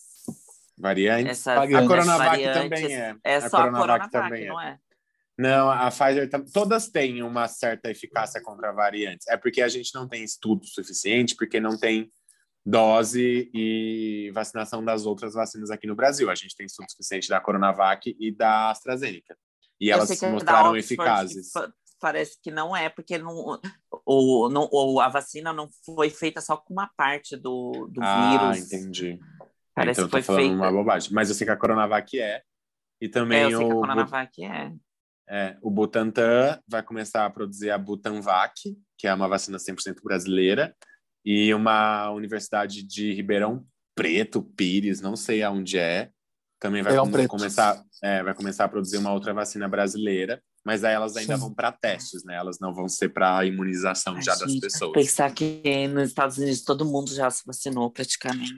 Variante. 0.77 1.29
essas 1.29 1.55
Variantes. 1.55 1.85
A 1.85 1.87
Coronavac 1.87 2.29
variantes. 2.29 2.61
também 2.61 2.95
é. 2.95 3.15
É 3.23 3.35
A 3.35 3.49
só 3.49 3.57
a 3.57 3.71
Coronavac 3.71 4.09
Coronavac, 4.09 4.11
também 4.11 4.43
é. 4.45 4.47
não 4.49 4.61
é? 4.61 4.79
Não, 5.37 5.69
a 5.71 5.89
Pfizer 5.89 6.29
tam- 6.29 6.45
todas 6.53 6.89
têm 6.89 7.23
uma 7.23 7.47
certa 7.47 7.89
eficácia 7.89 8.41
contra 8.41 8.71
variantes. 8.71 9.27
É 9.27 9.37
porque 9.37 9.61
a 9.61 9.67
gente 9.69 9.93
não 9.95 10.07
tem 10.07 10.23
estudo 10.23 10.65
suficiente, 10.65 11.35
porque 11.35 11.59
não 11.59 11.77
tem 11.77 12.09
dose 12.65 13.49
e 13.53 14.31
vacinação 14.33 14.83
das 14.83 15.05
outras 15.05 15.33
vacinas 15.33 15.69
aqui 15.69 15.85
no 15.87 15.95
Brasil. 15.95 16.29
A 16.29 16.35
gente 16.35 16.55
tem 16.55 16.65
estudo 16.65 16.89
suficiente 16.89 17.27
da 17.29 17.39
Coronavac 17.41 18.15
e 18.19 18.31
da 18.31 18.69
AstraZeneca. 18.71 19.37
E 19.79 19.89
Eu 19.89 19.95
elas 19.97 20.09
se 20.09 20.25
é 20.25 20.31
mostraram 20.31 20.75
eficazes. 20.75 21.51
Parece 21.99 22.37
que 22.41 22.51
não 22.51 22.75
é, 22.75 22.89
porque 22.89 23.17
não, 23.17 23.59
o, 24.05 24.49
não, 24.49 24.67
o, 24.71 24.99
a 24.99 25.07
vacina 25.07 25.53
não 25.53 25.69
foi 25.85 26.09
feita 26.09 26.41
só 26.41 26.57
com 26.57 26.73
uma 26.73 26.89
parte 26.97 27.37
do, 27.37 27.87
do 27.89 28.01
Ah, 28.03 28.51
vírus. 28.51 28.65
entendi. 28.73 29.19
Parece 29.73 30.01
então 30.01 30.07
que 30.07 30.11
foi 30.11 30.21
falando 30.21 30.41
feita. 30.41 30.55
uma 30.55 30.71
bobagem. 30.71 31.13
Mas 31.13 31.29
eu 31.29 31.35
sei 31.35 31.45
que 31.45 31.51
a 31.51 31.57
Coronavac 31.57 32.19
é. 32.19 32.41
E 33.01 33.07
também 33.09 33.39
É, 33.39 33.45
eu 33.45 33.57
sei 33.57 33.67
que 33.67 33.73
a 33.73 33.75
o, 33.75 33.79
Coronavac 33.79 34.43
é. 34.43 34.71
É, 35.29 35.57
o 35.61 35.71
Butantan 35.71 36.59
vai 36.67 36.83
começar 36.83 37.25
a 37.25 37.29
produzir 37.29 37.71
a 37.71 37.77
Butanvac, 37.77 38.53
que 38.97 39.07
é 39.07 39.13
uma 39.13 39.27
vacina 39.27 39.57
100% 39.57 40.03
brasileira, 40.03 40.75
e 41.25 41.53
uma 41.53 42.09
universidade 42.11 42.83
de 42.83 43.13
Ribeirão 43.13 43.65
Preto, 43.95 44.41
Pires, 44.41 45.01
não 45.01 45.15
sei 45.15 45.43
aonde 45.43 45.77
é, 45.77 46.09
também 46.59 46.81
vai 46.81 46.95
começar, 47.27 47.83
é, 48.01 48.23
vai 48.23 48.33
começar 48.33 48.65
a 48.65 48.69
produzir 48.69 48.97
uma 48.97 49.13
outra 49.13 49.33
vacina 49.33 49.67
brasileira, 49.67 50.41
mas 50.65 50.83
aí 50.83 50.93
elas 50.93 51.17
ainda 51.17 51.35
Sim. 51.35 51.41
vão 51.41 51.53
para 51.53 51.71
testes, 51.73 52.23
né? 52.23 52.35
Elas 52.35 52.57
não 52.59 52.73
vão 52.73 52.87
ser 52.87 53.09
para 53.09 53.45
imunização 53.45 54.15
Ai, 54.15 54.21
já 54.21 54.33
das 54.33 54.49
gente, 54.49 54.61
pessoas. 54.61 54.93
Pensar 54.93 55.31
que 55.33 55.87
nos 55.89 56.09
Estados 56.09 56.37
Unidos 56.37 56.63
todo 56.63 56.85
mundo 56.85 57.13
já 57.13 57.29
se 57.29 57.43
vacinou 57.45 57.91
praticamente. 57.91 58.53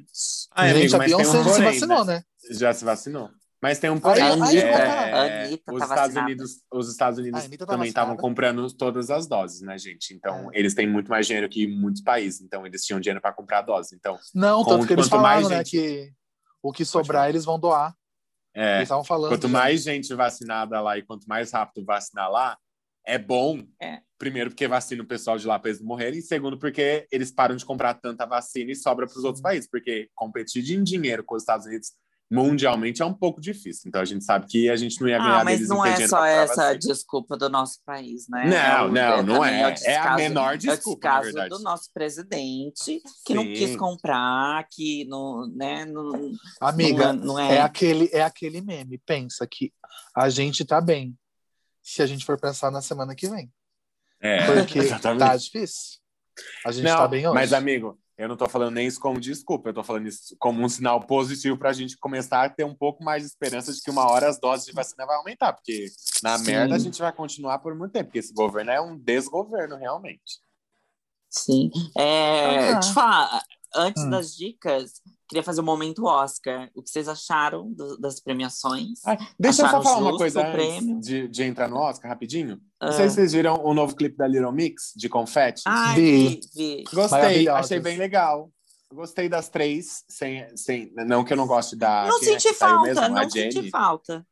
Ai, 0.51 0.69
Gente, 0.69 0.95
amigo, 0.95 0.95
a 0.95 1.05
tem 1.05 1.15
um 1.15 1.17
Beyoncé 1.17 1.43
se 1.43 1.49
porém, 1.49 1.73
vacinou, 1.73 2.05
né? 2.05 2.15
né? 2.15 2.23
Já 2.51 2.73
se 2.73 2.85
vacinou. 2.85 3.31
Mas 3.65 3.79
tem 3.79 3.89
um 3.89 3.93
Aí- 3.95 3.99
porém. 4.01 4.21
a 4.21 4.27
Anitta, 4.33 4.67
é, 4.67 5.11
a 5.13 5.43
Anitta 5.45 5.73
os 5.73 5.79
tá 5.79 5.85
Estados 5.85 5.89
vacinada. 6.13 6.25
Unidos, 6.27 6.51
os 6.71 6.91
Estados 6.91 7.17
Unidos 7.19 7.47
tá 7.57 7.65
também 7.65 7.87
estavam 7.87 8.15
comprando 8.15 8.71
todas 8.71 9.09
as 9.09 9.25
doses, 9.25 9.61
né, 9.61 9.75
gente? 9.75 10.13
Então, 10.13 10.51
É. 10.53 10.59
eles 10.59 10.75
têm 10.75 10.87
muito 10.87 11.09
mais 11.09 11.25
dinheiro 11.25 11.49
que 11.49 11.65
muitos 11.65 12.03
países, 12.03 12.41
então 12.41 12.63
eles 12.63 12.83
tinham 12.85 12.99
dinheiro 12.99 13.19
para 13.19 13.33
comprar 13.33 13.63
doses. 13.63 13.91
Então, 13.93 14.19
Não, 14.35 14.63
Com- 14.63 14.69
tanto 14.69 14.85
que 14.85 14.93
eles 14.93 15.07
falaram, 15.07 15.49
né? 15.49 15.57
gente- 15.65 15.71
Que 15.71 16.13
o 16.61 16.71
que 16.71 16.85
sobrar 16.85 17.27
eles 17.27 17.43
vão 17.43 17.59
doar. 17.59 17.95
é, 18.53 18.75
Eles 18.75 18.83
estavam 18.83 19.03
falando. 19.03 19.31
quanto 19.31 19.47
já. 19.47 19.53
mais 19.53 19.81
gente 19.81 20.13
vacinada 20.13 20.79
lá 20.79 20.95
e 20.95 21.01
quanto 21.01 21.25
mais 21.27 21.51
rápido 21.51 21.83
vacinar 21.83 22.29
lá, 22.29 22.55
é 23.03 23.17
bom. 23.17 23.63
É. 23.81 23.99
Primeiro, 24.19 24.51
porque 24.51 24.67
vacina 24.67 25.01
o 25.01 25.07
pessoal 25.07 25.37
de 25.39 25.45
lá 25.47 25.57
para 25.57 25.69
eles 25.71 25.81
não 25.81 25.87
morrerem. 25.87 26.19
E 26.19 26.21
segundo, 26.21 26.57
porque 26.59 27.07
eles 27.11 27.31
param 27.31 27.55
de 27.55 27.65
comprar 27.65 27.95
tanta 27.95 28.27
vacina 28.27 28.71
e 28.71 28.75
sobra 28.75 29.07
para 29.07 29.17
os 29.17 29.23
outros 29.23 29.41
países. 29.41 29.67
Porque 29.67 30.07
competir 30.15 30.63
em 30.71 30.83
dinheiro 30.83 31.23
com 31.23 31.35
os 31.35 31.41
Estados 31.41 31.65
Unidos 31.65 31.91
mundialmente 32.31 33.01
é 33.01 33.05
um 33.05 33.13
pouco 33.13 33.39
difícil. 33.39 33.83
Então 33.87 34.01
a 34.01 34.05
gente 34.05 34.25
sabe 34.25 34.47
que 34.47 34.69
a 34.69 34.75
gente 34.75 34.99
não 34.99 35.07
ia 35.07 35.17
ganhar 35.19 35.41
Ah, 35.41 35.43
mas 35.43 35.57
deles 35.59 35.69
não 35.69 35.85
é 35.85 36.07
só 36.07 36.25
essa 36.25 36.55
vacina. 36.73 36.77
desculpa 36.79 37.37
do 37.37 37.49
nosso 37.49 37.79
país, 37.85 38.27
né? 38.27 38.45
Não, 38.49 38.87
o- 38.87 38.91
não, 38.91 39.23
não 39.23 39.35
também 39.41 39.61
é. 39.61 39.65
o 39.65 39.67
É 39.67 39.67
a 39.67 39.69
descaso- 39.71 40.15
menor 40.15 40.51
é 40.53 40.55
o 40.55 40.57
desculpa, 40.57 41.07
na 41.07 41.13
descaso 41.19 41.23
verdade. 41.35 41.49
do 41.49 41.59
nosso 41.63 41.91
presidente, 41.93 43.01
que 43.25 43.33
não 43.33 43.43
Sim. 43.43 43.53
quis 43.53 43.75
comprar, 43.75 44.67
que 44.71 45.05
não, 45.05 45.47
né, 45.55 45.85
não, 45.85 46.31
Amiga, 46.59 47.13
não, 47.13 47.25
não 47.25 47.39
é. 47.39 47.57
é 47.57 47.61
aquele, 47.61 48.09
é 48.11 48.21
aquele 48.23 48.59
meme. 48.61 48.97
Pensa 49.05 49.45
que 49.45 49.71
a 50.15 50.27
gente 50.29 50.65
tá 50.65 50.81
bem. 50.81 51.15
Se 51.83 52.01
a 52.01 52.07
gente 52.07 52.25
for 52.25 52.39
pensar 52.39 52.71
na 52.71 52.81
semana 52.81 53.13
que 53.13 53.29
vem. 53.29 53.51
É, 54.19 54.43
Porque 54.47 54.79
exatamente. 54.79 55.19
tá 55.19 55.37
difícil. 55.37 55.99
A 56.65 56.71
gente 56.71 56.83
Não, 56.85 56.97
tá 56.97 57.07
bem 57.07 57.27
hoje. 57.27 57.35
Mas, 57.35 57.53
amigo, 57.53 57.99
eu 58.17 58.27
não 58.29 58.37
tô 58.37 58.47
falando 58.47 58.73
nem 58.75 58.87
isso 58.87 58.99
como 58.99 59.19
desculpa, 59.19 59.69
eu 59.69 59.73
tô 59.73 59.83
falando 59.83 60.07
isso 60.07 60.35
como 60.39 60.63
um 60.63 60.69
sinal 60.69 61.01
positivo 61.01 61.57
pra 61.57 61.73
gente 61.73 61.97
começar 61.97 62.43
a 62.45 62.49
ter 62.49 62.63
um 62.63 62.73
pouco 62.75 63.03
mais 63.03 63.23
de 63.23 63.29
esperança 63.29 63.73
de 63.73 63.81
que 63.81 63.91
uma 63.91 64.09
hora 64.09 64.29
as 64.29 64.39
doses 64.39 64.65
de 64.65 64.71
vacina 64.71 65.05
vai 65.05 65.17
aumentar, 65.17 65.53
porque 65.53 65.87
na 66.23 66.37
Sim. 66.37 66.45
merda 66.45 66.75
a 66.75 66.79
gente 66.79 66.99
vai 66.99 67.11
continuar 67.11 67.59
por 67.59 67.75
muito 67.75 67.91
tempo, 67.91 68.05
porque 68.05 68.19
esse 68.19 68.33
governo 68.33 68.71
é 68.71 68.79
um 68.79 68.97
desgoverno, 68.97 69.75
realmente. 69.75 70.39
Sim. 71.29 71.69
É, 71.97 72.69
Ah. 72.69 72.73
Deixa 72.73 72.89
eu 72.89 72.93
falar, 72.93 73.43
antes 73.73 74.03
Hum. 74.03 74.09
das 74.09 74.35
dicas, 74.35 75.01
queria 75.29 75.43
fazer 75.43 75.61
o 75.61 75.63
momento 75.63 76.05
Oscar. 76.05 76.69
O 76.75 76.81
que 76.83 76.89
vocês 76.89 77.07
acharam 77.07 77.71
do- 77.73 77.97
das 77.97 78.19
premiações? 78.19 78.99
Ai, 79.05 79.17
deixa 79.39 79.61
eu 79.61 79.65
Acharam 79.67 79.83
só 79.83 79.89
falar 79.89 80.01
uma 80.09 80.17
coisa 80.17 80.45
antes 80.47 80.99
de, 81.07 81.27
de 81.27 81.43
entrar 81.43 81.67
no 81.67 81.77
Oscar, 81.77 82.09
rapidinho. 82.09 82.59
Ah. 82.79 82.87
Não 82.87 82.93
sei 82.93 83.09
se 83.09 83.15
vocês 83.15 83.33
viram 83.33 83.55
o 83.63 83.73
novo 83.73 83.95
clipe 83.95 84.17
da 84.17 84.27
Little 84.27 84.51
Mix, 84.51 84.91
de 84.95 85.07
confete. 85.09 85.63
Ai, 85.65 85.95
Vi. 85.95 86.39
vi. 86.53 86.83
Gostei, 86.93 87.47
achei 87.49 87.79
bem 87.79 87.97
legal. 87.97 88.51
Gostei 88.93 89.27
das 89.27 89.49
três, 89.49 90.03
sem, 90.07 90.45
sem, 90.55 90.93
não 90.95 91.23
que 91.23 91.33
eu 91.33 91.37
não 91.37 91.47
goste 91.47 91.75
da. 91.75 92.05
Não 92.07 92.19
quem 92.19 92.35
é 92.35 92.39
senti 92.39 92.53
falta, 92.53 92.81
mesmo? 92.83 93.09
Não 93.09 93.29
senti 93.29 93.69
falta. 93.69 94.25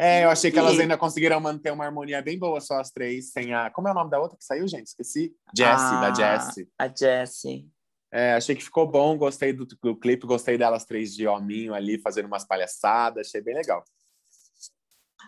É, 0.00 0.24
eu 0.24 0.30
achei 0.30 0.50
que 0.50 0.58
elas 0.58 0.78
ainda 0.78 0.96
conseguiram 0.96 1.40
manter 1.40 1.72
uma 1.72 1.84
harmonia 1.84 2.22
bem 2.22 2.38
boa, 2.38 2.60
só 2.60 2.80
as 2.80 2.90
três, 2.90 3.32
sem 3.32 3.52
a. 3.52 3.68
Como 3.70 3.86
é 3.88 3.90
o 3.90 3.94
nome 3.94 4.10
da 4.10 4.20
outra 4.20 4.36
que 4.38 4.44
saiu, 4.44 4.66
gente? 4.68 4.86
Esqueci. 4.86 5.32
Jessie, 5.54 5.94
Ah. 5.94 6.10
da 6.10 6.14
Jessie. 6.14 6.68
A 6.78 6.88
Jessie. 6.88 7.66
É, 8.10 8.34
achei 8.34 8.54
que 8.56 8.64
ficou 8.64 8.86
bom, 8.90 9.16
gostei 9.18 9.52
do, 9.52 9.66
do 9.66 9.94
clipe, 9.96 10.26
gostei 10.26 10.56
delas 10.56 10.84
três 10.84 11.14
de 11.14 11.26
hominho 11.26 11.74
ali, 11.74 11.98
fazendo 12.00 12.26
umas 12.26 12.44
palhaçadas, 12.46 13.26
achei 13.28 13.40
bem 13.42 13.54
legal. 13.54 13.84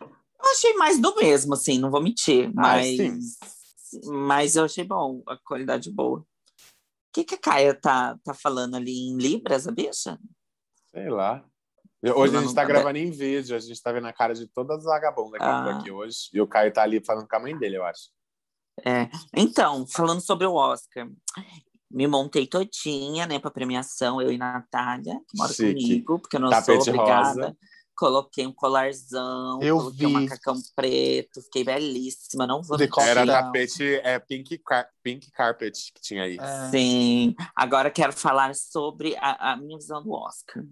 Eu 0.00 0.50
achei 0.52 0.72
mais 0.74 0.98
do 1.00 1.14
mesmo, 1.16 1.52
assim, 1.54 1.78
não 1.78 1.90
vou 1.90 2.02
mentir. 2.02 2.48
Ah, 2.56 2.76
Mas, 2.76 2.96
sim. 2.96 4.00
mas 4.06 4.56
eu 4.56 4.64
achei 4.64 4.84
bom, 4.84 5.22
a 5.26 5.36
qualidade 5.36 5.90
boa. 5.90 6.20
O 6.20 6.24
que, 7.12 7.24
que 7.24 7.34
a 7.34 7.38
Caia 7.38 7.74
tá, 7.74 8.16
tá 8.24 8.32
falando 8.32 8.76
ali 8.76 9.08
em 9.08 9.16
Libras, 9.18 9.66
a 9.68 9.72
bicha? 9.72 10.18
Sei 10.92 11.10
lá. 11.10 11.44
Hoje 12.16 12.34
a 12.34 12.40
gente 12.40 12.54
tá 12.54 12.62
não- 12.62 12.68
gravando 12.68 12.96
em 12.98 13.10
vídeo, 13.10 13.54
a 13.54 13.58
gente 13.58 13.82
tá 13.82 13.92
vendo 13.92 14.06
a 14.06 14.12
cara 14.12 14.32
de 14.32 14.46
todas 14.46 14.78
as 14.78 14.84
vagabundas 14.84 15.38
que 15.38 15.44
Ah. 15.44 15.76
aqui 15.76 15.90
hoje. 15.90 16.30
E 16.32 16.40
o 16.40 16.46
Caio 16.46 16.72
tá 16.72 16.82
ali 16.82 17.04
falando 17.04 17.28
com 17.28 17.36
a 17.36 17.40
mãe 17.40 17.58
dele, 17.58 17.76
eu 17.76 17.84
acho. 17.84 18.08
É. 18.86 19.10
Então, 19.36 19.86
falando 19.86 20.22
sobre 20.22 20.46
o 20.46 20.54
Oscar, 20.54 21.06
me 21.90 22.06
montei 22.06 22.46
todinha, 22.46 23.26
né, 23.26 23.38
pra 23.38 23.50
premiação, 23.50 24.20
eu 24.22 24.30
e 24.30 24.38
Natália, 24.38 25.20
que 25.28 25.36
mora 25.36 25.52
Chique. 25.52 25.72
comigo, 25.74 26.18
porque 26.20 26.36
eu 26.36 26.40
não 26.40 26.50
Tapete 26.50 26.84
sou 26.84 26.94
obrigada. 26.94 27.46
rosa. 27.46 27.56
Coloquei 27.96 28.46
um 28.46 28.52
colarzão, 28.52 29.60
Eu 29.60 29.76
coloquei 29.76 30.06
um 30.06 30.08
vi. 30.08 30.14
macacão 30.14 30.54
preto, 30.74 31.42
fiquei 31.42 31.62
belíssima, 31.64 32.46
não 32.46 32.62
vou 32.62 32.78
Decote 32.78 33.06
mentir. 33.06 33.18
Era 33.20 33.42
tapete, 33.42 33.94
é 34.02 34.18
pink, 34.18 34.56
car- 34.58 34.88
pink 35.02 35.30
carpet 35.32 35.92
que 35.94 36.00
tinha 36.00 36.22
aí. 36.22 36.38
É. 36.40 36.70
Sim, 36.70 37.34
agora 37.54 37.90
quero 37.90 38.12
falar 38.14 38.54
sobre 38.54 39.14
a, 39.18 39.52
a 39.52 39.56
minha 39.56 39.76
visão 39.76 40.02
do 40.02 40.12
Oscar. 40.12 40.64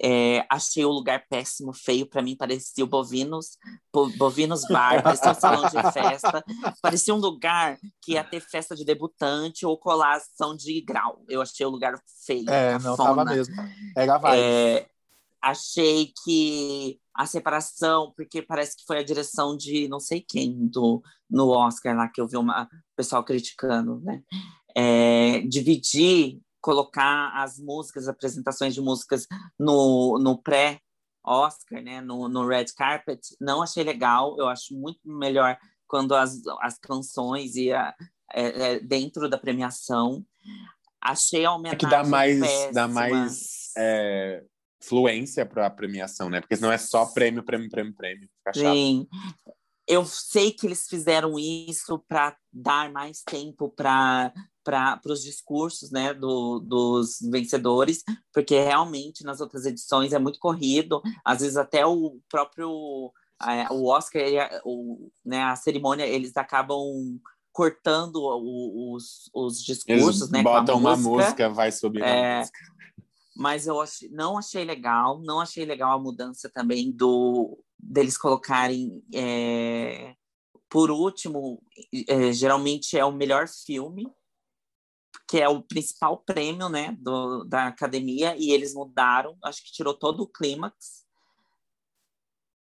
É, 0.00 0.46
achei 0.48 0.84
o 0.84 0.90
lugar 0.90 1.24
péssimo, 1.28 1.72
feio, 1.72 2.06
para 2.06 2.22
mim 2.22 2.36
parecia 2.36 2.84
o 2.84 2.86
Bovinos, 2.86 3.58
Bo- 3.92 4.08
Bovinos 4.16 4.64
Bar, 4.68 5.02
parecia 5.02 5.30
um 5.32 5.34
salão 5.34 5.66
de 5.68 5.92
festa, 5.92 6.44
parecia 6.80 7.12
um 7.14 7.18
lugar 7.18 7.76
que 8.02 8.12
ia 8.12 8.22
ter 8.22 8.40
festa 8.40 8.76
de 8.76 8.84
debutante 8.84 9.66
ou 9.66 9.76
colação 9.76 10.56
de 10.56 10.80
grau. 10.82 11.24
Eu 11.28 11.42
achei 11.42 11.66
o 11.66 11.70
lugar 11.70 12.00
feio, 12.24 12.46
É, 12.48 12.72
não 12.74 12.96
cafona. 12.96 13.14
tava 13.16 13.24
mesmo. 13.24 13.54
Era 13.96 14.14
a 14.14 14.18
vibe. 14.18 14.40
É, 14.40 14.88
achei 15.42 16.12
que 16.24 17.00
a 17.14 17.26
separação, 17.26 18.12
porque 18.16 18.40
parece 18.40 18.76
que 18.76 18.84
foi 18.86 18.98
a 18.98 19.04
direção 19.04 19.56
de 19.56 19.88
não 19.88 19.98
sei 19.98 20.20
quem 20.20 20.68
do, 20.68 21.02
no 21.28 21.48
Oscar 21.48 21.96
lá 21.96 22.08
que 22.08 22.20
eu 22.20 22.28
vi 22.28 22.36
uma 22.36 22.64
o 22.64 22.68
pessoal 22.96 23.24
criticando, 23.24 24.00
né? 24.00 24.22
É, 24.76 25.40
dividir, 25.40 26.38
colocar 26.60 27.32
as 27.34 27.58
músicas, 27.58 28.08
apresentações 28.08 28.74
de 28.74 28.80
músicas 28.80 29.26
no, 29.58 30.18
no 30.18 30.40
pré-Oscar, 30.42 31.82
né? 31.82 32.00
No, 32.00 32.28
no 32.28 32.46
red 32.46 32.66
carpet, 32.76 33.20
não 33.40 33.62
achei 33.62 33.84
legal. 33.84 34.36
Eu 34.38 34.48
acho 34.48 34.74
muito 34.74 35.00
melhor 35.04 35.56
quando 35.86 36.14
as, 36.14 36.40
as 36.60 36.78
canções 36.78 37.54
e 37.56 37.72
a, 37.72 37.94
é, 38.32 38.72
é, 38.72 38.80
dentro 38.80 39.28
da 39.28 39.38
premiação. 39.38 40.24
Achei 41.00 41.44
a 41.44 41.48
É 41.48 41.50
homenagem 41.50 41.78
que 41.78 41.86
dá 41.86 42.04
mais, 42.04 42.40
péssima. 42.40 42.72
dá 42.72 42.88
mais 42.88 43.70
é, 43.76 44.44
fluência 44.82 45.46
pra 45.46 45.70
premiação, 45.70 46.28
né? 46.28 46.40
Porque 46.40 46.56
senão 46.56 46.72
é 46.72 46.78
só 46.78 47.06
prêmio, 47.06 47.44
prêmio, 47.44 47.70
prêmio, 47.70 47.94
prêmio. 47.94 48.28
Sim. 48.54 49.06
Eu 49.86 50.04
sei 50.04 50.52
que 50.52 50.66
eles 50.66 50.86
fizeram 50.86 51.38
isso 51.38 51.98
para 52.06 52.36
dar 52.52 52.92
mais 52.92 53.22
tempo 53.22 53.70
para 53.70 54.32
para 54.68 55.00
os 55.06 55.22
discursos 55.22 55.90
né, 55.90 56.12
do, 56.12 56.58
dos 56.60 57.18
vencedores, 57.30 58.04
porque 58.34 58.60
realmente 58.60 59.24
nas 59.24 59.40
outras 59.40 59.64
edições 59.64 60.12
é 60.12 60.18
muito 60.18 60.38
corrido, 60.38 61.00
às 61.24 61.40
vezes 61.40 61.56
até 61.56 61.86
o 61.86 62.18
próprio 62.28 63.10
é, 63.42 63.72
o 63.72 63.86
Oscar, 63.86 64.20
ele- 64.20 64.60
o, 64.64 65.10
né, 65.24 65.42
a 65.44 65.56
cerimônia, 65.56 66.04
eles 66.06 66.36
acabam 66.36 66.82
cortando 67.50 68.16
o- 68.16 68.94
os, 68.94 69.30
os 69.32 69.62
discursos, 69.64 70.22
Eles 70.22 70.30
né, 70.30 70.42
botam 70.42 70.76
uma 70.76 70.90
música. 70.96 71.08
música, 71.24 71.48
vai 71.48 71.72
subir 71.72 72.02
É, 72.02 72.38
música. 72.40 72.58
mas 73.36 73.66
eu 73.66 73.80
achei- 73.80 74.10
não 74.10 74.36
achei 74.36 74.64
legal, 74.64 75.18
não 75.22 75.40
achei 75.40 75.64
legal 75.64 75.92
a 75.98 76.02
mudança 76.02 76.50
também 76.50 76.90
do 76.92 77.58
deles 77.78 78.18
colocarem 78.18 79.02
é, 79.14 80.14
por 80.68 80.90
último, 80.90 81.62
é, 82.06 82.30
geralmente 82.32 82.98
é 82.98 83.04
o 83.04 83.10
melhor 83.12 83.48
filme, 83.48 84.06
que 85.28 85.38
é 85.38 85.48
o 85.48 85.62
principal 85.62 86.16
prêmio, 86.24 86.70
né, 86.70 86.96
do, 86.98 87.44
da 87.44 87.66
academia, 87.66 88.34
e 88.36 88.50
eles 88.50 88.72
mudaram, 88.72 89.36
acho 89.44 89.62
que 89.62 89.72
tirou 89.72 89.92
todo 89.92 90.22
o 90.22 90.26
clímax. 90.26 91.06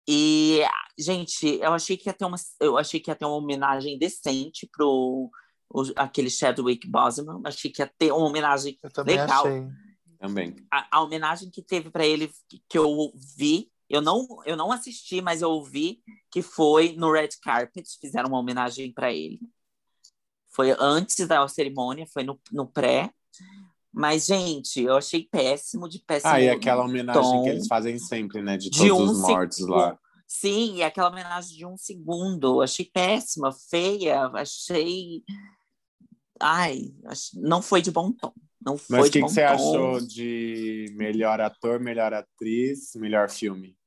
E, 0.05 0.61
gente, 0.99 1.47
eu 1.61 1.73
achei 1.73 1.95
que 1.95 2.09
ia 2.09 2.13
ter 2.13 2.25
uma, 2.25 2.37
eu 2.59 2.77
achei 2.77 2.99
que 2.99 3.09
ia 3.09 3.15
ter 3.15 3.25
uma 3.25 3.35
homenagem 3.35 3.97
decente 3.97 4.67
pro 4.71 5.31
o, 5.69 5.83
aquele 5.95 6.29
Chadwick 6.29 6.87
Boseman, 6.87 7.41
achei 7.45 7.71
que 7.71 7.81
ia 7.81 7.91
ter 7.97 8.11
uma 8.11 8.25
homenagem 8.25 8.77
Eu 8.83 8.91
também 8.91 9.17
legal 9.17 9.45
achei. 9.45 9.67
Também. 10.19 10.55
a, 10.71 10.97
a 10.97 11.03
homenagem 11.03 11.49
que 11.49 11.61
teve 11.61 11.89
para 11.89 12.05
ele 12.05 12.31
que, 12.49 12.61
que 12.67 12.77
eu 12.77 13.11
vi, 13.15 13.71
eu 13.89 14.01
não, 14.01 14.27
eu 14.45 14.57
não 14.57 14.71
assisti, 14.71 15.21
mas 15.21 15.41
eu 15.41 15.51
ouvi 15.51 16.01
que 16.31 16.41
foi 16.41 16.93
no 16.97 17.11
red 17.11 17.29
carpet, 17.41 17.85
fizeram 18.01 18.29
uma 18.29 18.39
homenagem 18.39 18.91
para 18.91 19.13
ele. 19.13 19.39
Foi 20.57 20.75
antes 20.79 21.27
da 21.27 21.47
cerimônia, 21.47 22.07
foi 22.11 22.23
no, 22.23 22.39
no 22.51 22.65
pré. 22.65 23.11
Mas, 23.93 24.25
gente, 24.25 24.81
eu 24.81 24.97
achei 24.97 25.27
péssimo, 25.31 25.87
de 25.87 25.99
péssimo. 25.99 26.33
Ah, 26.33 26.41
e 26.41 26.49
aquela 26.49 26.83
homenagem 26.83 27.21
tom. 27.21 27.43
que 27.43 27.49
eles 27.49 27.67
fazem 27.67 27.99
sempre, 27.99 28.41
né? 28.41 28.57
De 28.57 28.71
De 28.71 28.79
todos 28.89 28.91
um 29.07 29.11
os 29.11 29.19
mortos 29.19 29.57
segundo. 29.57 29.75
lá. 29.75 29.99
Sim, 30.27 30.77
e 30.77 30.83
aquela 30.83 31.09
homenagem 31.09 31.55
de 31.57 31.65
um 31.65 31.77
segundo. 31.77 32.61
Achei 32.63 32.85
péssima, 32.85 33.51
feia, 33.69 34.25
achei. 34.33 35.21
Ai, 36.39 36.91
não 37.35 37.61
foi 37.61 37.81
de 37.81 37.91
bom 37.91 38.11
tom. 38.11 38.33
Não 38.59 38.77
foi 38.79 38.97
Mas 38.97 39.07
o 39.09 39.11
que, 39.11 39.21
que 39.21 39.29
você 39.29 39.45
tom. 39.45 39.53
achou 39.53 40.01
de 40.01 40.87
melhor 40.97 41.39
ator, 41.39 41.79
melhor 41.79 42.13
atriz, 42.13 42.93
melhor 42.95 43.29
filme? 43.29 43.77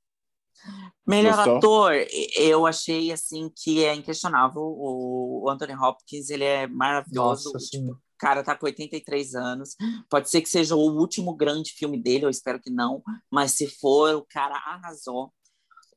Melhor 1.06 1.34
Gostou? 1.36 1.56
ator, 1.56 1.92
eu 2.36 2.66
achei 2.66 3.10
assim 3.10 3.50
que 3.56 3.84
é 3.84 3.94
inquestionável. 3.94 4.60
O 4.62 5.46
Anthony 5.48 5.74
Hopkins, 5.74 6.30
ele 6.30 6.44
é 6.44 6.66
maravilhoso. 6.66 7.52
Nossa, 7.52 7.58
sim. 7.58 7.88
O 7.90 7.96
cara 8.18 8.42
tá 8.42 8.54
com 8.54 8.66
83 8.66 9.34
anos. 9.34 9.70
Pode 10.10 10.28
ser 10.28 10.42
que 10.42 10.48
seja 10.48 10.76
o 10.76 10.78
último 10.98 11.34
grande 11.34 11.72
filme 11.72 12.00
dele, 12.00 12.26
eu 12.26 12.30
espero 12.30 12.60
que 12.60 12.70
não. 12.70 13.02
Mas 13.30 13.52
se 13.52 13.66
for, 13.66 14.14
o 14.14 14.26
cara 14.28 14.54
arrasou. 14.56 15.32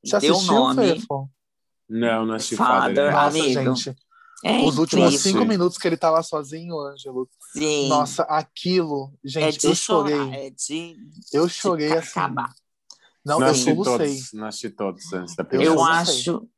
Já 0.04 0.20
Deu 0.20 0.34
assistiu, 0.36 0.54
nome. 0.54 0.88
Fefo? 1.00 1.30
Não, 1.90 2.26
não 2.26 2.36
assisti 2.36 2.56
Father. 2.56 3.12
Father. 3.12 3.12
Nossa, 3.12 3.28
Amigo. 3.40 3.76
gente. 3.76 3.96
É 4.46 4.58
Os 4.66 4.78
últimos 4.78 5.14
incrível. 5.14 5.32
cinco 5.32 5.46
minutos 5.46 5.78
que 5.78 5.88
ele 5.88 5.96
tá 5.96 6.10
lá 6.10 6.22
sozinho, 6.22 6.78
Ângelo. 6.78 7.30
Sim. 7.54 7.88
Nossa, 7.88 8.24
aquilo, 8.24 9.14
é 9.24 9.28
gente, 9.30 9.60
de 9.60 9.68
eu 9.68 9.76
chorar, 9.76 10.10
chorei. 10.10 10.48
é 10.48 10.50
de, 10.50 10.98
Eu 11.32 11.48
de 11.48 11.54
chorei 11.54 11.94
assim. 11.94 12.10
acabar. 12.20 12.54
Não, 13.26 13.40
Não 13.40 13.48
eu 13.48 13.52
assisti 13.52 13.72
solucei. 13.74 13.98
todos, 13.98 14.34
não 14.34 14.46
assisti 14.48 14.70
todos 14.70 15.14
antes 15.14 15.36
da 15.36 15.44
Eu 15.44 15.48
primeira. 15.48 15.74
Eu 15.74 15.80
sei. 15.80 15.88
acho, 15.88 16.50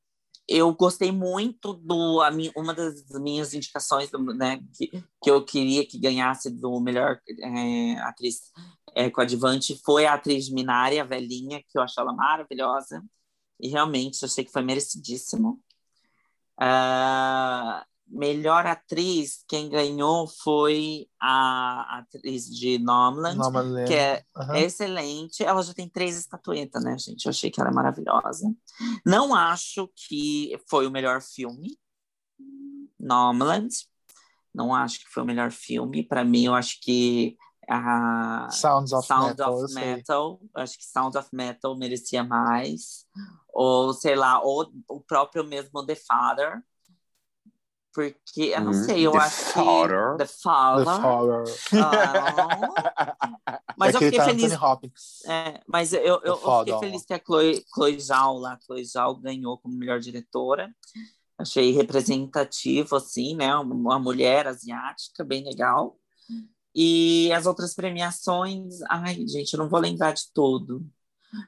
eu 0.47 0.74
gostei 0.74 1.11
muito 1.11 1.74
do 1.74 2.22
a 2.22 2.32
minha, 2.32 2.51
uma 2.55 2.74
das 2.74 3.03
minhas 3.20 3.53
indicações 3.53 4.10
do, 4.11 4.19
né, 4.34 4.60
que, 4.76 4.88
que 5.22 5.30
eu 5.31 5.44
queria 5.44 5.85
que 5.88 5.99
ganhasse 5.99 6.49
do 6.49 6.80
melhor 6.80 7.19
é, 7.40 7.98
atriz 7.99 8.52
é, 8.95 9.10
coadjuvante 9.10 9.80
foi 9.84 10.06
a 10.06 10.14
atriz 10.14 10.49
Minari, 10.49 10.99
a 10.99 11.03
velhinha, 11.03 11.61
que 11.68 11.77
eu 11.77 11.81
achei 11.81 12.02
ela 12.02 12.14
maravilhosa. 12.14 13.03
E 13.60 13.69
realmente 13.69 14.23
achei 14.23 14.44
que 14.44 14.52
foi 14.52 14.61
merecidíssimo. 14.61 15.61
Ah, 16.57 17.85
melhor 18.16 18.66
atriz, 18.66 19.44
quem 19.48 19.70
ganhou 19.70 20.28
foi 20.28 21.08
a 21.22 22.00
atriz 22.00 22.46
de 22.46 22.80
Nomadland, 22.80 23.38
Nomadland. 23.38 23.88
que 23.88 23.94
é 23.94 24.24
Aham. 24.36 24.58
excelente. 24.58 25.44
Ela 25.44 25.62
já 25.62 25.74
tem 25.74 25.90
três 25.90 26.18
estatuetas, 26.18 26.84
né, 26.84 26.98
gente? 26.98 27.26
Eu 27.26 27.30
achei 27.30 27.52
que 27.52 27.60
ela 27.60 27.70
é 27.70 27.74
maravilhosa. 27.74 28.54
Não 29.06 29.36
acho 29.36 29.90
que 29.96 30.58
foi 30.70 30.88
o 30.88 30.92
melhor 30.92 31.22
filme, 31.22 31.78
Nomadland. 33.00 33.70
Não 34.54 34.74
acho 34.74 35.00
que 35.00 35.10
foi 35.10 35.24
o 35.24 35.26
melhor 35.26 35.52
filme. 35.52 36.02
Para 36.08 36.24
mim, 36.24 36.46
eu 36.46 36.56
acho 36.56 36.80
que 36.82 37.36
a 37.70 38.48
Sounds 38.52 38.94
of 38.94 39.08
Sound 39.08 39.30
Metal, 39.30 39.64
of. 39.64 39.74
Metal, 39.74 40.42
acho 40.56 40.78
que 40.78 40.86
Sound 40.86 41.18
of 41.18 41.30
Metal 41.34 41.76
merecia 41.78 42.24
mais. 42.24 43.06
Ou, 43.54 43.94
sei 43.94 44.16
lá, 44.16 44.42
ou 44.42 44.72
o 44.90 45.02
próprio 45.02 45.44
mesmo 45.44 45.86
The 45.86 45.96
Father. 45.96 46.64
Porque, 47.95 48.51
eu 48.53 48.59
não 48.61 48.72
Hum, 48.72 48.84
sei, 48.84 49.07
eu 49.07 49.13
The 49.13 49.17
acho 49.19 49.35
Father. 49.53 50.11
que... 50.11 50.17
The 50.17 50.26
The 50.26 50.27
Father. 50.27 50.85
Father. 50.85 51.43
Ah. 51.81 53.65
Mas 53.77 53.93
eu 53.93 53.97
Aquele 53.99 54.11
fiquei 54.11 54.19
tá 54.19 54.26
feliz. 54.26 55.26
É, 55.26 55.61
mas 55.65 55.93
eu, 55.93 56.01
eu, 56.03 56.19
eu 56.26 56.38
fiquei 56.65 56.80
feliz 56.80 57.05
que 57.05 57.13
a 57.13 57.22
Chloe, 57.26 57.63
Chloe 57.73 57.97
Zhao 57.99 58.38
lá, 58.38 58.59
Chloe 58.65 58.84
Zhao 58.84 59.15
ganhou 59.15 59.57
como 59.59 59.77
melhor 59.77 59.99
diretora. 60.01 60.69
Achei 61.38 61.72
representativo, 61.72 62.97
assim, 62.97 63.34
né? 63.35 63.55
Uma, 63.55 63.97
mulher 63.97 64.45
asiática, 64.47 65.23
bem 65.23 65.45
legal. 65.45 65.97
E 66.76 67.31
as 67.31 67.45
outras 67.45 67.73
premiações, 67.73 68.81
ai, 68.89 69.26
gente, 69.26 69.53
eu 69.53 69.59
não 69.59 69.69
vou 69.69 69.80
lembrar 69.80 70.11
de 70.13 70.23
tudo. 70.34 70.85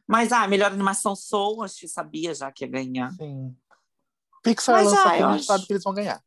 Mas, 0.08 0.32
ah, 0.32 0.48
melhor 0.48 0.72
animação 0.72 1.14
Soul, 1.14 1.64
acho 1.64 1.78
que 1.82 1.88
sabia 1.90 2.34
já 2.34 2.50
que 2.54 2.64
ia 2.64 2.72
ganhar. 2.72 3.12
Sim. 3.14 3.54
Pixar 4.44 4.76
Mas, 4.76 4.86
lança 4.88 5.02
ah, 5.02 5.10
filme, 5.10 5.20
eu 5.22 5.28
a 5.28 5.34
acho- 5.34 5.44
sabe 5.44 5.66
que 5.66 5.74
eles 5.74 5.84
vão 5.84 5.94
ganhar. 5.94 6.22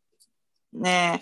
Né? 0.73 1.21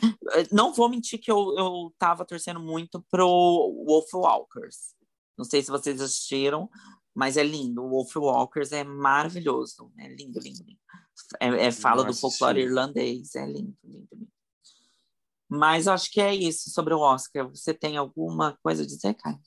Não 0.53 0.73
vou 0.73 0.89
mentir 0.89 1.19
que 1.19 1.31
eu, 1.31 1.55
eu 1.57 1.95
tava 1.99 2.25
torcendo 2.25 2.61
muito 2.61 3.05
pro 3.11 3.85
Wolf 3.87 4.13
Walkers. 4.13 4.95
Não 5.37 5.45
sei 5.45 5.63
se 5.63 5.71
vocês 5.71 6.01
assistiram, 6.01 6.69
mas 7.15 7.37
é 7.37 7.43
lindo. 7.43 7.83
O 7.83 7.91
Wolf 7.91 8.17
Walkers 8.17 8.73
é 8.73 8.85
maravilhoso. 8.85 9.91
É 9.99 10.09
lindo, 10.09 10.39
lindo, 10.41 10.65
lindo. 10.65 10.81
É, 11.41 11.67
é 11.67 11.73
fala 11.73 12.03
Não 12.03 12.11
do 12.11 12.17
folclore 12.17 12.61
irlandês. 12.61 13.35
É 13.35 13.47
lindo, 13.47 13.77
lindo, 13.83 14.09
lindo. 14.13 14.29
Mas 15.49 15.89
acho 15.89 16.11
que 16.11 16.21
é 16.21 16.35
isso 16.35 16.71
sobre 16.71 16.93
o 16.93 17.01
Oscar. 17.01 17.49
Você 17.49 17.73
tem 17.73 17.97
alguma 17.97 18.59
coisa 18.63 18.83
a 18.83 18.87
dizer, 18.87 19.15
Caio? 19.15 19.41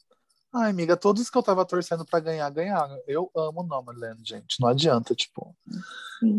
Ai, 0.53 0.69
amiga, 0.69 0.97
todos 0.97 1.29
que 1.29 1.37
eu 1.37 1.43
tava 1.43 1.65
torcendo 1.65 2.05
pra 2.05 2.19
ganhar, 2.19 2.49
ganharam. 2.49 2.99
Eu 3.07 3.31
amo 3.35 3.63
Nomadland, 3.63 4.21
gente. 4.27 4.59
Não 4.59 4.67
adianta, 4.67 5.15
tipo. 5.15 5.55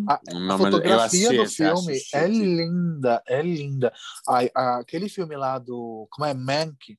A, 0.07 0.15
a 0.15 0.21
Não, 0.35 0.51
eu 0.51 0.59
fotografia 0.59 1.29
assisti 1.29 1.37
do 1.37 1.47
filme 1.47 1.99
é 2.13 2.27
linda, 2.29 3.23
é 3.27 3.43
linda. 3.43 3.93
Ai, 4.29 4.51
a- 4.55 4.79
aquele 4.79 5.09
filme 5.09 5.35
lá 5.37 5.59
do. 5.59 6.07
Como 6.11 6.27
é? 6.27 6.35
Mank, 6.35 6.99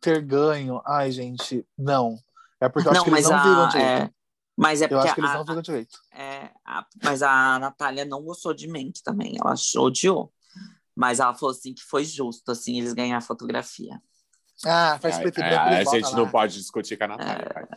ter 0.00 0.22
ganho. 0.22 0.80
Ai, 0.86 1.10
gente, 1.10 1.66
não. 1.76 2.16
É 2.60 2.68
porque 2.68 2.86
eu 2.88 2.92
acho 2.92 3.04
que 3.04 3.10
eles 3.10 3.24
não 3.24 3.42
viram 3.42 3.68
direito. 3.68 3.88
é, 4.02 4.10
mas 4.56 4.82
é 4.82 4.84
Eu 4.84 4.88
porque 4.90 5.04
acho 5.08 5.14
que 5.14 5.20
eles 5.20 5.30
a- 5.30 5.34
não 5.34 5.44
viram 5.44 5.62
direito. 5.62 5.98
É, 6.12 6.50
a- 6.64 6.86
mas 7.02 7.22
a 7.22 7.58
Natália 7.58 8.04
não 8.04 8.22
gostou 8.22 8.54
de 8.54 8.68
Mank 8.68 9.02
também, 9.02 9.36
ela 9.38 9.52
achou, 9.52 9.86
odiou. 9.86 10.32
Mas 10.94 11.18
ela 11.20 11.34
falou 11.34 11.54
assim 11.54 11.74
que 11.74 11.82
foi 11.82 12.04
justo, 12.04 12.52
assim, 12.52 12.78
eles 12.78 12.92
ganhar 12.92 13.16
a 13.16 13.20
fotografia. 13.22 14.00
Ah, 14.64 14.98
faz 15.00 15.18
preto 15.18 15.40
e 15.40 15.42
branco. 15.42 15.68
a 15.68 15.84
gente 15.84 16.02
botam 16.02 16.16
não 16.16 16.24
lá. 16.24 16.30
pode 16.30 16.54
discutir 16.54 16.96
com 16.96 17.04
a 17.04 17.08
Natália. 17.08 17.46
cara. 17.46 17.68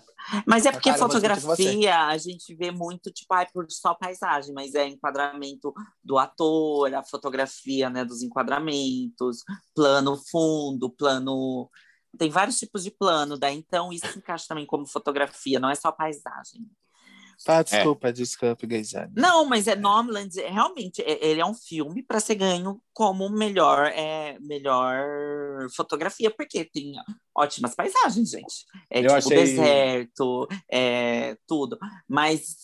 Mas 0.45 0.65
é 0.65 0.71
porque 0.71 0.89
Natália, 0.89 1.07
fotografia 1.07 2.05
a 2.07 2.17
gente 2.17 2.53
vê 2.55 2.71
muito, 2.71 3.11
tipo, 3.11 3.33
ai, 3.33 3.47
por 3.51 3.65
só 3.69 3.93
paisagem, 3.93 4.53
mas 4.53 4.75
é 4.75 4.87
enquadramento 4.87 5.73
do 6.03 6.17
ator, 6.17 6.93
a 6.93 7.03
fotografia, 7.03 7.89
né, 7.89 8.05
dos 8.05 8.21
enquadramentos, 8.21 9.43
plano 9.73 10.19
fundo, 10.29 10.89
plano. 10.89 11.69
Tem 12.17 12.29
vários 12.29 12.57
tipos 12.57 12.83
de 12.83 12.91
plano, 12.91 13.37
daí 13.37 13.55
então 13.57 13.91
isso 13.91 14.07
se 14.07 14.19
encaixa 14.19 14.45
também 14.47 14.65
como 14.65 14.87
fotografia, 14.87 15.59
não 15.59 15.69
é 15.69 15.75
só 15.75 15.91
paisagem. 15.91 16.65
Tá, 17.43 17.61
desculpa, 17.63 18.11
desculpa, 18.13 18.65
Gaysane. 18.67 19.11
Não, 19.15 19.45
mas 19.45 19.67
é 19.67 19.75
Nomadland, 19.75 20.39
é, 20.39 20.49
realmente, 20.49 21.01
é- 21.01 21.25
ele 21.25 21.41
é 21.41 21.45
um 21.45 21.53
filme 21.53 22.01
para 22.03 22.19
ser 22.19 22.35
ganho 22.35 22.81
como 22.93 23.29
melhor, 23.29 23.87
é, 23.87 24.37
melhor 24.39 25.05
fotografia, 25.75 26.31
porque 26.31 26.63
tem 26.65 26.93
ótimas 27.35 27.75
paisagens, 27.75 28.29
gente. 28.29 28.65
É 28.89 28.99
Eu 28.99 29.03
tipo 29.03 29.13
achei- 29.15 29.37
deserto, 29.37 30.47
é 30.71 31.37
tudo. 31.47 31.77
Mas 32.07 32.55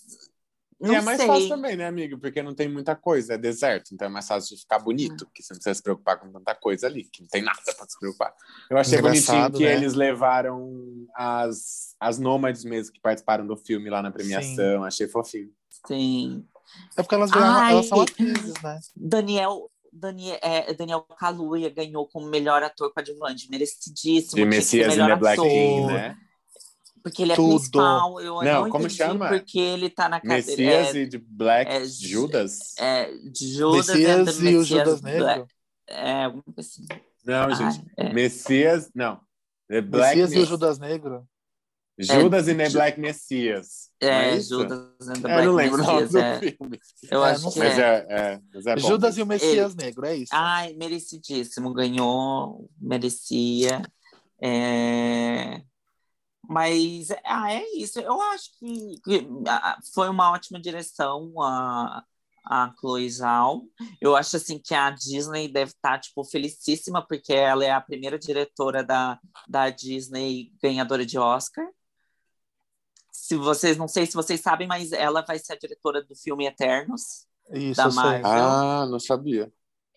não 0.82 0.94
e 0.94 0.98
é 0.98 1.02
mais 1.02 1.18
sei. 1.18 1.28
fácil 1.28 1.49
também, 1.49 1.78
né, 1.78 1.86
amigo? 1.86 2.18
Porque 2.18 2.41
não 2.41 2.56
tem 2.56 2.68
muita 2.68 2.95
coisa, 2.95 3.36
é 3.36 3.38
deserto, 3.38 3.94
então 3.94 4.08
é 4.08 4.10
mais 4.10 4.28
fácil 4.28 4.56
de 4.56 4.62
ficar 4.62 4.80
bonito, 4.80 5.30
que 5.34 5.44
você 5.44 5.53
não 5.53 5.58
precisa 5.58 5.76
se 5.76 5.84
preocupar 5.84 6.20
com 6.20 6.32
tanta 6.32 6.56
coisa 6.56 6.88
ali, 6.88 7.03
que 7.03 7.22
não 7.22 7.28
tem 7.28 7.44
nada 7.44 7.60
pra 7.64 7.88
se 7.88 7.99
preocupar. 7.99 8.34
Eu 8.70 8.78
achei 8.78 8.98
Engraçado, 8.98 9.52
bonitinho 9.52 9.60
que 9.60 9.66
né? 9.66 9.74
eles 9.76 9.94
levaram 9.94 11.08
as, 11.16 11.95
as 11.99 12.18
nômades 12.18 12.64
mesmo 12.64 12.94
que 12.94 12.99
participaram 12.99 13.45
do 13.45 13.56
filme 13.56 13.90
lá 13.90 14.02
na 14.02 14.12
premiação, 14.12 14.84
achei 14.84 15.08
fofinho. 15.08 15.52
Sim. 15.88 16.44
É 16.98 17.03
porque 17.03 17.16
elas, 17.16 17.30
viraram, 17.30 17.53
Ai. 17.53 17.74
elas 17.74 17.88
são 17.88 18.02
atrizes, 18.02 18.53
né? 18.64 18.80
Daniel. 18.95 19.70
Daniel, 19.94 20.40
é, 20.41 20.74
Daniel 20.74 21.02
Kaluuya 21.02 21.70
ganhou 21.70 22.08
como 22.08 22.26
melhor 22.26 22.64
ator 22.64 22.94
coadjuvante, 22.94 23.52
merecidíssimo. 23.52 24.38
De 24.38 24.45
Messias 24.45 24.95
e 24.95 25.16
Black 25.18 25.41
King, 25.41 25.86
né? 25.88 26.18
Porque 27.03 27.22
ele 27.23 27.32
é 27.34 27.36
Tudo. 27.36 27.56
principal. 27.56 28.19
Eu 28.22 28.36
Não, 28.44 28.64
não, 28.64 28.69
como 28.69 28.90
chama? 28.90 29.28
Porque 29.30 29.60
ele 29.60 29.90
tá 29.90 30.07
na 30.07 30.19
cadeira. 30.19 30.45
Messias 30.45 30.95
e 30.95 31.06
de 31.07 31.18
Black 31.18 31.72
é, 31.72 31.86
Judas? 31.86 32.78
É, 32.78 33.11
Judas 33.36 33.90
and 33.90 33.95
Messias 34.26 34.41
e 34.41 34.56
o 34.56 34.64
Judas 34.64 35.02
Black. 35.02 35.19
Negro. 35.19 35.48
É, 35.88 36.23
alguma 36.26 36.44
coisa 36.44 36.60
assim. 36.69 36.86
Não, 37.26 37.44
Ah, 37.45 37.53
gente. 37.53 37.86
é. 37.98 38.14
Messias, 38.14 38.90
não. 38.95 39.19
The 39.68 39.82
Black 39.82 40.18
Messias 40.18 40.34
e 40.34 40.40
o 40.40 40.45
Judas 40.45 40.80
Negro. 40.80 41.28
Judas 41.99 42.48
e 42.48 42.56
The 42.56 42.65
Ju- 42.69 42.73
Black 42.78 42.99
Messias. 42.99 43.90
É, 44.02 44.36
isso? 44.36 44.60
Judas 44.61 45.07
and 45.07 45.14
the 45.14 45.19
É, 45.19 45.22
Black 45.22 45.40
eu 45.40 45.45
não 45.45 45.53
lembro 45.56 45.84
o 45.84 45.86
nome 45.86 46.07
do 46.07 46.18
é. 46.18 46.40
filme. 46.40 46.80
Eu 47.11 47.23
É, 47.26 47.32
acho 47.32 47.44
não 47.44 47.52
que 47.52 47.60
sei. 47.60 47.69
Mas 47.69 47.80
é. 47.80 48.06
é, 48.10 48.15
é, 48.34 48.41
mas 48.53 48.65
é. 48.65 48.78
Judas 48.78 49.18
e 49.18 49.22
o 49.22 49.26
Messias 49.26 49.76
Negro, 49.76 50.06
é 50.06 50.15
isso. 50.15 50.32
Ai, 50.34 50.73
merecidíssimo. 50.73 51.73
Ganhou, 51.73 52.68
merecia. 52.80 53.82
É... 54.41 55.61
Mas 56.52 57.07
ah, 57.23 57.53
é 57.53 57.64
isso. 57.78 57.98
Eu 58.02 58.22
acho 58.22 58.52
que, 58.60 58.99
que, 59.06 59.28
ah, 59.48 59.80
foi 59.94 60.10
uma 60.10 60.32
ótima 60.32 60.60
direção 60.60 61.34
a, 61.41 62.03
a 62.45 62.73
Chloe 62.78 63.10
Zhao. 63.10 63.64
Eu 64.02 64.18
acho 64.18 64.36
assim 64.36 64.60
que 64.60 64.76
a 64.76 64.90
Disney 64.90 65.48
deve 65.48 65.72
estar 65.72 65.98
tipo 65.98 66.26
felicíssima 66.26 67.07
porque 67.07 67.32
ela 67.32 67.64
é 67.64 67.72
a 67.72 67.80
primeira 67.80 68.19
diretora 68.19 68.84
da, 68.84 69.18
da 69.48 69.69
Disney 69.69 70.52
ganhadora 70.61 71.06
de 71.06 71.18
Oscar. 71.18 71.65
Se 73.14 73.38
vocês 73.38 73.78
não 73.78 73.88
sei 73.88 74.06
se 74.06 74.14
vocês 74.14 74.41
sabem, 74.41 74.68
mas 74.68 74.91
ela 74.91 75.22
vai 75.22 75.40
ser 75.40 75.53
a 75.53 75.57
diretora 75.57 76.03
do 76.03 76.18
filme 76.18 76.45
Eternos. 76.45 77.28
Isso, 77.49 77.78
da. 77.78 77.90
Marvel. 77.91 78.26
Ah, 78.26 78.86
não 78.88 78.99
sabia. 78.99 79.49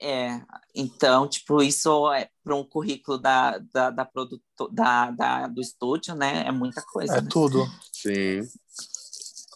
É, 0.06 0.38
então, 0.74 1.26
tipo, 1.26 1.62
isso 1.62 2.12
é 2.12 2.28
para 2.42 2.54
um 2.54 2.62
currículo 2.62 3.16
da, 3.16 3.56
da, 3.72 3.88
da, 3.90 4.04
produto, 4.04 4.42
da, 4.70 5.10
da- 5.10 5.46
do 5.46 5.62
estúdio, 5.62 6.14
né? 6.14 6.44
É 6.46 6.52
muita 6.52 6.82
coisa. 6.82 7.16
É 7.16 7.20
né? 7.22 7.28
tudo. 7.30 7.66
Sim. 7.90 8.10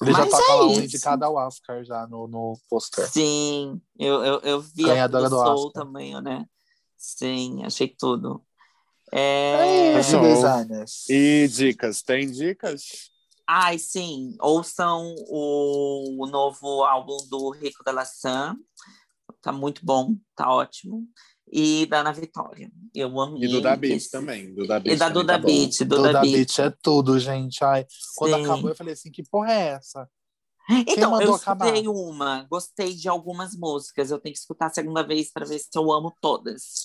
Ele 0.01 0.13
Mas 0.13 0.17
já 0.17 0.27
tá 0.27 0.39
é 0.39 0.43
falando 0.47 0.73
isso. 0.73 0.81
indicado 0.85 1.25
ao 1.27 1.35
Oscar 1.35 1.85
já 1.85 2.07
no, 2.07 2.27
no 2.29 2.59
pôster. 2.71 3.07
Sim, 3.11 3.79
eu, 3.99 4.25
eu, 4.25 4.39
eu 4.41 4.61
vi 4.63 4.85
Ganhadora 4.85 5.27
a 5.27 5.29
do 5.29 5.37
do 5.37 5.43
Soul 5.43 5.67
Oscar. 5.67 5.85
também, 5.85 6.19
né? 6.23 6.47
Sim, 6.97 7.63
achei 7.65 7.89
tudo. 7.89 8.43
É 9.13 9.97
É... 9.97 10.01
isso. 10.01 10.17
E 11.11 11.49
dicas? 11.49 12.01
Tem 12.01 12.31
dicas? 12.31 13.11
Ai, 13.47 13.79
sim, 13.79 14.35
ouçam 14.41 15.15
o, 15.29 16.23
o 16.23 16.27
novo 16.27 16.85
álbum 16.85 17.17
do 17.29 17.51
Rico 17.51 17.83
da 17.85 17.91
Laçã. 17.93 18.55
Tá 19.41 19.53
muito 19.53 19.85
bom, 19.85 20.17
tá 20.35 20.53
ótimo. 20.53 21.07
E 21.51 21.87
da 21.87 22.01
Ana 22.01 22.13
Vitória. 22.13 22.71
Eu 22.95 23.19
amei. 23.21 23.45
E 23.45 23.49
do 23.49 23.61
Da 23.61 23.77
Beat 23.77 23.97
esse- 23.97 24.11
também. 24.11 24.55
Do 24.55 24.67
Da 24.67 24.79
E 24.85 24.97
da 24.97 25.09
Duda 25.09 25.39
tá. 25.39 25.47
Beat, 25.47 25.79
Do 25.81 25.97
Duda 25.97 26.13
da 26.13 26.21
Beat. 26.23 26.59
É 26.59 26.71
tudo, 26.83 27.19
gente. 27.19 27.65
Ai, 27.65 27.87
quando 28.17 28.35
Sim. 28.37 28.45
acabou, 28.45 28.71
eu 28.71 28.77
falei 28.77 28.93
assim: 28.93 29.11
que 29.11 29.23
porra 29.23 29.53
é 29.53 29.67
essa? 29.69 30.09
Quem 30.69 30.85
Então, 30.87 31.19
eu 31.23 31.35
acabar? 31.35 31.67
escutei 31.69 31.89
uma, 31.89 32.43
gostei 32.51 32.95
de 32.95 33.09
algumas 33.09 33.57
músicas. 33.57 34.11
Eu 34.11 34.19
tenho 34.21 34.35
que 34.35 34.39
escutar 34.41 34.67
a 34.67 34.71
segunda 34.71 35.03
vez 35.03 35.33
para 35.33 35.47
ver 35.47 35.59
se 35.59 35.69
eu 35.75 35.91
amo 35.91 36.15
todas. 36.21 36.85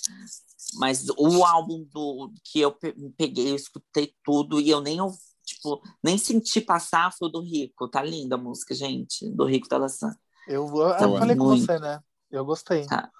Mas 0.75 1.05
o 1.17 1.43
álbum 1.43 1.83
do 1.91 2.31
que 2.45 2.61
eu 2.61 2.71
pe- 2.71 2.95
peguei, 3.17 3.51
eu 3.51 3.55
escutei 3.55 4.13
tudo 4.23 4.61
e 4.61 4.69
eu 4.69 4.79
nem 4.79 4.99
tipo, 5.45 5.81
nem 6.01 6.17
senti 6.17 6.61
passar 6.61 7.11
foi 7.11 7.27
o 7.27 7.31
do 7.31 7.41
Rico. 7.41 7.89
Tá 7.89 8.01
linda 8.01 8.35
a 8.35 8.37
música, 8.37 8.73
gente, 8.73 9.29
do 9.31 9.43
Rico 9.43 9.67
da 9.67 9.77
Laçã. 9.77 10.15
Eu, 10.47 10.65
eu 10.67 10.89
Tá 10.97 11.19
falei 11.19 11.35
com 11.35 11.43
muito. 11.43 11.65
você, 11.65 11.77
né? 11.77 11.99
Eu 12.33 12.43
gostei. 12.43 12.85
Tá. 12.87 13.03
Tá 13.03 13.11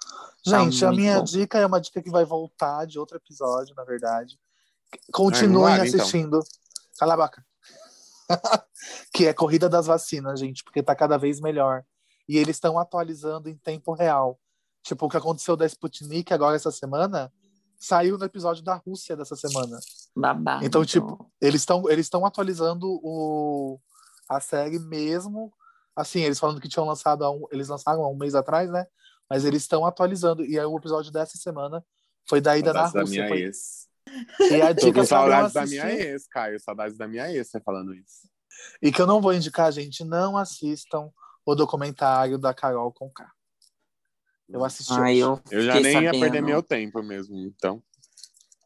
Gente, 0.44 0.84
a 0.84 0.88
muito 0.88 1.00
minha 1.00 1.18
bom. 1.18 1.24
dica 1.24 1.58
é 1.58 1.64
uma 1.64 1.80
dica 1.80 2.02
que 2.02 2.10
vai 2.10 2.24
voltar 2.24 2.84
de 2.84 2.98
outro 2.98 3.16
episódio, 3.16 3.74
na 3.74 3.84
verdade. 3.84 4.38
Continuem 5.12 5.74
então. 5.74 5.84
assistindo. 5.84 6.40
Cala 6.98 7.14
a 7.14 7.16
boca. 7.16 7.44
que 9.14 9.26
é 9.26 9.32
Corrida 9.32 9.68
das 9.68 9.86
Vacinas, 9.86 10.40
gente, 10.40 10.64
porque 10.64 10.82
tá 10.82 10.94
cada 10.94 11.16
vez 11.16 11.40
melhor. 11.40 11.84
E 12.28 12.36
eles 12.36 12.56
estão 12.56 12.78
atualizando 12.78 13.48
em 13.48 13.56
tempo 13.56 13.92
real. 13.92 14.38
Tipo, 14.82 15.06
o 15.06 15.08
que 15.08 15.16
aconteceu 15.16 15.56
da 15.56 15.66
Sputnik 15.66 16.32
agora 16.32 16.56
essa 16.56 16.70
semana 16.70 17.32
saiu 17.78 18.18
no 18.18 18.24
episódio 18.24 18.62
da 18.62 18.74
Rússia 18.74 19.16
dessa 19.16 19.36
semana. 19.36 19.78
Babado. 20.14 20.64
Então, 20.64 20.84
tipo, 20.84 21.30
Eles 21.40 21.62
estão 21.62 21.88
eles 21.88 22.06
estão 22.06 22.24
atualizando 22.24 22.86
o, 23.02 23.78
a 24.28 24.40
série 24.40 24.78
mesmo. 24.78 25.52
Assim, 25.94 26.20
eles 26.20 26.38
falando 26.38 26.60
que 26.60 26.68
tinham 26.68 26.86
lançado 26.86 27.24
há 27.24 27.30
um, 27.30 27.46
eles 27.50 27.68
lançaram 27.68 28.02
há 28.02 28.08
um 28.08 28.16
mês 28.16 28.34
atrás, 28.34 28.70
né? 28.70 28.86
Mas 29.28 29.44
eles 29.44 29.62
estão 29.62 29.84
atualizando. 29.86 30.44
E 30.44 30.58
aí 30.58 30.64
o 30.64 30.76
episódio 30.76 31.10
dessa 31.12 31.36
semana 31.38 31.84
foi 32.28 32.40
da 32.40 32.56
ida 32.56 32.72
na 32.72 32.88
Saudades 32.88 32.92
da 32.94 33.00
Rússia. 33.00 33.16
minha 33.16 33.28
Foi, 33.28 33.42
ex. 33.42 33.88
e 34.52 34.62
a 34.62 34.74
Tô 34.74 34.86
dica 34.86 34.86
com 34.86 34.92
pra 34.92 35.00
não 35.00 35.06
saudades 35.06 35.52
da 35.52 35.66
minha 35.66 35.90
ex, 35.92 36.26
Caio. 36.26 36.60
Saudades 36.60 36.96
da 36.96 37.08
minha 37.08 37.30
ex, 37.32 37.48
você 37.48 37.60
falando 37.60 37.94
isso. 37.94 38.28
E 38.82 38.92
que 38.92 39.00
eu 39.00 39.06
não 39.06 39.20
vou 39.20 39.34
indicar, 39.34 39.72
gente, 39.72 40.04
não 40.04 40.36
assistam 40.36 41.10
o 41.44 41.54
documentário 41.54 42.38
da 42.38 42.54
Carol 42.54 42.92
com 42.92 43.10
K. 43.10 43.28
Eu 44.48 44.64
assisti. 44.64 44.92
Ai, 44.92 45.16
eu, 45.16 45.40
Eu 45.50 45.62
já 45.62 45.74
nem 45.80 45.92
ia 45.92 45.92
sabendo. 46.12 46.20
perder 46.20 46.42
meu 46.42 46.62
tempo 46.62 47.02
mesmo, 47.02 47.36
então. 47.38 47.82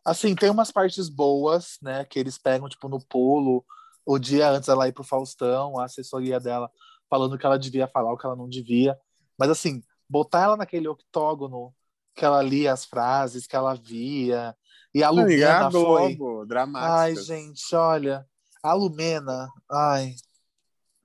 Assim, 0.05 0.35
tem 0.35 0.51
umas 0.51 0.71
partes 0.71 1.09
boas, 1.09 1.79
né? 1.83 2.05
Que 2.05 2.19
eles 2.19 2.37
pegam, 2.39 2.69
tipo, 2.69 2.89
no 2.89 2.99
pulo, 3.07 3.65
o 4.05 4.19
dia 4.19 4.51
antes 4.51 4.69
ela 4.69 4.89
ir 4.89 4.93
pro 4.93 5.05
Faustão, 5.05 5.79
a 5.79 5.85
assessoria 5.85 6.41
dela 6.41 6.71
falando 7.09 7.39
que 7.39 7.47
ela 7.47 7.59
devia 7.59 7.87
falar 7.89 8.13
o 8.13 8.17
que 8.19 8.27
ela 8.27 8.37
não 8.37 8.49
devia. 8.49 8.99
Mas, 9.39 9.51
assim, 9.51 9.83
botar 10.09 10.43
ela 10.45 10.57
naquele 10.57 10.89
octógono 10.89 11.75
que 12.15 12.25
ela 12.25 12.43
lia 12.43 12.73
as 12.73 12.85
frases, 12.85 13.47
que 13.47 13.55
ela 13.55 13.75
via, 13.75 14.57
e 14.95 15.03
a 15.05 15.09
Amiga, 15.09 15.23
Lumena 15.23 15.67
a 15.67 15.71
foi. 15.71 16.15
Globo, 16.17 16.41
Ai, 16.41 16.47
dramática. 16.47 17.23
gente, 17.23 17.75
olha. 17.75 18.27
A 18.63 18.73
Lumena, 18.73 19.49
ai. 19.71 20.17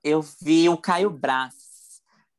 Eu 0.02 0.20
vi 0.42 0.68
o 0.68 0.76
Caio 0.76 1.10
Braz 1.10 1.54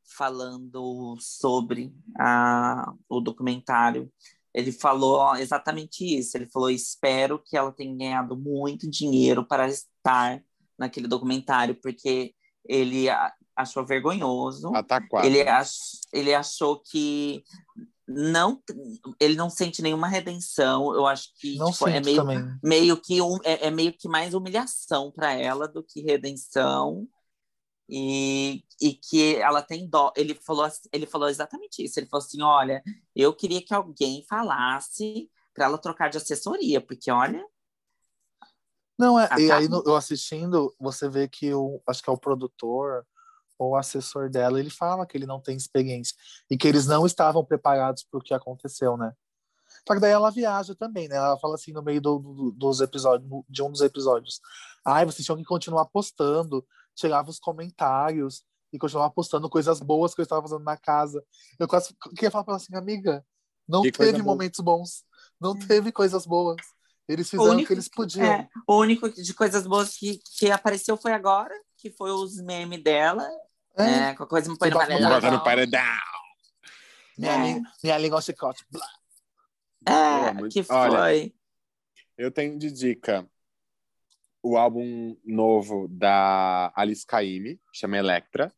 falando 0.03 1.15
sobre 1.19 1.93
a, 2.19 2.93
o 3.07 3.19
documentário. 3.21 4.11
Ele 4.53 4.71
falou 4.71 5.35
exatamente 5.35 6.03
isso. 6.03 6.35
Ele 6.37 6.47
falou: 6.47 6.69
espero 6.69 7.39
que 7.39 7.55
ela 7.55 7.71
tenha 7.71 7.95
ganhado 7.95 8.35
muito 8.35 8.89
dinheiro 8.89 9.45
para 9.45 9.67
estar 9.67 10.43
naquele 10.77 11.07
documentário, 11.07 11.75
porque 11.75 12.33
ele 12.65 13.07
achou 13.55 13.85
vergonhoso. 13.85 14.71
Ataquado. 14.73 15.25
Ele, 15.27 15.41
ach, 15.47 15.71
ele 16.13 16.33
achou 16.33 16.79
que 16.81 17.43
não, 18.07 18.61
ele 19.19 19.35
não 19.35 19.49
sente 19.49 19.81
nenhuma 19.81 20.07
redenção. 20.07 20.93
Eu 20.93 21.07
acho 21.07 21.29
que 21.39 21.57
Não 21.57 21.71
tipo, 21.71 21.87
é 21.87 21.99
meio 21.99 22.17
também. 22.17 22.59
meio 22.63 23.01
que 23.01 23.21
um, 23.21 23.37
é, 23.43 23.67
é 23.67 23.71
meio 23.71 23.93
que 23.93 24.07
mais 24.07 24.33
humilhação 24.33 25.11
para 25.11 25.33
ela 25.33 25.67
do 25.67 25.83
que 25.83 26.01
redenção 26.01 27.07
e, 27.89 28.63
e 28.81 28.93
que 28.93 29.35
ela 29.37 29.61
tem 29.61 29.87
dó. 29.89 30.11
Ele 30.15 30.35
falou, 30.35 30.67
ele 30.91 31.05
falou 31.05 31.29
exatamente 31.29 31.83
isso. 31.83 31.99
Ele 31.99 32.07
falou 32.07 32.25
assim: 32.25 32.41
olha, 32.41 32.83
eu 33.15 33.33
queria 33.33 33.61
que 33.63 33.73
alguém 33.73 34.25
falasse 34.29 35.29
para 35.53 35.65
ela 35.65 35.77
trocar 35.77 36.09
de 36.09 36.17
assessoria, 36.17 36.81
porque 36.81 37.11
olha, 37.11 37.43
Não, 38.97 39.19
é, 39.19 39.27
Ah, 39.29 39.39
e 39.39 39.47
tá. 39.47 39.57
aí 39.57 39.67
no- 39.67 39.83
eu 39.85 39.95
assistindo, 39.95 40.73
você 40.79 41.09
vê 41.09 41.27
que 41.27 41.53
o, 41.53 41.81
acho 41.87 42.01
que 42.01 42.09
é 42.09 42.13
o 42.13 42.17
produtor 42.17 43.05
ou 43.57 43.71
o 43.71 43.75
assessor 43.75 44.29
dela, 44.29 44.59
ele 44.59 44.69
fala 44.69 45.05
que 45.05 45.17
ele 45.17 45.25
não 45.25 45.39
tem 45.41 45.55
experiência 45.55 46.15
e 46.49 46.57
que 46.57 46.67
eles 46.67 46.85
não 46.87 47.05
estavam 47.05 47.43
preparados 47.43 48.03
para 48.03 48.17
o 48.19 48.21
que 48.23 48.33
aconteceu, 48.33 48.97
né? 48.97 49.13
Só 49.87 49.93
que 49.93 49.99
daí 49.99 50.11
ela 50.11 50.31
viaja 50.31 50.73
também, 50.75 51.07
né? 51.07 51.15
Ela 51.15 51.37
fala 51.39 51.55
assim 51.55 51.71
no 51.71 51.81
meio 51.83 52.01
do, 52.01 52.19
do- 52.19 52.51
dos 52.51 52.81
episódios, 52.81 53.29
de 53.49 53.61
um 53.63 53.71
dos 53.71 53.81
episódios. 53.81 54.39
Ai, 54.85 55.05
vocês 55.05 55.25
tinham 55.25 55.37
que 55.37 55.43
continuar 55.43 55.85
postando, 55.85 56.65
tirava 56.95 57.29
os 57.29 57.39
comentários 57.39 58.43
e 58.73 58.77
continuar 58.79 59.09
postando 59.11 59.49
coisas 59.49 59.79
boas 59.79 60.13
que 60.13 60.21
eu 60.21 60.23
estava 60.23 60.41
fazendo 60.41 60.63
na 60.63 60.77
casa. 60.77 61.23
Eu 61.59 61.67
quase 61.67 61.95
queria 62.15 62.31
falar 62.31 62.43
para 62.43 62.53
ela 62.53 62.61
assim, 62.61 62.75
amiga, 62.75 63.25
não 63.67 63.81
Que 63.81 63.91
teve 63.91 64.13
boa. 64.21 64.23
momentos 64.23 64.59
bons, 64.59 65.03
não 65.39 65.57
teve 65.57 65.91
coisas 65.91 66.25
boas. 66.25 66.57
Eles 67.07 67.29
fizeram 67.29 67.49
o 67.51 67.53
único 67.53 67.67
que 67.67 67.73
eles 67.73 67.87
podiam. 67.87 68.25
é, 68.25 68.49
o 68.67 68.77
único 68.79 69.07
de 69.09 69.33
coisas 69.33 69.67
boas 69.67 69.95
que, 69.95 70.19
que 70.37 70.49
apareceu 70.49 70.97
foi 70.97 71.13
agora, 71.13 71.53
que 71.77 71.89
foi 71.91 72.11
os 72.11 72.37
memes 72.41 72.81
dela, 72.83 73.27
É. 73.77 74.09
é, 74.11 74.15
com 74.15 74.23
a 74.23 74.27
coisa 74.27 74.49
me 74.51 74.57
põe 74.57 74.69
no 74.69 74.77
paredão. 74.77 75.09
Bota 75.09 75.31
no 75.31 75.43
paredão. 75.43 75.81
Minha, 77.17 77.33
É. 77.33 77.37
língua, 77.45 77.71
minha 77.83 77.97
língua 77.97 78.21
chicote. 78.21 78.65
É, 79.87 80.33
Pô, 80.33 80.47
que 80.49 80.63
foi. 80.63 80.75
olha, 80.75 81.33
Eu 82.17 82.31
tenho 82.31 82.57
de 82.57 82.71
dica 82.71 83.27
o 84.41 84.57
álbum 84.57 85.17
novo 85.25 85.87
da 85.89 86.71
Alice 86.75 87.05
Caymmi, 87.05 87.59
chama 87.73 87.97
Electra. 87.97 88.51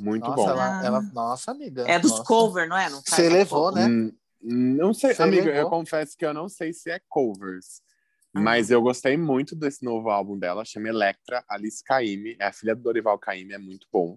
Muito 0.00 0.24
Nossa, 0.28 0.42
bom. 0.42 0.48
ela, 0.50 0.84
ela- 0.84 1.02
nossa, 1.12 1.50
amiga. 1.52 1.84
é 1.88 1.98
dos 1.98 2.10
nossa. 2.10 2.24
cover, 2.24 2.68
não 2.68 2.76
é? 2.76 2.88
Você 2.88 3.28
levou, 3.28 3.70
né? 3.72 3.86
Hum, 3.86 4.12
Não 4.44 4.92
sei, 4.92 5.14
Você 5.14 5.22
amiga, 5.22 5.48
eu 5.50 5.54
levou? 5.54 5.70
confesso 5.70 6.16
que 6.16 6.26
eu 6.26 6.34
não 6.34 6.48
sei 6.48 6.72
se 6.72 6.90
é 6.90 7.00
covers. 7.08 7.80
Mas 8.34 8.70
eu 8.70 8.80
gostei 8.80 9.16
muito 9.16 9.54
desse 9.54 9.84
novo 9.84 10.08
álbum 10.10 10.38
dela, 10.38 10.64
chama 10.64 10.88
Electra, 10.88 11.44
Alice 11.48 11.82
Caymmi, 11.84 12.36
é 12.40 12.46
a 12.46 12.52
filha 12.52 12.74
do 12.74 12.82
Dorival 12.82 13.18
Caymmi, 13.18 13.52
é 13.52 13.58
muito 13.58 13.86
bom. 13.92 14.16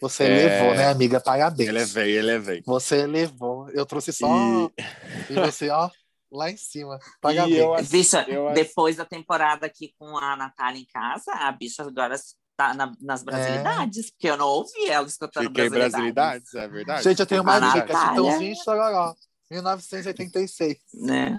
Você 0.00 0.24
É. 0.24 0.28
levou, 0.28 0.74
né, 0.74 0.86
amiga? 0.88 1.20
Parabéns. 1.20 1.68
Elevei, 1.68 2.16
elevei. 2.18 2.62
Você 2.66 3.06
levou. 3.06 3.68
Eu 3.70 3.86
trouxe 3.86 4.12
só. 4.12 4.26
E, 4.26 4.72
E, 5.30 5.34
você, 5.34 5.68
ó, 5.70 5.88
lá 6.30 6.50
em 6.50 6.56
cima. 6.56 6.98
Parabéns. 7.20 7.56
eu 7.58 7.76
Bicha, 7.88 8.24
eu 8.28 8.52
depois 8.52 8.96
da 8.96 9.04
temporada 9.04 9.66
aqui 9.66 9.94
com 9.98 10.16
a 10.18 10.34
Natália 10.34 10.80
em 10.80 10.86
casa, 10.86 11.30
a 11.32 11.52
bicha 11.52 11.82
agora 11.84 12.16
tá 12.56 12.74
na- 12.74 12.92
nas 13.00 13.22
brasilidades, 13.22 14.10
porque 14.10 14.28
eu 14.28 14.36
não 14.36 14.46
ouvi 14.48 14.88
ela 14.88 15.06
escutando 15.06 15.44
fiquei 15.48 15.68
brasilidades. 15.70 16.50
brasilidades, 16.50 16.54
é 16.54 16.68
verdade. 16.68 17.02
Gente, 17.04 17.20
eu 17.20 17.26
tenho 17.26 17.42
uma 17.42 17.56
A 17.56 17.60
dica. 17.60 17.92
Natália- 17.92 18.08
Chitãozinho 18.08 18.56
Chororó. 18.64 19.14
1986. 19.50 20.78
Né? 20.94 21.36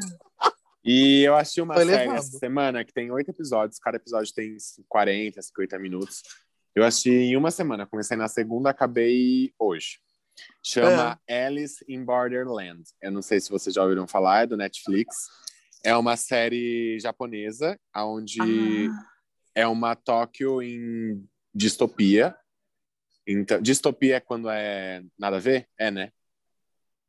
E 0.83 1.23
eu 1.23 1.35
assisti 1.35 1.61
uma 1.61 1.73
Foi 1.75 1.85
série 1.85 2.11
essa 2.11 2.37
semana 2.37 2.83
que 2.83 2.91
tem 2.93 3.09
oito 3.11 3.29
episódios, 3.29 3.79
cada 3.79 3.97
episódio 3.97 4.33
tem 4.33 4.57
40, 4.89 5.41
50 5.41 5.79
minutos. 5.79 6.21
Eu 6.75 6.83
assisti 6.83 7.09
em 7.11 7.37
uma 7.37 7.51
semana, 7.51 7.85
comecei 7.85 8.17
na 8.17 8.27
segunda, 8.27 8.69
acabei 8.69 9.53
hoje. 9.57 9.99
Chama 10.63 11.19
Alice 11.29 11.85
in 11.87 12.03
Borderland. 12.03 12.83
Eu 13.01 13.11
não 13.11 13.21
sei 13.21 13.39
se 13.39 13.49
vocês 13.49 13.73
já 13.75 13.83
ouviram 13.83 14.07
falar, 14.07 14.43
é 14.43 14.47
do 14.47 14.57
Netflix. 14.57 15.15
É 15.83 15.95
uma 15.95 16.17
série 16.17 16.97
japonesa, 16.99 17.79
onde 17.95 18.39
Ah, 18.41 19.05
é 19.55 19.67
uma 19.67 19.95
Tóquio 19.95 20.61
em 20.61 21.23
distopia. 21.53 22.35
Então, 23.27 23.61
distopia 23.61 24.15
é 24.15 24.19
quando 24.19 24.49
é 24.49 25.03
nada 25.17 25.37
a 25.37 25.39
ver? 25.39 25.67
É, 25.77 25.91
né? 25.91 26.11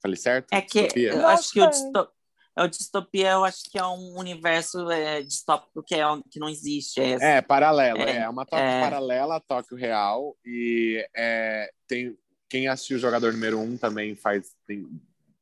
Falei 0.02 0.16
certo? 0.16 0.52
é 0.52 0.60
que 0.60 0.82
Distopia? 0.82 1.12
eu 1.12 1.26
acho 1.26 1.51
que 1.52 1.60
o, 1.60 1.72
sei. 1.72 1.82
disto- 1.84 2.14
é 2.56 2.62
o 2.62 2.68
distopia, 2.68 3.32
eu 3.32 3.44
acho 3.44 3.64
que 3.70 3.78
é 3.78 3.85
um 3.86 4.18
universo 4.18 4.90
é, 4.90 5.22
distópico 5.22 5.82
que, 5.82 5.94
é, 5.94 6.06
um- 6.09 6.22
que 6.22 6.39
não 6.39 6.48
existe. 6.48 7.01
É, 7.01 7.36
É, 7.36 7.43
paralelo. 7.43 8.01
É, 8.01 8.18
É, 8.18 8.28
uma 8.28 8.44
Tóquio 8.47 8.64
é. 8.64 8.81
paralela 8.81 9.36
a 9.36 9.40
Tóquio 9.40 9.76
real. 9.76 10.36
E 10.44 11.05
é, 11.16 11.70
tem, 11.89 12.16
quem 12.48 12.68
assistiu 12.68 12.97
o 12.97 13.01
Jogador 13.01 13.32
Número 13.32 13.59
1 13.60 13.76
também 13.78 14.14
faz... 14.14 14.52
tem- 14.66 14.86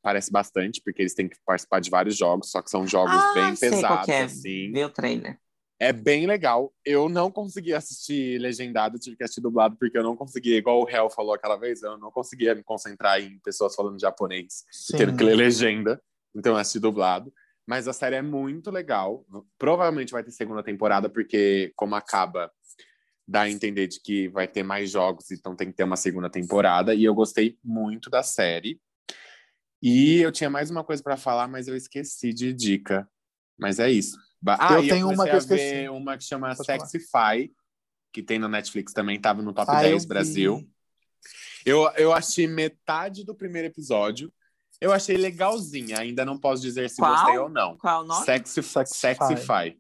parece 0.01 0.33
bastante, 0.33 0.81
porque 0.85 1.01
eles 1.03 1.15
têm 1.15 1.29
que 1.29 1.37
participar 1.47 1.81
de 1.81 1.89
vários 1.89 2.17
jogos, 2.17 2.51
só 2.51 2.61
que 2.61 2.69
são 2.71 2.85
jogos 2.87 3.15
Ah, 3.15 3.33
bem 3.35 3.55
pesados, 3.57 4.05
que 4.07 4.11
é. 4.13 4.23
assim. 4.23 4.85
O 4.85 4.89
trailer. 4.91 5.39
É 5.79 5.93
bem 5.93 6.27
legal. 6.27 6.73
Eu 6.85 7.09
não 7.09 7.31
consegui 7.31 7.73
assistir 7.73 8.39
legendado, 8.41 8.99
tive 8.99 9.17
que 9.17 9.23
assistir 9.23 9.41
dublado, 9.41 9.77
porque 9.77 9.97
eu 9.99 10.03
não 10.03 10.17
conseguia, 10.17 10.57
igual 10.57 10.83
o 10.83 10.89
Hell 10.89 11.09
falou 11.11 11.35
aquela 11.35 11.57
vez, 11.57 11.83
eu 11.83 11.97
não 11.99 12.11
conseguia 12.11 12.55
me 12.55 12.63
concentrar 12.65 13.21
em 13.21 13.39
pessoas 13.41 13.75
falando 13.77 14.01
japonês, 14.01 14.65
Sim. 14.73 14.97
tendo 14.97 15.17
que 15.17 15.23
ler 15.25 15.37
legenda. 15.37 16.01
Então 16.35 16.53
eu 16.53 16.59
assisti 16.59 16.79
dublado. 16.79 17.33
Mas 17.67 17.87
a 17.87 17.93
série 17.93 18.17
é 18.17 18.23
muito 18.23 18.71
legal. 18.71 19.25
Provavelmente 19.59 20.13
vai 20.13 20.25
ter 20.25 20.33
segunda 20.33 20.63
temporada, 20.63 21.09
porque 21.09 21.73
como 21.77 21.95
acaba, 21.95 22.51
dá 23.27 23.43
a 23.43 23.51
entender 23.51 23.87
de 23.87 24.01
que 24.01 24.29
vai 24.29 24.49
ter 24.49 24.65
mais 24.65 24.91
jogos, 24.91 25.31
então 25.31 25.55
tem 25.55 25.69
que 25.71 25.77
ter 25.77 25.85
uma 25.85 25.97
segunda 25.97 26.29
temporada. 26.29 26.93
E 26.95 27.05
eu 27.05 27.15
gostei 27.15 27.57
muito 27.63 28.11
da 28.11 28.23
série. 28.23 28.81
E 29.81 30.19
eu 30.21 30.33
tinha 30.33 30.51
mais 30.51 30.71
uma 30.71 30.83
coisa 30.85 31.03
para 31.03 31.17
falar, 31.17 31.47
mas 31.49 31.69
eu 31.69 31.77
esqueci 31.77 32.33
de 32.33 32.53
dica. 32.53 33.09
Mas 33.59 33.79
é 33.79 33.91
isso. 33.91 34.17
Ah, 34.47 34.75
Eu 34.75 34.89
tenho 34.89 35.07
uma 35.09 35.17
comecei 35.25 35.31
que 35.31 35.53
eu 35.53 35.57
esqueci. 35.57 35.89
uma 35.89 36.19
que 36.19 36.25
chama 36.25 36.55
Pode. 36.55 36.67
Sexify, 36.67 37.53
que 38.13 38.23
tem 38.23 38.39
no 38.39 38.49
Netflix 38.49 38.93
também, 38.93 39.21
tava 39.21 39.41
no 39.41 39.53
top 39.53 39.71
Ah, 39.71 39.85
eu 39.85 39.91
10 39.91 40.03
vi. 40.03 40.09
Brasil. 40.09 40.71
Eu, 41.65 41.89
eu 41.97 42.13
achei 42.13 42.49
metade 42.49 43.25
do 43.25 43.35
primeiro 43.37 43.69
episódio. 43.69 44.33
Eu 44.83 44.93
achei 44.93 45.17
legalzinha. 45.17 46.01
Ainda 46.01 46.25
não 46.25 46.37
posso 46.37 46.61
dizer 46.61 46.91
se 46.91 46.97
Qual? 46.97 47.15
gostei 47.15 47.39
ou 47.39 47.49
não. 47.49 47.77
Qual 47.77 48.03
o 48.03 48.05
nome? 48.05 48.25
Sexy, 48.25 48.61
Sexify. 48.61 49.17
Sexify. 49.17 49.79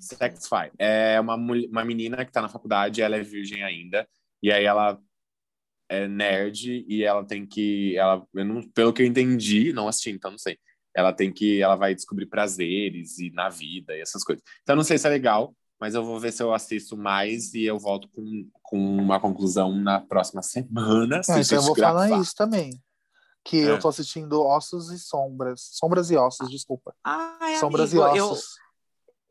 Sexify. 0.00 0.72
É 0.78 1.20
uma, 1.20 1.34
uma 1.34 1.84
menina 1.84 2.24
que 2.24 2.32
tá 2.32 2.40
na 2.40 2.48
faculdade, 2.48 3.02
ela 3.02 3.16
é 3.16 3.22
virgem 3.22 3.62
ainda. 3.62 4.08
E 4.42 4.50
aí 4.50 4.64
ela 4.64 4.98
é 5.90 6.08
nerd 6.08 6.86
e 6.88 7.04
ela 7.04 7.22
tem 7.22 7.44
que. 7.44 7.94
Ela, 7.98 8.26
eu 8.32 8.44
não, 8.46 8.62
pelo 8.70 8.94
que 8.94 9.02
eu 9.02 9.06
entendi, 9.06 9.74
não 9.74 9.86
assisti, 9.86 10.10
então 10.10 10.30
não 10.30 10.38
sei. 10.38 10.58
Ela 10.96 11.12
tem 11.12 11.30
que. 11.30 11.60
Ela 11.60 11.76
vai 11.76 11.94
descobrir 11.94 12.24
prazeres 12.24 13.18
e 13.18 13.30
na 13.30 13.50
vida 13.50 13.94
e 13.94 14.00
essas 14.00 14.24
coisas. 14.24 14.42
Então 14.62 14.74
não 14.74 14.84
sei 14.84 14.96
se 14.96 15.06
é 15.06 15.10
legal, 15.10 15.54
mas 15.78 15.94
eu 15.94 16.02
vou 16.02 16.18
ver 16.18 16.32
se 16.32 16.42
eu 16.42 16.54
assisto 16.54 16.96
mais 16.96 17.52
e 17.52 17.64
eu 17.64 17.78
volto 17.78 18.08
com, 18.08 18.48
com 18.62 18.78
uma 18.78 19.20
conclusão 19.20 19.76
na 19.76 20.00
próxima 20.00 20.40
semana. 20.40 21.22
se 21.22 21.30
É, 21.30 21.34
a 21.34 21.40
então 21.40 21.58
eu 21.58 21.62
vou 21.62 21.76
falar 21.76 22.08
isso 22.18 22.34
também. 22.34 22.80
Que 23.44 23.60
É. 23.60 23.70
eu 23.70 23.78
tô 23.80 23.88
assistindo 23.88 24.40
Ossos 24.40 24.90
e 24.90 24.98
Sombras. 24.98 25.68
Sombras 25.72 26.10
e 26.10 26.16
Ossos, 26.16 26.48
desculpa. 26.50 26.94
Ai, 27.04 27.56
Sombras 27.58 27.92
amigo, 27.92 28.14
e 28.14 28.18
eu, 28.18 28.26
Ossos. 28.30 28.54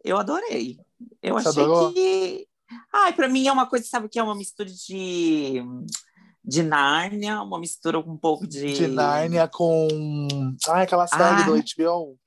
eu 0.03 0.17
adorei. 0.17 0.77
Eu 1.21 1.35
Você 1.35 1.49
achei 1.49 1.63
adorou? 1.63 1.93
que. 1.93 2.47
Ai, 2.93 3.13
pra 3.13 3.27
mim 3.27 3.47
é 3.47 3.51
uma 3.51 3.67
coisa, 3.69 3.85
sabe, 3.85 4.09
que 4.09 4.19
é 4.19 4.23
uma 4.23 4.35
mistura 4.35 4.69
de. 4.69 5.61
De 6.43 6.63
Nárnia, 6.63 7.39
uma 7.43 7.59
mistura 7.59 8.01
com 8.01 8.11
um 8.11 8.17
pouco 8.17 8.47
de. 8.47 8.73
De 8.73 8.87
Nárnia 8.87 9.47
com. 9.47 9.87
Ah, 10.67 10.81
aquela 10.81 11.05
série 11.07 11.23
Ah. 11.23 11.43
do 11.43 11.55
HBO. 11.55 12.17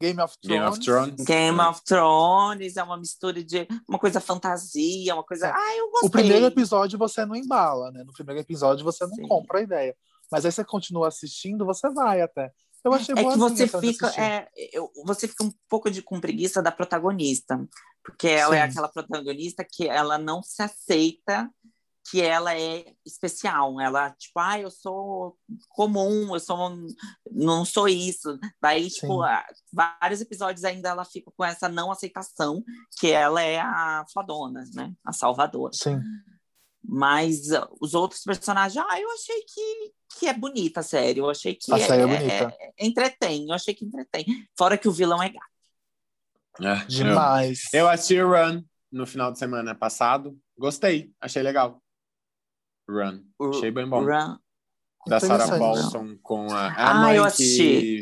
Game 0.00 0.18
of 0.22 0.34
Thrones. 0.40 0.58
Game 0.58 0.66
of 0.66 0.80
Thrones. 0.80 1.24
Game 1.26 1.60
of 1.60 1.84
Thrones, 1.84 2.76
é 2.78 2.82
uma 2.82 2.96
mistura 2.96 3.44
de 3.44 3.68
uma 3.86 3.98
coisa 3.98 4.18
fantasia, 4.20 5.12
uma 5.14 5.22
coisa. 5.24 5.52
Ai, 5.54 5.78
eu 5.80 5.90
gostei. 5.90 6.08
O 6.08 6.10
primeiro 6.10 6.46
episódio 6.46 6.98
você 6.98 7.26
não 7.26 7.36
embala, 7.36 7.90
né? 7.90 8.02
No 8.04 8.12
primeiro 8.12 8.40
episódio 8.40 8.82
você 8.82 9.04
não 9.06 9.14
Sim. 9.16 9.28
compra 9.28 9.58
a 9.58 9.62
ideia. 9.62 9.94
Mas 10.30 10.44
aí 10.44 10.52
você 10.52 10.64
continua 10.64 11.08
assistindo, 11.08 11.64
você 11.64 11.88
vai 11.90 12.20
até. 12.20 12.50
Eu 12.84 12.94
achei 12.94 13.14
É 13.14 13.18
que 13.18 13.22
boazinha 13.36 13.48
você 13.68 13.80
fica, 13.80 14.08
é, 14.20 14.48
eu- 14.72 14.90
você 15.04 15.28
fica 15.28 15.44
um 15.44 15.52
pouco 15.68 15.90
de, 15.90 16.00
com 16.02 16.20
preguiça 16.20 16.62
da 16.62 16.72
protagonista, 16.72 17.62
porque 18.02 18.26
ela 18.28 18.56
é 18.56 18.62
Sim. 18.62 18.70
aquela 18.70 18.88
protagonista 18.88 19.64
que 19.68 19.86
ela 19.86 20.16
não 20.16 20.42
se 20.42 20.62
aceita 20.62 21.50
que 22.10 22.20
ela 22.22 22.56
é 22.58 22.86
especial. 23.06 23.78
Ela, 23.80 24.10
tipo, 24.12 24.40
ah, 24.40 24.58
eu 24.58 24.70
sou 24.70 25.36
comum, 25.68 26.34
eu 26.34 26.40
sou 26.40 26.74
não 27.30 27.64
sou 27.64 27.86
isso. 27.88 28.38
Daí, 28.60 28.88
tipo, 28.88 29.22
Sim. 29.22 29.30
vários 29.72 30.20
episódios 30.22 30.64
ainda 30.64 30.88
ela 30.88 31.04
fica 31.04 31.30
com 31.36 31.44
essa 31.44 31.68
não 31.68 31.92
aceitação 31.92 32.64
que 32.98 33.10
ela 33.10 33.42
é 33.42 33.60
a 33.60 34.04
fodona, 34.12 34.64
né? 34.74 34.92
A 35.04 35.12
salvadora. 35.12 35.72
Sim. 35.74 36.00
Mas 36.82 37.52
ah, 37.52 37.68
os 37.80 37.94
outros 37.94 38.22
personagens, 38.22 38.82
ah, 38.88 39.00
eu 39.00 39.10
achei 39.12 39.42
que, 39.42 39.92
que 40.18 40.26
é 40.26 40.32
bonita 40.34 40.80
a 40.80 40.82
série. 40.82 41.20
Eu 41.20 41.28
achei 41.30 41.54
que 41.54 41.72
A 41.72 41.78
série 41.78 42.02
é 42.02 42.06
bonita. 42.06 42.56
é- 42.58 42.72
entretém. 42.86 43.46
Eu 43.48 43.54
achei 43.54 43.74
que 43.74 43.84
entretém. 43.84 44.24
Fora 44.56 44.78
que 44.78 44.88
o 44.88 44.92
vilão 44.92 45.22
é 45.22 45.28
gato. 45.28 45.50
É, 46.60 46.84
Demais. 46.86 47.72
Eu, 47.72 47.80
eu 47.80 47.88
assisti 47.88 48.20
Run 48.20 48.62
no 48.90 49.06
final 49.06 49.32
de 49.32 49.38
semana 49.38 49.74
passado. 49.74 50.38
Gostei, 50.58 51.12
achei 51.20 51.42
legal. 51.42 51.82
Run. 52.88 53.22
O- 53.38 53.50
Achei 53.50 53.70
bem 53.70 53.88
bom. 53.88 54.04
Run- 54.04 54.38
Da 55.06 55.20
Sarah. 55.20 55.58
Paulson 55.58 56.18
com 56.22 56.52
a, 56.52 56.66
a 56.68 56.90
Ah, 56.90 56.94
mãe 56.94 57.16
eu 57.16 57.24
assisti, 57.24 58.00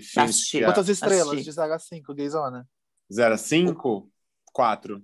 é 0.58 0.64
Quantas 0.64 0.88
estrelas? 0.88 1.28
assisti. 1.28 1.44
De 1.44 1.52
0 1.52 1.72
a 1.74 1.78
5, 1.78 2.14
Gayzona? 2.14 2.68
0 3.12 3.34
a 3.34 3.38
5? 3.38 4.10
4. 4.52 5.02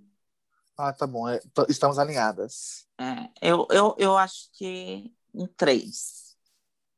Ah, 0.76 0.92
tá 0.92 1.06
bom. 1.06 1.28
é, 1.28 1.40
estamos 1.68 1.98
alinhadas. 1.98 2.86
é, 3.00 3.28
eu, 3.40 3.66
eu, 3.70 3.94
eu 3.98 4.16
acho 4.16 4.50
que 4.52 5.12
um 5.32 5.46
3. 5.46 6.34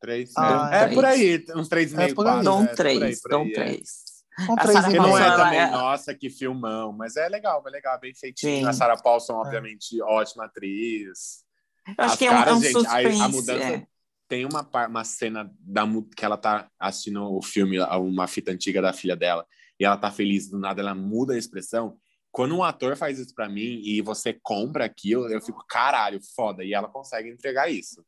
3. 0.00 0.32
Ah, 0.36 0.70
é, 0.72 0.78
três. 0.80 0.94
por 0.94 1.04
aí, 1.04 1.44
uns 1.56 1.68
3,5, 1.68 2.10
É 2.10 2.14
por 2.14 2.26
aí. 2.26 2.32
4. 2.34 2.44
Dou 2.44 2.58
um 2.58 2.64
é, 2.64 2.74
por 2.76 2.86
aí, 2.86 2.98
3, 2.98 3.22
por 3.22 3.30
dou 3.30 3.42
um 3.42 3.46
é. 3.48 3.52
3. 3.52 4.06
Um 4.48 4.52
A 4.52 4.56
3 4.62 4.72
Sarah 4.72 4.88
e 4.88 4.90
Que 4.92 4.96
Paulson, 4.98 5.12
não 5.12 5.16
é 5.18 5.20
meio. 5.20 5.32
ela 5.32 5.44
também, 5.44 5.58
é- 5.60 5.70
nossa, 5.70 6.14
que 6.14 6.28
filmão, 6.30 6.92
mas 6.92 7.16
é 7.16 7.28
legal, 7.28 7.62
é 7.66 7.70
legal, 7.70 7.98
bem 8.00 8.14
feitinho. 8.14 8.58
Sim. 8.60 8.66
A 8.66 8.72
Sarah 8.72 8.96
Paulson, 9.00 9.34
obviamente, 9.34 10.00
ótima 10.02 10.44
atriz. 10.44 11.44
Eu 11.86 11.94
acho 11.98 12.12
As 12.14 12.18
que 12.18 12.26
é 12.26 12.30
um, 12.30 12.34
é 12.34 12.36
caras, 12.38 12.56
um 12.58 12.60
gente, 12.60 12.76
a- 12.76 12.80
suspense. 12.80 13.22
a 13.22 13.28
mudança- 13.28 13.74
é. 13.74 13.86
Tem 14.28 14.44
uma, 14.44 14.68
uma 14.88 15.04
cena 15.04 15.48
da, 15.60 15.84
que 16.16 16.24
ela 16.24 16.36
tá 16.36 16.68
assistindo 16.80 17.22
o 17.32 17.40
filme, 17.40 17.78
uma 17.78 18.26
fita 18.26 18.50
antiga 18.50 18.82
da 18.82 18.92
filha 18.92 19.14
dela, 19.14 19.46
e 19.78 19.84
ela 19.84 19.96
tá 19.96 20.10
feliz, 20.10 20.50
do 20.50 20.58
nada 20.58 20.80
ela 20.82 20.94
muda 20.96 21.34
a 21.34 21.38
expressão. 21.38 21.96
Quando 22.36 22.54
um 22.54 22.62
ator 22.62 22.94
faz 22.98 23.18
isso 23.18 23.34
pra 23.34 23.48
mim 23.48 23.80
e 23.82 24.02
você 24.02 24.34
compra 24.34 24.84
aquilo, 24.84 25.26
eu 25.32 25.40
fico, 25.40 25.64
caralho, 25.66 26.20
foda. 26.34 26.62
E 26.62 26.74
ela 26.74 26.86
consegue 26.86 27.30
entregar 27.30 27.70
isso. 27.70 28.04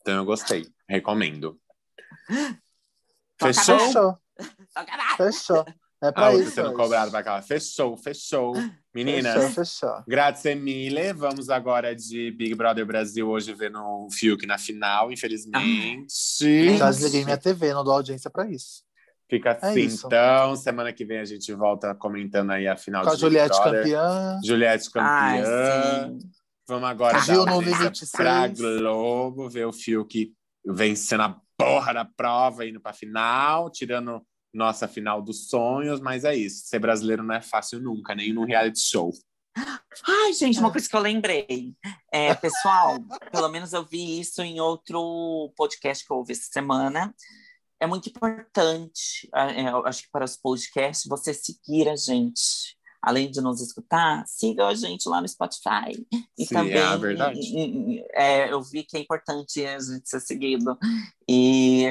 Então 0.00 0.14
eu 0.14 0.24
gostei, 0.24 0.66
recomendo. 0.88 1.60
Fechou? 3.38 3.78
Fechou. 3.78 4.18
Fechou. 5.18 5.66
É 6.02 6.08
A 6.08 6.12
pra 6.12 6.30
outra 6.30 6.44
isso. 6.44 6.54
sendo 6.54 6.68
hoje. 6.68 6.76
cobrada 6.76 7.10
pra 7.10 7.22
cá. 7.22 7.42
Fechou, 7.42 7.94
fechou. 7.94 8.54
Meninas, 8.94 9.34
Fechou, 9.34 9.50
fechou. 9.50 10.04
Grazie 10.08 10.54
mille. 10.54 11.12
Vamos 11.12 11.50
agora 11.50 11.94
de 11.94 12.30
Big 12.30 12.54
Brother 12.54 12.86
Brasil 12.86 13.28
hoje 13.28 13.52
vendo 13.52 13.80
o 13.80 14.08
Fiuk 14.10 14.46
na 14.46 14.56
final, 14.56 15.12
infelizmente. 15.12 16.08
Já 16.78 16.88
desliguei 16.88 17.22
minha 17.22 17.36
TV, 17.36 17.74
não 17.74 17.84
dou 17.84 17.92
audiência 17.92 18.30
pra 18.30 18.48
isso. 18.48 18.85
Fica 19.28 19.50
É 19.62 19.66
assim, 19.70 19.80
isso. 19.80 20.06
então. 20.06 20.54
Semana 20.56 20.92
que 20.92 21.04
vem 21.04 21.18
a 21.18 21.24
gente 21.24 21.52
volta 21.52 21.94
comentando 21.94 22.50
aí 22.52 22.68
a 22.68 22.76
final 22.76 23.02
Com 23.02 23.10
a 23.10 23.14
de 23.14 23.16
Big 23.16 23.24
Juliette 23.26 23.56
Brother. 23.60 23.82
campeã. 23.82 24.40
Juliette 24.44 24.88
Ai, 24.96 25.42
campeã. 25.42 26.08
sim. 26.08 26.30
Vamos 26.68 26.88
agora 26.88 27.18
Gil 27.20 27.44
dar 27.44 27.52
no 27.54 27.60
limite 27.60 28.04
pra. 28.10 28.48
Globo, 28.48 29.48
ver 29.48 29.66
o 29.66 29.72
Fiuk 29.72 30.32
vencendo 30.64 31.22
a 31.22 31.40
porra 31.56 31.94
da 31.94 32.04
prova, 32.04 32.66
indo 32.66 32.80
pra 32.80 32.92
final, 32.92 33.70
tirando 33.70 34.20
nossa 34.52 34.88
final 34.88 35.22
dos 35.22 35.48
sonhos, 35.48 36.00
mas 36.00 36.24
é 36.24 36.34
isso. 36.34 36.66
Ser 36.66 36.78
brasileiro 36.78 37.22
não 37.22 37.34
é 37.34 37.40
fácil 37.40 37.80
nunca, 37.80 38.14
nem 38.14 38.32
num 38.32 38.44
reality 38.44 38.80
show. 38.80 39.12
Ai, 40.06 40.32
gente, 40.34 40.58
uma 40.58 40.70
coisa 40.72 40.88
que 40.88 40.94
eu 40.96 41.00
lembrei. 41.00 41.74
É, 42.12 42.34
pessoal, 42.34 42.96
pelo 43.32 43.48
menos 43.48 43.72
eu 43.72 43.84
vi 43.84 44.20
isso 44.20 44.42
em 44.42 44.60
outro 44.60 45.52
podcast 45.56 46.04
que 46.04 46.12
eu 46.12 46.16
ouvi 46.18 46.32
essa 46.32 46.48
semana. 46.52 47.14
É 47.78 47.86
muito 47.86 48.08
importante, 48.08 49.28
é, 49.34 49.68
acho 49.86 50.02
que 50.02 50.10
para 50.10 50.24
os 50.24 50.36
podcasts, 50.36 51.06
você 51.08 51.34
seguir 51.34 51.88
a 51.88 51.96
gente. 51.96 52.76
Além 53.02 53.30
de 53.30 53.40
nos 53.40 53.60
escutar, 53.60 54.24
siga 54.26 54.66
a 54.66 54.74
gente 54.74 55.08
lá 55.08 55.20
no 55.20 55.28
Spotify. 55.28 56.04
E 56.36 56.44
Sim, 56.44 56.54
também, 56.54 56.82
é 56.82 56.96
verdade. 56.96 57.38
e- 57.38 57.98
e- 57.98 58.04
é, 58.14 58.52
eu 58.52 58.60
vi 58.62 58.82
que 58.82 58.96
é 58.96 59.00
importante 59.00 59.64
a 59.64 59.78
gente 59.78 60.08
ser 60.08 60.20
seguido. 60.20 60.76
E 61.28 61.90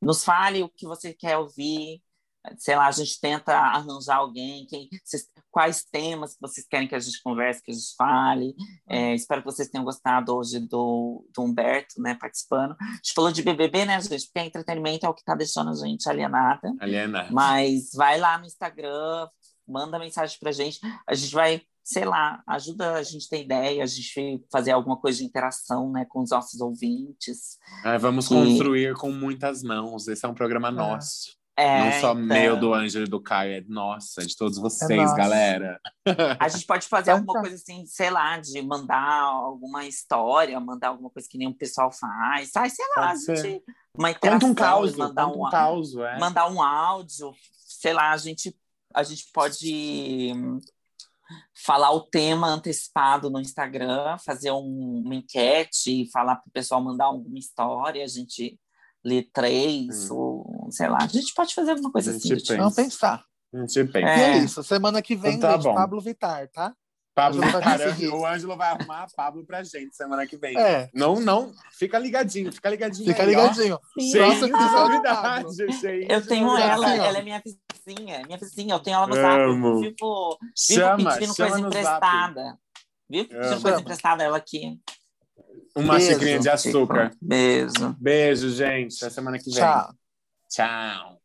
nos 0.00 0.22
fale 0.22 0.62
o 0.62 0.68
que 0.68 0.86
você 0.86 1.12
quer 1.12 1.36
ouvir. 1.38 2.00
Sei 2.58 2.74
lá, 2.74 2.86
a 2.86 2.90
gente 2.92 3.20
tenta 3.20 3.56
arranjar 3.56 4.16
alguém, 4.16 4.66
quem, 4.66 4.88
vocês- 5.04 5.28
quais 5.50 5.84
temas 5.84 6.34
que 6.34 6.40
vocês 6.40 6.66
querem 6.66 6.88
que 6.88 6.94
a 6.94 6.98
gente 6.98 7.22
converse, 7.22 7.62
que 7.62 7.70
a 7.70 7.74
gente 7.74 7.94
fale. 7.96 8.54
É, 8.88 9.14
espero 9.14 9.42
que 9.42 9.50
vocês 9.50 9.68
tenham 9.68 9.84
gostado 9.84 10.34
hoje 10.34 10.58
do, 10.58 11.24
do 11.34 11.42
Humberto, 11.42 12.00
né, 12.00 12.14
participando. 12.14 12.72
A 12.80 12.94
gente 12.96 13.12
falou 13.14 13.30
de 13.30 13.42
BBB, 13.42 13.84
né, 13.84 14.00
gente? 14.00 14.26
Porque 14.26 14.40
entretenimento 14.46 15.06
é 15.06 15.08
o 15.08 15.14
que 15.14 15.20
está 15.20 15.34
deixando 15.34 15.70
a 15.70 15.74
gente 15.74 16.08
alienada. 16.08 16.72
Aliena. 16.80 17.28
Mas 17.30 17.90
vai 17.94 18.18
lá 18.18 18.38
no 18.38 18.46
Instagram, 18.46 19.28
manda 19.68 19.98
mensagem 19.98 20.36
pra 20.40 20.50
gente. 20.52 20.80
A 21.06 21.14
gente 21.14 21.32
vai, 21.32 21.62
sei 21.84 22.04
lá, 22.04 22.42
ajuda 22.46 22.94
a 22.94 23.02
gente 23.02 23.26
a 23.26 23.30
ter 23.30 23.44
ideia, 23.44 23.82
a 23.84 23.86
gente 23.86 24.44
fazer 24.50 24.72
alguma 24.72 24.96
coisa 24.96 25.18
de 25.18 25.24
interação, 25.24 25.92
né, 25.92 26.04
com 26.08 26.22
os 26.22 26.30
nossos 26.30 26.60
ouvintes. 26.60 27.58
Ah, 27.84 27.98
vamos 27.98 28.26
que- 28.26 28.34
construir 28.34 28.94
com 28.96 29.12
muitas 29.12 29.62
mãos. 29.62 30.08
Esse 30.08 30.24
é 30.26 30.28
um 30.28 30.34
programa 30.34 30.70
nosso. 30.70 31.40
É, 31.54 31.84
Não 31.84 31.92
só 32.00 32.12
então, 32.12 32.14
meu, 32.14 32.58
do 32.58 32.72
Ângelo 32.72 33.04
e 33.04 33.08
do 33.08 33.20
Caio, 33.20 33.56
é 33.58 33.64
nossa, 33.68 34.22
é 34.22 34.24
de 34.24 34.34
todos 34.34 34.56
vocês, 34.58 34.98
nosso. 35.02 35.14
galera. 35.14 35.78
A 36.40 36.48
gente 36.48 36.64
pode 36.66 36.88
fazer 36.88 37.10
Então 37.10 37.18
alguma 37.20 37.34
tá. 37.34 37.40
coisa 37.40 37.56
assim, 37.56 37.84
sei 37.84 38.08
lá, 38.10 38.38
de 38.40 38.62
mandar 38.62 39.20
alguma 39.22 39.84
história, 39.84 40.58
mandar 40.58 40.88
alguma 40.88 41.10
coisa 41.10 41.28
que 41.30 41.36
nem 41.36 41.48
o 41.48 41.54
pessoal 41.54 41.92
faz. 41.92 42.50
Ai, 42.56 42.70
sei 42.70 42.84
lá, 42.96 43.08
Pode 43.08 43.30
a 43.30 43.34
gente. 43.34 43.64
Uma 43.94 44.10
interação, 44.10 44.48
Conta 44.48 44.50
um 44.50 44.54
caos, 44.54 44.96
mandar 44.96 45.26
conta 45.26 45.38
um, 45.38 45.46
um 45.46 45.50
caos, 45.50 45.94
é. 45.96 46.18
mandar 46.18 46.50
um 46.50 46.62
áudio, 46.62 47.34
sei 47.66 47.92
lá, 47.92 48.12
a 48.12 48.16
gente, 48.16 48.56
a 48.94 49.02
gente 49.02 49.26
pode 49.34 50.32
falar 51.64 51.90
o 51.92 52.00
tema 52.00 52.48
antecipado 52.48 53.30
no 53.30 53.40
Instagram, 53.40 54.16
fazer 54.24 54.50
um- 54.50 55.02
uma 55.04 55.14
enquete, 55.14 56.10
falar 56.10 56.36
para 56.36 56.48
o 56.48 56.52
pessoal 56.52 56.82
mandar 56.82 57.04
alguma 57.06 57.38
história, 57.38 58.02
a 58.02 58.08
gente 58.08 58.58
lê 59.04 59.22
três, 59.32 60.10
Hum. 60.10 60.16
ou 60.16 60.68
sei 60.70 60.88
lá, 60.88 60.98
a 61.02 61.06
gente 61.06 61.32
pode 61.34 61.54
fazer 61.54 61.70
alguma 61.72 61.90
coisa 61.92 62.12
A 62.12 62.14
assim. 62.16 62.28
gente 62.28 62.42
tipo. 62.44 62.58
Vamos 62.58 62.74
pensar. 62.74 63.24
A 63.54 63.58
gente 63.58 63.84
pensa. 63.92 64.08
É. 64.08 64.18
E 64.18 64.22
é 64.22 64.38
isso. 64.38 64.62
Semana 64.62 65.02
que 65.02 65.14
vem, 65.16 65.34
Então 65.34 65.50
tá 65.50 65.56
gente, 65.56 65.64
bom. 65.64 65.74
Pablo 65.74 66.00
Vittar, 66.00 66.48
tá? 66.48 66.74
Pablo, 67.14 67.42
conseguir. 67.42 68.08
o 68.08 68.24
Ângelo 68.24 68.56
vai 68.56 68.70
arrumar 68.70 69.02
a 69.02 69.06
Pablo 69.14 69.44
pra 69.44 69.62
gente 69.62 69.94
semana 69.94 70.26
que 70.26 70.34
vem. 70.38 70.56
É, 70.58 70.88
Não, 70.94 71.20
não, 71.20 71.52
fica 71.78 71.98
ligadinho, 71.98 72.50
fica 72.50 72.70
ligadinho. 72.70 73.06
fica 73.06 73.22
aí, 73.22 73.28
ligadinho. 73.28 73.74
Ó. 73.74 74.00
Sim. 74.00 74.10
Cheio 74.12 74.24
Próximo 74.24 74.46
de 74.46 74.54
episódio, 74.54 74.88
novidades, 74.94 75.56
cheio 75.78 76.06
Eu 76.10 76.26
tenho 76.26 76.56
ela, 76.56 76.86
Assim, 76.86 76.98
ela 77.00 77.18
é 77.18 77.22
minha 77.22 77.42
vizinha, 77.44 78.22
minha 78.24 78.38
vizinha, 78.38 78.74
eu 78.74 78.80
tenho 78.80 78.94
ela 78.96 79.06
no 79.06 79.14
zap, 79.14 79.38
eu 79.40 79.50
Amo. 79.50 79.80
vivo, 79.80 79.90
vivo 79.90 80.38
Chama, 80.56 81.12
pedindo 81.12 81.34
chama 81.36 81.50
coisa 81.50 81.62
no 81.66 81.70
zap. 81.70 81.76
emprestada. 81.76 82.58
Vivo 83.10 83.28
pedindo 83.28 83.52
Amo. 83.52 83.60
coisa 83.62 83.80
emprestada, 83.80 84.24
ela 84.24 84.36
aqui. 84.38 84.80
Uma 85.74 85.94
Beijo. 85.94 86.12
xicrinha 86.12 86.38
de 86.38 86.48
açúcar. 86.50 87.12
Beijo. 87.20 87.96
Beijo, 87.98 88.50
gente. 88.50 88.96
Até 89.02 89.10
semana 89.14 89.38
que 89.38 89.44
vem. 89.50 89.54
Tchau. 89.54 89.94
Tchau. 90.50 91.21